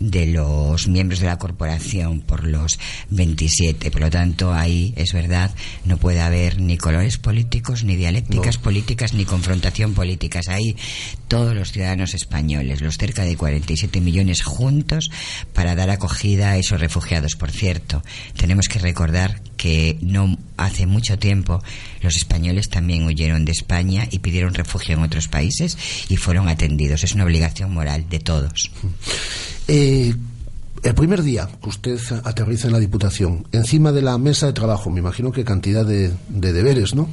de 0.00 0.28
los 0.28 0.88
miembros 0.88 1.20
de 1.20 1.26
la 1.26 1.36
corporación, 1.36 2.20
por 2.22 2.44
los 2.44 2.78
27. 3.10 3.90
Por 3.90 4.00
lo 4.00 4.08
tanto, 4.08 4.54
ahí 4.54 4.94
es 4.96 5.12
verdad, 5.12 5.54
no 5.84 5.98
puede 5.98 6.22
haber 6.22 6.58
ni 6.58 6.78
colores 6.78 7.18
políticos, 7.18 7.84
ni 7.84 7.96
dialécticas 7.96 8.56
políticas, 8.56 9.12
ni 9.12 9.26
confrontación 9.26 9.92
políticas. 9.92 10.48
Ahí 10.48 10.74
todos 11.28 11.54
los 11.54 11.72
ciudadanos 11.72 12.14
españoles, 12.14 12.80
los 12.80 12.96
cerca 12.96 13.24
de 13.24 13.36
47 13.36 14.00
millones 14.00 14.42
juntos, 14.42 15.10
para 15.52 15.74
dar 15.74 15.90
acogida 15.90 16.52
a 16.52 16.56
esos 16.56 16.80
refugiados. 16.80 17.36
Por 17.36 17.50
cierto, 17.50 18.02
tenemos 18.38 18.68
que 18.68 18.78
recordar 18.78 19.42
que 19.58 19.65
no 20.00 20.36
hace 20.56 20.86
mucho 20.86 21.18
tiempo 21.18 21.62
los 22.00 22.16
españoles 22.16 22.68
también 22.68 23.04
huyeron 23.04 23.44
de 23.44 23.52
España 23.52 24.06
y 24.10 24.20
pidieron 24.20 24.54
refugio 24.54 24.94
en 24.94 25.02
otros 25.02 25.28
países 25.28 25.76
y 26.08 26.16
fueron 26.16 26.48
atendidos. 26.48 27.04
Es 27.04 27.14
una 27.14 27.24
obligación 27.24 27.72
moral 27.72 28.08
de 28.08 28.20
todos. 28.20 28.70
Eh, 29.68 30.14
el 30.86 30.94
primer 30.94 31.22
día 31.24 31.48
que 31.60 31.68
usted 31.68 31.98
aterriza 32.22 32.68
en 32.68 32.72
la 32.72 32.78
Diputación, 32.78 33.46
encima 33.50 33.90
de 33.90 34.02
la 34.02 34.18
mesa 34.18 34.46
de 34.46 34.52
trabajo, 34.52 34.88
me 34.88 35.00
imagino 35.00 35.32
que 35.32 35.44
cantidad 35.44 35.84
de, 35.84 36.12
de 36.28 36.52
deberes, 36.52 36.94
¿no? 36.94 37.08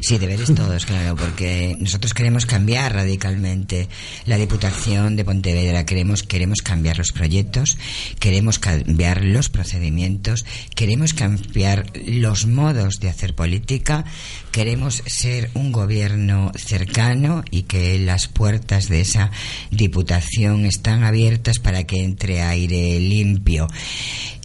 Sí, 0.00 0.16
deberes 0.16 0.54
todos, 0.54 0.86
claro, 0.86 1.14
porque 1.14 1.76
nosotros 1.78 2.14
queremos 2.14 2.46
cambiar 2.46 2.94
radicalmente 2.94 3.88
la 4.24 4.38
Diputación 4.38 5.16
de 5.16 5.26
Pontevedra, 5.26 5.84
queremos, 5.84 6.22
queremos 6.22 6.62
cambiar 6.62 6.96
los 6.96 7.12
proyectos, 7.12 7.76
queremos 8.18 8.58
cambiar 8.58 9.22
los 9.22 9.50
procedimientos, 9.50 10.46
queremos 10.74 11.12
cambiar 11.12 11.92
los 12.06 12.46
modos 12.46 12.98
de 12.98 13.10
hacer 13.10 13.34
política, 13.34 14.06
queremos 14.52 15.02
ser 15.06 15.50
un 15.52 15.70
gobierno 15.70 16.50
cercano 16.54 17.44
y 17.50 17.64
que 17.64 17.98
las 17.98 18.26
puertas 18.28 18.88
de 18.88 19.02
esa 19.02 19.30
Diputación 19.70 20.64
están 20.64 21.04
abiertas 21.04 21.58
para 21.58 21.84
que 21.84 22.02
entre 22.02 22.40
aire 22.40 23.01
limpio. 23.08 23.66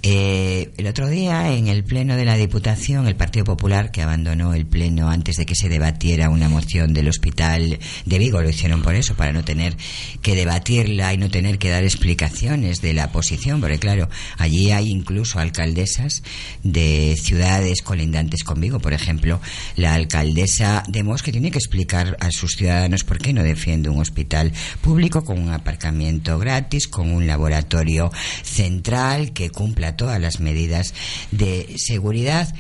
Eh, 0.10 0.72
el 0.78 0.88
otro 0.88 1.10
día, 1.10 1.52
en 1.54 1.68
el 1.68 1.84
Pleno 1.84 2.16
de 2.16 2.24
la 2.24 2.38
Diputación, 2.38 3.08
el 3.08 3.18
Partido 3.18 3.44
Popular, 3.44 3.92
que 3.92 4.02
abandonó 4.02 4.54
el 4.54 4.66
Pleno 4.66 5.10
antes 5.10 5.36
de 5.36 5.46
que 5.46 5.54
se 5.54 5.68
debatiera 5.68 6.30
una 6.30 6.48
moción 6.48 6.94
del 6.94 7.10
Hospital 7.10 7.78
de 8.06 8.18
Vigo, 8.18 8.42
lo 8.42 8.50
hicieron 8.50 8.82
por 8.84 8.96
eso, 8.96 9.16
para 9.16 9.34
no 9.34 9.44
tener 9.44 9.76
que 10.22 10.34
debatirla 10.34 11.14
y 11.14 11.18
no 11.18 11.30
tener 11.30 11.58
que 11.58 11.70
dar 11.70 11.84
explicaciones 11.84 12.80
de 12.80 12.94
la 12.94 13.12
posición, 13.12 13.60
porque 13.60 13.80
claro, 13.80 14.08
allí 14.38 14.72
hay 14.72 14.92
incluso 14.92 15.40
alcaldesas 15.40 16.24
de 16.64 17.18
ciudades 17.22 17.82
colindantes 17.82 18.46
con 18.46 18.62
Vigo, 18.62 18.80
por 18.80 18.94
ejemplo, 18.94 19.42
la 19.76 19.94
alcaldesa 19.94 20.84
de 20.88 21.04
Mos, 21.04 21.22
que 21.22 21.34
tiene 21.34 21.52
que 21.52 21.60
explicar 21.60 22.16
a 22.22 22.32
sus 22.32 22.54
ciudadanos 22.54 23.04
por 23.04 23.18
qué 23.18 23.34
no 23.34 23.44
defiende 23.44 23.90
un 23.90 24.00
hospital 24.00 24.54
público 24.80 25.26
con 25.26 25.38
un 25.38 25.50
aparcamiento 25.50 26.40
gratis, 26.40 26.88
con 26.88 27.12
un 27.12 27.28
laboratorio 27.28 28.10
central 28.44 29.34
que 29.34 29.50
cumpla 29.50 29.97
todas 29.98 30.22
las 30.22 30.40
medidas 30.40 30.94
de 31.32 31.76
seguridad 31.78 32.54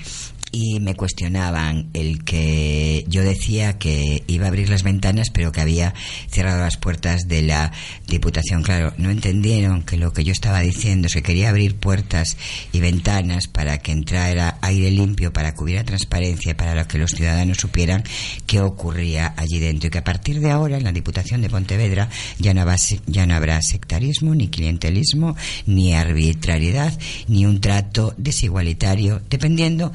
y 0.51 0.79
me 0.79 0.95
cuestionaban 0.95 1.89
el 1.93 2.23
que 2.23 3.05
yo 3.07 3.23
decía 3.23 3.77
que 3.77 4.23
iba 4.27 4.45
a 4.45 4.47
abrir 4.47 4.69
las 4.69 4.83
ventanas 4.83 5.29
pero 5.29 5.51
que 5.51 5.61
había 5.61 5.93
cerrado 6.29 6.61
las 6.61 6.77
puertas 6.77 7.27
de 7.27 7.41
la 7.41 7.71
Diputación. 8.07 8.63
Claro, 8.63 8.93
no 8.97 9.09
entendieron 9.09 9.83
que 9.83 9.97
lo 9.97 10.13
que 10.13 10.23
yo 10.23 10.31
estaba 10.31 10.61
diciendo 10.61 11.07
es 11.07 11.13
que 11.13 11.21
quería 11.21 11.49
abrir 11.49 11.75
puertas 11.75 12.37
y 12.71 12.79
ventanas 12.79 13.47
para 13.47 13.79
que 13.79 13.91
entrara 13.91 14.57
aire 14.61 14.91
limpio, 14.91 15.33
para 15.33 15.53
que 15.53 15.63
hubiera 15.63 15.83
transparencia, 15.83 16.55
para 16.55 16.87
que 16.87 16.97
los 16.97 17.11
ciudadanos 17.11 17.57
supieran 17.57 18.03
qué 18.45 18.61
ocurría 18.61 19.33
allí 19.35 19.59
dentro 19.59 19.87
y 19.87 19.91
que 19.91 19.97
a 19.97 20.03
partir 20.03 20.39
de 20.39 20.51
ahora 20.51 20.77
en 20.77 20.83
la 20.83 20.91
Diputación 20.91 21.41
de 21.41 21.49
Pontevedra 21.49 22.09
ya 22.39 22.53
no, 22.53 22.61
habrá, 22.61 22.77
ya 23.07 23.25
no 23.25 23.35
habrá 23.35 23.61
sectarismo, 23.61 24.33
ni 24.35 24.47
clientelismo, 24.47 25.35
ni 25.65 25.93
arbitrariedad, 25.93 26.97
ni 27.27 27.45
un 27.45 27.59
trato 27.59 28.13
desigualitario, 28.17 29.21
dependiendo 29.29 29.91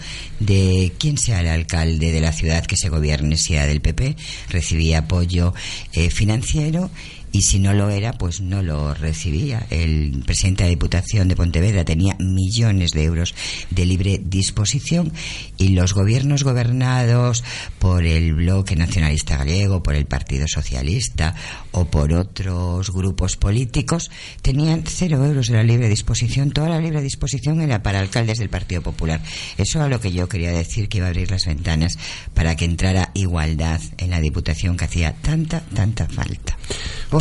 de 0.46 0.92
quién 0.98 1.18
sea 1.18 1.40
el 1.40 1.48
alcalde 1.48 2.12
de 2.12 2.20
la 2.20 2.32
ciudad 2.32 2.64
que 2.64 2.76
se 2.76 2.88
gobierne, 2.88 3.36
sea 3.36 3.66
del 3.66 3.80
PP, 3.80 4.16
recibía 4.48 4.98
apoyo 4.98 5.54
eh, 5.92 6.10
financiero 6.10 6.90
y 7.32 7.42
si 7.42 7.58
no 7.58 7.72
lo 7.72 7.88
era, 7.88 8.12
pues 8.12 8.40
no 8.42 8.62
lo 8.62 8.94
recibía. 8.94 9.66
El 9.70 10.22
presidente 10.24 10.62
de 10.62 10.68
la 10.68 10.76
Diputación 10.76 11.28
de 11.28 11.36
Pontevedra 11.36 11.84
tenía 11.84 12.14
millones 12.18 12.92
de 12.92 13.04
euros 13.04 13.34
de 13.70 13.86
libre 13.86 14.20
disposición 14.22 15.12
y 15.56 15.70
los 15.70 15.94
gobiernos 15.94 16.44
gobernados 16.44 17.42
por 17.78 18.04
el 18.04 18.34
bloque 18.34 18.76
nacionalista 18.76 19.38
gallego, 19.38 19.82
por 19.82 19.94
el 19.94 20.04
Partido 20.04 20.46
Socialista 20.46 21.34
o 21.70 21.86
por 21.86 22.12
otros 22.12 22.92
grupos 22.92 23.36
políticos 23.36 24.10
tenían 24.42 24.84
cero 24.86 25.24
euros 25.24 25.46
de 25.46 25.54
la 25.54 25.62
libre 25.62 25.88
disposición. 25.88 26.50
Toda 26.50 26.68
la 26.68 26.80
libre 26.80 27.00
disposición 27.00 27.62
era 27.62 27.82
para 27.82 28.00
alcaldes 28.00 28.38
del 28.38 28.50
Partido 28.50 28.82
Popular. 28.82 29.22
Eso 29.56 29.78
era 29.78 29.88
lo 29.88 30.00
que 30.00 30.12
yo 30.12 30.28
quería 30.28 30.52
decir, 30.52 30.88
que 30.88 30.98
iba 30.98 31.06
a 31.06 31.10
abrir 31.10 31.30
las 31.30 31.46
ventanas 31.46 31.98
para 32.34 32.56
que 32.56 32.66
entrara 32.66 33.10
igualdad 33.14 33.80
en 33.96 34.10
la 34.10 34.20
Diputación 34.20 34.76
que 34.76 34.84
hacía 34.84 35.14
tanta, 35.14 35.60
tanta 35.74 36.06
falta. 36.08 36.58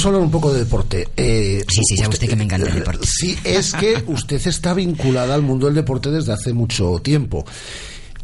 Vamos 0.01 0.15
a 0.15 0.15
hablar 0.15 0.25
un 0.25 0.31
poco 0.31 0.51
de 0.51 0.59
deporte. 0.61 1.07
Eh, 1.15 1.63
Sí, 1.69 1.81
sí, 1.87 1.95
sabe 1.95 2.09
usted 2.09 2.27
que 2.27 2.35
me 2.35 2.45
encanta 2.45 2.67
el 2.67 2.73
deporte. 2.73 3.05
Sí, 3.05 3.37
es 3.43 3.71
que 3.73 4.03
usted 4.07 4.41
está 4.47 4.73
vinculada 4.73 5.35
al 5.35 5.43
mundo 5.43 5.67
del 5.67 5.75
deporte 5.75 6.09
desde 6.09 6.33
hace 6.33 6.53
mucho 6.53 6.97
tiempo. 7.03 7.45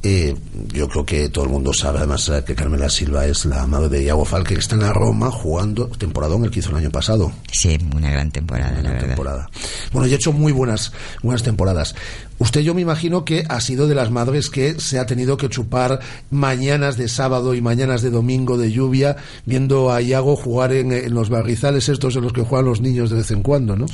Eh, 0.01 0.35
yo 0.73 0.87
creo 0.87 1.05
que 1.05 1.29
todo 1.29 1.45
el 1.45 1.51
mundo 1.51 1.73
sabe 1.73 1.99
además 1.99 2.29
eh, 2.29 2.43
que 2.45 2.55
Carmela 2.55 2.89
Silva 2.89 3.25
es 3.25 3.45
la 3.45 3.67
madre 3.67 3.89
de 3.89 4.03
Iago 4.05 4.25
Falque 4.25 4.53
que 4.53 4.61
está 4.61 4.75
en 4.75 4.81
la 4.81 4.93
Roma 4.93 5.29
jugando 5.29 5.87
temporadón 5.87 6.45
el 6.45 6.51
que 6.51 6.59
hizo 6.59 6.71
el 6.71 6.77
año 6.77 6.89
pasado. 6.89 7.31
Sí, 7.51 7.77
una 7.95 8.09
gran 8.09 8.31
temporada, 8.31 8.81
la 8.81 8.91
verdad. 8.91 9.07
temporada. 9.07 9.49
Bueno, 9.91 10.07
y 10.07 10.13
ha 10.13 10.15
hecho 10.15 10.31
muy 10.31 10.51
buenas, 10.51 10.93
buenas 11.21 11.43
temporadas. 11.43 11.95
Usted 12.39 12.61
yo 12.61 12.73
me 12.73 12.81
imagino 12.81 13.25
que 13.25 13.43
ha 13.49 13.59
sido 13.61 13.87
de 13.87 13.95
las 13.95 14.11
madres 14.11 14.49
que 14.49 14.79
se 14.79 14.99
ha 14.99 15.05
tenido 15.05 15.37
que 15.37 15.49
chupar 15.49 15.99
mañanas 16.29 16.95
de 16.95 17.07
sábado 17.07 17.55
y 17.55 17.61
mañanas 17.61 18.01
de 18.01 18.11
domingo 18.11 18.57
de 18.57 18.71
lluvia 18.71 19.17
viendo 19.45 19.91
a 19.91 20.01
Iago 20.01 20.35
jugar 20.35 20.71
en, 20.73 20.91
en 20.91 21.13
los 21.13 21.29
barrizales 21.29 21.89
estos 21.89 22.15
en 22.15 22.23
los 22.23 22.33
que 22.33 22.43
juegan 22.43 22.65
los 22.65 22.79
niños 22.79 23.09
de 23.09 23.17
vez 23.17 23.31
en 23.31 23.41
cuando, 23.41 23.75
¿no? 23.75 23.87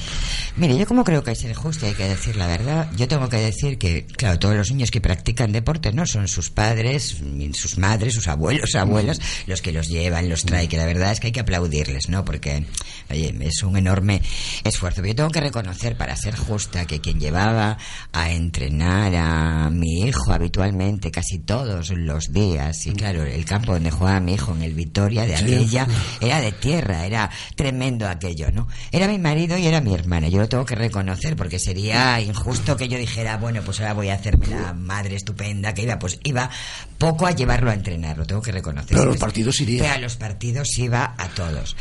Mire, 0.57 0.77
yo 0.77 0.85
como 0.85 1.03
creo 1.03 1.23
que 1.23 1.33
que 1.33 1.35
ser 1.35 1.53
justo 1.53 1.85
hay 1.85 1.93
que 1.93 2.07
decir 2.07 2.35
la 2.35 2.47
verdad, 2.47 2.89
yo 2.95 3.07
tengo 3.07 3.29
que 3.29 3.37
decir 3.37 3.77
que, 3.77 4.05
claro, 4.05 4.37
todos 4.39 4.55
los 4.55 4.71
niños 4.71 4.91
que 4.91 5.01
practican 5.01 5.51
deporte 5.51 5.91
no 5.93 6.05
son 6.05 6.27
sus 6.27 6.49
padres, 6.53 7.17
sus 7.53 7.77
madres, 7.77 8.13
sus 8.13 8.27
abuelos, 8.27 8.75
abuelas, 8.75 9.19
los 9.47 9.61
que 9.61 9.71
los 9.71 9.87
llevan, 9.87 10.29
los 10.29 10.45
traen, 10.45 10.67
que 10.67 10.77
la 10.77 10.85
verdad 10.85 11.11
es 11.11 11.19
que 11.19 11.27
hay 11.27 11.33
que 11.33 11.41
aplaudirles, 11.41 12.09
¿no? 12.09 12.23
Porque, 12.23 12.65
oye, 13.09 13.35
es 13.41 13.63
un 13.63 13.77
enorme 13.77 14.21
esfuerzo. 14.63 15.01
Pero 15.01 15.09
yo 15.09 15.15
tengo 15.15 15.29
que 15.31 15.41
reconocer, 15.41 15.97
para 15.97 16.15
ser 16.15 16.35
justa, 16.35 16.85
que 16.85 17.01
quien 17.01 17.19
llevaba 17.19 17.77
a 18.11 18.31
entrenar 18.31 19.15
a 19.15 19.69
mi 19.69 20.01
hijo 20.01 20.31
habitualmente, 20.31 21.11
casi 21.11 21.39
todos 21.39 21.89
los 21.91 22.31
días. 22.31 22.85
Y 22.85 22.93
claro, 22.93 23.23
el 23.23 23.45
campo 23.45 23.73
donde 23.73 23.91
jugaba 23.91 24.19
mi 24.19 24.33
hijo 24.33 24.53
en 24.55 24.63
el 24.63 24.73
Vitoria 24.73 25.25
de 25.25 25.35
aquella 25.35 25.87
era 26.21 26.41
de 26.41 26.51
tierra, 26.51 27.05
era 27.05 27.29
tremendo 27.55 28.07
aquello, 28.07 28.51
¿no? 28.51 28.67
Era 28.91 29.07
mi 29.07 29.17
marido 29.17 29.57
y 29.57 29.67
era 29.67 29.81
mi 29.81 29.93
hermana. 29.93 30.27
Yo 30.27 30.39
lo 30.39 30.49
tengo 30.49 30.65
que 30.65 30.75
reconocer 30.75 31.35
porque 31.35 31.59
sería 31.59 32.19
injusto 32.21 32.77
que 32.77 32.87
yo 32.87 32.97
dijera, 32.97 33.37
bueno, 33.37 33.61
pues 33.63 33.79
ahora 33.79 33.93
voy 33.93 34.09
a 34.09 34.15
hacerme 34.15 34.47
la 34.47 34.73
madre 34.73 35.15
estupenda 35.15 35.73
que 35.73 35.83
iba. 35.83 35.99
Pues 35.99 36.19
iba 36.23 36.42
poco 36.97 37.25
a 37.27 37.31
llevarlo 37.31 37.69
a 37.69 37.73
entrenar, 37.73 38.17
lo 38.17 38.25
tengo 38.25 38.41
que 38.41 38.51
reconocer. 38.51 38.89
Pero 38.89 39.03
a 39.03 39.05
los 39.05 39.17
partidos 39.17 39.59
iría. 39.61 39.83
pero 39.83 39.93
a 39.95 39.97
los 39.97 40.15
partidos 40.15 40.77
iba 40.77 41.15
a 41.17 41.27
todos. 41.29 41.75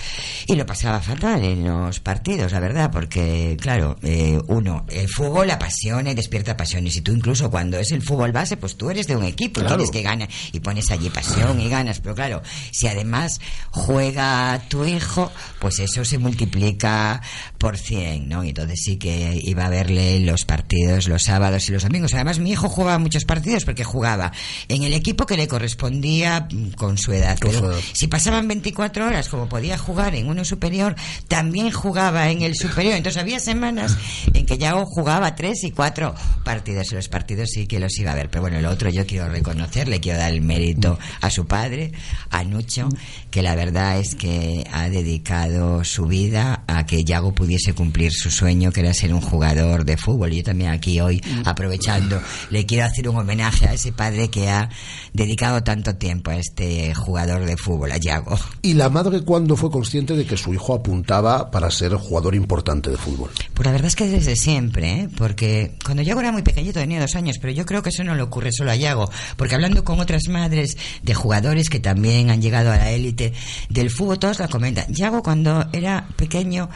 Y 0.47 0.56
lo 0.56 0.66
pasaba 0.66 1.01
fatal 1.01 1.44
en 1.44 1.64
los 1.64 2.01
partidos, 2.01 2.52
la 2.52 2.60
verdad, 2.60 2.90
porque, 2.90 3.56
claro, 3.60 3.97
eh, 4.02 4.40
uno, 4.48 4.84
el 4.89 5.09
fútbol 5.09 5.51
apasiona 5.51 6.10
y 6.10 6.14
despierta 6.14 6.56
pasión. 6.56 6.86
Y 6.86 6.90
tú 7.01 7.12
incluso 7.12 7.51
cuando 7.51 7.78
es 7.78 7.93
el 7.93 8.02
fútbol 8.02 8.32
base, 8.32 8.56
pues 8.56 8.76
tú 8.76 8.90
eres 8.90 9.06
de 9.06 9.16
un 9.16 9.24
equipo, 9.24 9.60
y 9.60 9.64
tienes 9.64 9.90
que 9.90 10.02
ganar 10.02 10.28
y 10.52 10.60
pones 10.60 10.90
allí 10.90 11.10
pasión 11.10 11.60
y 11.60 11.68
ganas. 11.68 12.01
Pero 12.01 12.14
claro, 12.14 12.43
si 12.72 12.89
además 12.89 13.40
juega 13.70 14.60
tu 14.68 14.84
hijo, 14.84 15.30
pues 15.60 15.78
eso 15.78 16.05
se 16.05 16.18
multiplica 16.18 17.22
por 17.59 17.78
100, 17.78 18.28
¿no? 18.28 18.44
Y 18.44 18.48
entonces 18.48 18.80
sí 18.82 18.97
que 18.97 19.40
iba 19.43 19.66
a 19.66 19.68
verle 19.68 20.20
los 20.20 20.44
partidos 20.44 20.62
los 21.06 21.22
sábados 21.22 21.68
y 21.68 21.72
los 21.72 21.82
domingos. 21.82 22.14
Además, 22.14 22.39
mi 22.39 22.52
hijo 22.52 22.68
jugaba 22.68 22.98
muchos 22.98 23.24
partidos 23.24 23.64
porque 23.64 23.84
jugaba 23.84 24.32
en 24.68 24.82
el 24.82 24.92
equipo 24.92 25.26
que 25.26 25.36
le 25.36 25.48
correspondía 25.48 26.48
mm, 26.50 26.70
con 26.72 26.98
su 26.98 27.12
edad. 27.12 27.38
Pero 27.40 27.72
si 27.92 28.06
pasaban 28.06 28.48
24 28.48 29.06
horas, 29.06 29.28
como 29.28 29.48
podía 29.48 29.78
jugar 29.78 30.14
en 30.14 30.28
uno 30.28 30.44
superior, 30.44 30.94
también 31.28 31.70
jugaba 31.70 32.30
en 32.30 32.42
el 32.42 32.54
superior. 32.54 32.94
Entonces 32.94 33.20
había 33.20 33.40
semanas 33.40 33.96
en 34.32 34.46
que 34.46 34.58
ya 34.58 34.72
jugaba 34.84 35.34
tres 35.34 35.64
y 35.64 35.70
cuatro 35.70 36.14
partidos. 36.44 36.92
Los 36.92 37.08
partidos 37.08 37.50
sí 37.50 37.66
que 37.66 37.80
los 37.80 37.98
iba 37.98 38.12
a 38.12 38.14
ver. 38.14 38.30
Pero 38.30 38.42
bueno, 38.42 38.58
el 38.58 38.66
otro 38.66 38.90
yo 38.90 39.06
quiero 39.06 39.28
reconocerle, 39.28 40.00
quiero 40.00 40.18
dar 40.18 40.32
el 40.32 40.42
mérito 40.42 40.98
a 41.20 41.30
su 41.30 41.46
padre, 41.46 41.92
a 42.30 42.44
Nucho, 42.44 42.88
que 43.30 43.42
la 43.42 43.54
verdad 43.54 43.98
es 43.98 44.14
que 44.14 44.66
ha 44.72 44.88
dedicado 44.88 45.84
su 45.84 46.06
vida 46.06 46.64
a 46.66 46.86
que 46.86 47.04
Yago 47.04 47.34
pudiese 47.34 47.74
cumplir 47.74 48.12
su 48.12 48.30
sueño, 48.30 48.72
que 48.72 48.80
era 48.80 48.94
ser 48.94 49.14
un 49.14 49.20
jugador 49.20 49.84
de 49.84 49.96
fútbol. 49.96 50.32
Y 50.32 50.38
yo 50.38 50.44
también 50.44 50.70
aquí 50.70 51.00
hoy, 51.00 51.22
aprovechando, 51.44 52.20
le 52.50 52.66
quiero 52.66 52.84
hacer 52.84 53.08
un 53.08 53.16
homenaje 53.16 53.66
a 53.66 53.74
ese 53.74 53.92
padre 53.92 54.28
que 54.28 54.41
ha 54.51 54.69
dedicado 55.12 55.62
tanto 55.62 55.97
tiempo 55.97 56.31
a 56.31 56.36
este 56.36 56.94
jugador 56.94 57.44
de 57.44 57.56
fútbol, 57.56 57.93
a 57.93 57.97
Yago. 57.97 58.39
¿Y 58.62 58.74
la 58.74 58.89
madre 58.89 59.23
cuándo 59.23 59.56
fue 59.56 59.70
consciente 59.70 60.14
de 60.16 60.24
que 60.24 60.36
su 60.36 60.52
hijo 60.55 60.74
apuntaba 60.74 61.51
para 61.51 61.70
ser 61.70 61.94
jugador 61.94 62.35
importante 62.35 62.90
de 62.90 62.97
fútbol? 62.97 63.31
Pues 63.55 63.66
la 63.66 63.73
verdad 63.73 63.89
es 63.89 63.97
que 63.97 64.06
desde 64.06 64.36
siempre, 64.36 64.93
¿eh? 64.93 65.09
porque 65.16 65.77
cuando 65.85 66.02
Yago 66.02 66.20
era 66.20 66.32
muy 66.32 66.43
pequeñito, 66.43 66.81
tenía 66.81 67.01
dos 67.01 67.14
años, 67.14 67.39
pero 67.40 67.52
yo 67.52 67.66
creo 67.66 67.82
que 67.82 67.90
eso 67.90 68.05
no 68.05 68.14
le 68.14 68.23
ocurre 68.23 68.52
solo 68.52 68.70
a 68.70 68.77
Yago, 68.77 69.10
porque 69.36 69.55
hablando 69.55 69.85
con 69.85 70.01
otras 70.01 70.28
madres 70.28 70.77
de 71.02 71.14
jugadores 71.14 71.69
que 71.69 71.81
también 71.81 72.31
han 72.31 72.40
llegado 72.43 72.73
a 72.73 72.77
la 72.77 72.90
élite 72.90 73.32
del 73.69 73.90
fútbol, 73.90 74.19
todos 74.19 74.39
la 74.39 74.48
comentan. 74.48 74.93
Yago 74.93 75.23
cuando 75.23 75.66
era 75.73 76.06
pequeño 76.16 76.69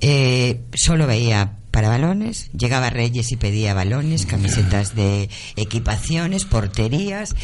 eh, 0.00 0.62
solo 0.74 1.06
veía 1.06 1.56
para 1.70 1.88
balones, 1.88 2.50
llegaba 2.56 2.88
a 2.88 2.90
Reyes 2.90 3.32
y 3.32 3.36
pedía 3.36 3.74
balones, 3.74 4.26
camisetas 4.26 4.94
de 4.94 5.28
equipaciones, 5.56 6.44
porterías 6.44 7.34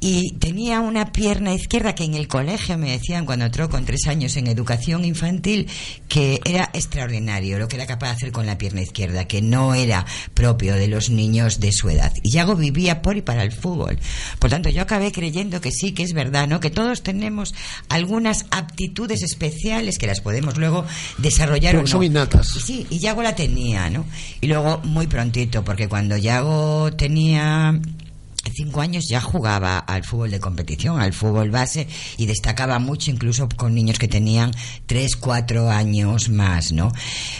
y 0.00 0.32
tenía 0.34 0.80
una 0.80 1.12
pierna 1.12 1.54
izquierda 1.54 1.94
que 1.94 2.04
en 2.04 2.14
el 2.14 2.28
colegio 2.28 2.76
me 2.76 2.90
decían 2.90 3.24
cuando 3.24 3.46
entró 3.46 3.70
con 3.70 3.84
tres 3.84 4.06
años 4.08 4.36
en 4.36 4.48
educación 4.48 5.04
infantil 5.04 5.68
que 6.08 6.40
era 6.44 6.70
extraordinario 6.72 7.58
lo 7.58 7.68
que 7.68 7.76
era 7.76 7.86
capaz 7.86 8.08
de 8.08 8.12
hacer 8.12 8.32
con 8.32 8.46
la 8.46 8.58
pierna 8.58 8.82
izquierda, 8.82 9.26
que 9.26 9.42
no 9.42 9.74
era 9.74 10.04
propio 10.34 10.74
de 10.74 10.88
los 10.88 11.10
niños 11.10 11.60
de 11.60 11.72
su 11.72 11.88
edad. 11.88 12.12
Y 12.22 12.30
Yago 12.30 12.56
vivía 12.56 13.02
por 13.02 13.16
y 13.16 13.22
para 13.22 13.42
el 13.42 13.52
fútbol. 13.52 13.98
Por 14.38 14.50
tanto, 14.50 14.68
yo 14.68 14.82
acabé 14.82 15.12
creyendo 15.12 15.60
que 15.60 15.70
sí, 15.70 15.92
que 15.92 16.02
es 16.02 16.12
verdad, 16.12 16.48
¿no? 16.48 16.60
Que 16.60 16.70
todos 16.70 17.02
tenemos 17.02 17.54
algunas 17.88 18.46
aptitudes 18.50 19.22
especiales 19.22 19.98
que 19.98 20.06
las 20.06 20.20
podemos 20.20 20.56
luego 20.58 20.84
desarrollar. 21.18 21.72
Pero 21.72 21.80
o 21.80 21.82
no. 21.82 21.88
son 21.88 22.02
innatas. 22.02 22.48
Sí, 22.48 22.86
y 22.90 22.98
Yago 22.98 23.22
la 23.22 23.34
tenía, 23.34 23.61
¿no? 23.62 24.04
Y 24.40 24.46
luego 24.48 24.80
muy 24.84 25.06
prontito, 25.06 25.64
porque 25.64 25.88
cuando 25.88 26.16
Yago 26.16 26.92
tenía 26.92 27.80
cinco 28.52 28.80
años 28.80 29.08
ya 29.08 29.20
jugaba 29.20 29.78
al 29.78 30.04
fútbol 30.04 30.30
de 30.30 30.40
competición, 30.40 31.00
al 31.00 31.12
fútbol 31.12 31.50
base 31.50 31.86
y 32.16 32.26
destacaba 32.26 32.78
mucho 32.78 33.10
incluso 33.10 33.48
con 33.48 33.74
niños 33.74 33.98
que 33.98 34.08
tenían 34.08 34.52
tres, 34.86 35.16
cuatro 35.16 35.70
años 35.70 36.28
más, 36.28 36.72
¿no? 36.72 36.92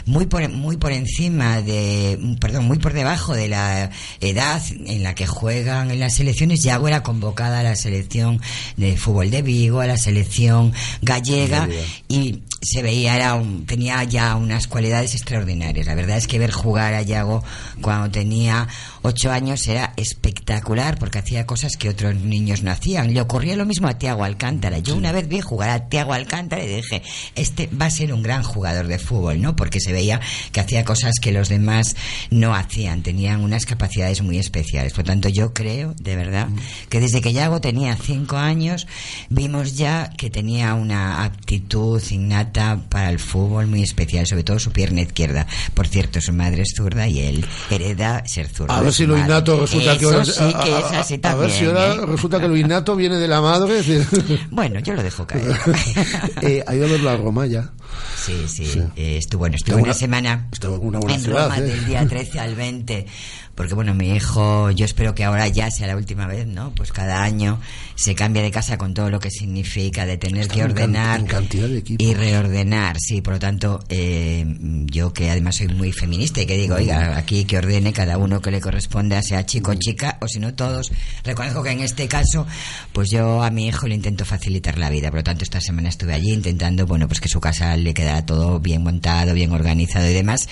Muy 0.07 0.27
por, 0.27 0.49
muy 0.49 0.77
por 0.77 0.93
encima 0.93 1.61
de, 1.61 2.37
perdón, 2.41 2.67
muy 2.67 2.79
por 2.79 2.93
debajo 2.93 3.35
de 3.35 3.49
la 3.49 3.91
edad 4.21 4.63
en 4.87 5.03
la 5.03 5.15
que 5.15 5.27
juegan 5.27 5.91
en 5.91 6.01
las 6.01 6.15
selecciones, 6.15 6.63
Yago 6.63 6.89
era 6.89 7.03
convocada 7.03 7.61
a 7.61 7.63
la 7.63 7.77
selección 7.77 8.41
de 8.77 8.97
fútbol 8.97 9.31
de 9.31 9.43
Vigo, 9.43 9.81
a 9.81 9.87
la 9.87 9.97
selección 9.97 10.73
gallega 11.03 11.67
Gallega. 11.67 11.85
y 12.09 12.43
se 12.63 12.81
veía, 12.83 13.17
era 13.17 13.35
un- 13.35 13.67
tenía 13.67 14.03
ya 14.05 14.37
unas 14.37 14.67
cualidades 14.69 15.15
extraordinarias. 15.15 15.87
La 15.87 15.95
verdad 15.97 16.17
es 16.17 16.27
que 16.29 16.39
ver 16.39 16.53
jugar 16.53 16.95
a 16.95 17.03
Yago 17.03 17.43
cuando 17.81 18.11
tenía 18.11 18.69
ocho 19.03 19.31
años 19.31 19.67
era 19.67 19.93
espectacular 19.97 20.99
porque 20.99 21.19
hacía 21.19 21.47
cosas 21.47 21.77
que 21.77 21.89
otros 21.89 22.15
niños 22.15 22.63
no 22.63 22.71
hacían. 22.71 23.13
Le 23.13 23.21
ocurría 23.21 23.57
lo 23.57 23.67
mismo 23.67 23.89
a 23.89 23.99
Tiago 23.99 24.25
Alcántara. 24.25 24.79
Yo 24.79 24.97
una 24.97 25.13
vez 25.13 25.29
vi 25.29 25.41
jugar 25.41 25.71
a 25.71 25.89
Tiago 25.89 26.13
Alcántara 26.13 26.65
y 26.65 26.69
dije, 26.69 27.03
este 27.35 27.69
va 27.69 27.87
a 27.87 27.91
ser 27.91 28.13
un 28.13 28.23
gran 28.23 28.43
jugador 28.43 28.87
de 28.87 28.99
fútbol, 28.99 29.41
¿no? 29.41 29.57
Porque 29.57 29.81
se 29.81 29.93
veía 29.93 30.21
que 30.53 30.61
hacía 30.61 30.85
cosas 30.85 31.15
que 31.21 31.33
los 31.33 31.49
demás 31.49 31.97
no 32.31 32.55
hacían, 32.55 33.03
tenían 33.03 33.41
unas 33.41 33.67
capacidades 33.67 34.23
muy 34.23 34.39
especiales. 34.39 34.93
Por 34.93 35.05
tanto, 35.05 35.29
yo 35.29 35.53
creo, 35.53 35.95
de 36.01 36.17
verdad, 36.17 36.49
que 36.89 37.01
desde 37.01 37.21
que 37.21 37.33
Yago 37.33 37.61
tenía 37.61 37.97
cinco 37.97 38.37
años, 38.37 38.87
vimos 39.29 39.77
ya 39.77 40.11
que 40.11 40.31
tenía 40.31 40.75
una 40.75 41.25
aptitud 41.25 42.03
innata 42.11 42.81
para 42.89 43.11
el 43.11 43.19
fútbol 43.19 43.67
muy 43.67 43.83
especial, 43.83 44.27
sobre 44.27 44.45
todo 44.45 44.59
su 44.59 44.73
pierna 44.73 45.03
izquierda. 45.03 45.47
Por 45.75 45.89
cierto, 45.89 46.21
su 46.21 46.33
madre 46.33 46.63
es 46.63 46.75
zurda 46.77 47.09
y 47.09 47.21
él 47.21 47.45
hereda 47.71 48.27
ser 48.27 48.49
zurdo. 48.49 48.73
Ver 48.93 48.97
si 48.97 49.07
lo 49.07 49.17
innato 49.19 49.61
resulta 49.61 49.93
que 49.99 50.05
Eso 50.05 50.11
ahora- 50.13 50.25
sí 50.25 50.33
que 50.65 50.71
a- 50.73 51.01
es 51.01 51.39
ver 51.39 51.51
si 51.51 51.65
ahora 51.65 51.95
¿eh? 51.95 52.07
resulta 52.07 52.41
que 52.41 52.49
lo 52.49 52.57
innato 52.57 52.95
viene 52.97 53.17
de 53.17 53.29
la 53.29 53.41
madre. 53.41 53.81
Bueno, 54.51 54.81
yo 54.81 54.93
lo 54.95 55.03
dejo 55.03 55.27
caer. 55.27 55.57
eh, 56.43 56.63
ha 56.67 56.75
ido 56.75 56.87
a 56.87 56.89
ver 56.89 57.01
la 57.01 57.17
Roma 57.17 57.47
ya. 57.47 57.71
Sí, 58.17 58.45
sí. 58.47 58.67
Sí. 58.67 58.81
eh, 58.97 59.17
estuvo, 59.19 59.41
bueno, 59.41 59.57
estuvo 59.57 59.75
una 59.77 59.85
una- 59.85 59.95
semana 59.95 60.49
está 60.53 60.71
una 60.71 60.99
buena 60.99 61.15
en 61.17 61.21
ciudad, 61.23 61.45
Roma 61.45 61.59
¿eh? 61.59 61.63
del 61.63 61.87
día 61.87 62.07
13 62.07 62.41
al 62.41 62.55
20. 62.55 63.07
Porque, 63.55 63.75
bueno, 63.75 63.95
mi 63.95 64.11
hijo, 64.11 64.71
yo 64.71 64.85
espero 64.85 65.15
que 65.15 65.25
ahora 65.25 65.47
ya 65.49 65.71
sea 65.71 65.87
la 65.87 65.97
última 65.97 66.27
vez, 66.27 66.47
¿no? 66.47 66.75
Pues 66.75 66.91
cada 66.91 67.23
año 67.23 67.61
se 67.97 68.15
cambia 68.15 68.43
de 68.43 68.51
casa 68.51 68.79
con 68.79 68.95
todo 68.95 69.11
lo 69.11 69.21
que 69.21 69.31
significa 69.31 70.07
de 70.07 70.17
tener 70.17 70.43
Está 70.43 70.55
que 70.55 70.65
ordenar 70.65 71.21
en 71.21 71.27
cantidad 71.27 71.69
de 71.69 71.79
equipos. 71.79 72.07
y 72.07 72.15
reordenar. 72.15 72.97
Sí, 72.99 73.21
por 73.21 73.35
lo 73.35 73.39
tanto, 73.39 73.81
eh, 73.91 74.45
yo 74.87 75.13
que 75.13 75.31
además 75.31 75.57
soy 75.57 75.69
muy 75.69 75.93
feminista 75.93 76.41
y 76.41 76.47
que 76.47 76.57
digo, 76.57 76.77
oiga, 76.77 77.17
aquí 77.19 77.45
que 77.45 77.59
ordene 77.59 77.93
cada 77.93 78.17
uno 78.17 78.41
que 78.41 78.51
le 78.51 78.61
corresponda, 78.61 79.23
sea 79.23 79.45
chico 79.45 79.73
o 79.73 79.75
chica, 79.75 80.17
o 80.21 80.29
si 80.29 80.39
no 80.39 80.55
todos. 80.55 80.91
Reconozco 81.23 81.63
que 81.63 81.71
en 81.71 81.81
este 81.81 82.09
caso, 82.09 82.47
pues 82.93 83.11
yo 83.11 83.43
a 83.43 83.51
mi 83.51 83.67
hijo 83.69 83.87
le 83.87 83.95
intento 83.95 84.25
facilitar 84.25 84.79
la 84.79 84.89
vida. 84.89 85.11
Por 85.11 85.21
lo 85.21 85.25
tanto, 85.25 85.45
esta 85.45 85.61
semana 85.61 85.91
estuve 85.91 86.15
allí 86.15 86.33
intentando, 86.33 86.87
bueno, 86.87 87.07
pues 87.07 87.21
que 87.21 87.29
su 87.29 87.41
casa 87.41 87.77
le 87.77 87.93
quedara 87.93 88.25
todo 88.25 88.61
bien 88.61 88.83
montado, 88.83 89.35
bien 89.35 89.53
organizado 89.53 90.09
y 90.09 90.15
demás. 90.15 90.49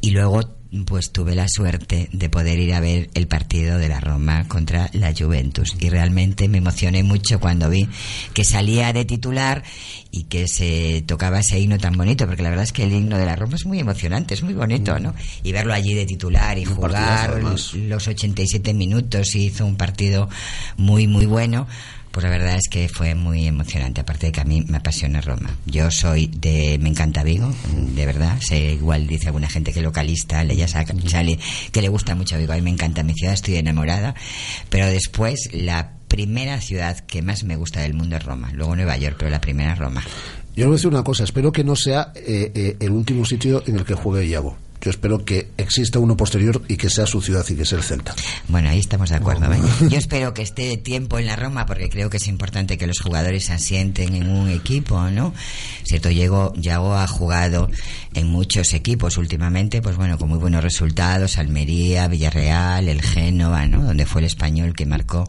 Y 0.00 0.10
luego 0.10 0.55
pues 0.86 1.12
tuve 1.12 1.34
la 1.34 1.48
suerte 1.48 2.08
de 2.12 2.28
poder 2.28 2.58
ir 2.58 2.74
a 2.74 2.80
ver 2.80 3.08
el 3.14 3.26
partido 3.26 3.78
de 3.78 3.88
la 3.88 4.00
Roma 4.00 4.46
contra 4.48 4.90
la 4.92 5.14
Juventus 5.16 5.76
y 5.80 5.88
realmente 5.88 6.48
me 6.48 6.58
emocioné 6.58 7.02
mucho 7.02 7.40
cuando 7.40 7.70
vi 7.70 7.88
que 8.34 8.44
salía 8.44 8.92
de 8.92 9.04
titular 9.04 9.62
y 10.10 10.24
que 10.24 10.48
se 10.48 11.04
tocaba 11.06 11.40
ese 11.40 11.58
himno 11.58 11.78
tan 11.78 11.96
bonito 11.96 12.26
porque 12.26 12.42
la 12.42 12.50
verdad 12.50 12.64
es 12.64 12.72
que 12.72 12.84
el 12.84 12.92
himno 12.92 13.18
de 13.18 13.26
la 13.26 13.36
Roma 13.36 13.56
es 13.56 13.66
muy 13.66 13.78
emocionante, 13.78 14.34
es 14.34 14.42
muy 14.42 14.54
bonito, 14.54 14.98
¿no? 14.98 15.14
Y 15.42 15.52
verlo 15.52 15.72
allí 15.72 15.94
de 15.94 16.06
titular 16.06 16.58
y 16.58 16.66
Un 16.66 16.74
jugar 16.74 17.42
los 17.42 18.08
87 18.08 18.74
minutos 18.74 19.34
y 19.34 19.46
hizo 19.46 19.66
un 19.66 19.76
partido 19.76 20.28
muy 20.76 21.06
muy 21.06 21.26
bueno 21.26 21.66
pues 22.16 22.24
la 22.24 22.30
verdad 22.30 22.56
es 22.56 22.70
que 22.70 22.88
fue 22.88 23.14
muy 23.14 23.46
emocionante, 23.46 24.00
aparte 24.00 24.28
de 24.28 24.32
que 24.32 24.40
a 24.40 24.44
mí 24.44 24.64
me 24.68 24.78
apasiona 24.78 25.20
Roma. 25.20 25.54
Yo 25.66 25.90
soy 25.90 26.28
de... 26.28 26.78
me 26.80 26.88
encanta 26.88 27.22
Vigo, 27.22 27.52
de 27.94 28.06
verdad. 28.06 28.38
Sé, 28.40 28.72
igual 28.72 29.06
dice 29.06 29.26
alguna 29.26 29.50
gente 29.50 29.70
que 29.70 29.82
localista, 29.82 30.42
le 30.42 30.56
ya 30.56 30.66
sale 30.66 31.38
que 31.72 31.82
le 31.82 31.88
gusta 31.90 32.14
mucho 32.14 32.38
Vigo. 32.38 32.54
A 32.54 32.56
mí 32.56 32.62
me 32.62 32.70
encanta 32.70 33.02
mi 33.02 33.12
ciudad, 33.12 33.34
estoy 33.34 33.56
enamorada. 33.56 34.14
Pero 34.70 34.86
después, 34.86 35.50
la 35.52 35.92
primera 36.08 36.58
ciudad 36.62 37.00
que 37.00 37.20
más 37.20 37.44
me 37.44 37.54
gusta 37.54 37.82
del 37.82 37.92
mundo 37.92 38.16
es 38.16 38.24
Roma. 38.24 38.50
Luego 38.54 38.74
Nueva 38.76 38.96
York, 38.96 39.16
pero 39.18 39.30
la 39.30 39.42
primera 39.42 39.74
es 39.74 39.78
Roma. 39.78 40.02
Yo 40.56 40.64
voy 40.68 40.72
a 40.72 40.76
decir 40.76 40.88
una 40.88 41.04
cosa, 41.04 41.24
espero 41.24 41.52
que 41.52 41.64
no 41.64 41.76
sea 41.76 42.12
eh, 42.14 42.50
eh, 42.54 42.76
el 42.80 42.92
último 42.92 43.26
sitio 43.26 43.62
en 43.66 43.76
el 43.76 43.84
que 43.84 43.92
juegue 43.92 44.26
Iago. 44.26 44.56
Yo 44.80 44.90
espero 44.90 45.24
que 45.24 45.48
exista 45.56 45.98
uno 45.98 46.16
posterior 46.16 46.62
y 46.68 46.76
que 46.76 46.90
sea 46.90 47.06
su 47.06 47.20
ciudad 47.20 47.44
y 47.48 47.56
que 47.56 47.64
sea 47.64 47.78
el 47.78 47.84
Celta. 47.84 48.14
Bueno, 48.48 48.70
ahí 48.70 48.78
estamos 48.78 49.10
de 49.10 49.16
acuerdo. 49.16 49.48
¿vale? 49.48 49.62
Yo 49.88 49.98
espero 49.98 50.34
que 50.34 50.42
esté 50.42 50.76
tiempo 50.76 51.18
en 51.18 51.26
la 51.26 51.36
Roma 51.36 51.66
porque 51.66 51.88
creo 51.88 52.10
que 52.10 52.18
es 52.18 52.28
importante 52.28 52.78
que 52.78 52.86
los 52.86 53.00
jugadores 53.00 53.46
se 53.46 53.52
asienten 53.52 54.14
en 54.14 54.28
un 54.28 54.48
equipo, 54.50 55.10
¿no? 55.10 55.34
Cierto, 55.84 56.08
Diego 56.08 56.52
Yago 56.56 56.94
ha 56.94 57.06
jugado 57.06 57.70
en 58.14 58.28
muchos 58.28 58.72
equipos 58.74 59.16
últimamente, 59.18 59.82
pues 59.82 59.96
bueno, 59.96 60.18
con 60.18 60.28
muy 60.28 60.38
buenos 60.38 60.62
resultados, 60.62 61.38
Almería, 61.38 62.08
Villarreal, 62.08 62.88
el 62.88 63.02
Génova, 63.02 63.66
¿no? 63.66 63.82
Donde 63.82 64.06
fue 64.06 64.20
el 64.20 64.26
español 64.26 64.74
que 64.74 64.86
marcó 64.86 65.28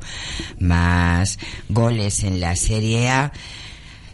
más 0.60 1.40
goles 1.70 2.24
en 2.24 2.40
la 2.40 2.56
Serie 2.56 3.10
A. 3.10 3.32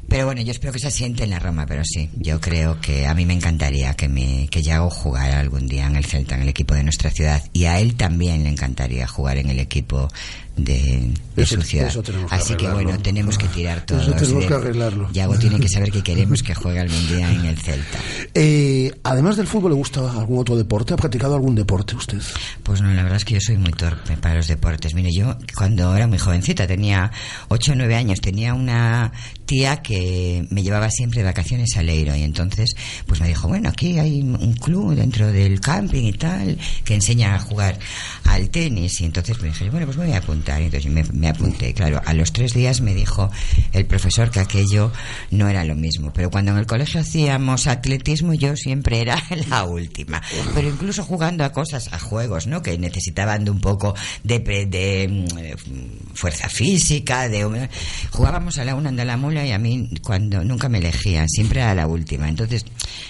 Pero 0.07 0.25
bueno, 0.25 0.41
yo 0.41 0.51
espero 0.51 0.73
que 0.73 0.79
se 0.79 0.87
asiente 0.87 1.23
en 1.23 1.31
la 1.31 1.39
Roma, 1.39 1.65
pero 1.65 1.83
sí, 1.83 2.09
yo 2.15 2.39
creo 2.39 2.79
que 2.79 3.07
a 3.07 3.13
mí 3.13 3.25
me 3.25 3.33
encantaría 3.33 3.95
que, 3.95 4.07
me, 4.07 4.47
que 4.49 4.61
Yago 4.61 4.89
jugara 4.89 5.39
algún 5.39 5.67
día 5.67 5.87
en 5.87 5.95
el 5.95 6.05
Celta, 6.05 6.35
en 6.35 6.43
el 6.43 6.49
equipo 6.49 6.75
de 6.75 6.83
nuestra 6.83 7.09
ciudad, 7.09 7.43
y 7.51 7.65
a 7.65 7.79
él 7.79 7.95
también 7.95 8.43
le 8.43 8.49
encantaría 8.49 9.07
jugar 9.07 9.37
en 9.37 9.49
el 9.49 9.59
equipo 9.59 10.09
de, 10.55 11.11
de 11.35 11.43
Eso- 11.43 11.57
que 11.59 11.81
Así 12.29 12.55
que 12.55 12.69
bueno, 12.69 12.97
tenemos 12.99 13.37
que 13.37 13.47
tirar 13.47 13.85
todo. 13.85 13.99
Eso 14.01 14.11
tenemos 14.13 14.43
de- 14.43 14.47
que 14.47 14.53
arreglarlo. 14.53 15.09
Yago 15.11 15.35
tiene 15.39 15.59
que 15.59 15.67
saber 15.67 15.91
que 15.91 16.03
queremos 16.03 16.43
que 16.43 16.53
juegue 16.53 16.79
algún 16.79 17.07
día 17.07 17.31
en 17.31 17.45
el 17.45 17.57
Celta. 17.57 17.99
Eh, 18.35 18.91
además 19.03 19.37
del 19.37 19.45
fútbol, 19.45 19.71
¿le 19.71 19.77
gusta 19.77 19.99
algún 20.11 20.39
otro 20.39 20.55
deporte? 20.57 20.93
¿Ha 20.95 20.97
practicado 20.97 21.35
algún 21.35 21.53
deporte 21.53 21.95
usted? 21.95 22.19
Pues 22.63 22.81
no, 22.81 22.91
la 22.91 23.03
verdad 23.03 23.17
es 23.17 23.25
que 23.25 23.35
yo 23.35 23.39
soy 23.41 23.57
muy 23.57 23.71
torpe 23.73 24.17
para 24.17 24.35
los 24.35 24.47
deportes. 24.47 24.95
Mire, 24.95 25.09
yo 25.15 25.37
cuando 25.55 25.95
era 25.95 26.07
muy 26.07 26.17
jovencita, 26.17 26.65
tenía 26.65 27.11
8 27.49 27.73
o 27.73 27.75
9 27.75 27.95
años, 27.95 28.21
tenía 28.21 28.55
una 28.55 29.11
tía 29.45 29.83
que 29.83 30.47
me 30.49 30.63
llevaba 30.63 30.89
siempre 30.89 31.19
de 31.19 31.25
vacaciones 31.25 31.77
a 31.77 31.83
Leiro 31.83 32.15
y 32.15 32.23
entonces 32.23 32.75
pues 33.05 33.21
me 33.21 33.27
dijo, 33.27 33.47
bueno, 33.47 33.69
aquí 33.69 33.99
hay 33.99 34.21
un 34.21 34.53
club 34.53 34.95
dentro 34.95 35.31
del 35.31 35.59
camping 35.59 36.03
y 36.05 36.13
tal 36.13 36.57
que 36.83 36.95
enseña 36.95 37.35
a 37.35 37.39
jugar 37.39 37.77
al 38.23 38.49
tenis 38.49 38.99
y 39.01 39.05
entonces 39.05 39.39
me 39.41 39.49
dije, 39.49 39.69
bueno, 39.69 39.85
pues 39.85 39.97
me 39.97 40.05
voy 40.05 40.13
a 40.13 40.17
apuntar 40.19 40.42
entonces 40.47 40.91
me, 41.13 41.27
apunté. 41.29 41.73
Claro, 41.73 42.01
a 42.05 42.13
los 42.13 42.31
tres 42.33 42.53
días 42.53 42.81
me 42.81 42.93
dijo 42.93 43.29
el 43.71 43.85
profesor 43.85 44.29
que 44.31 44.39
aquello 44.39 44.91
no 45.31 45.47
era 45.49 45.63
lo 45.63 45.75
mismo, 45.75 46.11
pero 46.13 46.29
cuando 46.29 46.51
en 46.51 46.57
el 46.57 46.65
colegio 46.65 47.01
hacíamos 47.01 47.67
atletismo 47.67 48.33
yo 48.33 48.55
siempre 48.55 49.01
era 49.01 49.21
la 49.49 49.63
última, 49.63 50.21
pero 50.53 50.69
incluso 50.69 51.03
jugando 51.03 51.43
a 51.43 51.51
cosas, 51.51 51.91
a 51.93 51.99
juegos, 51.99 52.47
¿no? 52.47 52.61
Que 52.61 52.77
necesitaban 52.77 53.45
de 53.45 53.51
un 53.51 53.61
poco 53.61 53.95
de, 54.23 54.39
pe- 54.39 54.65
de, 54.65 55.07
mm, 55.07 56.13
fuerza 56.15 56.49
física, 56.49 57.29
de 57.29 57.69
jugábamos 58.11 58.57
a 58.57 58.65
la 58.65 58.75
una 58.75 58.91
de 58.91 59.05
la 59.05 59.17
mula 59.17 59.45
y 59.45 59.51
a 59.51 59.59
mí 59.59 59.89
cuando 60.03 60.43
nunca 60.43 60.69
me 60.69 60.77
elegían, 60.79 61.27
siempre 61.29 61.61
a 61.61 61.73
la 61.75 61.87
última. 61.87 62.27
Entonces 62.29 62.65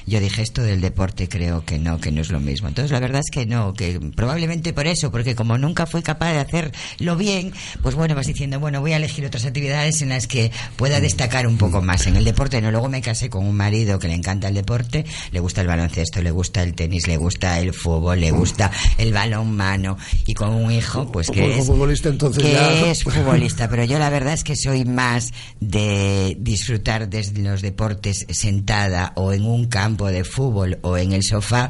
yo 0.05 0.19
dije 0.19 0.41
esto 0.41 0.61
del 0.61 0.81
deporte 0.81 1.27
creo 1.30 1.65
que 1.65 1.80
no, 1.80 1.99
que 1.99 2.11
no 2.11 2.22
es 2.22 2.31
lo 2.31 2.39
mismo. 2.39 2.68
Entonces 2.68 2.91
la 2.91 2.99
verdad 2.99 3.22
es 3.23 3.31
que 3.31 3.45
no, 3.45 3.73
que 3.73 3.99
probablemente 4.15 4.73
por 4.73 4.88
eso, 4.88 5.11
porque 5.11 5.35
como 5.35 5.57
nunca 5.57 5.85
fui 5.85 6.01
capaz 6.01 6.34
de 6.34 6.39
hacerlo 6.39 7.15
bien, 7.24 7.54
pues 7.82 7.95
bueno, 7.95 8.16
vas 8.16 8.28
diciendo, 8.28 8.60
bueno, 8.60 8.82
voy 8.82 8.94
a 8.94 8.98
elegir 8.98 9.26
otras 9.26 9.45
actividades 9.45 10.02
en 10.02 10.10
las 10.10 10.28
que 10.28 10.52
pueda 10.76 11.00
destacar 11.00 11.48
un 11.48 11.58
poco 11.58 11.82
más. 11.82 12.06
En 12.08 12.16
el 12.18 12.26
deporte 12.26 12.62
no, 12.62 12.70
luego 12.72 12.90
me 12.90 13.02
casé 13.02 13.30
con 13.30 13.45
un 13.45 13.56
marido 13.56 13.98
que 14.00 14.08
le 14.10 14.14
encanta 14.16 14.50
el 14.50 14.54
deporte, 14.56 15.06
le 15.32 15.40
gusta 15.40 15.62
el 15.62 15.68
baloncesto, 15.68 16.22
le 16.22 16.32
gusta 16.32 16.62
el 16.64 16.74
tenis, 16.74 17.08
le 17.08 17.18
gusta 17.18 17.60
el 17.60 17.74
fútbol, 17.74 18.20
le 18.20 18.32
gusta 18.32 18.70
el 18.98 19.14
balón 19.14 19.56
mano 19.56 19.98
y 20.26 20.34
con 20.34 20.50
un 20.50 20.72
hijo, 20.72 21.12
pues 21.12 21.30
que 21.32 21.58
es 21.60 21.66
futbolista, 21.66 22.10
entonces 22.10 22.44
que 22.44 22.52
ya- 22.52 22.91
es 22.91 23.04
futbolista, 23.04 23.70
pero 23.70 23.84
yo 23.86 24.00
la 24.00 24.10
verdad 24.10 24.34
es 24.34 24.44
que 24.44 24.56
soy 24.56 24.84
más 24.86 25.32
de 25.62 26.36
disfrutar 26.40 27.10
de 27.10 27.26
los 27.41 27.62
deportes 27.62 28.26
sentada 28.30 29.14
o 29.16 29.32
en 29.34 29.45
un 29.45 29.66
campo 29.68 30.08
de 30.08 30.24
fútbol 30.24 30.80
o 30.82 30.98
en 30.98 31.14
el 31.14 31.24
sofá 31.24 31.70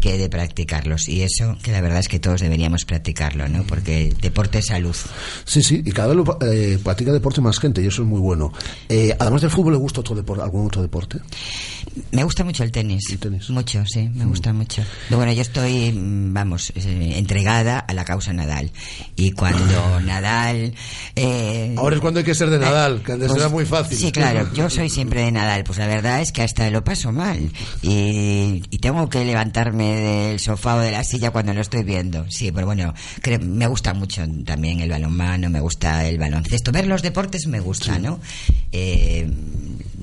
que 0.00 0.18
de 0.18 0.28
practicarlos. 0.28 1.08
Y 1.08 1.22
eso 1.22 1.56
que 1.62 1.70
la 1.72 1.80
verdad 1.80 2.00
es 2.00 2.08
que 2.08 2.18
todos 2.18 2.40
deberíamos 2.40 2.84
practicarlo, 2.84 3.48
¿no? 3.48 3.62
Porque 3.64 4.12
deporte 4.20 4.58
es 4.58 4.66
salud. 4.66 4.87
Sí, 5.44 5.62
sí, 5.62 5.82
y 5.84 5.90
cada 5.92 6.08
vez 6.08 6.16
lo, 6.16 6.38
eh, 6.42 6.78
practica 6.82 7.12
deporte 7.12 7.40
más 7.40 7.58
gente 7.58 7.82
y 7.82 7.86
eso 7.86 8.02
es 8.02 8.08
muy 8.08 8.20
bueno. 8.20 8.52
Eh, 8.88 9.14
además 9.18 9.40
del 9.42 9.50
fútbol, 9.50 9.72
¿le 9.74 9.78
gusta 9.78 10.00
otro 10.00 10.14
deporte, 10.14 10.42
algún 10.42 10.66
otro 10.66 10.82
deporte? 10.82 11.18
Me 12.12 12.22
gusta 12.24 12.44
mucho 12.44 12.62
el 12.64 12.70
tenis. 12.72 13.04
Mucho, 13.50 13.84
sí, 13.86 14.08
me 14.14 14.24
gusta 14.24 14.52
mucho. 14.52 14.82
Bueno, 15.10 15.32
yo 15.32 15.42
estoy, 15.42 15.92
mm, 15.92 16.32
vamos, 16.32 16.70
eh, 16.76 17.14
entregada 17.16 17.78
a 17.80 17.92
la 17.94 18.04
causa 18.04 18.32
Nadal. 18.32 18.70
Y 19.16 19.32
cuando 19.32 20.00
Nadal... 20.04 20.74
eh, 21.16 21.74
Ahora 21.76 21.96
es 21.96 22.00
cuando 22.02 22.18
hay 22.20 22.24
que 22.24 22.34
ser 22.34 22.50
de 22.50 22.58
Nadal, 22.58 23.02
que 23.02 23.12
antes 23.12 23.28
pues, 23.28 23.40
era 23.40 23.48
muy 23.48 23.64
fácil. 23.64 23.96
Sí, 23.98 24.12
claro, 24.12 24.48
yo 24.54 24.70
soy 24.70 24.88
siempre 24.90 25.22
de 25.22 25.32
Nadal. 25.32 25.64
Pues 25.64 25.78
la 25.78 25.86
verdad 25.86 26.20
es 26.20 26.32
que 26.32 26.42
hasta 26.42 26.68
lo 26.70 26.84
paso 26.84 27.10
mal. 27.12 27.50
Y, 27.82 28.62
y 28.70 28.78
tengo 28.78 29.08
que 29.08 29.24
levantarme 29.24 29.94
del 29.96 30.40
sofá 30.40 30.76
o 30.76 30.80
de 30.80 30.92
la 30.92 31.04
silla 31.04 31.30
cuando 31.30 31.52
lo 31.54 31.60
estoy 31.60 31.82
viendo. 31.82 32.26
Sí, 32.30 32.52
pero 32.52 32.66
bueno, 32.66 32.94
cre- 33.22 33.40
me 33.40 33.66
gusta 33.66 33.94
mucho 33.94 34.22
también 34.44 34.77
el 34.80 34.90
balonmano, 34.90 35.50
me 35.50 35.60
gusta 35.60 36.06
el 36.06 36.18
baloncesto. 36.18 36.72
Ver 36.72 36.86
los 36.86 37.02
deportes 37.02 37.46
me 37.46 37.60
gusta, 37.60 37.98
¿no? 37.98 38.20
Eh, 38.72 39.28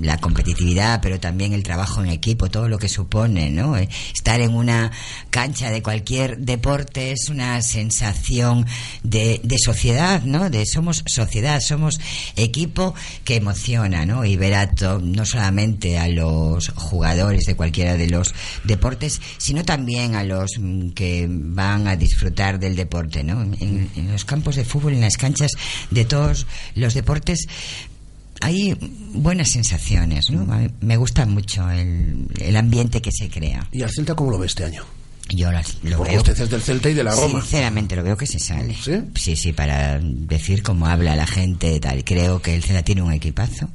la 0.02 0.18
competitividad, 0.18 1.00
pero 1.02 1.20
también 1.22 1.54
el 1.54 1.64
trabajo 1.64 2.04
en 2.04 2.10
equipo, 2.10 2.50
todo 2.50 2.68
lo 2.68 2.78
que 2.78 2.90
supone, 2.90 3.50
¿no? 3.50 3.78
Eh, 3.78 3.88
Estar 4.14 4.42
en 4.42 4.54
una 4.54 4.92
cancha 5.30 5.70
de 5.72 5.82
cualquier 5.82 6.38
deporte 6.40 7.12
es 7.14 7.30
una 7.30 7.62
sensación 7.62 8.66
de, 9.04 9.40
de 9.44 9.58
sociedad, 9.58 10.22
¿no? 10.24 10.50
De 10.50 10.66
somos 10.66 11.04
sociedad, 11.06 11.62
somos 11.62 12.02
equipo 12.36 12.94
que 13.24 13.36
emociona, 13.38 14.06
¿no? 14.06 14.26
Y 14.26 14.36
ver 14.36 14.56
a 14.56 14.70
to- 14.72 15.00
no 15.00 15.26
solamente 15.26 15.98
a 15.98 16.10
los 16.10 16.70
jugadores 16.76 17.46
de 17.46 17.56
cualquiera 17.56 17.96
de 17.96 18.10
los 18.10 18.34
deportes, 18.66 19.22
sino 19.38 19.64
también 19.64 20.16
a 20.16 20.24
los 20.26 20.52
mm, 20.60 20.90
que 20.90 21.26
van 21.30 21.88
a 21.88 21.96
disfrutar 21.96 22.60
del 22.60 22.76
deporte, 22.76 23.24
¿no? 23.24 23.42
En, 23.44 23.90
en 23.96 24.12
los 24.12 24.26
campos 24.26 24.58
de 24.58 24.65
fútbol, 24.66 24.94
en 24.94 25.02
las 25.02 25.18
canchas 25.18 25.52
de 25.92 26.06
todos 26.06 26.46
los 26.76 26.94
deportes, 26.94 27.48
hay 28.42 28.78
buenas 29.14 29.50
sensaciones, 29.50 30.30
Me 30.82 30.98
gusta 30.98 31.26
mucho 31.26 31.70
el, 31.72 32.28
el 32.40 32.56
ambiente 32.58 33.02
que 33.02 33.12
se 33.12 33.30
crea. 33.30 33.68
¿Y 33.72 33.82
al 33.82 33.92
Celta 33.92 34.14
cómo 34.16 34.32
lo 34.32 34.38
ve 34.40 34.48
este 34.48 34.66
año? 34.66 34.84
Yo 35.30 35.52
lo 35.52 35.98
Porque 35.98 36.12
veo. 36.12 36.22
usted 36.22 36.40
es 36.40 36.50
del 36.52 36.62
Celta 36.62 36.90
y 36.90 36.94
de 36.94 37.04
la 37.04 37.16
Roma. 37.16 37.42
Sinceramente, 37.42 37.96
lo 37.96 38.04
veo 38.04 38.16
que 38.16 38.28
se 38.28 38.38
sale. 38.38 38.76
¿Sí? 39.16 39.36
Sí, 39.36 39.54
para 39.54 40.00
decir 40.00 40.62
cómo 40.62 40.86
habla 40.86 41.16
la 41.16 41.26
gente, 41.26 41.80
tal. 41.80 42.04
Creo 42.04 42.42
que 42.42 42.54
el 42.56 42.64
Celta 42.64 42.84
tiene 42.84 43.02
un 43.02 43.12
equipazo. 43.12 43.70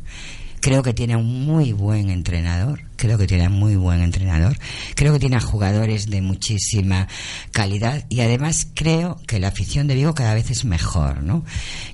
Creo 0.60 0.82
que 0.82 0.92
tiene 0.92 1.16
un 1.16 1.46
muy 1.46 1.72
buen 1.72 2.10
entrenador. 2.10 2.82
Creo 2.96 3.16
que 3.16 3.26
tiene 3.26 3.48
un 3.48 3.54
muy 3.54 3.76
buen 3.76 4.02
entrenador. 4.02 4.58
Creo 4.94 5.14
que 5.14 5.18
tiene 5.18 5.40
jugadores 5.40 6.10
de 6.10 6.20
muchísima 6.20 7.08
calidad. 7.50 8.04
Y 8.10 8.20
además 8.20 8.66
creo 8.74 9.16
que 9.26 9.38
la 9.38 9.48
afición 9.48 9.86
de 9.86 9.94
Vigo 9.94 10.14
cada 10.14 10.34
vez 10.34 10.50
es 10.50 10.66
mejor, 10.66 11.22
¿no? 11.22 11.42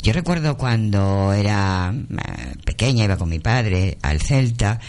Yo 0.03 0.13
recuerdo 0.13 0.57
cuando 0.57 1.33
era 1.33 1.95
eh, 1.95 2.55
pequeña, 2.65 3.05
iba 3.05 3.17
con 3.17 3.29
mi 3.29 3.39
padre 3.39 3.99
al 4.03 4.21
Celta. 4.21 4.81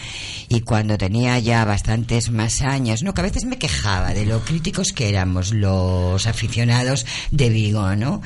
Y 0.48 0.62
cuando 0.62 0.98
tenía 0.98 1.38
ya 1.38 1.64
bastantes 1.64 2.32
más 2.32 2.62
años, 2.62 3.04
¿no? 3.04 3.14
Que 3.14 3.20
a 3.20 3.24
veces 3.24 3.44
me 3.44 3.58
quejaba 3.58 4.12
de 4.12 4.26
lo 4.26 4.40
críticos 4.44 4.92
que 4.92 5.08
éramos 5.08 5.52
los 5.52 6.26
aficionados 6.26 7.06
de 7.30 7.48
Vigo, 7.48 7.94
¿no? 7.94 8.22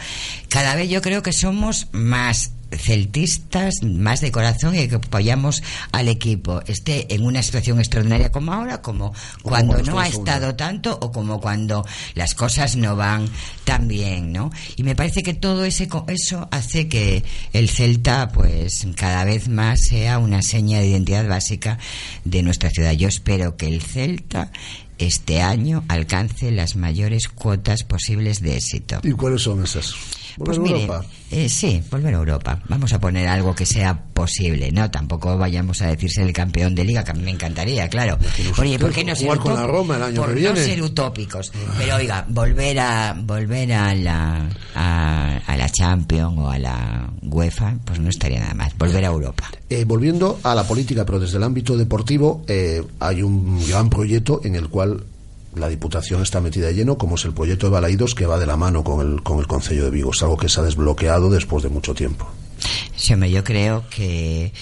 Cada 0.49 0.75
vez 0.77 0.89
yo 0.89 1.03
creo 1.03 1.23
que 1.23 1.35
somos 1.35 1.89
más 1.93 2.53
celtistas, 2.79 3.83
más 3.83 4.21
de 4.21 4.33
corazón 4.33 4.75
y 4.79 4.89
que 4.89 4.97
apoyamos 4.97 5.63
al 5.93 6.09
equipo, 6.09 6.61
esté 6.67 7.15
en 7.15 7.25
una 7.25 7.43
situación 7.43 7.79
extraordinaria 7.79 8.33
como 8.33 8.53
ahora, 8.53 8.83
como 8.83 9.13
cuando 9.43 9.79
no 9.83 9.99
ha 9.99 10.09
estado 10.09 10.55
tanto 10.57 10.99
o 11.01 11.13
como 11.13 11.41
cuando 11.41 11.87
las 12.15 12.35
cosas 12.35 12.77
no 12.77 12.97
van 12.97 13.29
tan 13.65 13.89
bien, 13.89 14.33
¿no? 14.33 14.51
Y 14.77 14.83
me 14.83 14.95
parece 14.97 15.23
que 15.23 15.35
todo 15.35 15.65
ese 15.65 15.89
co- 15.89 16.05
eso 16.09 16.49
hace 16.51 16.89
que 16.89 17.25
el 17.53 17.69
Celta, 17.71 18.29
pues, 18.29 18.87
cada 18.97 19.25
vez 19.25 19.49
más 19.49 19.81
sea 19.83 20.19
una 20.19 20.43
seña 20.43 20.81
de 20.81 20.89
identidad 20.89 21.27
básica 21.29 21.79
de 22.25 22.43
nuestra 22.43 22.71
ciudad. 22.71 22.93
Yo 22.93 23.09
espero 23.09 23.57
que 23.57 23.69
el 23.69 23.81
Celta 23.83 24.51
este 24.99 25.43
año 25.43 25.85
alcance 25.89 26.51
las 26.53 26.77
mayores 26.77 27.29
cuotas 27.29 27.83
posibles 27.83 28.41
de 28.41 28.57
éxito. 28.57 29.01
¿Y 29.03 29.13
cuáles 29.13 29.43
son 29.43 29.65
esas? 29.65 29.95
Pues 30.39 30.59
¿Volver 30.59 30.73
a 30.75 30.79
mire, 30.79 30.87
Europa? 30.87 31.07
eh, 31.31 31.49
sí, 31.49 31.83
volver 31.91 32.15
a 32.15 32.19
Europa. 32.19 32.61
Vamos 32.69 32.93
a 32.93 33.01
poner 33.01 33.29
algo 33.29 33.55
que 33.55 33.67
sea 33.67 34.03
posible, 34.13 34.71
¿no? 34.73 34.91
Tampoco 34.91 35.37
vayamos 35.37 35.83
a 35.83 35.89
decirse 35.89 36.23
el 36.23 36.33
campeón 36.33 36.75
de 36.75 36.85
liga, 36.85 37.05
que 37.05 37.11
a 37.11 37.15
mí 37.15 37.23
me 37.23 37.31
encantaría, 37.31 37.89
claro. 37.89 38.19
Oye, 38.59 38.79
¿por 38.79 38.93
qué 38.93 39.05
no 39.05 39.15
ser 39.15 39.37
con 39.39 39.55
la 39.55 39.67
Roma 39.67 39.97
el 39.97 40.03
año 40.03 40.23
por 40.23 40.35
que 40.35 40.41
no 40.43 40.57
ser 40.57 40.83
utópicos? 40.83 41.53
Pero 41.79 41.97
oiga, 41.97 42.25
volver 42.29 42.79
a 42.81 43.15
volver 43.19 43.73
a 43.73 43.95
la 43.95 44.49
a, 44.75 45.37
a 45.47 45.57
la 45.57 45.69
Champions 45.69 46.35
o 46.39 46.49
a 46.51 46.59
la 46.59 47.11
UEFA, 47.23 47.75
pues 47.85 47.99
no 48.01 48.09
estaría 48.11 48.41
nada 48.41 48.55
más. 48.55 48.77
Volver 48.79 49.05
a 49.05 49.09
Europa. 49.09 49.51
Eh, 49.69 49.85
volviendo 49.85 50.39
a 50.43 50.55
la 50.55 50.65
política, 50.65 51.05
pero 51.05 51.19
desde 51.21 51.39
el 51.39 51.43
ámbito 51.45 51.77
deportivo, 51.77 52.45
eh, 52.47 52.83
hay 53.01 53.23
un 53.23 53.65
gran 53.67 53.89
proyecto 53.89 54.41
en 54.45 54.55
el 54.57 54.69
cual 54.69 55.05
la 55.55 55.69
Diputación 55.69 56.23
está 56.23 56.41
metida 56.41 56.67
de 56.67 56.75
lleno, 56.75 56.97
como 56.97 57.17
es 57.17 57.25
el 57.25 57.33
proyecto 57.33 57.67
de 57.67 57.73
Balaídos, 57.73 58.15
que 58.15 58.27
va 58.27 58.39
de 58.39 58.47
la 58.47 58.57
mano 58.57 58.83
con 58.83 59.07
el, 59.07 59.23
con 59.23 59.39
el 59.39 59.47
de 59.83 59.91
Vigo. 59.91 60.11
Es 60.13 60.23
algo 60.23 60.37
que 60.37 60.49
se 60.49 60.61
ha 60.61 60.63
desbloqueado 60.63 61.31
después 61.31 61.63
de 61.63 61.69
mucho 61.69 61.95
tiempo. 61.95 62.27
Sí, 62.97 63.13
hombre, 63.13 63.31
yo 63.31 63.43
creo 63.43 63.85
que 63.91 64.53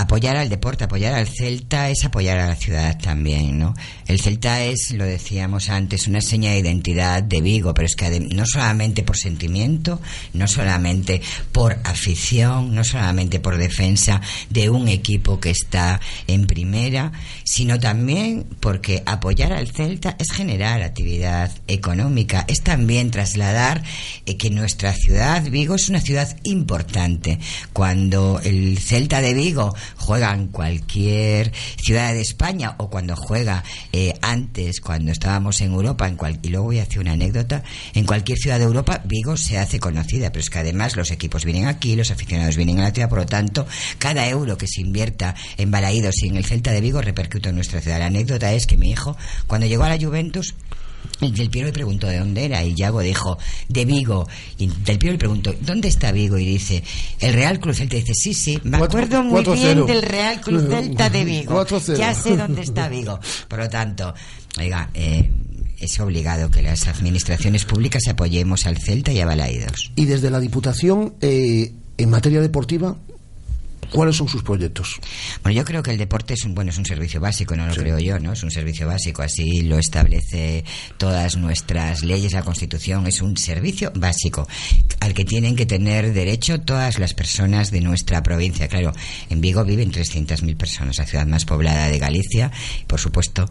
apoyar 0.00 0.36
al 0.36 0.48
deporte, 0.48 0.84
apoyar 0.84 1.14
al 1.14 1.28
Celta 1.28 1.90
es 1.90 2.04
apoyar 2.04 2.38
a 2.38 2.46
la 2.46 2.56
ciudad 2.56 2.98
también, 2.98 3.58
¿no? 3.58 3.74
El 4.06 4.20
Celta 4.20 4.64
es, 4.64 4.92
lo 4.92 5.04
decíamos 5.04 5.68
antes, 5.68 6.08
una 6.08 6.20
seña 6.20 6.52
de 6.52 6.58
identidad 6.58 7.22
de 7.22 7.40
Vigo, 7.40 7.74
pero 7.74 7.86
es 7.86 7.96
que 7.96 8.20
no 8.20 8.46
solamente 8.46 9.02
por 9.02 9.16
sentimiento, 9.16 10.00
no 10.32 10.48
solamente 10.48 11.20
por 11.52 11.78
afición, 11.84 12.74
no 12.74 12.82
solamente 12.82 13.40
por 13.40 13.58
defensa 13.58 14.20
de 14.48 14.70
un 14.70 14.88
equipo 14.88 15.38
que 15.38 15.50
está 15.50 16.00
en 16.26 16.46
primera, 16.46 17.12
sino 17.44 17.78
también 17.78 18.46
porque 18.60 19.02
apoyar 19.04 19.52
al 19.52 19.68
Celta 19.68 20.16
es 20.18 20.32
generar 20.32 20.82
actividad 20.82 21.52
económica, 21.68 22.44
es 22.48 22.62
también 22.62 23.10
trasladar 23.10 23.82
eh, 24.26 24.36
que 24.36 24.50
nuestra 24.50 24.94
ciudad, 24.94 25.42
Vigo, 25.50 25.74
es 25.74 25.88
una 25.88 26.00
ciudad 26.00 26.36
importante. 26.44 27.38
Cuando 27.72 28.40
el 28.42 28.78
Celta 28.78 29.20
de 29.20 29.34
Vigo 29.34 29.74
juega 29.96 30.32
en 30.34 30.48
cualquier 30.48 31.52
ciudad 31.80 32.12
de 32.12 32.20
España 32.20 32.74
o 32.78 32.90
cuando 32.90 33.16
juega 33.16 33.64
eh, 33.92 34.14
antes, 34.22 34.80
cuando 34.80 35.12
estábamos 35.12 35.60
en 35.60 35.72
Europa, 35.72 36.08
en 36.08 36.16
cual, 36.16 36.38
y 36.42 36.48
luego 36.48 36.66
voy 36.66 36.78
a 36.78 36.82
hacer 36.82 37.00
una 37.00 37.12
anécdota, 37.12 37.62
en 37.94 38.04
cualquier 38.04 38.38
ciudad 38.38 38.58
de 38.58 38.64
Europa, 38.64 39.02
Vigo 39.04 39.36
se 39.36 39.58
hace 39.58 39.80
conocida, 39.80 40.30
pero 40.30 40.40
es 40.40 40.50
que 40.50 40.58
además 40.58 40.96
los 40.96 41.10
equipos 41.10 41.44
vienen 41.44 41.66
aquí, 41.66 41.96
los 41.96 42.10
aficionados 42.10 42.56
vienen 42.56 42.80
a 42.80 42.84
la 42.84 42.90
ciudad, 42.90 43.08
por 43.08 43.18
lo 43.18 43.26
tanto, 43.26 43.66
cada 43.98 44.28
euro 44.28 44.56
que 44.56 44.66
se 44.66 44.80
invierta 44.80 45.34
en 45.56 45.70
Balaídos 45.70 46.22
y 46.22 46.28
en 46.28 46.36
el 46.36 46.44
Celta 46.44 46.72
de 46.72 46.80
Vigo 46.80 47.00
repercute 47.00 47.48
en 47.48 47.54
nuestra 47.54 47.80
ciudad. 47.80 47.98
La 47.98 48.06
anécdota 48.06 48.52
es 48.52 48.66
que 48.66 48.76
mi 48.76 48.90
hijo, 48.90 49.16
cuando 49.46 49.66
llegó 49.66 49.84
a 49.84 49.88
la 49.88 49.98
Juventus, 49.98 50.54
el 51.20 51.34
Del 51.34 51.50
Piero 51.50 51.66
le 51.66 51.72
preguntó 51.72 52.06
de 52.06 52.18
dónde 52.18 52.44
era 52.44 52.64
y 52.64 52.74
Yago 52.74 53.00
dijo, 53.00 53.38
de 53.68 53.84
Vigo. 53.84 54.26
Y 54.58 54.68
Del 54.68 54.98
Piero 54.98 55.12
le 55.12 55.18
preguntó, 55.18 55.54
¿dónde 55.60 55.88
está 55.88 56.12
Vigo? 56.12 56.38
Y 56.38 56.46
dice, 56.46 56.82
el 57.20 57.34
Real 57.34 57.60
Cruz 57.60 57.78
Celta. 57.78 57.96
Y 57.96 58.00
dice, 58.00 58.14
sí, 58.14 58.34
sí, 58.34 58.58
me 58.64 58.78
acuerdo 58.78 59.22
muy 59.22 59.44
bien 59.44 59.86
del 59.86 60.02
Real 60.02 60.40
Cruz 60.40 60.62
Celta 60.68 61.10
de 61.10 61.24
Vigo. 61.24 61.66
Ya 61.96 62.14
sé 62.14 62.36
dónde 62.36 62.62
está 62.62 62.88
Vigo. 62.88 63.20
Por 63.48 63.58
lo 63.58 63.68
tanto, 63.68 64.14
oiga, 64.58 64.90
eh, 64.94 65.30
es 65.78 65.98
obligado 66.00 66.50
que 66.50 66.62
las 66.62 66.86
administraciones 66.88 67.64
públicas 67.64 68.06
apoyemos 68.08 68.66
al 68.66 68.78
Celta 68.78 69.12
y 69.12 69.20
a 69.20 69.26
Balaídos. 69.26 69.92
Y 69.96 70.06
desde 70.06 70.30
la 70.30 70.40
Diputación, 70.40 71.14
eh, 71.20 71.72
en 71.98 72.10
materia 72.10 72.40
deportiva, 72.40 72.96
¿cuáles 73.90 74.16
son 74.16 74.28
sus 74.28 74.42
proyectos? 74.42 75.00
Bueno, 75.42 75.56
yo 75.58 75.64
creo 75.64 75.82
que 75.82 75.90
el 75.90 75.98
deporte 75.98 76.34
es 76.34 76.44
un 76.44 76.54
bueno, 76.54 76.70
es 76.70 76.78
un 76.78 76.86
servicio 76.86 77.20
básico, 77.20 77.54
no 77.56 77.66
lo 77.66 77.74
creo 77.74 77.98
yo, 77.98 78.18
¿no? 78.18 78.32
Es 78.32 78.42
un 78.42 78.50
servicio 78.50 78.86
básico, 78.86 79.22
así 79.22 79.62
lo 79.62 79.78
establece 79.78 80.64
todas 80.96 81.36
nuestras 81.36 82.02
leyes, 82.02 82.32
la 82.32 82.42
Constitución, 82.42 83.06
es 83.06 83.20
un 83.22 83.36
servicio 83.36 83.92
básico 83.94 84.46
al 85.00 85.14
que 85.14 85.24
tienen 85.24 85.56
que 85.56 85.66
tener 85.66 86.12
derecho 86.12 86.60
todas 86.60 86.98
las 86.98 87.14
personas 87.14 87.70
de 87.70 87.80
nuestra 87.80 88.22
provincia. 88.22 88.68
Claro, 88.68 88.92
en 89.28 89.40
Vigo 89.40 89.64
viven 89.64 89.90
300.000 89.90 90.56
personas, 90.56 90.98
la 90.98 91.06
ciudad 91.06 91.26
más 91.26 91.44
poblada 91.44 91.88
de 91.88 91.98
Galicia, 91.98 92.50
por 92.86 93.00
supuesto, 93.00 93.48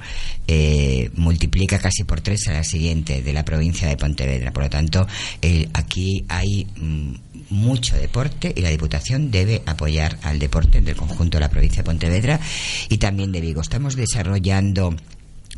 eh, 0.48 1.10
multiplica 1.16 1.80
casi 1.80 2.04
por 2.04 2.22
tres 2.22 2.48
a 2.48 2.54
la 2.54 2.64
siguiente 2.64 3.22
de 3.22 3.34
la 3.34 3.44
provincia 3.46 3.88
de 3.88 3.98
Pontevedra. 3.98 4.52
Por 4.52 4.64
lo 4.64 4.70
tanto, 4.70 5.08
el- 5.42 5.70
aquí 5.74 6.26
hay 6.30 6.66
mm, 6.76 7.14
mucho 7.50 7.98
deporte 7.98 8.54
y 8.56 8.62
la 8.62 8.70
Diputación 8.70 9.32
debe 9.32 9.62
apoyar 9.66 10.18
al 10.24 10.40
deporte 10.40 10.82
del 10.82 10.96
conjunto 10.96 11.38
de 11.38 11.42
la 11.42 11.50
provincia 11.50 11.84
de 11.84 11.88
Pontevedra 11.88 12.40
y 12.90 12.98
también 12.98 13.32
de 13.32 13.42
Vigo. 13.42 13.62
Estamos 13.62 13.96
desarrollando 13.96 14.96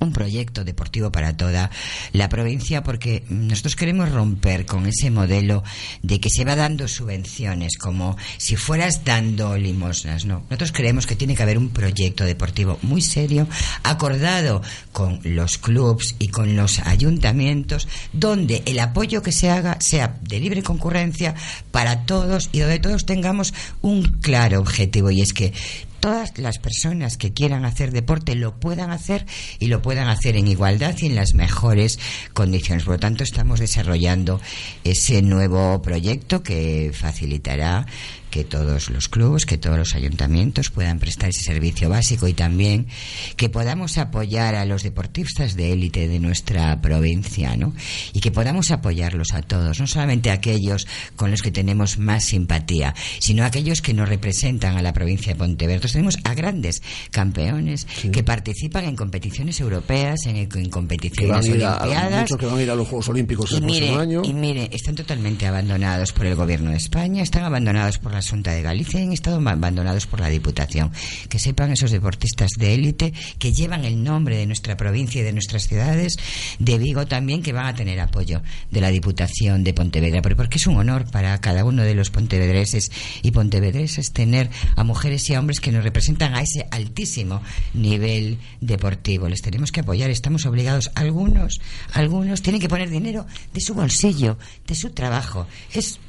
un 0.02 0.12
proyecto 0.14 0.64
deportivo 0.64 1.12
para 1.12 1.38
toda 1.38 1.70
la 2.12 2.28
provincia 2.28 2.84
porque 2.84 3.24
nosotros 3.30 3.76
queremos 3.76 4.12
romper 4.12 4.66
con 4.66 4.88
ese 4.88 5.12
modelo 5.12 5.64
de 6.02 6.20
que 6.20 6.30
se 6.30 6.44
va 6.44 6.56
dando 6.56 6.88
subvenciones 6.88 7.78
como 7.78 8.18
si 8.38 8.56
fueras 8.56 9.06
dando 9.06 9.58
limosnas, 9.58 10.26
no. 10.26 10.44
Nosotros 10.50 10.72
creemos 10.72 11.06
que 11.06 11.16
tiene 11.16 11.36
que 11.36 11.44
haber 11.44 11.58
un 11.58 11.70
proyecto 11.70 12.26
deportivo 12.26 12.80
muy 12.82 13.02
serio, 13.02 13.48
acordado 13.84 14.62
con 14.92 15.20
los 15.24 15.60
clubs 15.60 16.16
y 16.18 16.30
con 16.30 16.56
los 16.56 16.80
ayuntamientos, 16.80 17.88
donde 18.12 18.64
el 18.66 18.80
apoyo 18.80 19.22
que 19.22 19.32
se 19.32 19.52
haga 19.52 19.80
sea 19.80 20.18
de 20.22 20.40
libre 20.40 20.64
concurrencia 20.64 21.36
para 21.70 22.06
todos 22.06 22.50
y 22.52 22.60
donde 22.60 22.80
todos 22.80 23.06
tengamos 23.06 23.54
un 23.82 24.02
claro 24.22 24.60
objetivo 24.60 25.12
y 25.12 25.22
es 25.22 25.34
que 25.34 25.54
todas 26.02 26.38
las 26.38 26.58
personas 26.58 27.16
que 27.16 27.32
quieran 27.32 27.64
hacer 27.64 27.92
deporte 27.92 28.36
lo 28.36 28.60
puedan 28.60 28.92
hacer 28.92 29.26
y 29.60 29.68
lo 29.68 29.82
puedan 29.82 30.10
hacer 30.10 30.36
en 30.36 30.48
igualdad 30.48 30.96
y 31.00 31.06
en 31.06 31.16
las 31.16 31.34
mejores 31.36 32.00
condiciones. 32.34 32.84
Por 32.84 32.96
lo 32.96 33.00
tanto, 33.00 33.24
estamos 33.24 33.62
desarrollando 33.62 34.42
ese 34.84 35.22
nuevo 35.22 35.82
proyecto 35.82 36.44
que 36.44 36.92
facilitará 36.94 37.86
que 38.32 38.44
todos 38.44 38.90
los 38.90 39.10
clubes, 39.10 39.46
que 39.46 39.58
todos 39.60 39.78
los 39.78 39.94
ayuntamientos 39.94 40.72
puedan 40.72 40.98
prestar 41.00 41.30
ese 41.30 41.44
servicio 41.44 41.90
básico 41.90 42.28
y 42.28 42.34
también 42.34 42.88
que 43.36 43.50
podamos 43.50 43.98
apoyar 44.00 44.56
a 44.56 44.66
los 44.66 44.82
deportistas 44.84 45.56
de 45.56 45.74
élite 45.74 46.08
de 46.08 46.20
nuestra 46.20 46.82
provincia, 46.82 47.56
¿no? 47.58 47.74
Y 48.14 48.22
que 48.22 48.32
podamos 48.32 48.72
apoyarlos 48.72 49.34
a 49.34 49.42
todos, 49.44 49.80
no 49.80 49.86
solamente 49.86 50.32
a 50.32 50.34
aquellos 50.34 50.88
con 51.16 51.30
los 51.30 51.42
que 51.42 51.52
tenemos 51.52 52.00
más 52.00 52.24
simpatía, 52.26 52.96
sino 53.20 53.44
a 53.44 53.48
aquellos 53.48 53.82
que 53.82 53.94
nos 53.94 54.10
representan 54.10 54.78
a 54.78 54.82
la 54.82 54.94
provincia 54.94 55.34
de 55.34 55.38
Pontevedra. 55.38 55.76
Entonces 55.76 55.94
tenemos 55.94 56.18
a 56.24 56.34
grandes 56.34 56.82
campeones 57.12 57.86
que 58.12 58.24
participan 58.24 58.86
en 58.86 58.96
competiciones 58.96 59.60
europeas, 59.60 60.26
en, 60.26 60.38
en 60.38 60.50
Que 60.50 60.70
competiciones 60.70 61.36
a, 61.64 61.78
olimpiadas. 61.84 62.30
que 62.40 62.46
van 62.46 62.58
a 62.58 62.64
ir 62.64 62.72
a 62.72 62.76
los 62.76 62.88
Juegos 62.88 63.10
Olímpicos 63.10 63.52
el 63.52 63.60
próximo 63.62 63.86
mire, 63.88 64.00
año. 64.00 64.22
y 64.24 64.34
mire, 64.34 64.70
están 64.72 64.96
totalmente 64.96 65.46
abandonados 65.48 66.14
por 66.14 66.26
el 66.26 66.36
gobierno 66.36 66.72
de 66.72 66.78
España, 66.78 67.22
están 67.22 67.44
abandonados 67.44 67.98
por 67.98 68.14
la 68.14 68.21
Junta 68.30 68.52
de 68.52 68.62
Galicia 68.62 69.00
y 69.00 69.04
han 69.04 69.14
estado 69.14 69.38
abandonados 69.38 70.08
por 70.08 70.20
la 70.20 70.30
Diputación. 70.30 70.92
Que 71.30 71.40
sepan 71.40 71.72
esos 71.72 71.92
deportistas 71.92 72.52
de 72.58 72.74
élite 72.74 73.14
que 73.40 73.54
llevan 73.54 73.86
el 73.86 74.04
nombre 74.04 74.38
de 74.38 74.46
nuestra 74.46 74.78
provincia 74.78 75.22
y 75.22 75.24
de 75.24 75.34
nuestras 75.34 75.68
ciudades, 75.68 76.18
de 76.60 76.78
Vigo 76.78 77.08
también, 77.08 77.42
que 77.42 77.54
van 77.54 77.68
a 77.68 77.76
tener 77.76 78.00
apoyo 78.00 78.42
de 78.70 78.82
la 78.82 78.90
Diputación 78.90 79.64
de 79.64 79.74
Pontevedra. 79.74 80.22
Porque 80.22 80.58
es 80.58 80.68
un 80.68 80.78
honor 80.78 81.10
para 81.10 81.40
cada 81.42 81.66
uno 81.66 81.84
de 81.84 81.96
los 81.96 82.10
pontevedreses 82.10 82.92
y 83.22 83.32
pontevedreses 83.32 84.12
tener 84.12 84.50
a 84.76 84.84
mujeres 84.84 85.30
y 85.30 85.36
a 85.36 85.40
hombres 85.40 85.60
que 85.60 85.72
nos 85.72 85.84
representan 85.84 86.36
a 86.36 86.42
ese 86.42 86.68
altísimo 86.72 87.42
nivel 87.74 88.38
deportivo. 88.60 89.28
Les 89.28 89.42
tenemos 89.42 89.72
que 89.72 89.82
apoyar, 89.82 90.10
estamos 90.10 90.46
obligados. 90.46 90.92
Algunos, 90.96 91.62
algunos 91.94 92.42
tienen 92.42 92.62
que 92.62 92.70
poner 92.70 92.90
dinero 92.90 93.26
de 93.54 93.62
su 93.62 93.74
bolsillo, 93.74 94.38
de 94.68 94.76
su 94.76 94.92
trabajo. 94.92 95.48
Es 95.74 96.00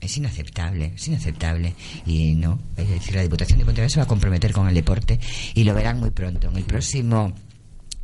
es 0.00 0.16
inaceptable, 0.16 0.92
es 0.94 1.08
inaceptable. 1.08 1.74
Y 2.06 2.34
no, 2.34 2.58
es 2.76 2.88
decir, 2.88 3.14
la 3.14 3.22
Diputación 3.22 3.58
de 3.58 3.64
Pontevedra 3.64 3.90
se 3.90 4.00
va 4.00 4.04
a 4.04 4.08
comprometer 4.08 4.52
con 4.52 4.68
el 4.68 4.74
deporte 4.74 5.18
y 5.54 5.64
lo 5.64 5.74
verán 5.74 6.00
muy 6.00 6.10
pronto. 6.10 6.48
En 6.48 6.56
el 6.56 6.64
próximo 6.64 7.34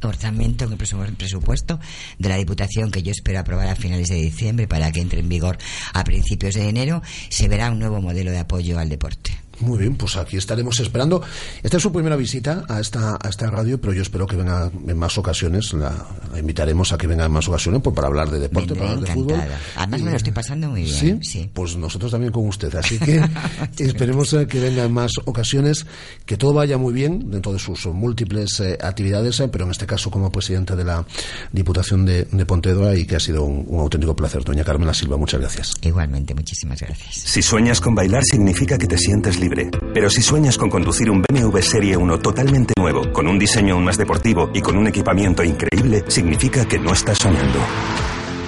orzamiento, 0.02 0.64
en 0.64 0.72
el 0.72 0.76
próximo 0.76 1.04
presupuesto 1.16 1.80
de 2.18 2.28
la 2.28 2.36
Diputación, 2.36 2.90
que 2.90 3.02
yo 3.02 3.12
espero 3.12 3.38
aprobar 3.40 3.68
a 3.68 3.76
finales 3.76 4.08
de 4.08 4.16
diciembre 4.16 4.68
para 4.68 4.92
que 4.92 5.00
entre 5.00 5.20
en 5.20 5.28
vigor 5.28 5.58
a 5.92 6.04
principios 6.04 6.54
de 6.54 6.68
enero, 6.68 7.02
se 7.28 7.48
verá 7.48 7.70
un 7.70 7.78
nuevo 7.78 8.00
modelo 8.00 8.30
de 8.30 8.38
apoyo 8.38 8.78
al 8.78 8.88
deporte. 8.88 9.43
Muy 9.60 9.78
bien, 9.78 9.96
pues 9.96 10.16
aquí 10.16 10.36
estaremos 10.36 10.78
esperando. 10.80 11.22
Esta 11.62 11.76
es 11.76 11.82
su 11.82 11.92
primera 11.92 12.16
visita 12.16 12.64
a 12.68 12.80
esta, 12.80 13.18
a 13.20 13.28
esta 13.28 13.50
radio, 13.50 13.80
pero 13.80 13.92
yo 13.92 14.02
espero 14.02 14.26
que 14.26 14.36
venga 14.36 14.70
en 14.86 14.98
más 14.98 15.16
ocasiones. 15.18 15.72
La, 15.72 15.92
la 16.32 16.38
invitaremos 16.38 16.92
a 16.92 16.98
que 16.98 17.06
venga 17.06 17.24
en 17.24 17.32
más 17.32 17.48
ocasiones 17.48 17.80
pues, 17.82 17.94
para 17.94 18.08
hablar 18.08 18.30
de 18.30 18.40
deporte, 18.40 18.74
para 18.74 18.90
hablar 18.90 19.06
de 19.06 19.14
fútbol. 19.14 19.40
Además 19.76 20.02
me 20.02 20.10
lo 20.10 20.16
estoy 20.16 20.32
pasando 20.32 20.70
muy 20.70 20.84
bien. 20.84 21.22
¿Sí? 21.22 21.50
Pues 21.52 21.76
nosotros 21.76 22.10
también 22.10 22.32
con 22.32 22.46
usted. 22.46 22.74
Así 22.74 22.98
que 22.98 23.22
esperemos 23.78 24.34
que 24.48 24.60
venga 24.60 24.84
en 24.84 24.92
más 24.92 25.12
ocasiones, 25.24 25.86
que 26.26 26.36
todo 26.36 26.52
vaya 26.52 26.78
muy 26.78 26.92
bien 26.92 27.30
dentro 27.30 27.52
de 27.52 27.58
sus 27.58 27.86
múltiples 27.86 28.60
eh, 28.60 28.78
actividades, 28.80 29.40
eh, 29.40 29.48
pero 29.48 29.64
en 29.64 29.70
este 29.70 29.86
caso 29.86 30.10
como 30.10 30.30
presidente 30.30 30.76
de 30.76 30.84
la 30.84 31.04
Diputación 31.52 32.04
de, 32.04 32.24
de 32.24 32.46
Pontevedra 32.46 32.96
y 32.96 33.06
que 33.06 33.16
ha 33.16 33.20
sido 33.20 33.44
un, 33.44 33.64
un 33.68 33.80
auténtico 33.80 34.16
placer. 34.16 34.42
Doña 34.44 34.64
Carmela 34.64 34.94
Silva, 34.94 35.16
muchas 35.16 35.40
gracias. 35.40 35.72
Igualmente, 35.82 36.34
muchísimas 36.34 36.80
gracias. 36.80 37.14
Si 37.14 37.42
sueñas 37.42 37.80
con 37.80 37.94
bailar 37.94 38.22
significa 38.24 38.78
que 38.78 38.86
te 38.86 38.98
sientes 38.98 39.38
libre. 39.44 39.70
Pero 39.92 40.08
si 40.10 40.22
sueñas 40.22 40.56
con 40.56 40.70
conducir 40.70 41.10
un 41.10 41.22
BMW 41.22 41.58
Serie 41.58 41.96
1 41.96 42.18
totalmente 42.18 42.72
nuevo, 42.78 43.12
con 43.12 43.28
un 43.28 43.38
diseño 43.38 43.74
aún 43.74 43.84
más 43.84 43.98
deportivo 43.98 44.50
y 44.54 44.60
con 44.60 44.76
un 44.76 44.86
equipamiento 44.86 45.42
increíble, 45.44 46.04
significa 46.08 46.66
que 46.66 46.78
no 46.78 46.92
estás 46.92 47.18
soñando. 47.18 47.58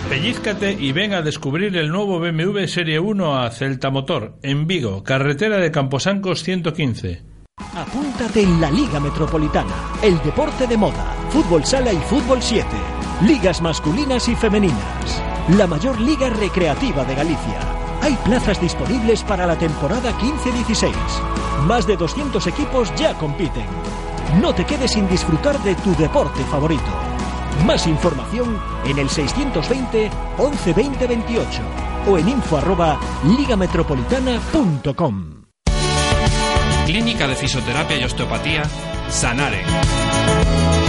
Pellízcate 0.08 0.72
y 0.72 0.92
ven 0.92 1.14
a 1.14 1.22
descubrir 1.22 1.76
el 1.76 1.90
nuevo 1.90 2.20
BMW 2.20 2.66
Serie 2.66 3.00
1 3.00 3.38
a 3.38 3.50
Celta 3.50 3.90
Motor, 3.90 4.38
en 4.42 4.66
Vigo, 4.66 5.02
carretera 5.02 5.58
de 5.58 5.70
Camposancos 5.70 6.42
115. 6.44 7.22
Apúntate 7.74 8.42
en 8.42 8.60
la 8.60 8.70
Liga 8.70 9.00
Metropolitana, 9.00 9.74
el 10.02 10.16
deporte 10.22 10.66
de 10.66 10.76
moda, 10.76 11.14
fútbol 11.30 11.64
sala 11.64 11.92
y 11.92 11.98
fútbol 11.98 12.38
7, 12.40 12.66
ligas 13.26 13.60
masculinas 13.60 14.28
y 14.28 14.36
femeninas, 14.36 15.22
la 15.56 15.66
mayor 15.66 16.00
liga 16.00 16.30
recreativa 16.30 17.04
de 17.04 17.14
Galicia. 17.14 17.75
Hay 18.02 18.16
plazas 18.24 18.60
disponibles 18.60 19.22
para 19.22 19.46
la 19.46 19.56
temporada 19.56 20.12
15-16. 20.18 20.92
Más 21.66 21.86
de 21.86 21.96
200 21.96 22.46
equipos 22.46 22.92
ya 22.96 23.14
compiten. 23.14 23.66
No 24.40 24.54
te 24.54 24.64
quedes 24.64 24.92
sin 24.92 25.08
disfrutar 25.08 25.58
de 25.62 25.74
tu 25.76 25.94
deporte 25.96 26.42
favorito. 26.44 26.84
Más 27.64 27.86
información 27.86 28.60
en 28.84 28.98
el 28.98 29.08
620 29.08 30.10
11 30.38 30.72
20 30.72 31.06
28 31.06 31.62
o 32.08 32.18
en 32.18 32.28
info 32.28 32.58
arroba 32.58 32.98
ligametropolitana.com. 33.24 35.44
Clínica 36.84 37.26
de 37.26 37.34
Fisioterapia 37.34 37.98
y 37.98 38.04
Osteopatía, 38.04 38.62
Sanare. 39.08 39.64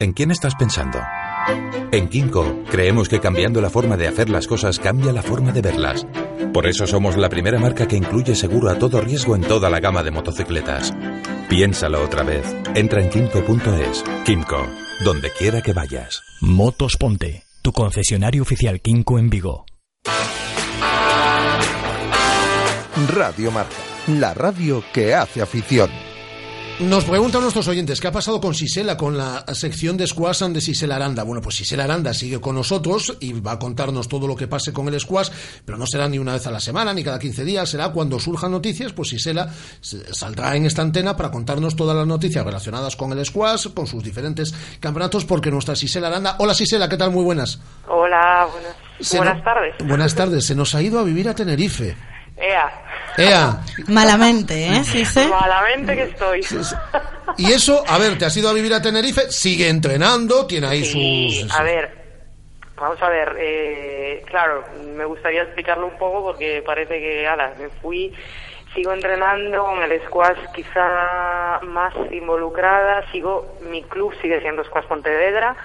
¿En 0.00 0.12
quién 0.12 0.30
estás 0.30 0.54
pensando? 0.54 1.00
En 1.90 2.08
Kinko 2.08 2.62
creemos 2.70 3.08
que 3.08 3.18
cambiando 3.18 3.60
la 3.60 3.68
forma 3.68 3.96
de 3.96 4.06
hacer 4.06 4.30
las 4.30 4.46
cosas 4.46 4.78
cambia 4.78 5.12
la 5.12 5.22
forma 5.22 5.50
de 5.50 5.60
verlas. 5.60 6.06
Por 6.52 6.68
eso 6.68 6.86
somos 6.86 7.16
la 7.16 7.28
primera 7.28 7.58
marca 7.58 7.88
que 7.88 7.96
incluye 7.96 8.36
seguro 8.36 8.70
a 8.70 8.78
todo 8.78 9.00
riesgo 9.00 9.34
en 9.34 9.42
toda 9.42 9.68
la 9.70 9.80
gama 9.80 10.04
de 10.04 10.12
motocicletas. 10.12 10.94
Piénsalo 11.48 12.00
otra 12.00 12.22
vez. 12.22 12.46
Entra 12.76 13.02
en 13.02 13.10
kinko.es. 13.10 14.04
Kinko, 14.24 14.68
donde 15.04 15.32
quiera 15.36 15.62
que 15.62 15.72
vayas. 15.72 16.22
Motos 16.42 16.96
Ponte, 16.96 17.42
tu 17.60 17.72
concesionario 17.72 18.42
oficial 18.42 18.80
Kinko 18.80 19.18
en 19.18 19.30
Vigo. 19.30 19.66
Radio 23.16 23.50
Marca, 23.50 23.74
la 24.06 24.32
radio 24.32 24.84
que 24.92 25.16
hace 25.16 25.42
afición. 25.42 25.90
Nos 26.80 27.04
preguntan 27.04 27.42
nuestros 27.42 27.66
oyentes, 27.66 28.00
¿qué 28.00 28.06
ha 28.06 28.12
pasado 28.12 28.40
con 28.40 28.54
Sisela, 28.54 28.96
con 28.96 29.18
la 29.18 29.44
sección 29.52 29.96
de 29.96 30.06
squash 30.06 30.42
de 30.44 30.60
Sisela 30.60 30.94
Aranda? 30.94 31.24
Bueno, 31.24 31.42
pues 31.42 31.56
Sisela 31.56 31.82
Aranda 31.82 32.14
sigue 32.14 32.40
con 32.40 32.54
nosotros 32.54 33.16
y 33.18 33.32
va 33.40 33.52
a 33.52 33.58
contarnos 33.58 34.06
todo 34.06 34.28
lo 34.28 34.36
que 34.36 34.46
pase 34.46 34.72
con 34.72 34.86
el 34.86 35.00
squash, 35.00 35.28
pero 35.64 35.76
no 35.76 35.88
será 35.88 36.08
ni 36.08 36.20
una 36.20 36.34
vez 36.34 36.46
a 36.46 36.52
la 36.52 36.60
semana, 36.60 36.94
ni 36.94 37.02
cada 37.02 37.18
15 37.18 37.44
días, 37.44 37.68
será 37.68 37.88
cuando 37.88 38.20
surjan 38.20 38.52
noticias, 38.52 38.92
pues 38.92 39.08
Sisela 39.08 39.52
saldrá 39.80 40.54
en 40.54 40.66
esta 40.66 40.82
antena 40.82 41.16
para 41.16 41.32
contarnos 41.32 41.74
todas 41.74 41.96
las 41.96 42.06
noticias 42.06 42.44
relacionadas 42.44 42.94
con 42.94 43.10
el 43.10 43.26
squash, 43.26 43.66
con 43.74 43.88
sus 43.88 44.04
diferentes 44.04 44.54
campeonatos, 44.78 45.24
porque 45.24 45.50
nuestra 45.50 45.74
Sisela 45.74 46.06
Aranda... 46.06 46.36
Hola 46.38 46.54
Sisela, 46.54 46.88
¿qué 46.88 46.96
tal? 46.96 47.10
Muy 47.10 47.24
buenas. 47.24 47.58
Hola, 47.88 48.46
buenas, 48.52 48.76
buenas 49.12 49.36
no- 49.38 49.42
tardes. 49.42 49.74
Buenas 49.84 50.14
tardes, 50.14 50.44
se 50.46 50.54
nos 50.54 50.72
ha 50.76 50.80
ido 50.82 51.00
a 51.00 51.02
vivir 51.02 51.28
a 51.28 51.34
Tenerife. 51.34 51.96
Ea. 52.40 52.70
Ea, 53.16 53.60
Malamente, 53.88 54.66
¿eh? 54.68 54.84
Sí, 54.84 55.04
sí. 55.04 55.26
Malamente 55.28 55.94
que 55.96 56.02
estoy. 56.04 56.40
y 57.36 57.52
eso, 57.52 57.82
a 57.86 57.98
ver, 57.98 58.16
te 58.16 58.24
has 58.26 58.36
ido 58.36 58.48
a 58.48 58.52
vivir 58.52 58.72
a 58.74 58.80
Tenerife, 58.82 59.30
sigue 59.30 59.68
entrenando, 59.68 60.46
tiene 60.46 60.68
ahí 60.68 60.84
Sí, 60.84 61.40
sus... 61.42 61.58
a 61.58 61.62
ver, 61.62 61.90
vamos 62.76 63.02
a 63.02 63.08
ver, 63.08 63.36
eh, 63.38 64.22
claro, 64.28 64.64
me 64.94 65.04
gustaría 65.04 65.42
explicarlo 65.42 65.86
un 65.86 65.98
poco 65.98 66.22
porque 66.22 66.62
parece 66.64 66.98
que, 67.00 67.26
ala, 67.26 67.52
me 67.58 67.68
fui, 67.82 68.12
sigo 68.74 68.92
entrenando 68.92 69.72
en 69.82 69.90
el 69.90 70.00
squash 70.06 70.38
quizá 70.54 71.58
más 71.62 71.94
involucrada, 72.12 73.04
sigo, 73.10 73.58
mi 73.68 73.82
club 73.82 74.14
sigue 74.22 74.40
siendo 74.40 74.62
Squash 74.64 74.86
Pontevedra, 74.86 75.56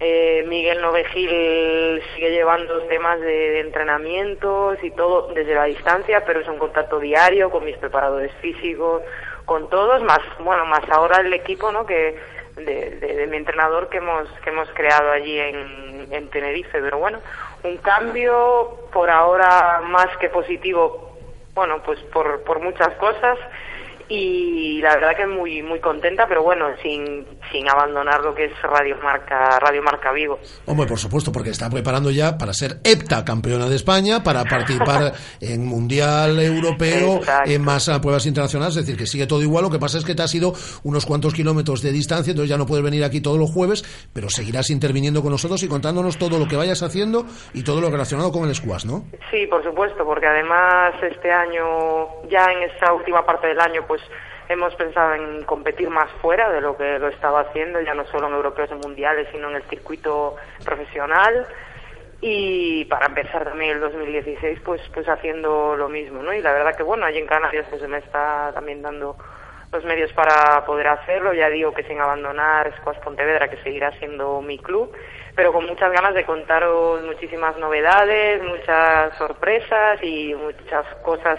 eh, 0.00 0.44
Miguel 0.48 0.80
Novegil 0.80 2.02
sigue 2.14 2.30
llevando 2.30 2.82
temas 2.82 3.20
de, 3.20 3.60
entrenamientos 3.60 4.78
y 4.82 4.90
todo 4.90 5.32
desde 5.32 5.54
la 5.54 5.64
distancia, 5.64 6.24
pero 6.24 6.40
es 6.40 6.48
un 6.48 6.58
contacto 6.58 6.98
diario 6.98 7.50
con 7.50 7.64
mis 7.64 7.76
preparadores 7.76 8.32
físicos, 8.40 9.02
con 9.44 9.68
todos, 9.70 10.02
más, 10.02 10.20
bueno, 10.40 10.66
más 10.66 10.88
ahora 10.90 11.20
el 11.20 11.32
equipo, 11.32 11.70
¿no? 11.70 11.86
Que 11.86 12.16
de 12.56 13.26
mi 13.28 13.36
entrenador 13.36 13.88
que 13.88 13.98
hemos 13.98 14.28
que 14.44 14.50
hemos 14.50 14.68
creado 14.74 15.10
allí 15.10 15.36
en, 15.38 16.06
en 16.10 16.28
Tenerife, 16.28 16.80
pero 16.80 16.98
bueno, 16.98 17.18
un 17.64 17.76
cambio 17.78 18.88
por 18.92 19.10
ahora 19.10 19.80
más 19.84 20.16
que 20.18 20.28
positivo, 20.28 21.18
bueno, 21.54 21.82
pues 21.82 21.98
por, 22.12 22.42
por 22.44 22.60
muchas 22.60 22.94
cosas 22.94 23.38
y 24.08 24.80
la 24.82 24.94
verdad 24.96 25.16
que 25.16 25.26
muy 25.26 25.62
muy 25.62 25.80
contenta, 25.80 26.26
pero 26.26 26.42
bueno, 26.42 26.68
sin 26.82 27.26
sin 27.50 27.68
abandonar 27.68 28.20
lo 28.22 28.34
que 28.34 28.46
es 28.46 28.62
Radio 28.62 28.96
Marca 29.02 29.58
Radio 29.60 29.82
Marca 29.82 30.12
Vigo. 30.12 30.38
Hombre, 30.66 30.86
por 30.86 30.98
supuesto, 30.98 31.32
porque 31.32 31.50
está 31.50 31.70
preparando 31.70 32.10
ya 32.10 32.36
para 32.38 32.52
ser 32.52 32.78
hepta 32.84 33.24
campeona 33.24 33.68
de 33.68 33.76
España, 33.76 34.22
para 34.22 34.44
participar 34.44 35.12
en 35.40 35.64
Mundial 35.64 36.38
Europeo, 36.40 37.16
Exacto. 37.16 37.50
en 37.50 37.62
más 37.62 37.88
ah, 37.88 38.00
pruebas 38.00 38.26
internacionales, 38.26 38.76
es 38.76 38.86
decir, 38.86 38.98
que 38.98 39.06
sigue 39.06 39.26
todo 39.26 39.42
igual, 39.42 39.64
lo 39.64 39.70
que 39.70 39.78
pasa 39.78 39.98
es 39.98 40.04
que 40.04 40.14
te 40.14 40.22
has 40.22 40.34
ido 40.34 40.52
unos 40.82 41.06
cuantos 41.06 41.34
kilómetros 41.34 41.82
de 41.82 41.92
distancia, 41.92 42.30
entonces 42.30 42.50
ya 42.50 42.58
no 42.58 42.66
puedes 42.66 42.84
venir 42.84 43.04
aquí 43.04 43.20
todos 43.20 43.38
los 43.38 43.50
jueves, 43.50 43.84
pero 44.12 44.28
seguirás 44.28 44.70
interviniendo 44.70 45.22
con 45.22 45.30
nosotros 45.30 45.62
y 45.62 45.68
contándonos 45.68 46.18
todo 46.18 46.38
lo 46.38 46.46
que 46.46 46.56
vayas 46.56 46.82
haciendo 46.82 47.26
y 47.52 47.62
todo 47.64 47.80
lo 47.80 47.90
relacionado 47.90 48.32
con 48.32 48.48
el 48.48 48.54
squash, 48.54 48.84
¿no? 48.86 49.04
Sí, 49.30 49.46
por 49.46 49.62
supuesto, 49.62 50.04
porque 50.04 50.26
además 50.26 50.94
este 51.02 51.30
año, 51.30 52.28
ya 52.28 52.46
en 52.52 52.70
esta 52.70 52.92
última 52.92 53.24
parte 53.24 53.48
del 53.48 53.60
año, 53.60 53.82
pues 53.86 54.00
hemos 54.48 54.74
pensado 54.74 55.14
en 55.14 55.44
competir 55.44 55.90
más 55.90 56.10
fuera 56.20 56.50
de 56.50 56.60
lo 56.60 56.76
que 56.76 56.98
lo 56.98 57.08
estaba 57.08 57.40
haciendo, 57.40 57.80
ya 57.80 57.94
no 57.94 58.06
solo 58.06 58.28
en 58.28 58.34
europeos 58.34 58.70
y 58.70 58.74
mundiales, 58.74 59.28
sino 59.32 59.50
en 59.50 59.56
el 59.56 59.62
circuito 59.64 60.36
profesional. 60.64 61.46
Y 62.20 62.86
para 62.86 63.06
empezar 63.06 63.44
también 63.44 63.72
el 63.72 63.80
2016, 63.80 64.60
pues, 64.64 64.80
pues 64.92 65.08
haciendo 65.08 65.76
lo 65.76 65.88
mismo, 65.88 66.22
¿no? 66.22 66.32
Y 66.32 66.40
la 66.40 66.52
verdad 66.52 66.74
que 66.76 66.82
bueno, 66.82 67.04
allí 67.04 67.18
en 67.18 67.26
Canarias 67.26 67.66
pues 67.68 67.82
se 67.82 67.88
me 67.88 67.98
está 67.98 68.50
también 68.54 68.80
dando 68.80 69.16
los 69.72 69.84
medios 69.84 70.12
para 70.12 70.64
poder 70.64 70.88
hacerlo. 70.88 71.34
Ya 71.34 71.50
digo 71.50 71.74
que 71.74 71.82
sin 71.82 72.00
abandonar 72.00 72.72
Squash 72.78 73.00
Pontevedra, 73.00 73.48
que 73.48 73.62
seguirá 73.62 73.90
siendo 73.98 74.40
mi 74.40 74.58
club, 74.58 74.92
pero 75.34 75.52
con 75.52 75.66
muchas 75.66 75.92
ganas 75.92 76.14
de 76.14 76.24
contaros 76.24 77.02
muchísimas 77.02 77.58
novedades, 77.58 78.42
muchas 78.42 79.16
sorpresas 79.18 80.02
y 80.02 80.34
muchas 80.34 80.86
cosas 81.02 81.38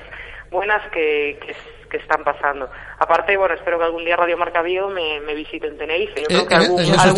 buenas 0.52 0.88
que, 0.92 1.40
que, 1.42 1.56
que 1.90 1.98
están 1.98 2.24
pasando. 2.24 2.70
Aparte, 3.00 3.36
bueno, 3.38 3.56
espero 3.56 3.78
que 3.78 3.86
algún 3.86 4.04
día 4.06 4.16
Radio 4.16 4.38
Marca 4.38 4.62
Vigo 4.62 4.90
me, 4.90 5.20
me 5.22 5.34
visite 5.34 5.68
en 5.68 5.78
Tenerife. 5.78 6.22
Yo 6.22 6.28
creo 6.28 6.42
Eh, 6.42 6.48
que 6.48 6.56
en- 6.56 6.62
algún, 6.62 6.80
en 6.80 6.86
eso 6.86 7.02
algún 7.02 7.10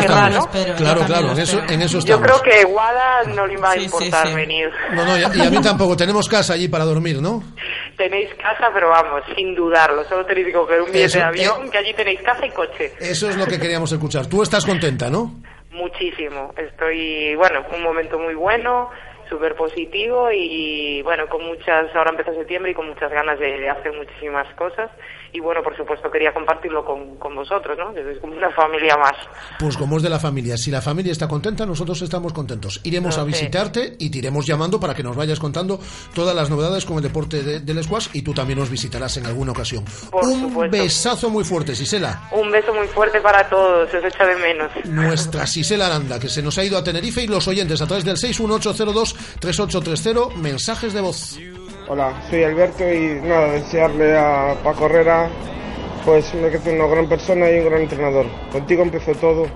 estamos. 0.00 0.46
Claro, 0.76 1.00
claro, 1.06 1.32
en 1.32 1.38
eso, 1.38 1.62
en 1.68 1.82
eso 1.82 1.98
Yo 2.00 2.20
creo 2.20 2.40
que 2.42 2.64
Guada 2.64 3.22
no 3.34 3.46
le 3.46 3.56
va 3.56 3.72
a 3.72 3.76
importar 3.78 4.34
venir. 4.34 4.70
No, 4.92 5.04
no, 5.04 5.18
y 5.18 5.22
a, 5.24 5.30
y 5.34 5.40
a 5.46 5.50
mí 5.50 5.60
tampoco, 5.62 5.96
tenemos 5.96 6.28
casa 6.28 6.54
allí 6.54 6.68
para 6.68 6.84
dormir, 6.84 7.20
¿no? 7.20 7.42
Tenéis 7.96 8.28
casa, 8.34 8.68
pero 8.74 8.90
vamos, 8.90 9.22
sin 9.34 9.54
dudarlo. 9.54 10.04
Solo 10.04 10.24
tenéis 10.26 10.48
que 10.48 10.52
coger 10.52 10.80
un 10.82 10.86
billete 10.86 11.04
Eso, 11.06 11.18
de 11.18 11.24
avión, 11.24 11.70
que 11.70 11.78
allí 11.78 11.94
tenéis 11.94 12.20
casa 12.22 12.44
y 12.46 12.50
coche. 12.50 12.92
Eso 13.00 13.28
es 13.30 13.36
lo 13.36 13.46
que 13.46 13.58
queríamos 13.58 13.90
escuchar. 13.90 14.26
Tú 14.26 14.42
estás 14.42 14.66
contenta, 14.66 15.08
¿no? 15.08 15.32
Muchísimo. 15.70 16.52
Estoy, 16.56 17.34
bueno, 17.36 17.64
un 17.74 17.82
momento 17.82 18.18
muy 18.18 18.34
bueno, 18.34 18.90
súper 19.28 19.54
positivo 19.54 20.30
y, 20.32 21.02
bueno, 21.02 21.28
con 21.28 21.44
muchas, 21.44 21.94
ahora 21.94 22.10
empieza 22.10 22.34
septiembre 22.34 22.70
y 22.70 22.74
con 22.74 22.88
muchas 22.88 23.10
ganas 23.10 23.38
de, 23.38 23.58
de 23.58 23.68
hacer 23.68 23.92
muchísimas 23.92 24.52
cosas. 24.54 24.90
Y, 25.32 25.40
bueno, 25.40 25.62
por 25.62 25.76
supuesto, 25.76 26.10
quería 26.10 26.32
compartirlo 26.32 26.84
con, 26.84 27.16
con 27.16 27.34
vosotros, 27.34 27.76
¿no? 27.78 27.92
Como 28.20 28.34
una 28.36 28.50
familia 28.52 28.96
más. 28.96 29.12
Pues 29.58 29.76
como 29.76 29.96
es 29.98 30.02
de 30.02 30.08
la 30.10 30.18
familia, 30.18 30.56
si 30.56 30.70
la 30.70 30.80
familia 30.80 31.12
está 31.12 31.28
contenta, 31.28 31.66
nosotros 31.66 32.00
estamos 32.02 32.32
contentos. 32.32 32.80
Iremos 32.84 33.16
No 33.16 33.22
a 33.22 33.26
visitarte 33.26 33.96
y 33.98 34.10
te 34.10 34.18
iremos 34.18 34.46
llamando 34.46 34.80
para 34.80 34.94
que 34.94 35.02
nos 35.02 35.14
vayas 35.16 35.38
contando 35.38 35.78
todas 36.14 36.34
las 36.34 36.48
novedades 36.50 36.84
con 36.86 36.96
el 36.96 37.02
deporte 37.02 37.42
de- 37.42 37.60
del 37.60 37.82
squash 37.84 38.08
y 38.12 38.22
tú 38.22 38.32
también 38.32 38.58
nos 38.58 38.70
visitarás 38.70 39.16
en 39.18 39.26
alguna 39.26 39.52
ocasión. 39.52 39.84
Por 40.10 40.24
Un 40.24 40.48
supuesto. 40.48 40.76
besazo 40.76 41.30
muy 41.30 41.44
fuerte, 41.44 41.74
Sisela. 41.74 42.28
Un 42.32 42.50
beso 42.50 42.72
muy 42.74 42.86
fuerte 42.88 43.20
para 43.20 43.46
todos, 43.48 43.92
os 43.92 44.04
echa 44.04 44.26
de 44.26 44.36
menos. 44.36 44.70
Nuestra 44.84 45.46
Sisela 45.46 45.86
Aranda, 45.86 46.18
que 46.18 46.28
se 46.28 46.42
nos 46.42 46.56
ha 46.58 46.64
ido 46.64 46.78
a 46.78 46.84
Tenerife 46.84 47.22
y 47.22 47.26
los 47.26 47.46
oyentes 47.48 47.80
a 47.82 47.86
través 47.86 48.04
del 48.04 48.16
61802-3830, 48.16 50.34
mensajes 50.36 50.92
de 50.92 51.00
voz. 51.00 51.38
Hola, 51.88 52.20
soy 52.28 52.42
Alberto 52.42 52.82
y 52.92 53.20
nada, 53.22 53.52
desearle 53.52 54.18
a 54.18 54.56
Paco 54.64 54.86
Herrera 54.86 55.30
pues 56.04 56.32
me 56.34 56.50
que 56.50 56.70
una 56.70 56.86
gran 56.86 57.08
persona 57.08 57.50
y 57.50 57.58
un 57.58 57.66
gran 57.66 57.82
entrenador. 57.82 58.26
Contigo 58.52 58.82
empezó 58.82 59.12
todo 59.14 59.46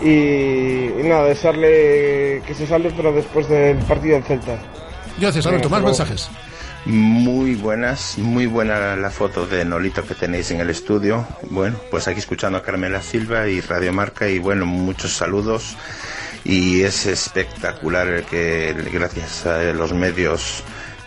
y, 0.00 0.08
y 0.08 1.02
nada, 1.04 1.24
desearle 1.24 2.42
que 2.46 2.54
se 2.54 2.66
salve 2.66 2.92
pero 2.96 3.12
después 3.12 3.48
del 3.48 3.76
partido 3.78 4.14
del 4.16 4.24
Celta. 4.24 4.58
Gracias, 5.18 5.46
Alberto. 5.46 5.70
Más 5.70 5.82
mensajes. 5.82 6.30
Muy 6.86 7.54
buenas, 7.54 8.16
muy 8.18 8.46
buena 8.46 8.94
la 8.94 9.10
foto 9.10 9.46
de 9.46 9.64
Nolito 9.64 10.04
que 10.04 10.14
tenéis 10.14 10.50
en 10.50 10.60
el 10.60 10.70
estudio. 10.70 11.26
Bueno, 11.50 11.78
pues 11.90 12.06
aquí 12.06 12.20
escuchando 12.20 12.58
a 12.58 12.62
Carmela 12.62 13.02
Silva 13.02 13.48
y 13.48 13.60
Radio 13.60 13.92
Marca 13.92 14.28
y 14.28 14.38
bueno, 14.38 14.66
muchos 14.66 15.12
saludos. 15.12 15.76
Y 16.44 16.82
es 16.82 17.06
espectacular 17.06 18.06
el 18.08 18.24
que 18.24 18.74
gracias 18.92 19.46
a 19.46 19.58
los 19.72 19.92
medios 19.92 20.62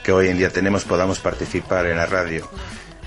que 0.10 0.14
hoy 0.14 0.28
en 0.30 0.40
día 0.40 0.50
tenemos 0.50 0.86
podamos 0.86 1.20
participar 1.20 1.86
en 1.86 1.98
la 1.98 2.08
radio. 2.08 2.50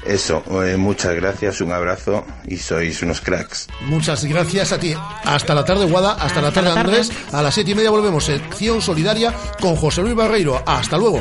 Eso, 0.06 0.44
eh, 0.64 0.76
muchas 0.76 1.16
gracias, 1.16 1.60
un 1.60 1.72
abrazo 1.72 2.24
y 2.46 2.58
sois 2.58 3.02
unos 3.02 3.20
cracks. 3.20 3.66
Muchas 3.86 4.24
gracias 4.24 4.70
a 4.70 4.78
ti. 4.78 4.94
Hasta 5.24 5.52
la 5.52 5.64
tarde, 5.64 5.86
Guada. 5.86 6.12
Hasta, 6.12 6.40
la 6.40 6.52
tarde, 6.52 6.68
la 6.68 6.74
tarde. 6.76 6.98
Andrés. 6.98 7.10
A 7.32 7.42
las 7.42 7.54
siete 7.54 7.72
y 7.72 7.74
media 7.74 7.90
volvemos. 7.90 8.24
Sección 8.24 8.80
solidaria 8.80 9.34
con 9.60 9.74
José 9.74 10.02
Luis 10.02 10.14
Barreiro. 10.14 10.62
Hasta 10.64 10.96
luego. 10.96 11.20